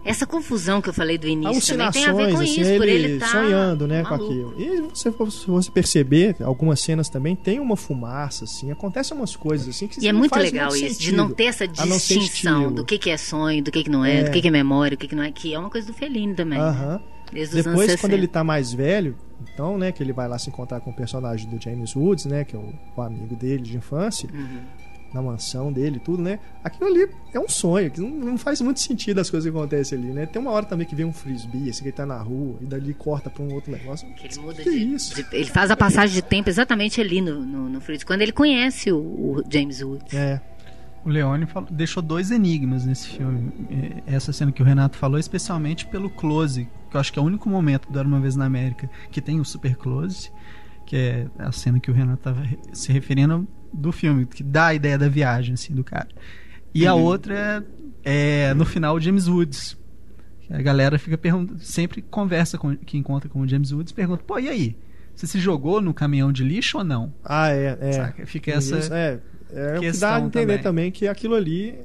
Essa 0.06 0.26
confusão 0.26 0.80
que 0.80 0.88
eu 0.88 0.92
falei 0.94 1.18
do 1.18 1.26
início 1.26 1.76
também 1.76 1.90
tem 1.90 2.06
a 2.06 2.12
ver 2.12 2.32
com 2.32 2.38
assim, 2.40 2.60
isso, 2.60 2.76
por 2.76 2.88
ele 2.88 3.04
ele 3.06 3.18
tá 3.18 3.26
sonhando, 3.28 3.86
né, 3.86 4.02
com 4.02 4.10
maluco. 4.10 4.30
aquilo. 4.32 4.54
E 4.58 4.80
você, 4.82 5.10
se 5.30 5.46
você 5.46 5.70
perceber, 5.70 6.36
algumas 6.42 6.80
cenas 6.80 7.08
também 7.08 7.34
tem 7.36 7.58
uma 7.60 7.76
fumaça, 7.76 8.44
assim, 8.44 8.70
acontecem 8.70 9.16
umas 9.16 9.34
coisas 9.36 9.68
assim 9.68 9.86
que 9.88 10.00
E 10.00 10.08
é 10.08 10.12
muito 10.12 10.30
faz 10.30 10.50
legal 10.50 10.70
muito 10.70 10.84
isso, 10.84 10.98
de 10.98 11.04
sentido, 11.06 11.16
não 11.16 11.30
ter 11.30 11.44
essa 11.44 11.66
distinção 11.66 12.72
do 12.72 12.84
que, 12.84 12.98
que 12.98 13.10
é 13.10 13.16
sonho, 13.16 13.62
do 13.62 13.70
que, 13.70 13.82
que 13.84 13.90
não 13.90 14.04
é, 14.04 14.20
É. 14.20 14.22
do 14.24 14.30
que, 14.30 14.40
que 14.40 14.48
é 14.48 14.50
memória, 14.50 14.96
do 14.96 15.00
que, 15.00 15.08
que 15.08 15.14
não 15.14 15.22
é, 15.22 15.30
que 15.32 15.52
é 15.52 15.58
uma 15.58 15.70
coisa 15.70 15.86
do 15.86 15.92
Fellini 15.92 16.34
também. 16.34 16.58
né? 16.58 16.64
Aham. 16.64 17.00
Depois, 17.32 17.64
quando 17.64 17.86
60. 17.90 18.14
ele 18.14 18.28
tá 18.28 18.44
mais 18.44 18.72
velho, 18.72 19.16
então, 19.52 19.76
né, 19.76 19.90
que 19.90 20.00
ele 20.02 20.12
vai 20.12 20.28
lá 20.28 20.38
se 20.38 20.48
encontrar 20.48 20.80
com 20.80 20.90
o 20.90 20.94
personagem 20.94 21.50
do 21.50 21.60
James 21.60 21.96
Woods, 21.96 22.24
né, 22.26 22.44
que 22.44 22.54
é 22.54 22.58
o, 22.58 22.72
o 22.96 23.02
amigo 23.02 23.34
dele 23.34 23.62
de 23.62 23.76
infância, 23.76 24.28
Uhum. 24.32 24.60
Na 25.14 25.22
mansão 25.22 25.72
dele 25.72 25.98
tudo, 25.98 26.22
né? 26.22 26.38
Aquilo 26.62 26.88
ali 26.90 27.08
é 27.32 27.40
um 27.40 27.48
sonho, 27.48 27.90
que 27.90 28.00
não, 28.00 28.36
faz 28.36 28.60
muito 28.60 28.80
sentido 28.80 29.18
as 29.20 29.30
coisas 29.30 29.50
que 29.50 29.56
acontecem 29.56 29.98
ali, 29.98 30.08
né? 30.08 30.26
Tem 30.26 30.40
uma 30.42 30.50
hora 30.50 30.66
também 30.66 30.86
que 30.86 30.94
vem 30.94 31.06
um 31.06 31.12
frisbee, 31.12 31.70
assim, 31.70 31.82
que 31.82 31.88
ele 31.88 31.96
tá 31.96 32.04
na 32.04 32.18
rua, 32.20 32.56
e 32.60 32.64
dali 32.66 32.92
corta 32.92 33.30
pra 33.30 33.42
um 33.42 33.52
outro 33.54 33.70
negócio. 33.72 34.06
Que 34.14 34.26
ele 34.26 34.38
muda 34.40 34.62
Que 34.62 34.70
de, 34.70 34.94
isso? 34.94 35.14
de- 35.14 35.26
Ele 35.32 35.46
faz 35.46 35.70
a 35.70 35.76
passagem 35.76 36.14
de 36.14 36.22
tempo 36.22 36.48
exatamente 36.50 37.00
ali 37.00 37.20
no, 37.20 37.40
no, 37.44 37.68
no 37.68 37.80
Fritz, 37.80 38.04
quando 38.04 38.22
ele 38.22 38.32
conhece 38.32 38.92
o, 38.92 38.98
o 38.98 39.42
James 39.50 39.80
Woods. 39.82 40.12
É, 40.12 40.40
O 41.04 41.08
Leone 41.08 41.46
falou- 41.46 41.68
deixou 41.70 42.02
dois 42.02 42.30
enigmas 42.30 42.84
nesse 42.84 43.08
filme. 43.08 43.52
É, 44.06 44.14
Essa 44.14 44.32
cena 44.32 44.50
que 44.52 44.60
o 44.60 44.64
Renato 44.64 44.96
falou, 44.98 45.18
especialmente 45.18 45.86
pelo 45.86 46.10
close, 46.10 46.68
que 46.90 46.96
eu 46.96 47.00
acho 47.00 47.12
que 47.12 47.18
é 47.18 47.22
o 47.22 47.24
único 47.24 47.48
momento 47.48 47.90
do 47.90 47.98
Era 47.98 48.06
Uma 48.06 48.20
Vez 48.20 48.36
na 48.36 48.44
América 48.44 48.90
que 49.10 49.20
tem 49.20 49.40
o 49.40 49.44
super 49.44 49.76
close, 49.76 50.30
que 50.84 50.96
é 50.96 51.26
a 51.38 51.50
cena 51.52 51.80
que 51.80 51.90
o 51.90 51.94
Renato 51.94 52.18
estava 52.18 52.44
se 52.72 52.92
referindo 52.92 53.46
do 53.76 53.92
filme, 53.92 54.26
que 54.26 54.42
dá 54.42 54.66
a 54.66 54.74
ideia 54.74 54.98
da 54.98 55.08
viagem 55.08 55.54
assim, 55.54 55.74
do 55.74 55.84
cara. 55.84 56.08
E 56.74 56.86
a 56.86 56.94
outra 56.94 57.64
é, 58.04 58.48
é 58.48 58.54
no 58.54 58.64
final 58.64 58.96
o 58.96 59.00
James 59.00 59.28
Woods. 59.28 59.76
A 60.50 60.62
galera 60.62 60.98
fica 60.98 61.18
perguntando, 61.18 61.60
sempre 61.60 62.02
conversa 62.02 62.56
com 62.56 62.76
que 62.76 62.96
encontra 62.96 63.28
com 63.28 63.40
o 63.40 63.48
James 63.48 63.72
Woods, 63.72 63.92
pergunta: 63.92 64.22
"Pô, 64.24 64.38
e 64.38 64.48
aí? 64.48 64.76
Você 65.14 65.26
se 65.26 65.40
jogou 65.40 65.80
no 65.80 65.94
caminhão 65.94 66.30
de 66.30 66.44
lixo 66.44 66.78
ou 66.78 66.84
não? 66.84 67.12
Ah, 67.24 67.48
é. 67.50 67.78
é. 67.80 67.92
Saca? 67.92 68.26
Fica 68.26 68.50
essa. 68.50 68.76
É, 68.94 69.18
é 69.50 69.78
o 69.78 69.80
que 69.80 69.92
dá 69.92 70.16
a 70.16 70.20
entender 70.20 70.58
também. 70.58 70.62
também. 70.62 70.90
que 70.92 71.08
aquilo 71.08 71.34
ali 71.34 71.78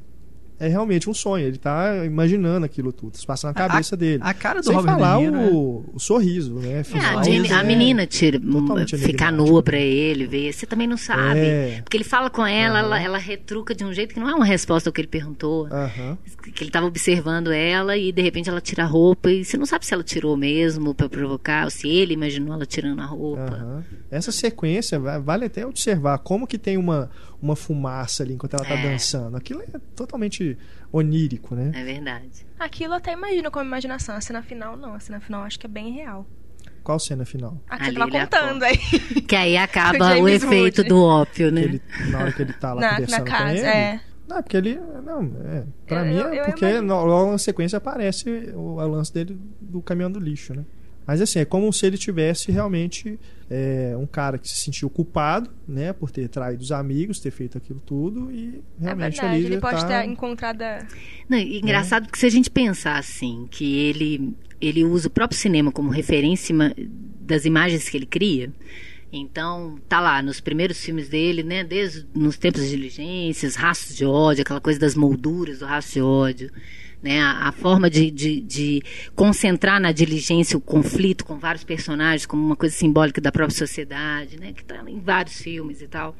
é 0.66 0.68
realmente 0.68 1.10
um 1.10 1.14
sonho. 1.14 1.46
Ele 1.48 1.58
tá 1.58 2.06
imaginando 2.06 2.66
aquilo 2.66 2.92
tudo. 2.94 3.18
Se 3.18 3.26
passa 3.26 3.48
na 3.48 3.54
cabeça 3.54 3.98
dele. 3.98 4.22
A 4.24 4.34
cara 4.34 4.60
do 4.62 4.66
Sem 4.68 4.76
Robert 4.76 4.94
falar 4.96 5.18
Niro, 5.20 5.36
é- 5.36 5.48
o, 5.50 5.86
o 5.94 6.00
sorriso, 6.00 6.56
né? 6.56 6.74
É, 6.74 6.80
a, 6.80 6.84
Final, 6.84 7.24
Jamie- 7.24 7.52
a 7.52 7.60
é 7.60 7.64
menina 7.64 8.06
tira, 8.06 8.40
totalmente 8.40 8.96
fica 8.98 9.26
enigmático. 9.26 9.50
nua 9.52 9.64
pra 9.64 9.78
ele, 9.80 10.28
ver. 10.28 10.54
Você 10.54 10.66
também 10.66 10.88
não 10.88 10.98
sabe. 10.98 11.40
É. 11.40 11.82
Porque 11.84 11.98
ele 11.98 12.04
fala 12.04 12.30
com 12.30 12.46
ela, 12.46 12.80
ela, 12.80 13.02
ela 13.02 13.18
retruca 13.18 13.74
de 13.76 13.84
um 13.84 13.94
jeito 13.94 14.14
que 14.14 14.20
não 14.20 14.30
é 14.30 14.34
uma 14.36 14.46
resposta 14.46 14.90
ao 14.90 14.94
que 14.94 15.02
ele 15.02 15.08
perguntou. 15.08 15.68
Aham. 15.68 16.18
Que 16.54 16.64
ele 16.64 16.72
tava 16.72 16.86
observando 16.88 17.52
ela 17.52 17.98
e 17.98 18.12
de 18.12 18.22
repente 18.22 18.50
ela 18.50 18.62
tira 18.62 18.84
a 18.84 18.88
roupa 18.88 19.30
e 19.32 19.44
você 19.46 19.58
não 19.58 19.66
sabe 19.66 19.86
se 19.86 19.94
ela 19.94 20.04
tirou 20.04 20.36
mesmo 20.38 20.94
pra 20.94 21.08
provocar 21.10 21.66
ou 21.66 21.70
se 21.70 21.88
ele 21.88 22.14
imaginou 22.14 22.54
ela 22.54 22.66
tirando 22.66 23.00
a 23.02 23.06
roupa. 23.06 23.42
Aham. 23.42 23.84
Essa 24.10 24.32
sequência 24.32 25.00
va- 25.00 25.20
vale 25.20 25.46
até 25.46 25.66
observar 25.66 26.18
como 26.20 26.46
que 26.48 26.58
tem 26.58 26.78
uma, 26.78 27.10
uma 27.42 27.56
fumaça 27.56 28.24
ali 28.24 28.34
enquanto 28.36 28.54
ela 28.54 28.66
tá 28.66 28.76
É. 28.76 28.84
dançando. 28.92 29.36
Aquilo 29.36 29.62
é 29.62 29.68
totalmente 29.96 30.58
onírico, 30.92 31.56
né? 31.56 31.72
É 31.74 31.84
verdade. 31.84 32.46
Aquilo 32.60 32.94
eu 32.94 32.98
até 32.98 33.14
imagino 33.14 33.50
como 33.52 33.66
imaginação. 33.66 34.16
A 34.16 34.22
cena 34.22 34.42
final, 34.44 34.78
não. 34.78 34.94
A 34.94 35.00
cena 35.00 35.20
final 35.20 35.42
eu 35.42 35.48
acho 35.48 35.60
que 35.60 35.66
é 35.66 35.70
bem 35.70 35.92
real. 35.94 36.26
Qual 36.84 37.00
cena 37.00 37.26
final? 37.26 37.62
A 37.70 37.78
que 37.78 37.92
tava 37.94 38.10
ele 38.10 38.20
contando 38.20 38.64
aí. 38.64 38.78
Que 39.28 39.36
aí 39.36 39.58
acaba 39.58 40.18
O 40.20 40.28
efeito 40.28 40.80
Wood. 40.82 40.84
do 40.90 41.02
ópio, 41.04 41.52
né? 41.52 41.62
Ele- 41.62 41.82
na 42.10 42.20
hora 42.20 42.32
que 42.32 42.42
ele 42.42 42.54
tá 42.54 42.74
lá 42.74 42.82
Na, 42.82 42.90
conversando 42.92 43.20
na 43.20 43.26
com 43.26 43.38
casa, 43.38 43.54
ele. 43.58 43.68
é. 43.68 44.00
Não, 44.28 44.38
é 44.38 44.42
porque 44.42 44.58
ele. 44.58 44.80
Não, 45.06 45.24
é. 45.46 45.64
Pra 45.86 46.00
Eu- 46.00 46.06
mim 46.06 46.16
eu- 46.20 46.28
é 46.30 46.40
eu 46.42 46.46
porque 46.46 46.66
imagino. 46.66 46.88
no- 46.88 47.06
logo 47.06 47.32
na 47.32 47.38
sequência 47.38 47.78
aparece 47.78 48.30
o, 48.56 48.76
o 48.78 48.88
lance 48.88 49.14
dele 49.14 49.38
do 49.60 49.82
caminhão 49.82 50.12
do 50.12 50.20
lixo, 50.20 50.54
né? 50.54 50.64
Mas 51.06 51.20
assim, 51.22 51.40
é 51.40 51.46
como 51.46 51.72
se 51.74 51.86
ele 51.86 51.98
tivesse 51.98 52.52
realmente 52.52 53.20
é, 53.50 53.96
um 53.98 54.06
cara 54.06 54.38
que 54.38 54.48
se 54.48 54.62
sentiu 54.64 54.90
culpado, 54.90 55.50
né, 55.68 55.92
por 55.92 56.10
ter 56.12 56.30
traído 56.30 56.62
os 56.64 56.72
amigos, 56.72 57.20
ter 57.20 57.32
feito 57.32 57.58
aquilo 57.58 57.80
tudo 57.86 58.32
e 58.32 58.62
É 58.80 58.84
realmente 58.86 59.14
verdade. 59.20 59.36
ali 59.36 59.46
Ele 59.46 59.60
pode 59.60 59.82
tá... 59.82 60.02
ter 60.02 60.08
encontrado. 60.08 60.62
a- 60.62 60.86
Não, 61.28 61.38
e 61.38 61.58
engraçado 61.60 62.04
porque 62.06 62.20
se 62.20 62.26
a 62.26 62.30
gente 62.30 62.50
pensar 62.50 62.98
assim, 62.98 63.48
que 63.52 63.78
ele, 63.80 64.34
ele 64.62 64.84
usa 64.86 65.08
o 65.08 65.12
próprio 65.12 65.38
cinema 65.38 65.72
como 65.72 65.90
referência 65.90 66.56
das 67.20 67.44
imagens 67.46 67.90
que 67.90 67.98
ele 67.98 68.06
cria. 68.06 68.52
Então, 69.14 69.78
tá 69.90 70.00
lá, 70.00 70.22
nos 70.22 70.40
primeiros 70.40 70.80
filmes 70.80 71.10
dele, 71.10 71.44
né? 71.44 71.66
Desde 71.66 72.06
nos 72.16 72.38
tempos 72.38 72.62
de 72.64 72.70
diligências, 72.70 73.56
rastros 73.56 73.98
de 73.98 74.06
ódio, 74.06 74.44
aquela 74.44 74.62
coisa 74.62 74.80
das 74.80 74.96
molduras 74.96 75.60
do 75.60 75.66
rastro 75.66 75.94
de 75.96 76.02
ódio. 76.02 76.52
Né, 77.02 77.20
a, 77.20 77.48
a 77.48 77.52
forma 77.52 77.90
de, 77.90 78.12
de, 78.12 78.42
de 78.42 78.84
concentrar 79.16 79.82
na 79.82 79.92
diligência 79.92 80.56
o 80.56 80.62
conflito 80.62 81.26
com 81.26 81.40
vários 81.40 81.64
personagens 81.64 82.28
como 82.28 82.46
uma 82.46 82.56
coisa 82.56 82.76
simbólica 82.76 83.20
da 83.20 83.32
própria 83.32 83.58
sociedade, 83.58 84.40
né, 84.40 84.54
que 84.54 84.62
está 84.62 84.84
em 84.88 85.00
vários 85.00 85.42
filmes 85.42 85.82
e 85.82 85.88
tal. 85.88 86.16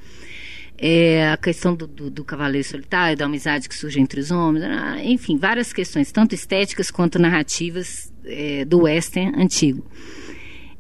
É, 0.84 1.30
a 1.30 1.38
questão 1.38 1.76
do, 1.76 1.86
do, 1.86 2.10
do 2.10 2.24
cavaleiro 2.24 2.68
solitário, 2.68 3.16
da 3.16 3.26
amizade 3.26 3.70
que 3.70 3.76
surge 3.76 4.00
entre 4.00 4.20
os 4.20 4.32
homens, 4.32 4.66
ah, 4.66 4.98
enfim, 5.04 5.38
várias 5.38 5.72
questões, 5.72 6.12
tanto 6.12 6.34
estéticas 6.34 6.90
quanto 6.90 7.20
narrativas 7.20 8.12
é, 8.26 8.66
do 8.66 8.82
western 8.82 9.40
antigo. 9.40 9.86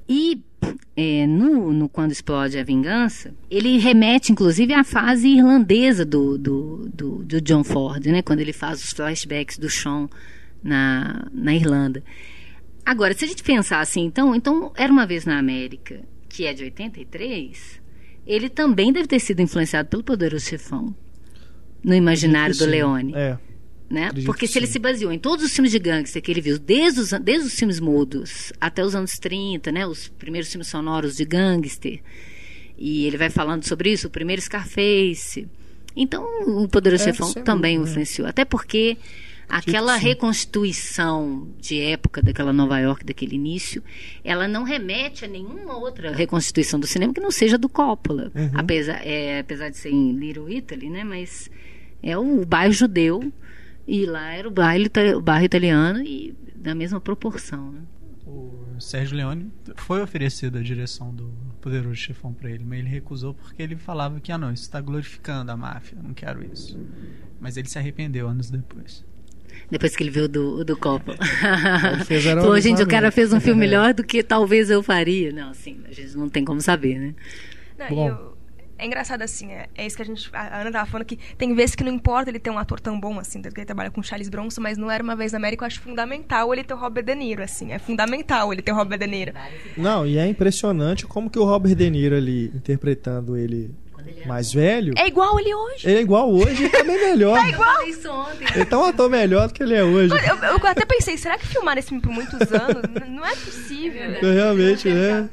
E 0.09 0.41
é, 0.95 1.25
no, 1.25 1.73
no 1.73 1.89
Quando 1.89 2.11
Explode 2.11 2.57
a 2.57 2.63
Vingança, 2.63 3.33
ele 3.49 3.77
remete, 3.77 4.31
inclusive, 4.31 4.73
à 4.73 4.83
fase 4.83 5.27
irlandesa 5.27 6.05
do, 6.05 6.37
do, 6.37 6.89
do, 6.93 7.23
do 7.23 7.41
John 7.41 7.63
Ford, 7.63 8.05
né? 8.05 8.21
quando 8.21 8.39
ele 8.39 8.53
faz 8.53 8.83
os 8.83 8.91
flashbacks 8.91 9.57
do 9.57 9.69
Sean 9.69 10.09
na, 10.63 11.27
na 11.33 11.55
Irlanda. 11.55 12.03
Agora, 12.85 13.13
se 13.13 13.25
a 13.25 13.27
gente 13.27 13.43
pensar 13.43 13.79
assim, 13.79 14.05
então, 14.05 14.35
então 14.35 14.71
Era 14.75 14.91
Uma 14.91 15.05
Vez 15.05 15.25
na 15.25 15.37
América, 15.37 16.01
que 16.27 16.45
é 16.45 16.53
de 16.53 16.63
83, 16.63 17.81
ele 18.25 18.49
também 18.49 18.91
deve 18.91 19.07
ter 19.07 19.19
sido 19.19 19.41
influenciado 19.41 19.89
pelo 19.89 20.03
Poderoso 20.03 20.45
Chefão, 20.45 20.95
no 21.83 21.93
imaginário 21.93 22.55
do. 22.55 22.65
Leone 22.65 23.13
É. 23.15 23.37
né? 23.91 24.05
Acredito 24.07 24.25
Porque 24.25 24.47
que 24.47 24.51
se 24.51 24.57
ele 24.59 24.67
sim. 24.67 24.73
se 24.73 24.79
baseou 24.79 25.11
em 25.11 25.19
todos 25.19 25.45
os 25.45 25.53
filmes 25.53 25.71
de 25.71 25.79
gangster 25.79 26.21
que 26.21 26.31
ele 26.31 26.41
viu, 26.41 26.57
desde 26.57 26.99
os, 27.01 27.11
desde 27.21 27.47
os 27.47 27.53
filmes 27.53 27.79
mudos 27.79 28.53
até 28.59 28.83
os 28.83 28.95
anos 28.95 29.19
30, 29.19 29.71
né? 29.71 29.85
Os 29.85 30.07
primeiros 30.07 30.49
filmes 30.51 30.67
sonoros 30.67 31.17
de 31.17 31.25
gangster. 31.25 32.01
E 32.77 33.05
ele 33.05 33.17
vai 33.17 33.29
falando 33.29 33.63
sobre 33.63 33.91
isso, 33.91 34.07
o 34.07 34.09
primeiro 34.09 34.41
Scarface. 34.41 35.47
Então, 35.95 36.25
o 36.47 36.67
Poderoso 36.67 37.03
É, 37.03 37.05
Chefão 37.07 37.33
também 37.33 37.77
dúvida, 37.77 37.85
né? 37.85 37.91
influenciou. 37.91 38.27
Até 38.27 38.45
porque 38.45 38.97
aquela 39.47 39.97
reconstituição 39.97 41.47
de 41.59 41.79
época 41.81 42.21
daquela 42.21 42.53
Nova 42.53 42.79
York, 42.79 43.05
daquele 43.05 43.35
início, 43.35 43.83
ela 44.23 44.47
não 44.47 44.63
remete 44.63 45.25
a 45.25 45.27
nenhuma 45.27 45.77
outra 45.77 46.11
reconstituição 46.11 46.79
do 46.79 46.87
cinema 46.87 47.13
que 47.13 47.19
não 47.19 47.31
seja 47.31 47.57
do 47.57 47.67
Coppola. 47.67 48.31
Uhum. 48.33 48.51
Apesar, 48.53 49.05
é, 49.05 49.39
apesar 49.39 49.69
de 49.69 49.77
ser 49.77 49.89
em 49.89 50.13
Little 50.13 50.49
Italy, 50.49 50.89
né? 50.89 51.03
Mas 51.03 51.51
é 52.01 52.17
o 52.17 52.45
bairro 52.45 52.73
judeu 52.73 53.31
e 53.87 54.05
lá 54.05 54.33
era 54.33 54.47
o 54.47 54.51
bairro, 54.51 54.85
ita- 54.85 55.17
o 55.17 55.21
bairro 55.21 55.45
italiano 55.45 56.01
e 56.01 56.33
da 56.55 56.73
mesma 56.75 56.99
proporção, 57.01 57.71
né? 57.71 57.81
O 58.25 58.79
Sérgio 58.79 59.17
Leone 59.17 59.51
foi 59.75 60.01
oferecido 60.01 60.57
a 60.57 60.61
direção 60.61 61.13
do 61.13 61.31
Poderoso 61.59 61.95
Chefão 61.95 62.33
pra 62.33 62.49
ele, 62.49 62.63
mas 62.65 62.79
ele 62.79 62.89
recusou 62.89 63.33
porque 63.33 63.61
ele 63.61 63.75
falava 63.75 64.19
que, 64.19 64.31
ah 64.31 64.37
não, 64.37 64.51
isso 64.51 64.63
está 64.63 64.79
glorificando 64.79 65.51
a 65.51 65.57
máfia, 65.57 65.97
não 66.01 66.13
quero 66.13 66.43
isso. 66.43 66.79
Mas 67.39 67.57
ele 67.57 67.67
se 67.67 67.77
arrependeu 67.77 68.27
anos 68.27 68.49
depois. 68.49 69.03
Depois 69.69 69.95
que 69.95 70.03
ele 70.03 70.09
viu 70.11 70.27
do, 70.27 70.63
do 70.63 70.77
Uma 70.77 71.01
Pô, 72.41 72.59
gente, 72.59 72.81
o 72.81 72.87
cara 72.87 73.11
fez 73.11 73.33
um 73.33 73.39
filme 73.39 73.59
melhor 73.59 73.93
do 73.93 74.03
que 74.03 74.23
talvez 74.23 74.69
eu 74.69 74.81
faria. 74.81 75.31
Não, 75.31 75.49
assim, 75.49 75.79
a 75.87 75.91
gente 75.91 76.15
não 76.17 76.29
tem 76.29 76.43
como 76.45 76.61
saber, 76.61 76.99
né? 76.99 77.15
Não, 77.77 77.87
Bom. 77.89 78.09
eu- 78.09 78.30
é 78.81 78.85
engraçado 78.87 79.21
assim, 79.21 79.51
é, 79.51 79.67
é 79.75 79.85
isso 79.85 79.95
que 79.95 80.01
a 80.01 80.05
gente. 80.05 80.27
A 80.33 80.61
Ana 80.61 80.71
tava 80.71 80.89
falando 80.89 81.05
que 81.05 81.17
tem 81.37 81.53
vezes 81.53 81.75
que 81.75 81.83
não 81.83 81.91
importa 81.91 82.31
ele 82.31 82.39
ter 82.39 82.49
um 82.49 82.57
ator 82.57 82.79
tão 82.79 82.99
bom 82.99 83.19
assim, 83.19 83.39
tanto 83.39 83.53
que 83.53 83.59
ele 83.61 83.65
trabalha 83.65 83.91
com 83.91 84.01
Charles 84.01 84.27
Bronson, 84.27 84.59
mas 84.59 84.75
não 84.75 84.89
era 84.89 85.03
uma 85.03 85.15
vez 85.15 85.31
na 85.31 85.37
América, 85.37 85.63
eu 85.63 85.67
acho 85.67 85.79
fundamental 85.79 86.51
ele 86.51 86.63
ter 86.63 86.73
o 86.73 86.77
Robert 86.77 87.03
De 87.03 87.13
Niro, 87.13 87.43
assim. 87.43 87.71
É 87.71 87.77
fundamental 87.77 88.51
ele 88.51 88.63
ter 88.63 88.71
o 88.71 88.75
Robert 88.75 88.97
De 88.97 89.05
Niro. 89.05 89.33
Não, 89.77 90.05
e 90.05 90.17
é 90.17 90.25
impressionante 90.25 91.05
como 91.05 91.29
que 91.29 91.37
o 91.37 91.43
Robert 91.43 91.75
De 91.75 91.89
Niro 91.91 92.15
ali, 92.15 92.45
interpretando 92.55 93.37
ele 93.37 93.69
mais 94.25 94.51
velho, 94.51 94.93
É 94.97 95.07
igual 95.07 95.39
ele 95.39 95.53
hoje. 95.53 95.87
ele 95.87 95.97
é 95.97 96.01
igual 96.01 96.31
hoje 96.31 96.65
e 96.65 96.69
também 96.69 96.99
melhor. 96.99 97.37
Eu 97.37 97.53
falei 97.53 97.89
isso 97.89 98.11
ontem. 98.11 98.47
Ele 98.55 98.65
tá 98.65 98.79
um 98.79 98.85
ator 98.85 99.09
melhor 99.09 99.47
do 99.47 99.53
que 99.53 99.61
ele 99.61 99.75
é 99.75 99.83
hoje. 99.83 100.13
Eu, 100.27 100.35
eu 100.37 100.67
até 100.67 100.85
pensei, 100.85 101.17
será 101.17 101.37
que 101.37 101.45
filmaram 101.47 101.77
esse 101.77 101.89
filme 101.89 102.01
por 102.01 102.11
muitos 102.11 102.33
anos? 102.51 102.81
Não 103.07 103.23
é 103.25 103.35
possível. 103.35 104.01
Eu 104.21 104.33
realmente, 104.33 104.89
né? 104.89 105.29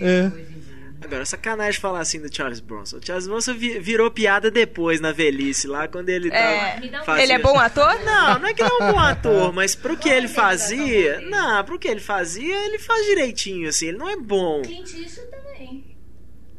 É. 0.00 0.57
Agora, 1.02 1.24
sacanagem 1.24 1.80
falar 1.80 2.00
assim 2.00 2.20
do 2.20 2.34
Charles 2.34 2.60
Bronson. 2.60 2.96
O 2.98 3.00
Charles 3.06 3.26
Bronson 3.28 3.54
vi- 3.54 3.78
virou 3.78 4.10
piada 4.10 4.50
depois, 4.50 5.00
na 5.00 5.12
velhice, 5.12 5.66
lá 5.66 5.86
quando 5.88 6.08
ele 6.08 6.28
É, 6.32 6.80
tava. 6.90 7.04
fazia- 7.04 7.22
ele 7.22 7.32
é 7.32 7.38
bom 7.38 7.58
ator? 7.58 7.94
Não, 8.04 8.38
não 8.40 8.46
é 8.48 8.52
que 8.54 8.62
ele 8.62 8.70
é 8.70 8.74
um 8.84 8.92
bom 8.92 8.98
ator, 8.98 9.52
mas 9.54 9.74
pro 9.74 9.96
que 9.96 10.08
ele 10.08 10.28
fazia. 10.28 11.20
Não, 11.20 11.64
pro 11.64 11.78
que 11.78 11.86
ele 11.88 12.00
fazia, 12.00 12.66
ele 12.66 12.78
faz 12.78 13.06
direitinho, 13.06 13.68
assim. 13.68 13.88
Ele 13.88 13.98
não 13.98 14.08
é 14.08 14.16
bom. 14.16 14.62
Clint 14.62 14.92
Eastwood 14.94 15.30
também. 15.30 15.96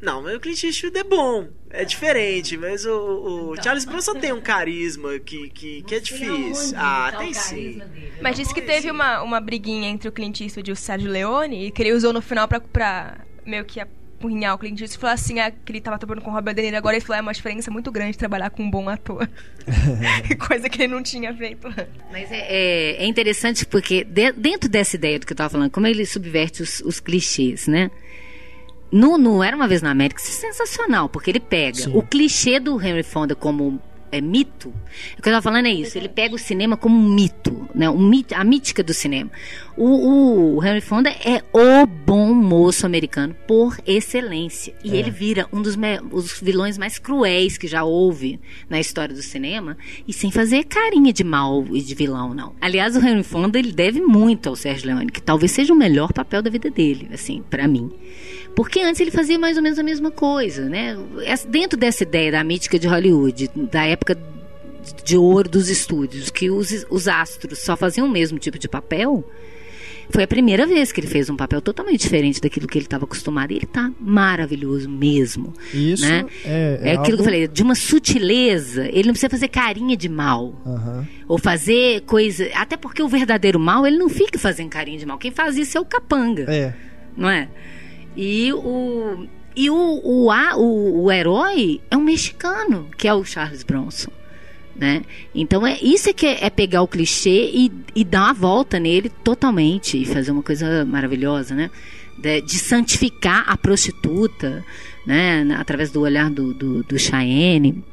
Não, 0.00 0.22
mas 0.22 0.34
o 0.36 0.40
Clint 0.40 0.62
Eastwood 0.64 0.96
é 0.98 1.04
bom. 1.04 1.48
É 1.68 1.84
diferente, 1.84 2.56
mas 2.56 2.86
o, 2.86 2.90
o 2.90 3.52
Então. 3.52 3.62
Charles 3.64 3.84
Bronson 3.84 4.14
tem 4.14 4.32
um 4.32 4.40
carisma 4.40 5.18
que, 5.20 5.50
que, 5.50 5.82
que 5.82 5.94
é 5.94 6.00
difícil. 6.00 6.74
Ah, 6.78 7.12
tem 7.18 7.34
sim. 7.34 7.82
Mas 8.22 8.34
disse 8.36 8.52
que 8.54 8.62
teve 8.62 8.90
uma, 8.90 9.22
uma 9.22 9.38
briguinha 9.40 9.88
entre 9.90 10.08
o 10.08 10.12
Clint 10.12 10.40
Eastwood 10.40 10.70
e 10.70 10.72
o 10.72 10.76
Sérgio 10.76 11.10
Leone 11.10 11.66
e 11.66 11.70
que 11.70 11.82
ele 11.82 11.92
usou 11.92 12.12
no 12.14 12.22
final 12.22 12.48
pra, 12.48 12.58
pra 12.60 13.18
meio 13.46 13.64
que 13.66 13.78
apurrinhar 14.20 14.54
o 14.54 14.58
Clint 14.58 14.80
Eastwood 14.80 14.96
e 14.96 15.00
falou 15.00 15.14
assim, 15.14 15.40
ah, 15.40 15.50
que 15.50 15.72
ele 15.72 15.80
tava 15.80 15.98
trabalhando 15.98 16.22
com 16.22 16.30
o 16.30 16.34
Robert 16.34 16.54
De 16.54 16.62
Niro, 16.62 16.76
agora 16.76 16.94
ele 16.96 17.04
falou, 17.04 17.18
é 17.18 17.22
uma 17.22 17.32
diferença 17.32 17.70
muito 17.70 17.90
grande 17.90 18.18
trabalhar 18.18 18.50
com 18.50 18.62
um 18.62 18.70
bom 18.70 18.88
ator. 18.88 19.28
Coisa 20.46 20.68
que 20.68 20.82
ele 20.82 20.92
não 20.94 21.02
tinha 21.02 21.34
feito 21.34 21.66
antes. 21.66 21.86
Mas 22.12 22.30
é, 22.30 22.46
é- 22.48 23.02
é 23.02 23.06
interessante 23.06 23.64
porque 23.64 24.04
de- 24.04 24.32
dentro 24.32 24.68
dessa 24.68 24.96
ideia 24.96 25.18
do 25.18 25.26
que 25.26 25.32
eu 25.32 25.34
estava 25.34 25.48
falando, 25.50 25.70
como 25.70 25.86
ele 25.86 26.04
subverte 26.04 26.62
os, 26.62 26.80
os 26.80 27.00
clichês, 27.00 27.66
né? 27.66 27.90
No, 28.92 29.16
no 29.16 29.42
Era 29.42 29.56
Uma 29.56 29.68
Vez 29.68 29.80
na 29.82 29.90
América, 29.90 30.20
isso 30.20 30.44
é 30.44 30.52
sensacional, 30.52 31.08
porque 31.08 31.30
ele 31.30 31.40
pega 31.40 31.76
Sim. 31.78 31.92
o 31.94 32.02
clichê 32.02 32.58
do 32.60 32.80
Henry 32.84 33.04
Fonda 33.04 33.34
como 33.36 33.80
é, 34.12 34.20
mito. 34.20 34.68
O 34.68 35.22
que 35.22 35.28
eu 35.28 35.32
estava 35.32 35.42
falando 35.42 35.66
é 35.66 35.72
isso, 35.72 35.96
ele 35.96 36.08
pega 36.08 36.34
o 36.34 36.38
cinema 36.38 36.76
como 36.76 36.96
um 36.96 37.14
mito, 37.14 37.68
né? 37.74 37.88
Um 37.88 38.08
mito, 38.08 38.34
a 38.34 38.44
mítica 38.44 38.82
do 38.82 38.92
cinema. 38.94 39.30
O, 39.76 40.56
o 40.56 40.64
Henry 40.64 40.80
Fonda 40.80 41.10
é 41.10 41.42
o 41.52 41.86
bom 41.86 42.34
moço 42.34 42.84
americano 42.84 43.34
por 43.46 43.78
excelência. 43.86 44.74
E 44.84 44.92
É. 44.92 44.96
ele 44.96 45.10
vira 45.10 45.46
um 45.52 45.62
dos 45.62 45.76
os 46.12 46.40
vilões 46.40 46.76
mais 46.76 46.98
cruéis 46.98 47.56
que 47.56 47.66
já 47.66 47.84
houve 47.84 48.38
na 48.68 48.78
história 48.80 49.14
do 49.14 49.22
cinema 49.22 49.76
e 50.06 50.12
sem 50.12 50.30
fazer 50.30 50.64
carinha 50.64 51.12
de 51.12 51.24
mal 51.24 51.64
e 51.70 51.80
de 51.80 51.94
vilão, 51.94 52.34
não. 52.34 52.54
Aliás, 52.60 52.96
o 52.96 52.98
Henry 53.00 53.22
Fonda 53.22 53.58
ele 53.58 53.72
deve 53.72 54.00
muito 54.00 54.48
ao 54.48 54.56
Sérgio 54.56 54.86
Leone, 54.88 55.10
que 55.10 55.22
talvez 55.22 55.52
seja 55.52 55.72
o 55.72 55.76
melhor 55.76 56.12
papel 56.12 56.42
da 56.42 56.50
vida 56.50 56.70
dele, 56.70 57.08
assim, 57.12 57.42
pra 57.48 57.66
mim. 57.66 57.90
Porque 58.54 58.80
antes 58.80 59.00
ele 59.00 59.10
fazia 59.10 59.38
mais 59.38 59.56
ou 59.56 59.62
menos 59.62 59.78
a 59.78 59.82
mesma 59.82 60.10
coisa, 60.10 60.68
né? 60.68 60.96
Dentro 61.48 61.78
dessa 61.78 62.02
ideia 62.02 62.32
da 62.32 62.44
mítica 62.44 62.78
de 62.78 62.86
Hollywood, 62.86 63.50
da 63.70 63.84
época 63.84 64.16
de 65.04 65.16
ouro 65.16 65.48
dos 65.48 65.68
estúdios, 65.68 66.30
que 66.30 66.50
os, 66.50 66.84
os 66.90 67.06
astros 67.08 67.58
só 67.60 67.76
faziam 67.76 68.06
o 68.06 68.10
mesmo 68.10 68.38
tipo 68.38 68.58
de 68.58 68.68
papel, 68.68 69.24
Foi 70.12 70.24
a 70.24 70.26
primeira 70.26 70.66
vez 70.66 70.90
que 70.90 70.98
ele 71.00 71.06
fez 71.06 71.30
um 71.30 71.36
papel 71.36 71.60
totalmente 71.62 72.00
diferente 72.00 72.40
daquilo 72.40 72.66
que 72.66 72.76
ele 72.76 72.84
estava 72.86 73.04
acostumado. 73.04 73.52
E 73.52 73.56
ele 73.56 73.66
tá 73.66 73.92
maravilhoso 74.00 74.90
mesmo. 74.90 75.52
Isso 75.72 76.02
né? 76.04 76.24
é, 76.44 76.80
É, 76.82 76.90
aquilo 76.92 77.04
que 77.04 77.10
algo- 77.12 77.20
eu 77.22 77.24
falei, 77.24 77.46
de 77.48 77.62
uma 77.62 77.76
sutileza. 77.76 78.86
Ele 78.88 79.04
não 79.04 79.12
precisa 79.12 79.30
fazer 79.30 79.46
carinha 79.48 79.96
de 79.96 80.08
mal. 80.08 80.60
Aham. 80.66 81.06
Ou 81.28 81.38
fazer 81.38 82.00
coisa. 82.00 82.48
Até 82.54 82.76
porque 82.76 83.00
o 83.02 83.08
verdadeiro 83.08 83.60
mal, 83.60 83.86
ele 83.86 83.98
não 83.98 84.08
fica 84.08 84.36
fazendo 84.38 84.68
carinha 84.70 84.98
de 84.98 85.06
mal. 85.06 85.16
Quem 85.16 85.30
faz 85.30 85.56
isso 85.56 85.78
é 85.78 85.80
o 85.80 85.84
capanga 85.84 86.42
É, 86.48 86.74
não 87.16 87.30
é? 87.30 87.48
E 88.16 88.52
o 88.52 89.26
e 89.56 89.68
o, 89.68 90.00
o, 90.04 90.30
a- 90.30 90.56
o, 90.56 91.04
o 91.04 91.12
herói 91.12 91.80
é 91.90 91.96
um 91.96 92.02
mexicano, 92.02 92.88
que 92.96 93.08
é 93.08 93.14
o 93.14 93.24
Charles 93.24 93.62
Bronson. 93.62 94.10
Né? 94.76 95.02
Então 95.34 95.66
é 95.66 95.78
isso 95.82 96.08
é 96.08 96.12
que 96.12 96.24
é, 96.26 96.44
é 96.46 96.50
pegar 96.50 96.80
o 96.82 96.88
clichê 96.88 97.50
e, 97.52 97.70
e 97.94 98.04
dar 98.04 98.24
uma 98.26 98.32
volta 98.32 98.78
nele 98.78 99.10
totalmente 99.10 100.00
e 100.00 100.06
fazer 100.06 100.30
uma 100.30 100.42
coisa 100.42 100.84
maravilhosa, 100.86 101.54
né? 101.54 101.70
De, 102.18 102.40
de 102.40 102.58
santificar 102.58 103.44
a 103.46 103.56
prostituta, 103.58 104.64
né? 105.06 105.46
Através 105.58 105.90
do 105.90 106.00
olhar 106.00 106.30
do, 106.30 106.54
do, 106.54 106.82
do 106.84 106.98
Cheyenne. 106.98 107.84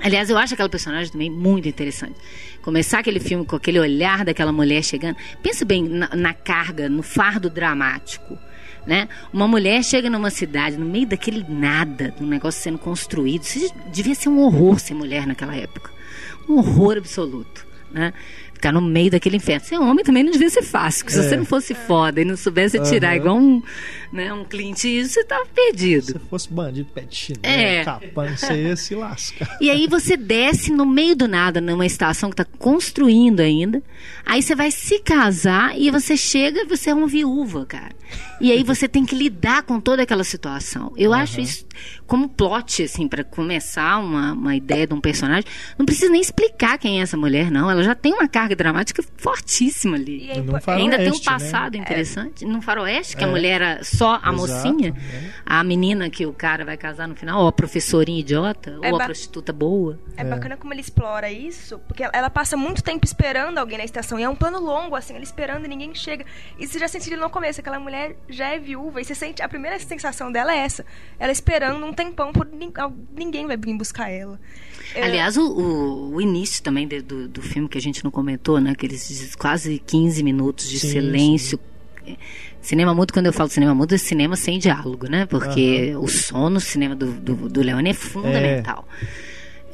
Aliás, 0.00 0.30
eu 0.30 0.38
acho 0.38 0.54
aquela 0.54 0.68
personagem 0.68 1.10
também 1.10 1.30
muito 1.30 1.68
interessante. 1.68 2.14
Começar 2.62 3.00
aquele 3.00 3.18
filme 3.20 3.44
com 3.44 3.56
aquele 3.56 3.80
olhar 3.80 4.24
daquela 4.24 4.52
mulher 4.52 4.82
chegando. 4.84 5.16
Pensa 5.42 5.64
bem 5.64 5.82
na, 5.88 6.08
na 6.14 6.34
carga, 6.34 6.88
no 6.88 7.02
fardo 7.02 7.48
dramático. 7.50 8.38
Né? 8.86 9.08
Uma 9.32 9.46
mulher 9.46 9.82
chega 9.84 10.10
numa 10.10 10.30
cidade, 10.30 10.76
no 10.76 10.84
meio 10.84 11.06
daquele 11.06 11.44
nada, 11.48 12.12
de 12.16 12.22
um 12.22 12.26
negócio 12.26 12.60
sendo 12.60 12.78
construído. 12.78 13.42
Isso 13.42 13.72
devia 13.92 14.14
ser 14.14 14.28
um 14.28 14.40
horror 14.40 14.80
ser 14.80 14.94
mulher 14.94 15.26
naquela 15.26 15.54
época. 15.54 15.90
Um 16.48 16.54
horror 16.58 16.96
absoluto. 16.98 17.64
Né? 17.92 18.12
Ficar 18.52 18.72
no 18.72 18.80
meio 18.80 19.10
daquele 19.10 19.36
inferno. 19.36 19.64
Ser 19.64 19.78
homem 19.78 20.04
também 20.04 20.24
não 20.24 20.32
devia 20.32 20.50
ser 20.50 20.62
fácil. 20.62 21.04
Porque 21.04 21.12
se 21.16 21.24
É. 21.24 21.28
você 21.28 21.36
não 21.36 21.44
fosse 21.44 21.74
foda 21.74 22.20
e 22.20 22.24
não 22.24 22.36
soubesse 22.36 22.76
atirar 22.76 23.10
Aham. 23.10 23.16
igual 23.16 23.36
um, 23.38 23.62
né, 24.12 24.32
um 24.32 24.44
Clint 24.44 24.84
Eastwood, 24.84 25.08
você 25.08 25.24
tava 25.24 25.46
perdido. 25.46 26.04
se 26.04 26.18
fosse 26.28 26.52
bandido, 26.52 26.88
pé 26.94 27.00
de 27.02 27.16
chinelo, 27.16 27.40
É. 27.44 27.84
capanga, 27.84 28.36
você 28.36 28.62
ia 28.62 28.76
se 28.76 28.94
lascar. 28.94 29.56
E 29.60 29.70
aí 29.70 29.86
você 29.86 30.16
desce 30.16 30.70
no 30.70 30.84
meio 30.84 31.16
do 31.16 31.26
nada, 31.26 31.60
numa 31.60 31.86
estação 31.86 32.28
que 32.30 32.34
está 32.40 32.44
construindo 32.58 33.40
ainda. 33.40 33.82
Aí 34.26 34.42
você 34.42 34.54
vai 34.54 34.70
se 34.70 34.98
casar 35.00 35.78
e 35.78 35.90
você 35.90 36.16
chega 36.16 36.60
e 36.62 36.66
você 36.66 36.90
é 36.90 36.94
uma 36.94 37.06
viúva, 37.06 37.64
cara. 37.64 37.92
E 38.40 38.52
aí 38.52 38.62
você 38.62 38.86
tem 38.86 39.06
que 39.06 39.14
lidar 39.14 39.62
com 39.62 39.80
toda 39.80 40.02
aquela 40.02 40.24
situação. 40.24 40.92
Eu 40.96 41.14
acho 41.14 41.40
isso 41.40 41.64
como 42.06 42.28
plot, 42.28 42.82
assim, 42.82 43.08
para 43.08 43.24
começar 43.24 43.98
uma, 43.98 44.32
uma 44.32 44.54
ideia 44.54 44.86
de 44.86 44.92
um 44.92 45.00
personagem. 45.00 45.44
Não 45.78 45.86
precisa 45.86 46.10
nem 46.10 46.20
explicar 46.20 46.76
quem 46.76 46.98
é 46.98 47.02
essa 47.02 47.16
mulher, 47.16 47.50
não. 47.50 47.70
Ela 47.70 47.82
já 47.82 47.94
tem 47.94 48.12
uma 48.12 48.28
carga 48.28 48.54
dramática 48.54 49.02
fortíssima 49.16 49.96
ali. 49.96 50.26
E 50.26 50.30
é 50.30 50.38
impo- 50.38 50.60
faroeste, 50.60 50.70
Ainda 50.82 50.96
tem 50.98 51.08
um 51.10 51.14
né? 51.14 51.20
passado 51.24 51.76
interessante. 51.76 52.44
Num 52.44 52.60
faroeste, 52.60 53.16
que 53.16 53.24
a 53.24 53.26
É. 53.26 53.30
mulher 53.30 53.60
era 53.62 53.84
só 53.84 54.01
a 54.10 54.16
Exato, 54.32 54.36
mocinha, 54.36 54.90
né? 54.92 55.32
a 55.44 55.62
menina 55.64 56.08
que 56.10 56.26
o 56.26 56.32
cara 56.32 56.64
vai 56.64 56.76
casar 56.76 57.06
no 57.08 57.14
final, 57.14 57.42
ou 57.42 57.48
a 57.48 57.52
professorinha 57.52 58.20
idiota, 58.20 58.78
É 58.82 58.90
ou 58.90 59.00
a 59.00 59.04
prostituta 59.04 59.52
boa. 59.52 59.98
É 60.16 60.24
bacana 60.24 60.56
como 60.56 60.72
ele 60.72 60.80
explora 60.80 61.30
isso, 61.30 61.78
porque 61.86 62.02
ela- 62.02 62.12
ela 62.14 62.30
passa 62.30 62.56
muito 62.56 62.82
tempo 62.82 63.04
esperando 63.04 63.58
alguém 63.58 63.78
na 63.78 63.84
estação. 63.84 64.18
E 64.18 64.22
é 64.22 64.28
um 64.28 64.34
plano 64.36 64.60
longo, 64.60 64.94
assim, 64.96 65.14
ela 65.14 65.22
esperando 65.24 65.64
e 65.64 65.68
ninguém 65.68 65.94
chega. 65.94 66.24
E 66.58 66.66
você 66.66 66.78
já 66.78 66.88
sentiu 66.88 67.16
no 67.18 67.30
começo, 67.30 67.60
aquela 67.60 67.78
mulher 67.78 68.16
já 68.28 68.48
é 68.48 68.58
viúva. 68.58 69.00
E 69.00 69.04
você 69.04 69.14
sente. 69.14 69.42
A 69.42 69.48
primeira 69.48 69.78
sensação 69.78 70.30
dela 70.32 70.52
é 70.54 70.58
essa. 70.58 70.84
Ela 71.18 71.32
esperando 71.32 71.84
um 71.84 71.92
tempão 71.92 72.32
por 72.32 72.48
ninguém 73.16 73.46
vai 73.46 73.56
vir 73.56 73.76
buscar 73.76 74.08
ela. 74.10 74.38
É, 74.94 75.02
Aliás, 75.04 75.36
o, 75.36 75.42
o- 75.46 76.14
o 76.14 76.20
início 76.20 76.62
também 76.62 76.86
de- 76.86 77.00
do, 77.02 77.28
do 77.28 77.42
filme 77.42 77.68
que 77.68 77.78
a 77.78 77.80
gente 77.80 78.04
não 78.04 78.10
comentou, 78.10 78.60
né? 78.60 78.70
Aqueles 78.72 79.34
quase 79.36 79.78
15 79.78 80.22
minutos 80.22 80.68
de 80.68 80.78
Sim, 80.78 80.90
silêncio. 80.90 81.58
Cinema 82.62 82.94
mudo, 82.94 83.12
quando 83.12 83.26
eu 83.26 83.32
falo 83.32 83.50
cinema 83.50 83.74
mudo, 83.74 83.94
é 83.94 83.98
cinema 83.98 84.36
sem 84.36 84.58
diálogo, 84.58 85.08
né? 85.10 85.26
Porque 85.26 85.94
o 85.96 86.06
som 86.06 86.48
no 86.48 86.60
cinema 86.60 86.94
do, 86.94 87.12
do, 87.12 87.48
do 87.48 87.60
Leone 87.60 87.90
é 87.90 87.94
fundamental. 87.94 88.86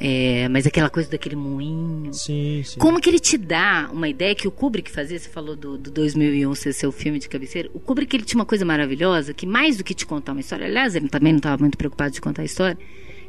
É, 0.01 0.47
mas 0.47 0.65
aquela 0.65 0.89
coisa 0.89 1.09
daquele 1.09 1.35
moinho. 1.35 2.13
Sim, 2.13 2.63
sim. 2.63 2.79
Como 2.79 2.99
que 2.99 3.09
ele 3.09 3.19
te 3.19 3.37
dá 3.37 3.89
uma 3.91 4.07
ideia 4.07 4.33
que 4.33 4.47
o 4.47 4.51
Kubrick 4.51 4.89
fazia? 4.89 5.19
Você 5.19 5.27
falou 5.27 5.55
do, 5.57 5.77
do 5.77 5.91
2001 5.91 6.55
ser 6.55 6.73
seu 6.73 6.91
filme 6.91 7.19
de 7.19 7.27
cabeceira. 7.27 7.69
O 7.73 7.79
Kubrick 7.79 8.15
ele 8.15 8.23
tinha 8.23 8.39
uma 8.39 8.45
coisa 8.45 8.63
maravilhosa 8.63 9.33
que 9.33 9.45
mais 9.45 9.77
do 9.77 9.83
que 9.83 9.93
te 9.93 10.05
contar 10.05 10.31
uma 10.31 10.41
história, 10.41 10.65
aliás, 10.65 10.95
ele 10.95 11.09
também 11.09 11.33
não 11.33 11.37
estava 11.37 11.61
muito 11.61 11.77
preocupado 11.77 12.13
de 12.13 12.21
contar 12.21 12.43
a 12.43 12.45
história, 12.45 12.77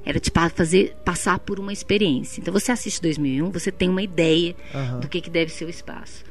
era 0.07 0.21
te 0.21 0.31
fazer 0.55 0.95
passar 1.05 1.39
por 1.41 1.59
uma 1.59 1.73
experiência. 1.73 2.41
Então 2.41 2.53
você 2.55 2.71
assiste 2.73 3.03
2001, 3.03 3.51
você 3.51 3.73
tem 3.73 3.89
uma 3.89 4.03
ideia 4.03 4.55
Aham. 4.73 5.01
do 5.01 5.09
que, 5.09 5.21
que 5.21 5.29
deve 5.29 5.51
ser 5.51 5.65
o 5.65 5.69
espaço. 5.69 6.30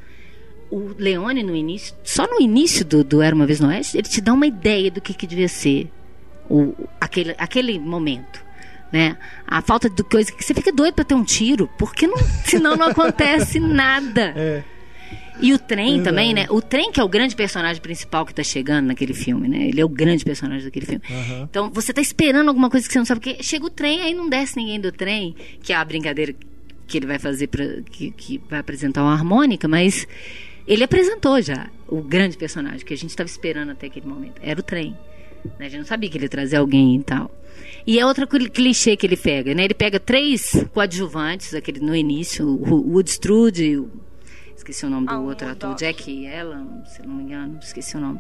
O 0.72 0.94
Leone 0.98 1.42
no 1.44 1.56
início, 1.56 1.96
só 2.04 2.28
no 2.28 2.40
início 2.40 2.86
do, 2.86 3.04
do 3.04 3.22
Era 3.22 3.36
uma 3.36 3.46
vez 3.46 3.60
no 3.60 3.68
Oeste, 3.70 3.98
ele 3.98 4.08
te 4.08 4.22
dá 4.22 4.34
uma 4.34 4.46
ideia 4.46 4.92
do 4.92 5.02
que, 5.02 5.14
que 5.14 5.26
devia 5.26 5.48
ser 5.48 5.90
o, 6.50 6.74
aquele, 7.02 7.34
aquele 7.38 7.80
momento. 7.80 8.44
Né? 8.92 9.18
A 9.48 9.62
falta 9.62 9.90
de 9.90 10.04
coisa 10.04 10.32
que 10.32 10.44
você 10.44 10.54
fica 10.54 10.72
doido 10.72 10.96
pra 10.96 11.06
ter 11.06 11.14
um 11.14 11.24
tiro, 11.24 11.70
porque 11.78 12.08
não, 12.08 12.18
senão 12.46 12.76
não 12.76 12.88
acontece 12.88 13.60
nada. 13.60 14.34
É, 14.36 14.64
E 15.42 15.54
o 15.54 15.60
trem 15.60 16.02
também, 16.04 16.34
né? 16.34 16.48
O 16.50 16.60
trem 16.62 16.92
que 16.92 17.00
é 17.00 17.04
o 17.04 17.08
grande 17.08 17.36
personagem 17.36 17.82
principal 17.82 18.26
que 18.26 18.34
tá 18.34 18.44
chegando 18.44 18.88
naquele 18.88 19.14
filme, 19.14 19.48
né? 19.48 19.68
Ele 19.68 19.80
é 19.80 19.86
o 19.86 19.90
grande 19.90 20.26
personagem 20.26 20.66
daquele 20.66 20.86
filme. 20.86 21.02
Aham. 21.10 21.48
Então 21.50 21.72
você 21.72 21.94
tá 21.94 22.02
esperando 22.02 22.48
alguma 22.50 22.70
coisa 22.70 22.86
que 22.88 22.92
você 22.94 23.00
não 23.00 23.06
sabe 23.06 23.20
o 23.20 23.22
que. 23.22 23.44
Chega 23.44 23.66
o 23.66 23.70
trem, 23.70 24.02
aí 24.02 24.14
não 24.14 24.28
desce 24.28 24.58
ninguém 24.58 24.80
do 24.80 24.92
trem, 24.92 25.36
que 25.62 25.72
é 25.72 25.76
a 25.76 25.86
brincadeira 25.86 26.36
que 26.88 26.98
ele 26.98 27.06
vai 27.06 27.20
fazer 27.20 27.46
para 27.48 27.82
que, 27.92 28.10
que 28.12 28.42
vai 28.50 28.60
apresentar 28.60 29.04
uma 29.04 29.14
harmônica, 29.14 29.68
mas 29.68 30.08
ele 30.70 30.84
apresentou 30.84 31.42
já 31.42 31.70
o 31.88 32.02
grande 32.02 32.38
personagem 32.38 32.86
que 32.86 32.94
a 32.94 32.98
gente 32.98 33.10
estava 33.10 33.28
esperando 33.28 33.72
até 33.72 33.88
aquele 33.88 34.08
momento. 34.08 34.40
Era 34.42 34.60
o 34.60 34.64
trem. 34.64 34.96
Né? 35.58 35.66
A 35.66 35.70
gente 35.70 35.80
não 35.80 35.86
sabia 35.86 36.10
que 36.10 36.18
ele 36.18 36.26
ia 36.26 36.30
trazer 36.30 36.58
alguém 36.58 36.98
e 36.98 37.04
tal. 37.04 37.32
E 37.88 38.00
é 38.00 38.06
outra 38.06 38.28
cli- 38.28 38.50
clichê 38.50 38.96
que 38.96 39.06
ele 39.08 39.18
pega, 39.18 39.54
né? 39.56 39.64
Ele 39.66 39.74
pega 39.74 40.00
três 40.00 40.66
coadjuvantes, 40.74 41.54
aquele 41.54 41.80
no 41.80 41.96
início, 41.96 42.46
o 42.48 42.92
Woodstrude, 42.94 43.78
o 43.78 43.90
Esqueci 44.56 44.86
o 44.86 44.90
nome 44.90 45.08
do 45.08 45.14
Ah, 45.14 45.20
outro 45.20 45.48
ator. 45.50 45.74
Jack 45.76 46.28
Allen, 46.28 46.84
se 46.86 47.02
não 47.02 47.16
me 47.16 47.24
engano, 47.24 47.58
esqueci 47.62 47.96
o 47.96 48.00
nome. 48.00 48.20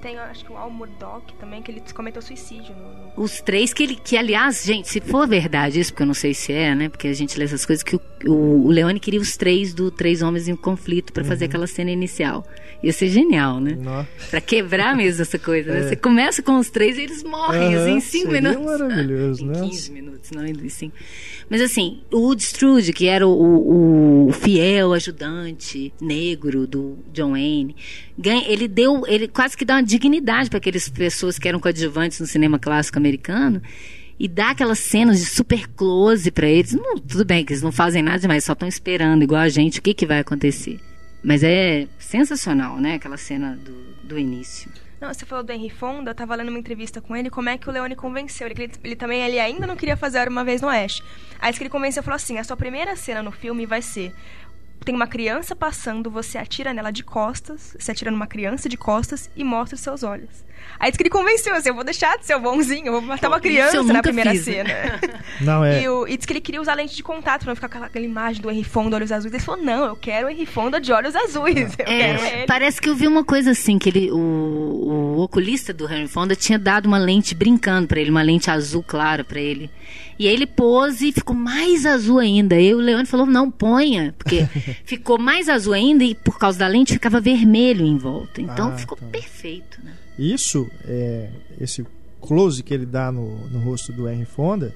Tem, 0.00 0.16
acho 0.16 0.44
que 0.44 0.52
o 0.52 0.56
Al 0.56 0.70
Murdoch 0.70 1.34
também, 1.40 1.60
que 1.60 1.72
ele 1.72 1.82
cometeu 1.92 2.22
suicídio. 2.22 2.72
No- 2.76 3.24
Os 3.24 3.40
três 3.40 3.74
que 3.74 3.82
ele, 3.82 3.96
que 3.96 4.16
aliás, 4.16 4.62
gente, 4.64 4.86
se 4.88 5.00
for 5.00 5.26
verdade 5.26 5.80
isso, 5.80 5.92
porque 5.92 6.04
eu 6.04 6.06
não 6.06 6.14
sei 6.14 6.32
se 6.32 6.52
é, 6.52 6.72
né? 6.72 6.88
Porque 6.88 7.08
a 7.08 7.12
gente 7.12 7.36
lê 7.36 7.44
essas 7.44 7.66
coisas, 7.66 7.82
que 7.82 7.96
o, 7.96 8.00
o, 8.26 8.66
o 8.66 8.68
Leone 8.70 8.98
queria 9.00 9.20
os 9.20 9.36
três 9.36 9.72
do 9.74 9.90
Três 9.90 10.22
Homens 10.22 10.48
em 10.48 10.56
Conflito 10.56 11.12
pra 11.12 11.24
fazer 11.24 11.46
aquela 11.46 11.66
cena 11.66 11.90
inicial. 11.90 12.46
Ia 12.82 12.92
ser 12.92 13.08
genial, 13.08 13.58
né? 13.60 13.76
Pra 14.30 14.40
quebrar 14.40 14.96
mesmo 14.96 15.22
essa 15.22 15.38
coisa, 15.38 15.72
né? 15.72 15.80
É. 15.84 15.88
Você 15.88 15.96
começa 15.96 16.42
com 16.42 16.58
os 16.58 16.70
três 16.70 16.96
e 16.96 17.02
eles 17.02 17.22
morrem, 17.24 17.74
Aham, 17.74 17.82
assim, 17.82 17.92
em 17.96 18.00
cinco 18.00 18.30
seria 18.32 18.50
minutos. 18.52 18.80
maravilhoso, 18.80 19.42
em 19.44 19.46
né? 19.48 19.60
15 19.62 19.92
minutos, 19.92 20.30
não 20.30 20.46
em 20.46 20.68
cinco. 20.68 20.94
Mas 21.50 21.60
assim, 21.60 22.00
o 22.12 22.18
Woodstrude, 22.18 22.92
que 22.92 23.06
era 23.06 23.26
o, 23.26 23.30
o- 23.32 24.26
o 24.28 24.32
fiel 24.32 24.92
ajudante 24.92 25.92
negro 26.00 26.66
do 26.66 26.98
John 27.12 27.30
Wayne, 27.32 27.74
ganha, 28.16 28.44
ele 28.46 28.68
deu, 28.68 29.02
ele 29.06 29.26
quase 29.26 29.56
que 29.56 29.64
dá 29.64 29.74
uma 29.74 29.82
dignidade 29.82 30.48
para 30.50 30.58
aquelas 30.58 30.88
pessoas 30.88 31.38
que 31.38 31.48
eram 31.48 31.58
coadjuvantes 31.58 32.20
no 32.20 32.26
cinema 32.26 32.58
clássico 32.58 32.98
americano. 32.98 33.60
E 34.18 34.26
dá 34.26 34.50
aquelas 34.50 34.80
cenas 34.80 35.20
de 35.20 35.26
super 35.26 35.68
close 35.68 36.30
para 36.30 36.48
eles. 36.48 36.72
Não, 36.72 36.98
tudo 36.98 37.24
bem 37.24 37.44
que 37.44 37.52
eles 37.52 37.62
não 37.62 37.70
fazem 37.70 38.02
nada 38.02 38.18
demais, 38.18 38.44
só 38.44 38.52
estão 38.52 38.68
esperando, 38.68 39.22
igual 39.22 39.40
a 39.40 39.48
gente, 39.48 39.78
o 39.78 39.82
que, 39.82 39.94
que 39.94 40.06
vai 40.06 40.18
acontecer. 40.18 40.80
Mas 41.22 41.42
é 41.42 41.86
sensacional, 41.98 42.78
né? 42.78 42.94
Aquela 42.94 43.16
cena 43.16 43.56
do, 43.56 43.72
do 44.02 44.18
início. 44.18 44.70
Não, 45.00 45.14
você 45.14 45.24
falou 45.24 45.44
do 45.44 45.52
Henry 45.52 45.70
Fonda, 45.70 46.10
eu 46.10 46.14
tava 46.14 46.34
lendo 46.34 46.48
uma 46.48 46.58
entrevista 46.58 47.00
com 47.00 47.14
ele, 47.14 47.30
como 47.30 47.48
é 47.48 47.56
que 47.56 47.68
o 47.68 47.72
Leone 47.72 47.94
convenceu. 47.94 48.48
Ele, 48.48 48.70
ele, 48.82 48.96
também 48.96 49.22
ele 49.22 49.38
ainda 49.38 49.66
não 49.66 49.76
queria 49.76 49.96
fazer 49.96 50.18
Era 50.18 50.30
Uma 50.30 50.42
Vez 50.42 50.60
no 50.60 50.66
Oeste. 50.68 51.04
Aí 51.40 51.52
que 51.52 51.62
ele 51.62 51.70
convenceu 51.70 52.02
falou 52.02 52.16
assim, 52.16 52.38
a 52.38 52.44
sua 52.44 52.56
primeira 52.56 52.96
cena 52.96 53.22
no 53.22 53.30
filme 53.30 53.64
vai 53.66 53.80
ser... 53.80 54.12
Tem 54.84 54.94
uma 54.94 55.06
criança 55.06 55.54
passando, 55.54 56.10
você 56.10 56.38
atira 56.38 56.72
nela 56.72 56.90
de 56.90 57.02
costas, 57.02 57.76
você 57.78 57.92
atira 57.92 58.10
numa 58.10 58.26
criança 58.26 58.68
de 58.68 58.76
costas 58.76 59.28
e 59.36 59.44
mostra 59.44 59.74
os 59.76 59.80
seus 59.82 60.02
olhos. 60.02 60.46
Aí 60.80 60.90
disse 60.90 60.98
que 60.98 61.02
ele 61.02 61.10
convenceu, 61.10 61.54
assim, 61.54 61.68
eu 61.68 61.74
vou 61.74 61.84
deixar 61.84 62.16
de 62.18 62.26
ser 62.26 62.34
o 62.34 62.40
bonzinho, 62.40 62.86
eu 62.86 62.92
vou 62.92 63.02
matar 63.02 63.28
uma 63.28 63.36
Isso 63.38 63.46
eu 63.46 63.50
criança 63.50 63.92
na 63.92 64.02
primeira 64.02 64.30
fiz. 64.30 64.44
cena. 64.44 64.70
Não, 65.40 65.64
é. 65.64 65.82
E, 65.82 65.88
o, 65.88 66.06
e 66.06 66.16
disse 66.16 66.26
que 66.26 66.32
ele 66.32 66.40
queria 66.40 66.60
usar 66.60 66.74
lente 66.74 66.96
de 66.96 67.02
contato 67.02 67.42
pra 67.42 67.50
não 67.50 67.54
ficar 67.54 67.68
com 67.68 67.74
aquela, 67.74 67.86
aquela 67.86 68.04
imagem 68.04 68.40
do 68.42 68.50
Henry 68.50 68.64
Fonda 68.64 68.96
olhos 68.96 69.12
azuis. 69.12 69.32
Ele 69.32 69.42
falou, 69.42 69.62
não, 69.64 69.84
eu 69.86 69.96
quero 69.96 70.26
o 70.26 70.30
Henry 70.30 70.46
Fonda 70.46 70.80
de 70.80 70.92
olhos 70.92 71.14
azuis. 71.14 71.72
Eu 71.78 71.84
quero 71.84 71.90
É, 71.90 72.38
ele. 72.38 72.46
parece 72.46 72.80
que 72.80 72.88
eu 72.88 72.94
vi 72.94 73.06
uma 73.06 73.24
coisa 73.24 73.50
assim, 73.52 73.78
que 73.78 73.88
ele, 73.88 74.10
o, 74.10 74.16
o 74.18 75.20
oculista 75.20 75.72
do 75.72 75.84
Henry 75.92 76.08
Fonda 76.08 76.34
tinha 76.34 76.58
dado 76.58 76.86
uma 76.86 76.98
lente 76.98 77.34
brincando 77.34 77.86
pra 77.88 78.00
ele, 78.00 78.10
uma 78.10 78.22
lente 78.22 78.50
azul 78.50 78.82
clara 78.82 79.22
pra 79.24 79.40
ele. 79.40 79.70
E 80.18 80.26
aí 80.26 80.34
ele 80.34 80.46
pôs 80.46 81.00
e 81.00 81.12
ficou 81.12 81.34
mais 81.36 81.86
azul 81.86 82.18
ainda. 82.18 82.60
E 82.60 82.74
o 82.74 82.78
Leone 82.78 83.06
falou, 83.06 83.24
não, 83.26 83.50
ponha, 83.50 84.14
porque 84.18 84.46
ficou 84.84 85.18
mais 85.18 85.48
azul 85.48 85.72
ainda 85.72 86.02
e 86.04 86.14
por 86.14 86.38
causa 86.38 86.58
da 86.58 86.66
lente 86.66 86.92
ficava 86.92 87.20
vermelho 87.20 87.84
em 87.86 87.96
volta. 87.96 88.40
Então 88.40 88.68
Ah, 88.72 88.76
ficou 88.78 88.98
tá. 88.98 89.06
perfeito, 89.06 89.78
né? 89.84 89.92
Isso, 90.18 90.68
é, 90.84 91.30
esse 91.60 91.86
close 92.20 92.62
que 92.62 92.74
ele 92.74 92.84
dá 92.86 93.12
no, 93.12 93.38
no 93.48 93.60
rosto 93.60 93.92
do 93.92 94.08
Henry 94.08 94.24
Fonda, 94.24 94.74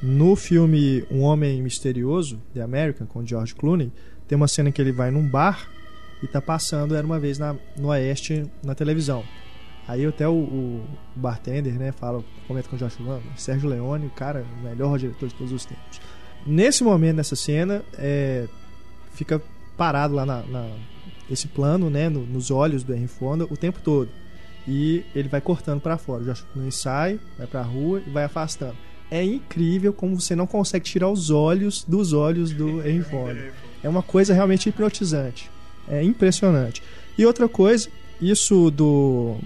no 0.00 0.36
filme 0.36 1.04
Um 1.10 1.22
Homem 1.22 1.60
Misterioso, 1.60 2.40
The 2.54 2.60
American, 2.62 3.06
com 3.06 3.26
George 3.26 3.54
Clooney, 3.54 3.90
tem 4.28 4.36
uma 4.36 4.46
cena 4.46 4.70
que 4.70 4.80
ele 4.80 4.92
vai 4.92 5.10
num 5.10 5.26
bar 5.26 5.68
e 6.22 6.26
tá 6.28 6.40
passando, 6.40 6.94
era 6.94 7.04
uma 7.04 7.18
vez 7.18 7.38
na, 7.38 7.56
no 7.76 7.88
Oeste, 7.88 8.44
na 8.62 8.74
televisão. 8.76 9.24
Aí 9.88 10.04
até 10.04 10.28
o, 10.28 10.34
o 10.34 10.84
bartender, 11.16 11.72
né, 11.72 11.92
fala, 11.92 12.22
comenta 12.46 12.68
com 12.68 12.76
o 12.76 12.78
Josh 12.78 12.98
Lama, 13.00 13.22
Sérgio 13.36 13.70
Leone, 13.70 14.06
o 14.06 14.10
cara, 14.10 14.44
o 14.60 14.62
melhor 14.62 14.98
diretor 14.98 15.30
de 15.30 15.34
todos 15.34 15.50
os 15.50 15.64
tempos. 15.64 15.98
Nesse 16.46 16.84
momento, 16.84 17.16
nessa 17.16 17.34
cena, 17.34 17.82
é, 17.94 18.46
fica 19.14 19.40
parado 19.78 20.14
lá 20.14 20.26
na, 20.26 20.42
na 20.42 20.68
esse 21.30 21.48
plano, 21.48 21.88
né, 21.88 22.10
no, 22.10 22.20
nos 22.20 22.50
olhos 22.50 22.84
do 22.84 22.94
Henry 22.94 23.08
Fonda 23.08 23.44
o 23.44 23.56
tempo 23.56 23.80
todo. 23.82 24.10
E 24.66 25.04
ele 25.14 25.28
vai 25.28 25.40
cortando 25.40 25.80
para 25.80 25.96
fora. 25.96 26.22
O 26.22 26.24
Josh 26.26 26.44
Clooney 26.52 26.70
sai, 26.70 27.18
vai 27.38 27.46
pra 27.46 27.62
rua 27.62 28.02
e 28.06 28.10
vai 28.10 28.24
afastando. 28.24 28.76
É 29.10 29.24
incrível 29.24 29.94
como 29.94 30.20
você 30.20 30.36
não 30.36 30.46
consegue 30.46 30.84
tirar 30.84 31.08
os 31.08 31.30
olhos 31.30 31.82
dos 31.82 32.12
olhos 32.12 32.52
do 32.52 32.86
Henry 32.86 33.02
Fonda. 33.02 33.54
É 33.82 33.88
uma 33.88 34.02
coisa 34.02 34.34
realmente 34.34 34.68
hipnotizante. 34.68 35.50
É 35.88 36.02
impressionante. 36.02 36.82
E 37.16 37.24
outra 37.24 37.48
coisa, 37.48 37.88
isso 38.20 38.70
do 38.70 39.38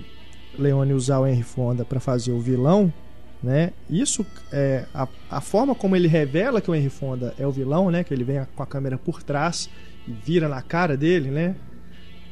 Leone 0.58 0.92
usar 0.92 1.20
o 1.20 1.26
Henry 1.26 1.42
Fonda 1.42 1.84
para 1.84 2.00
fazer 2.00 2.32
o 2.32 2.40
vilão, 2.40 2.92
né? 3.42 3.72
Isso 3.88 4.24
é 4.52 4.84
a, 4.94 5.08
a 5.30 5.40
forma 5.40 5.74
como 5.74 5.96
ele 5.96 6.08
revela 6.08 6.60
que 6.60 6.70
o 6.70 6.74
Henry 6.74 6.90
Fonda 6.90 7.34
é 7.38 7.46
o 7.46 7.50
vilão, 7.50 7.90
né? 7.90 8.04
Que 8.04 8.14
ele 8.14 8.24
vem 8.24 8.44
com 8.54 8.62
a 8.62 8.66
câmera 8.66 8.96
por 8.98 9.22
trás 9.22 9.68
e 10.06 10.12
vira 10.12 10.48
na 10.48 10.62
cara 10.62 10.96
dele, 10.96 11.30
né? 11.30 11.56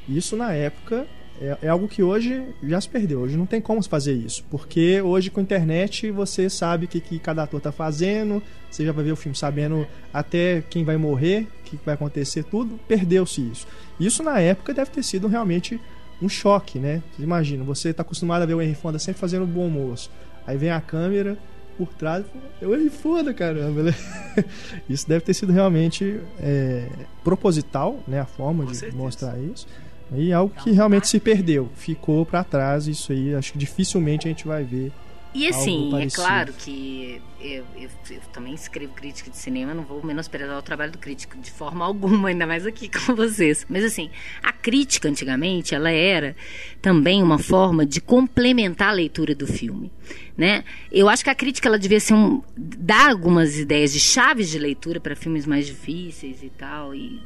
Isso 0.09 0.37
na 0.37 0.53
época 0.53 1.07
é, 1.41 1.57
é, 1.63 1.69
algo 1.69 1.89
que 1.89 2.03
hoje 2.03 2.45
já 2.63 2.81
se 2.81 2.89
perdeu. 2.89 3.21
Hoje 3.21 3.37
não 3.37 3.47
tem 3.47 3.61
como 3.61 3.83
fazer 3.83 4.13
isso. 4.13 4.45
Porque 4.51 5.01
hoje 5.01 5.31
com 5.31 5.41
a 5.41 5.43
internet 5.43 6.11
você 6.11 6.51
sabe 6.51 6.85
o 6.85 6.89
que, 6.89 7.01
que 7.01 7.19
cada 7.19 7.43
ator 7.43 7.59
está 7.59 7.73
fazendo, 7.73 8.43
você 8.71 8.85
já 8.85 8.93
vai 8.93 9.05
ver 9.05 9.13
o 9.13 9.17
filme 9.17 9.35
sabendo 9.35 9.87
até 10.13 10.63
quem 10.69 10.85
vai 10.85 10.99
morrer, 10.99 11.47
o 11.61 11.65
que 11.65 11.79
vai 11.85 11.95
acontecer, 11.95 12.45
tudo. 12.45 12.79
Perdeu-se 12.87 13.41
isso. 13.41 13.67
Isso 13.99 14.23
na 14.23 14.39
época 14.39 14.75
deve 14.75 14.91
ter 14.91 15.03
sido 15.03 15.27
realmente 15.27 15.81
um 16.23 16.29
choque, 16.29 16.79
né? 16.79 17.03
Imagina, 17.19 17.65
você 17.65 17.91
está 17.91 18.03
acostumado 18.03 18.43
a 18.43 18.47
ver 18.47 18.55
o 18.55 18.63
Henry 18.63 18.75
Fonda 18.75 18.99
sempre 18.99 19.21
fazendo 19.21 19.47
bom 19.47 19.69
moço. 19.69 20.11
Aí 20.47 20.57
vem 20.57 20.71
a 20.71 20.81
câmera 20.81 21.39
por 21.79 21.89
trás, 21.95 22.25
eu 22.61 22.75
Henry 22.75 22.91
Fonda, 22.91 23.33
caramba. 23.33 23.85
Né? 23.85 23.95
isso 24.89 25.09
deve 25.09 25.25
ter 25.25 25.35
sido 25.35 25.53
realmente 25.53 26.21
é, 26.39 26.87
proposital, 27.25 27.99
né? 28.07 28.21
A 28.21 28.27
forma 28.27 28.65
Com 28.65 28.71
de 28.71 28.77
certeza. 28.77 29.03
mostrar 29.03 29.39
isso. 29.39 29.67
E 30.13 30.33
algo 30.33 30.53
que 30.55 30.73
realmente 30.73 31.07
se 31.09 31.21
perdeu, 31.21 31.71
ficou 31.75 32.27
para 32.27 32.43
trás. 32.43 32.87
Isso 32.87 33.13
aí, 33.13 33.35
acho 33.35 33.53
que 33.53 33.59
dificilmente 33.59 34.27
a 34.27 34.31
gente 34.31 34.47
vai 34.47 34.65
ver 34.65 34.93
e 35.33 35.47
assim, 35.47 35.91
é 36.01 36.09
claro 36.09 36.53
que 36.53 37.23
eu, 37.41 37.65
eu, 37.77 37.89
eu, 38.11 38.21
também 38.33 38.53
escrevo 38.53 38.93
crítica 38.93 39.31
de 39.31 39.37
cinema, 39.37 39.73
não 39.73 39.85
vou 39.85 40.05
menosprezar 40.05 40.59
o 40.59 40.63
trabalho 40.63 40.91
do 40.91 40.99
crítico 40.99 41.39
de 41.39 41.51
forma 41.51 41.85
alguma, 41.87 42.29
ainda 42.29 42.47
mais 42.47 42.67
aqui 42.67 42.89
com 42.89 43.15
vocês. 43.15 43.65
Mas 43.69 43.85
assim, 43.85 44.11
a 44.43 44.53
crítica 44.53 45.09
antigamente, 45.09 45.75
ela 45.75 45.91
era 45.91 46.35
também 46.83 47.23
uma 47.23 47.39
forma 47.39 47.87
de 47.87 48.01
complementar 48.01 48.89
a 48.89 48.93
leitura 48.93 49.35
do 49.35 49.47
filme, 49.47 49.93
né? 50.37 50.65
Eu 50.91 51.09
acho 51.09 51.23
que 51.23 51.31
a 51.31 51.35
crítica 51.35 51.69
ela 51.69 51.79
devia 51.79 52.01
ser 52.01 52.15
um 52.15 52.43
dar 52.57 53.11
algumas 53.11 53.57
ideias 53.57 53.93
de 53.93 54.01
chaves 54.01 54.51
de 54.51 54.59
leitura 54.59 55.01
para 55.01 55.15
filmes 55.15 55.47
mais 55.47 55.67
difíceis 55.67 56.43
e 56.43 56.51
tal 56.51 56.95
e 56.95 57.21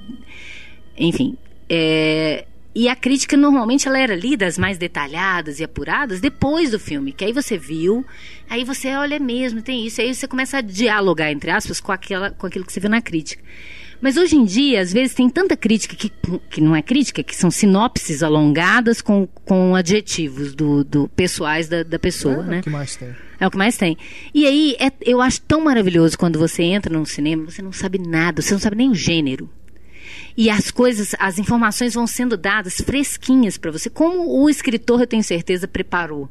enfim, 0.97 1.37
é, 1.69 2.47
e 2.75 2.89
a 2.89 2.97
crítica 2.97 3.37
normalmente 3.37 3.87
ela 3.87 3.99
era 3.99 4.17
lida 4.17 4.47
as 4.47 4.59
mais 4.59 4.77
detalhadas 4.77 5.61
e 5.61 5.65
apuradas 5.65 6.21
depois 6.21 6.73
do 6.73 6.79
filme, 6.79 7.13
que 7.13 7.25
aí 7.25 7.33
você 7.33 7.57
viu, 7.57 8.05
aí 8.51 8.65
você 8.65 8.95
olha 8.97 9.19
mesmo, 9.21 9.63
tem 9.63 9.87
isso, 9.87 10.01
aí 10.01 10.13
você 10.13 10.27
começa 10.27 10.59
a 10.59 10.61
dialogar 10.61 11.31
entre 11.31 11.51
aspas 11.51 11.81
com 11.81 11.93
aquela 11.93 12.31
com 12.31 12.47
aquilo 12.47 12.65
que 12.65 12.73
você 12.73 12.81
viu 12.81 12.91
na 12.91 13.01
crítica. 13.01 13.43
Mas 14.01 14.17
hoje 14.17 14.37
em 14.37 14.45
dia, 14.45 14.83
às 14.83 14.93
vezes 14.93 15.15
tem 15.15 15.31
tanta 15.31 15.57
crítica 15.57 15.97
que, 15.97 16.13
que 16.51 16.61
não 16.61 16.77
é 16.77 16.83
crítica, 16.83 17.23
que 17.23 17.35
são 17.35 17.51
sinopses 17.51 18.23
alongadas 18.23 19.01
com, 19.01 19.27
com 19.47 19.75
adjetivos 19.75 20.55
do, 20.55 20.85
do 20.85 21.09
pessoais 21.09 21.69
da, 21.69 21.83
da 21.83 21.99
pessoa, 21.99 22.45
é, 22.45 22.47
né? 22.47 22.57
É 22.57 22.61
o 22.61 22.63
que 22.65 22.71
mais 22.71 22.97
tem. 22.97 23.15
É 23.41 23.47
o 23.47 23.51
que 23.51 23.57
mais 23.57 23.77
tem. 23.79 23.97
E 24.35 24.47
aí, 24.47 24.77
é, 24.79 24.93
eu 25.01 25.23
acho 25.23 25.41
tão 25.43 25.63
maravilhoso 25.63 26.19
quando 26.19 26.39
você 26.39 26.65
entra 26.65 26.93
num 26.93 27.07
cinema, 27.07 27.51
você 27.51 27.63
não 27.63 27.73
sabe 27.73 27.99
nada, 27.99 28.43
você 28.43 28.53
não 28.53 28.61
sabe 28.61 28.77
nem 28.77 28.91
o 28.91 28.95
gênero 28.95 29.49
e 30.37 30.51
as 30.51 30.71
coisas, 30.71 31.15
as 31.19 31.39
informações 31.39 31.95
vão 31.95 32.07
sendo 32.07 32.37
dadas 32.37 32.77
fresquinhas 32.77 33.57
para 33.57 33.71
você. 33.71 33.89
Como 33.89 34.43
o 34.43 34.51
escritor, 34.51 35.01
eu 35.01 35.07
tenho 35.07 35.23
certeza, 35.23 35.69
preparou 35.69 36.29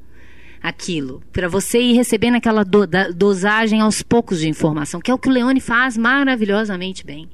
aquilo 0.61 1.21
para 1.31 1.47
você 1.47 1.79
ir 1.79 1.93
recebendo 1.93 2.35
aquela 2.35 2.63
do, 2.63 2.87
da, 2.87 3.09
dosagem 3.09 3.81
aos 3.81 4.01
poucos 4.01 4.39
de 4.39 4.47
informação, 4.47 5.01
que 5.01 5.11
é 5.11 5.13
o 5.13 5.17
que 5.17 5.27
o 5.27 5.31
Leone 5.31 5.59
faz 5.59 5.97
maravilhosamente 5.97 7.05
bem. 7.05 7.29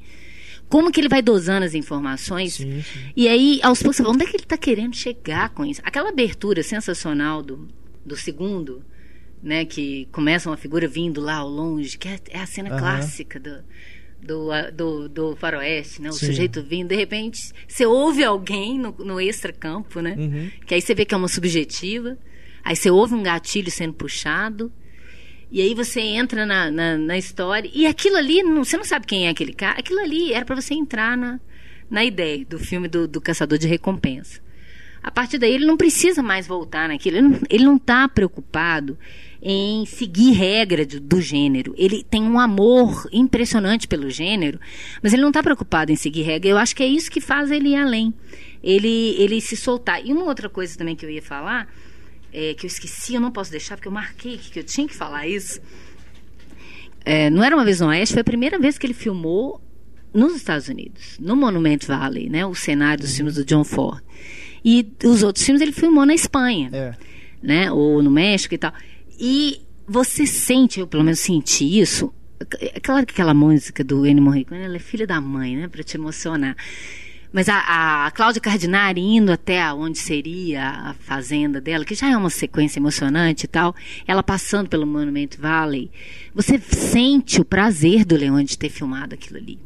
Como 0.68 0.92
que 0.92 1.02
ele 1.02 1.10
vai 1.10 1.22
dosando 1.22 1.66
as 1.66 1.74
informações? 1.74 2.54
Sim, 2.54 2.84
sim. 2.84 3.00
E 3.16 3.28
aí, 3.28 3.60
aos 3.64 3.82
poucos, 3.82 4.00
onde 4.02 4.24
é 4.24 4.28
que 4.28 4.36
ele 4.36 4.44
está 4.44 4.58
querendo 4.58 4.96
chegar 4.96 5.50
com 5.50 5.66
isso? 5.66 5.82
Aquela 5.84 6.10
abertura 6.10 6.62
sensacional 6.62 7.42
do, 7.42 7.68
do 8.06 8.16
segundo, 8.16 8.84
né, 9.42 9.66
que 9.66 10.08
começa 10.12 10.48
uma 10.50 10.58
figura 10.58 10.88
vindo 10.88 11.20
lá 11.22 11.38
ao 11.38 11.50
longe, 11.50 11.98
que 11.98 12.08
é, 12.08 12.20
é 12.30 12.40
a 12.40 12.46
cena 12.46 12.72
uhum. 12.72 12.78
clássica 12.78 13.40
do, 13.40 13.64
do, 14.22 14.50
do, 14.74 15.10
do 15.10 15.36
faroeste, 15.36 16.02
né? 16.02 16.10
O 16.10 16.14
Sim. 16.14 16.28
sujeito 16.28 16.62
vindo, 16.62 16.90
de 16.90 16.96
repente, 16.96 17.52
você 17.68 17.86
ouve 17.86 18.24
alguém 18.24 18.78
no, 18.78 18.92
no 19.00 19.20
extra-campo, 19.20 20.02
né? 20.02 20.16
Uhum. 20.18 20.52
Que 20.66 20.76
aí 20.76 20.82
você 20.82 20.94
vê 20.94 21.06
que 21.06 21.14
é 21.14 21.18
uma 21.18 21.28
subjetiva. 21.28 22.18
Aí 22.64 22.76
você 22.76 22.90
ouve 22.90 23.16
um 23.16 23.24
gatilho 23.24 23.72
sendo 23.72 23.94
puxado. 23.94 24.72
E 25.52 25.62
aí 25.62 25.74
você 25.74 26.02
entra 26.02 26.46
na, 26.46 26.70
na, 26.70 26.98
na 26.98 27.18
história. 27.18 27.70
E 27.74 27.88
aquilo 27.88 28.18
ali, 28.18 28.44
não, 28.44 28.64
você 28.64 28.78
não 28.78 28.84
sabe 28.84 29.08
quem 29.08 29.28
é 29.28 29.30
aquele 29.30 29.54
cara. 29.54 29.80
Aquilo 29.80 30.00
ali 30.00 30.34
era 30.34 30.46
para 30.46 30.56
você 30.56 30.74
entrar 30.74 31.18
na, 31.18 31.40
na 31.90 32.04
ideia 32.04 32.46
do 32.46 32.60
filme 32.60 32.88
do, 32.88 33.08
do 33.08 33.20
Caçador 33.20 33.58
de 33.58 33.68
Recompensa. 33.68 34.42
A 35.02 35.10
partir 35.10 35.38
daí 35.38 35.54
ele 35.54 35.66
não 35.66 35.78
precisa 35.78 36.22
mais 36.22 36.46
voltar 36.46 36.90
naquilo. 36.90 37.40
Ele 37.50 37.64
não 37.64 37.78
está 37.78 38.08
preocupado 38.08 38.98
em 39.42 39.86
seguir 39.86 40.32
regra 40.32 40.86
do, 40.86 41.00
do, 41.00 41.22
gênero. 41.22 41.74
Ele 41.78 42.04
tem 42.04 42.24
um 42.24 42.40
amor 42.40 43.08
impressionante 43.12 43.88
pelo 43.88 44.10
gênero, 44.10 44.60
mas 45.02 45.14
ele 45.14 45.22
não 45.22 45.30
está 45.30 45.42
preocupado 45.42 45.92
em 45.92 45.96
seguir 45.96 46.24
regra. 46.24 46.50
Eu 46.50 46.58
acho 46.58 46.76
que 46.76 46.84
é 46.84 46.88
isso 46.88 47.10
que 47.10 47.22
faz 47.22 47.50
ele 47.50 47.70
ir 47.70 47.76
além. 47.76 48.14
Ele, 48.62 49.16
ele 49.18 49.40
se 49.40 49.56
soltar. 49.56 50.06
E 50.06 50.12
uma 50.12 50.26
outra 50.26 50.50
coisa 50.50 50.78
também 50.78 50.96
que 50.96 51.06
eu 51.06 51.10
ia 51.10 51.22
falar, 51.22 51.68
é, 52.34 52.54
que 52.54 52.66
eu 52.66 52.68
esqueci, 52.68 53.16
eu 53.16 53.22
não 53.22 53.32
posso 53.32 53.52
deixar, 53.52 53.76
porque 53.76 53.88
eu 53.88 53.92
marquei 53.92 54.38
que 54.38 54.60
eu 54.60 54.64
tinha 54.64 54.88
que 54.88 54.96
falar 54.96 55.28
isso. 55.28 55.62
É, 57.06 57.30
não 57.30 57.44
era 57.44 57.56
uma 57.56 57.64
vez 57.64 57.80
no 57.80 57.88
Oeste, 57.88 58.14
foi 58.14 58.22
a 58.22 58.26
primeira 58.26 58.60
vez 58.60 58.78
que 58.78 58.86
ele 58.86 58.94
filmou 58.94 59.62
nos 60.14 60.36
Estados 60.36 60.68
Unidos, 60.68 61.18
no 61.20 61.36
Monument 61.36 61.80
Valley, 61.88 62.30
né, 62.30 62.46
o 62.46 62.56
cenário 62.56 63.02
dos 63.02 63.12
uhum. 63.12 63.16
filmes 63.18 63.36
do 63.36 63.46
John 63.46 63.64
Ford. 63.64 64.04
E 64.64 64.86
os 65.04 65.24
outros 65.24 65.46
filmes 65.46 65.62
ele 65.62 65.72
filmou 65.72 66.06
na 66.06 66.14
Espanha, 66.14 66.70
é. 66.74 66.94
né, 67.42 67.72
ou 67.72 68.04
no 68.04 68.12
México 68.12 68.54
e 68.54 68.58
tal. 68.58 68.74
E 69.20 69.62
você 69.86 70.26
sente, 70.26 70.80
eu 70.80 70.88
pelo 70.88 71.04
menos 71.04 71.20
senti 71.20 71.80
isso. 71.80 72.14
É 72.60 72.80
claro 72.80 73.06
que 73.06 73.12
aquela 73.12 73.34
música 73.34 73.84
do 73.84 74.06
Ennio 74.06 74.24
Morricone, 74.24 74.62
ela 74.62 74.78
é 74.78 74.80
filha 74.80 75.06
da 75.06 75.20
mãe, 75.20 75.58
né, 75.58 75.68
para 75.68 75.84
te 75.84 75.98
emocionar. 75.98 76.56
Mas 77.32 77.48
a, 77.48 78.06
a 78.08 78.12
Cláudia 78.12 78.42
Cardinari 78.42 79.02
indo 79.02 79.32
até 79.32 79.72
onde 79.74 80.00
seria 80.00 80.70
a 80.70 80.94
fazenda 80.94 81.62
dela, 81.62 81.86
que 81.86 81.94
já 81.94 82.10
é 82.10 82.18
uma 82.18 82.30
sequência 82.30 82.80
emocionante 82.80 83.44
e 83.44 83.48
tal, 83.48 83.76
ela 84.08 84.24
passando 84.24 84.68
pelo 84.70 84.88
Monument 84.88 85.30
Valley, 85.38 85.92
você 86.34 86.58
sente 86.58 87.40
o 87.40 87.46
prazer 87.46 88.06
do 88.06 88.16
Leone 88.16 88.46
de 88.46 88.58
ter 88.58 88.70
filmado 88.70 89.14
aquilo 89.14 89.38
ali. 89.38 89.60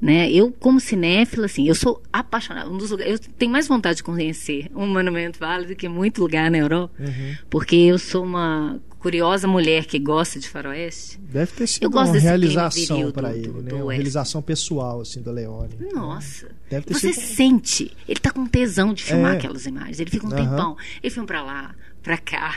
Né? 0.00 0.30
Eu, 0.30 0.52
como 0.52 0.78
cinéfila, 0.78 1.46
assim, 1.46 1.66
eu 1.66 1.74
sou 1.74 2.00
apaixonada. 2.12 2.70
Um 2.70 2.78
dos 2.78 2.90
lugares, 2.92 3.14
eu 3.14 3.32
tenho 3.36 3.50
mais 3.50 3.66
vontade 3.66 3.96
de 3.96 4.02
conhecer 4.04 4.70
um 4.74 4.86
monumento 4.86 5.40
válido 5.40 5.72
do 5.72 5.76
que 5.76 5.88
muito 5.88 6.20
lugar 6.20 6.50
na 6.50 6.58
Europa, 6.58 6.94
uhum. 7.00 7.36
porque 7.50 7.74
eu 7.74 7.98
sou 7.98 8.24
uma 8.24 8.80
curiosa 8.98 9.46
mulher 9.46 9.86
que 9.86 9.98
gosta 9.98 10.38
de 10.38 10.48
faroeste. 10.48 11.18
Deve 11.18 11.52
ter 11.52 11.66
sido 11.66 11.88
uma 11.88 12.04
realização 12.04 13.10
para 13.12 13.34
ele, 13.34 13.48
do, 13.48 13.62
né? 13.62 13.74
Uma 13.74 13.92
realização 13.92 14.42
pessoal 14.42 15.00
assim 15.00 15.22
do 15.22 15.30
Leone. 15.30 15.74
Nossa. 15.92 16.48
Deve 16.68 16.86
ter 16.86 16.94
Você 16.94 17.12
sido... 17.12 17.24
sente, 17.24 17.96
ele 18.06 18.20
tá 18.20 18.30
com 18.30 18.46
tesão 18.46 18.92
de 18.92 19.02
filmar 19.02 19.34
é. 19.34 19.36
aquelas 19.36 19.66
imagens. 19.66 20.00
Ele 20.00 20.10
fica 20.10 20.26
um 20.26 20.30
uhum. 20.30 20.36
tempão, 20.36 20.76
ele 21.02 21.10
filma 21.10 21.26
para 21.26 21.42
lá, 21.42 21.74
para 22.08 22.16
cá. 22.16 22.54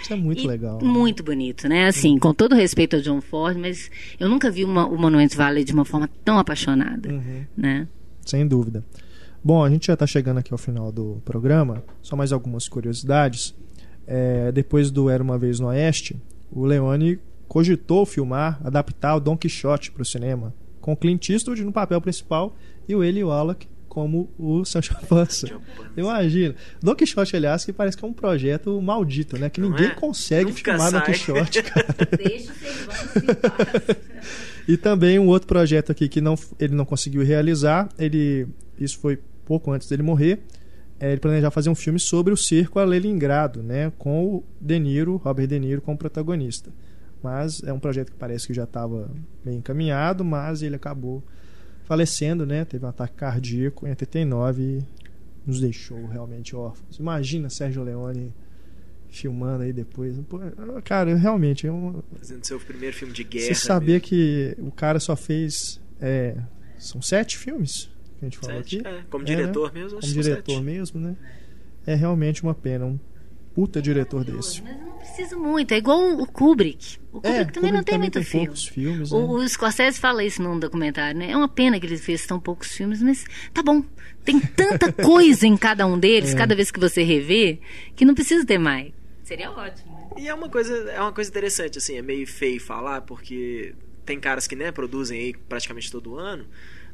Isso 0.00 0.12
é 0.12 0.16
muito 0.16 0.44
e 0.44 0.46
legal. 0.46 0.78
Muito 0.80 1.24
bonito, 1.24 1.68
né? 1.68 1.88
Assim, 1.88 2.16
com 2.16 2.32
todo 2.32 2.54
respeito 2.54 2.94
ao 2.94 3.02
John 3.02 3.20
Ford, 3.20 3.58
mas 3.58 3.90
eu 4.20 4.28
nunca 4.28 4.52
vi 4.52 4.64
uma, 4.64 4.86
o 4.86 4.96
Monument 4.96 5.30
Valley 5.34 5.64
de 5.64 5.72
uma 5.72 5.84
forma 5.84 6.08
tão 6.24 6.38
apaixonada, 6.38 7.12
uhum. 7.12 7.44
né? 7.56 7.88
Sem 8.24 8.46
dúvida. 8.46 8.84
Bom, 9.42 9.64
a 9.64 9.68
gente 9.68 9.88
já 9.88 9.94
está 9.94 10.06
chegando 10.06 10.38
aqui 10.38 10.54
ao 10.54 10.58
final 10.58 10.92
do 10.92 11.20
programa. 11.24 11.82
Só 12.00 12.14
mais 12.14 12.30
algumas 12.32 12.68
curiosidades. 12.68 13.52
É, 14.06 14.52
depois 14.52 14.92
do 14.92 15.10
Era 15.10 15.24
Uma 15.24 15.36
Vez 15.36 15.58
no 15.58 15.66
Oeste, 15.66 16.16
o 16.52 16.64
Leone 16.64 17.18
cogitou 17.48 18.06
filmar, 18.06 18.60
adaptar 18.62 19.16
o 19.16 19.20
Don 19.20 19.36
Quixote 19.36 19.90
para 19.90 20.02
o 20.02 20.06
cinema, 20.06 20.54
com 20.80 20.94
Clint 20.94 21.30
Eastwood 21.30 21.64
no 21.64 21.72
papel 21.72 22.00
principal 22.00 22.54
e 22.88 22.94
o 22.94 23.02
Eli 23.02 23.24
Wallach 23.24 23.66
como 23.94 24.28
o 24.36 24.64
Sancho 24.64 24.92
Panza. 25.08 25.48
Imagina. 25.96 26.56
Don 26.82 26.96
Quixote, 26.96 27.36
aliás, 27.36 27.64
que 27.64 27.72
parece 27.72 27.96
que 27.96 28.04
é 28.04 28.08
um 28.08 28.12
projeto 28.12 28.82
maldito, 28.82 29.38
né? 29.38 29.48
Que 29.48 29.60
Não 29.60 29.70
ninguém 29.70 29.86
é? 29.86 29.94
consegue 29.94 30.50
Nunca 30.50 30.72
filmar 30.72 30.90
sai. 30.90 31.00
Don 31.00 31.06
Quixote, 31.06 31.62
cara. 31.62 31.86
Deixa 32.18 32.52
E 34.66 34.76
também 34.76 35.18
um 35.18 35.28
outro 35.28 35.46
projeto 35.46 35.92
aqui 35.92 36.08
que 36.08 36.20
não, 36.20 36.34
ele 36.58 36.74
não 36.74 36.84
conseguiu 36.84 37.22
realizar, 37.22 37.88
ele 37.96 38.48
isso 38.80 38.98
foi 38.98 39.20
pouco 39.44 39.70
antes 39.70 39.86
dele 39.86 40.02
morrer, 40.02 40.40
é, 40.98 41.12
ele 41.12 41.20
planejava 41.20 41.52
fazer 41.52 41.70
um 41.70 41.74
filme 41.74 42.00
sobre 42.00 42.32
o 42.32 42.36
circo 42.36 42.80
a 42.80 42.84
Leningrado, 42.84 43.62
né, 43.62 43.92
com 43.98 44.24
o 44.24 44.44
De 44.60 44.78
Niro, 44.80 45.16
Robert 45.16 45.46
De 45.46 45.60
Niro 45.60 45.82
como 45.82 45.96
protagonista. 45.96 46.70
Mas 47.22 47.62
é 47.62 47.72
um 47.72 47.78
projeto 47.78 48.10
que 48.10 48.18
parece 48.18 48.46
que 48.46 48.54
já 48.54 48.64
estava 48.64 49.08
bem 49.44 49.58
encaminhado, 49.58 50.24
mas 50.24 50.62
ele 50.62 50.76
acabou 50.76 51.22
falecendo, 51.84 52.44
né? 52.44 52.64
Teve 52.64 52.84
um 52.84 52.88
ataque 52.88 53.14
cardíaco 53.14 53.86
em 53.86 53.90
89 53.90 54.62
e 54.62 54.82
nos 55.46 55.60
deixou 55.60 56.06
realmente 56.06 56.56
órfãos. 56.56 56.98
Imagina 56.98 57.48
Sérgio 57.48 57.82
Leone 57.82 58.32
filmando 59.08 59.62
aí 59.62 59.72
depois. 59.72 60.18
Pô, 60.28 60.40
cara, 60.82 61.14
realmente 61.14 61.66
é 61.66 61.72
um... 61.72 62.02
Fazendo 62.18 62.44
seu 62.44 62.58
primeiro 62.58 62.96
filme 62.96 63.14
de 63.14 63.22
guerra. 63.22 63.46
Você 63.46 63.54
sabia 63.54 63.94
mesmo. 63.94 64.08
que 64.08 64.56
o 64.58 64.72
cara 64.72 64.98
só 64.98 65.14
fez. 65.14 65.80
É, 66.00 66.36
são 66.78 67.00
sete 67.00 67.38
filmes 67.38 67.88
que 68.18 68.24
a 68.24 68.28
gente 68.28 68.38
falou 68.38 68.56
sete, 68.56 68.78
aqui? 68.80 68.88
É, 68.88 69.02
como 69.08 69.24
diretor 69.24 69.70
é, 69.70 69.74
né? 69.74 69.80
mesmo. 69.82 70.00
Como 70.00 70.12
diretor 70.12 70.52
sete. 70.52 70.64
mesmo, 70.64 71.00
né? 71.00 71.16
É 71.86 71.94
realmente 71.94 72.42
uma 72.42 72.54
pena. 72.54 72.86
Um 72.86 72.98
puta 73.54 73.80
diretor 73.80 74.24
desse. 74.24 74.62
Mas 74.62 74.76
não 74.80 74.92
precisa 74.98 75.36
muito. 75.36 75.72
É 75.72 75.76
igual 75.78 76.00
o 76.18 76.26
Kubrick. 76.26 76.98
O 77.12 77.20
Kubrick 77.20 77.28
É, 77.36 77.44
também 77.44 77.52
Kubrick 77.54 77.72
não 77.72 77.82
tem 77.82 77.94
também 77.94 77.98
muito 78.00 78.12
tem 78.14 78.22
filme. 78.24 78.46
poucos 78.46 78.66
filmes, 78.66 79.12
O, 79.12 79.18
né? 79.18 79.24
o 79.44 79.48
Scorsese 79.48 79.98
fala 80.00 80.24
isso 80.24 80.42
num 80.42 80.58
documentário, 80.58 81.18
né? 81.18 81.30
É 81.30 81.36
uma 81.36 81.48
pena 81.48 81.78
que 81.78 81.86
ele 81.86 81.96
fez 81.98 82.26
tão 82.26 82.40
poucos 82.40 82.72
filmes, 82.72 83.02
mas 83.02 83.24
tá 83.52 83.62
bom. 83.62 83.82
Tem 84.24 84.40
tanta 84.40 84.90
coisa 84.92 85.46
em 85.46 85.56
cada 85.56 85.86
um 85.86 85.98
deles, 85.98 86.32
É. 86.34 86.36
cada 86.36 86.54
vez 86.54 86.70
que 86.70 86.80
você 86.80 87.02
revê, 87.02 87.58
que 87.94 88.04
não 88.04 88.14
precisa 88.14 88.44
ter 88.44 88.58
mais. 88.58 88.92
Seria 89.22 89.50
ótimo. 89.50 89.94
E 90.18 90.28
é 90.28 90.34
uma 90.34 90.48
coisa, 90.48 90.74
é 90.90 91.00
uma 91.00 91.12
coisa 91.12 91.30
interessante, 91.30 91.78
assim, 91.78 91.96
é 91.96 92.02
meio 92.02 92.26
feio 92.26 92.60
falar, 92.60 93.00
porque 93.02 93.74
tem 94.04 94.20
caras 94.20 94.46
que 94.46 94.54
né, 94.54 94.70
produzem 94.70 95.18
aí 95.18 95.34
praticamente 95.48 95.90
todo 95.90 96.18
ano, 96.18 96.44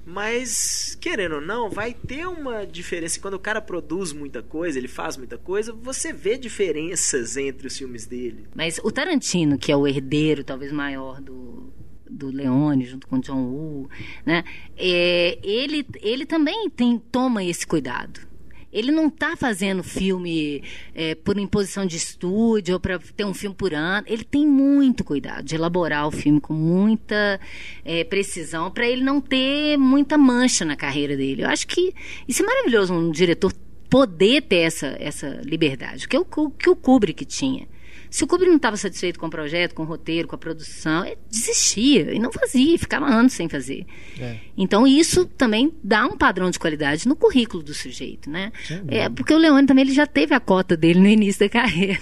mas 0.05 0.97
querendo 1.01 1.37
ou 1.37 1.41
não, 1.41 1.71
vai 1.71 1.95
ter 1.95 2.27
uma 2.27 2.67
diferença. 2.67 3.21
Quando 3.21 3.35
o 3.35 3.39
cara 3.39 3.61
produz 3.61 4.13
muita 4.13 4.43
coisa, 4.43 4.79
ele 4.79 4.89
faz 4.89 5.17
muita 5.17 5.39
coisa, 5.39 5.73
você 5.73 6.13
vê 6.13 6.37
diferenças 6.37 7.37
entre 7.37 7.67
os 7.67 7.77
filmes 7.77 8.07
dele. 8.07 8.47
Mas 8.55 8.81
o 8.83 8.91
Tarantino, 8.91 9.59
que 9.59 9.71
é 9.71 9.77
o 9.77 9.87
herdeiro 9.87 10.43
talvez 10.45 10.73
maior 10.73 11.21
do, 11.21 11.73
do 12.09 12.31
Leone, 12.31 12.85
junto 12.85 13.07
com 13.07 13.19
John 13.21 13.45
Woo, 13.45 13.91
né? 14.25 14.45
É, 14.77 15.39
ele, 15.43 15.87
ele 16.01 16.27
também 16.27 16.69
tem, 16.71 16.99
toma 17.11 17.45
esse 17.45 17.67
cuidado. 17.67 18.30
Ele 18.73 18.93
não 18.93 19.09
está 19.09 19.37
fazendo 19.37 19.83
filme 19.83 20.63
é, 20.95 21.15
por 21.15 21.39
imposição 21.39 21.85
de 21.85 21.97
estúdio 21.97 22.75
ou 22.75 22.81
para 22.81 22.99
ter 22.99 23.25
um 23.25 23.35
filme 23.35 23.55
por 23.55 23.75
ano. 23.75 24.07
Ele 24.07 24.25
tem 24.25 24.47
muito 24.47 25.03
cuidado 25.03 25.45
de 25.45 25.55
elaborar 25.55 26.07
o 26.07 26.11
filme 26.11 26.41
com 26.41 26.53
muita 26.53 27.41
é, 27.85 28.05
precisão 28.05 28.71
para 28.71 28.87
ele 28.87 29.03
não 29.03 29.21
ter 29.21 29.77
muita 29.77 30.17
mancha 30.17 30.65
na 30.65 30.77
carreira 30.77 31.17
dele. 31.17 31.43
Eu 31.43 31.49
acho 31.49 31.67
que 31.67 31.93
isso 32.29 32.43
é 32.43 32.47
maravilhoso, 32.47 32.95
um 32.95 33.11
diretor 33.11 33.53
poder 33.89 34.43
ter 34.43 34.59
essa, 34.59 34.97
essa 35.01 35.41
liberdade, 35.45 36.07
que 36.07 36.17
é 36.17 36.21
o 36.21 36.25
que 36.25 36.71
o 36.71 36.77
Kubrick 36.77 37.25
tinha. 37.25 37.67
Se 38.11 38.25
o 38.25 38.27
Kubrick 38.27 38.51
não 38.51 38.57
estava 38.57 38.77
satisfeito 38.77 39.19
com 39.19 39.27
o 39.27 39.31
projeto, 39.31 39.75
com 39.75 39.85
o 39.85 39.87
roteiro, 39.87 40.27
com 40.27 40.35
a 40.35 40.39
produção, 40.39 41.07
ele 41.07 41.17
desistia 41.31 42.13
e 42.13 42.19
não 42.19 42.33
fazia, 42.33 42.77
ficava 42.77 43.07
anos 43.07 43.33
sem 43.33 43.49
fazer. 43.49 43.87
É. 44.19 44.37
Então 44.59 44.87
isso 44.87 45.25
também 45.25 45.73
dá 45.83 46.05
um 46.05 46.17
padrão 46.17 46.51
de 46.51 46.59
qualidade 46.59 47.07
no 47.07 47.15
currículo 47.15 47.63
do 47.63 47.73
sujeito, 47.73 48.29
né? 48.29 48.53
É, 48.69 48.75
dúvida. 48.75 49.11
porque 49.11 49.33
o 49.33 49.39
Leone 49.39 49.67
também 49.67 49.85
ele 49.85 49.95
já 49.95 50.07
teve 50.07 50.35
a 50.35 50.41
cota 50.41 50.77
dele 50.77 50.99
no 50.99 51.07
início 51.07 51.41
da 51.41 51.49
carreira. 51.49 52.01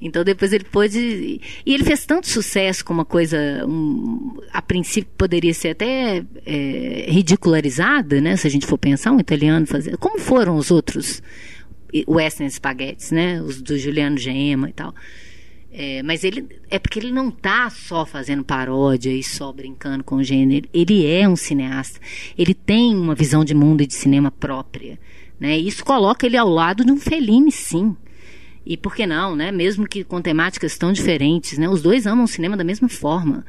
Então 0.00 0.22
depois 0.22 0.52
ele 0.52 0.64
pôde. 0.64 1.40
E 1.64 1.74
ele 1.74 1.84
fez 1.84 2.04
tanto 2.04 2.28
sucesso 2.28 2.84
com 2.84 2.92
uma 2.92 3.04
coisa, 3.04 3.64
um, 3.66 4.36
a 4.52 4.60
princípio 4.60 5.10
poderia 5.16 5.54
ser 5.54 5.70
até 5.70 6.22
é, 6.44 7.06
ridicularizada, 7.08 8.20
né? 8.20 8.36
Se 8.36 8.46
a 8.46 8.50
gente 8.50 8.66
for 8.66 8.78
pensar, 8.78 9.12
um 9.12 9.20
italiano 9.20 9.66
fazer. 9.66 9.96
Como 9.96 10.18
foram 10.18 10.56
os 10.56 10.70
outros 10.70 11.22
Western 12.06 12.50
Spaghettis, 12.50 13.10
né? 13.10 13.40
Os 13.42 13.60
do 13.62 13.78
Juliano 13.78 14.18
Gema 14.18 14.68
e 14.68 14.72
tal. 14.72 14.94
É, 15.78 16.02
mas 16.02 16.24
ele 16.24 16.46
é 16.70 16.78
porque 16.78 16.98
ele 16.98 17.12
não 17.12 17.30
tá 17.30 17.68
só 17.68 18.06
fazendo 18.06 18.42
paródia 18.42 19.10
e 19.10 19.22
só 19.22 19.52
brincando 19.52 20.02
com 20.02 20.16
o 20.16 20.24
gênero. 20.24 20.66
Ele 20.72 21.06
é 21.06 21.28
um 21.28 21.36
cineasta. 21.36 22.00
Ele 22.36 22.54
tem 22.54 22.96
uma 22.96 23.14
visão 23.14 23.44
de 23.44 23.54
mundo 23.54 23.82
e 23.82 23.86
de 23.86 23.92
cinema 23.92 24.30
própria. 24.30 24.98
Né? 25.38 25.58
Isso 25.58 25.84
coloca 25.84 26.24
ele 26.24 26.36
ao 26.36 26.48
lado 26.48 26.82
de 26.82 26.90
um 26.90 26.96
Fellini, 26.96 27.52
sim. 27.52 27.94
E 28.64 28.76
por 28.76 28.96
que 28.96 29.06
não, 29.06 29.36
né? 29.36 29.52
Mesmo 29.52 29.86
que 29.86 30.02
com 30.02 30.20
temáticas 30.22 30.78
tão 30.78 30.92
diferentes, 30.92 31.58
né? 31.58 31.68
Os 31.68 31.82
dois 31.82 32.06
amam 32.06 32.24
o 32.24 32.28
cinema 32.28 32.56
da 32.56 32.64
mesma 32.64 32.88
forma. 32.88 33.44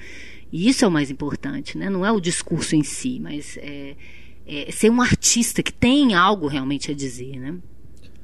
E 0.51 0.67
isso 0.67 0.85
é 0.85 0.87
o 0.87 0.91
mais 0.91 1.09
importante, 1.09 1.77
né? 1.77 1.89
Não 1.89 2.05
é 2.05 2.11
o 2.11 2.19
discurso 2.19 2.75
em 2.75 2.83
si, 2.83 3.19
mas 3.21 3.57
é, 3.57 3.95
é 4.45 4.71
ser 4.71 4.91
um 4.91 5.01
artista 5.01 5.63
que 5.63 5.73
tem 5.73 6.13
algo 6.13 6.47
realmente 6.47 6.91
a 6.91 6.93
dizer, 6.93 7.39
né? 7.39 7.55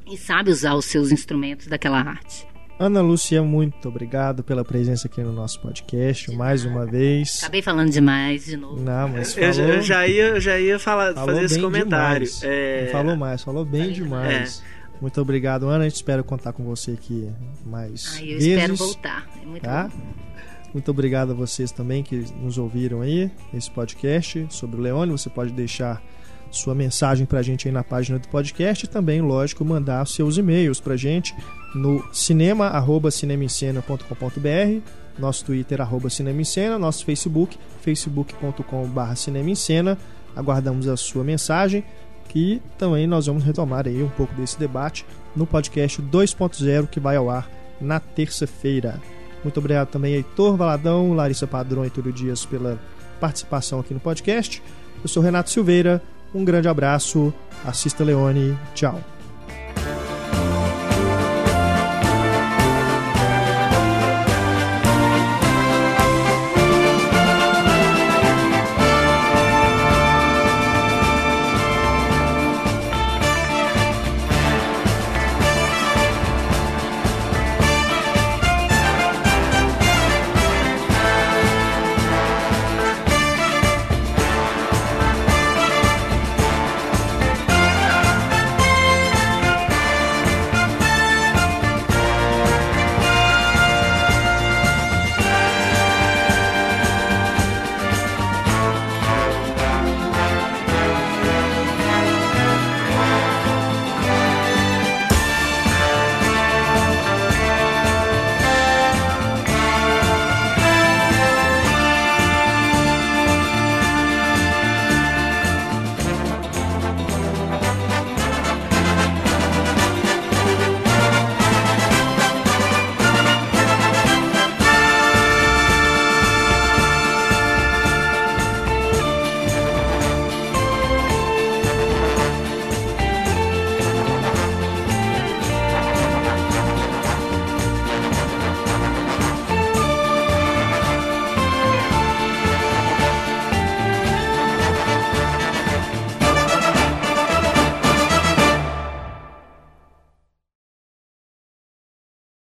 E 0.05 0.17
sabe 0.17 0.51
usar 0.51 0.75
os 0.75 0.85
seus 0.85 1.11
instrumentos 1.11 1.67
daquela 1.67 1.99
arte. 1.99 2.45
Ana 2.80 3.01
Lúcia, 3.01 3.41
muito 3.43 3.88
obrigado 3.88 4.43
pela 4.43 4.65
presença 4.65 5.07
aqui 5.07 5.21
no 5.21 5.31
nosso 5.31 5.59
podcast, 5.61 6.31
mais 6.35 6.65
uma 6.65 6.85
vez. 6.85 7.38
Acabei 7.39 7.61
falando 7.61 7.91
demais 7.91 8.45
de 8.45 8.57
novo. 8.57 8.81
Não, 8.81 9.07
mas 9.09 9.38
Eu, 9.38 9.53
falou, 9.53 9.69
eu 9.69 9.81
já 9.81 10.07
ia, 10.07 10.23
eu 10.30 10.41
já 10.41 10.59
ia 10.59 10.80
falar, 10.80 11.13
falou 11.13 11.35
fazer 11.35 11.45
esse 11.45 11.61
comentário. 11.61 12.25
demais. 12.25 12.41
É, 12.43 12.89
falou 12.91 13.15
mais, 13.15 13.43
falou 13.43 13.63
bem 13.63 13.81
Falei 13.81 13.95
demais. 13.95 14.63
Muito 14.99 15.21
obrigado, 15.21 15.67
Ana. 15.67 15.85
A 15.85 15.88
gente 15.88 15.95
espera 15.97 16.23
contar 16.23 16.51
com 16.53 16.63
você 16.63 16.91
aqui 16.91 17.30
mais 17.65 18.15
Ai, 18.17 18.23
eu 18.23 18.39
vezes. 18.39 18.47
espero 18.47 18.75
voltar. 18.75 19.27
É 19.41 19.45
muito 19.45 19.63
tá? 19.63 19.88
bom. 19.93 20.13
Muito 20.73 20.89
obrigado 20.89 21.31
a 21.31 21.35
vocês 21.35 21.71
também 21.71 22.01
que 22.01 22.25
nos 22.39 22.57
ouviram 22.57 23.01
aí 23.01 23.30
nesse 23.53 23.69
podcast 23.69 24.47
sobre 24.49 24.77
o 24.80 24.81
Leone. 24.81 25.11
Você 25.11 25.30
pode 25.30 25.53
deixar 25.53 26.01
sua 26.55 26.75
mensagem 26.75 27.25
pra 27.25 27.41
gente 27.41 27.67
aí 27.67 27.73
na 27.73 27.84
página 27.84 28.19
do 28.19 28.27
podcast 28.27 28.85
e 28.85 28.88
também, 28.88 29.21
lógico, 29.21 29.65
mandar 29.65 30.05
seus 30.07 30.38
e-mails 30.38 30.80
pra 30.80 30.95
gente 30.95 31.35
no 31.73 32.05
cinema@cinemaencena.com.br, 32.13 34.81
nosso 35.17 35.45
Twitter 35.45 35.81
arroba 35.81 36.09
Cinema 36.09 36.41
em 36.41 36.45
Cena, 36.45 36.80
nosso 36.80 37.05
Facebook 37.05 37.57
facebook.com/barra 37.81 39.15
Cinema 39.15 39.49
em 39.49 39.55
Cena. 39.55 39.97
Aguardamos 40.35 40.88
a 40.88 40.97
sua 40.97 41.23
mensagem 41.23 41.84
que 42.30 42.61
também 42.77 43.05
nós 43.05 43.27
vamos 43.27 43.43
retomar 43.43 43.88
aí 43.88 44.01
um 44.01 44.09
pouco 44.09 44.34
desse 44.34 44.57
debate 44.57 45.05
no 45.35 45.45
podcast 45.45 46.01
2.0 46.01 46.88
que 46.88 46.99
vai 46.99 47.15
ao 47.15 47.30
ar 47.30 47.47
na 47.80 47.99
terça-feira. 47.99 48.99
Muito 49.43 49.59
obrigado 49.59 49.89
também 49.89 50.13
a 50.13 50.17
Heitor 50.17 50.55
Valadão, 50.55 51.13
Larissa 51.13 51.45
Padrão 51.45 51.85
e 51.85 51.89
Túlio 51.89 52.13
Dias 52.13 52.45
pela 52.45 52.80
participação 53.19 53.80
aqui 53.80 53.93
no 53.93 53.99
podcast. 53.99 54.63
Eu 55.01 55.07
sou 55.07 55.21
Renato 55.21 55.49
Silveira, 55.49 56.01
um 56.34 56.43
grande 56.43 56.68
abraço, 56.68 57.34
assista 57.65 58.03
Leone, 58.03 58.57
tchau. 58.73 59.12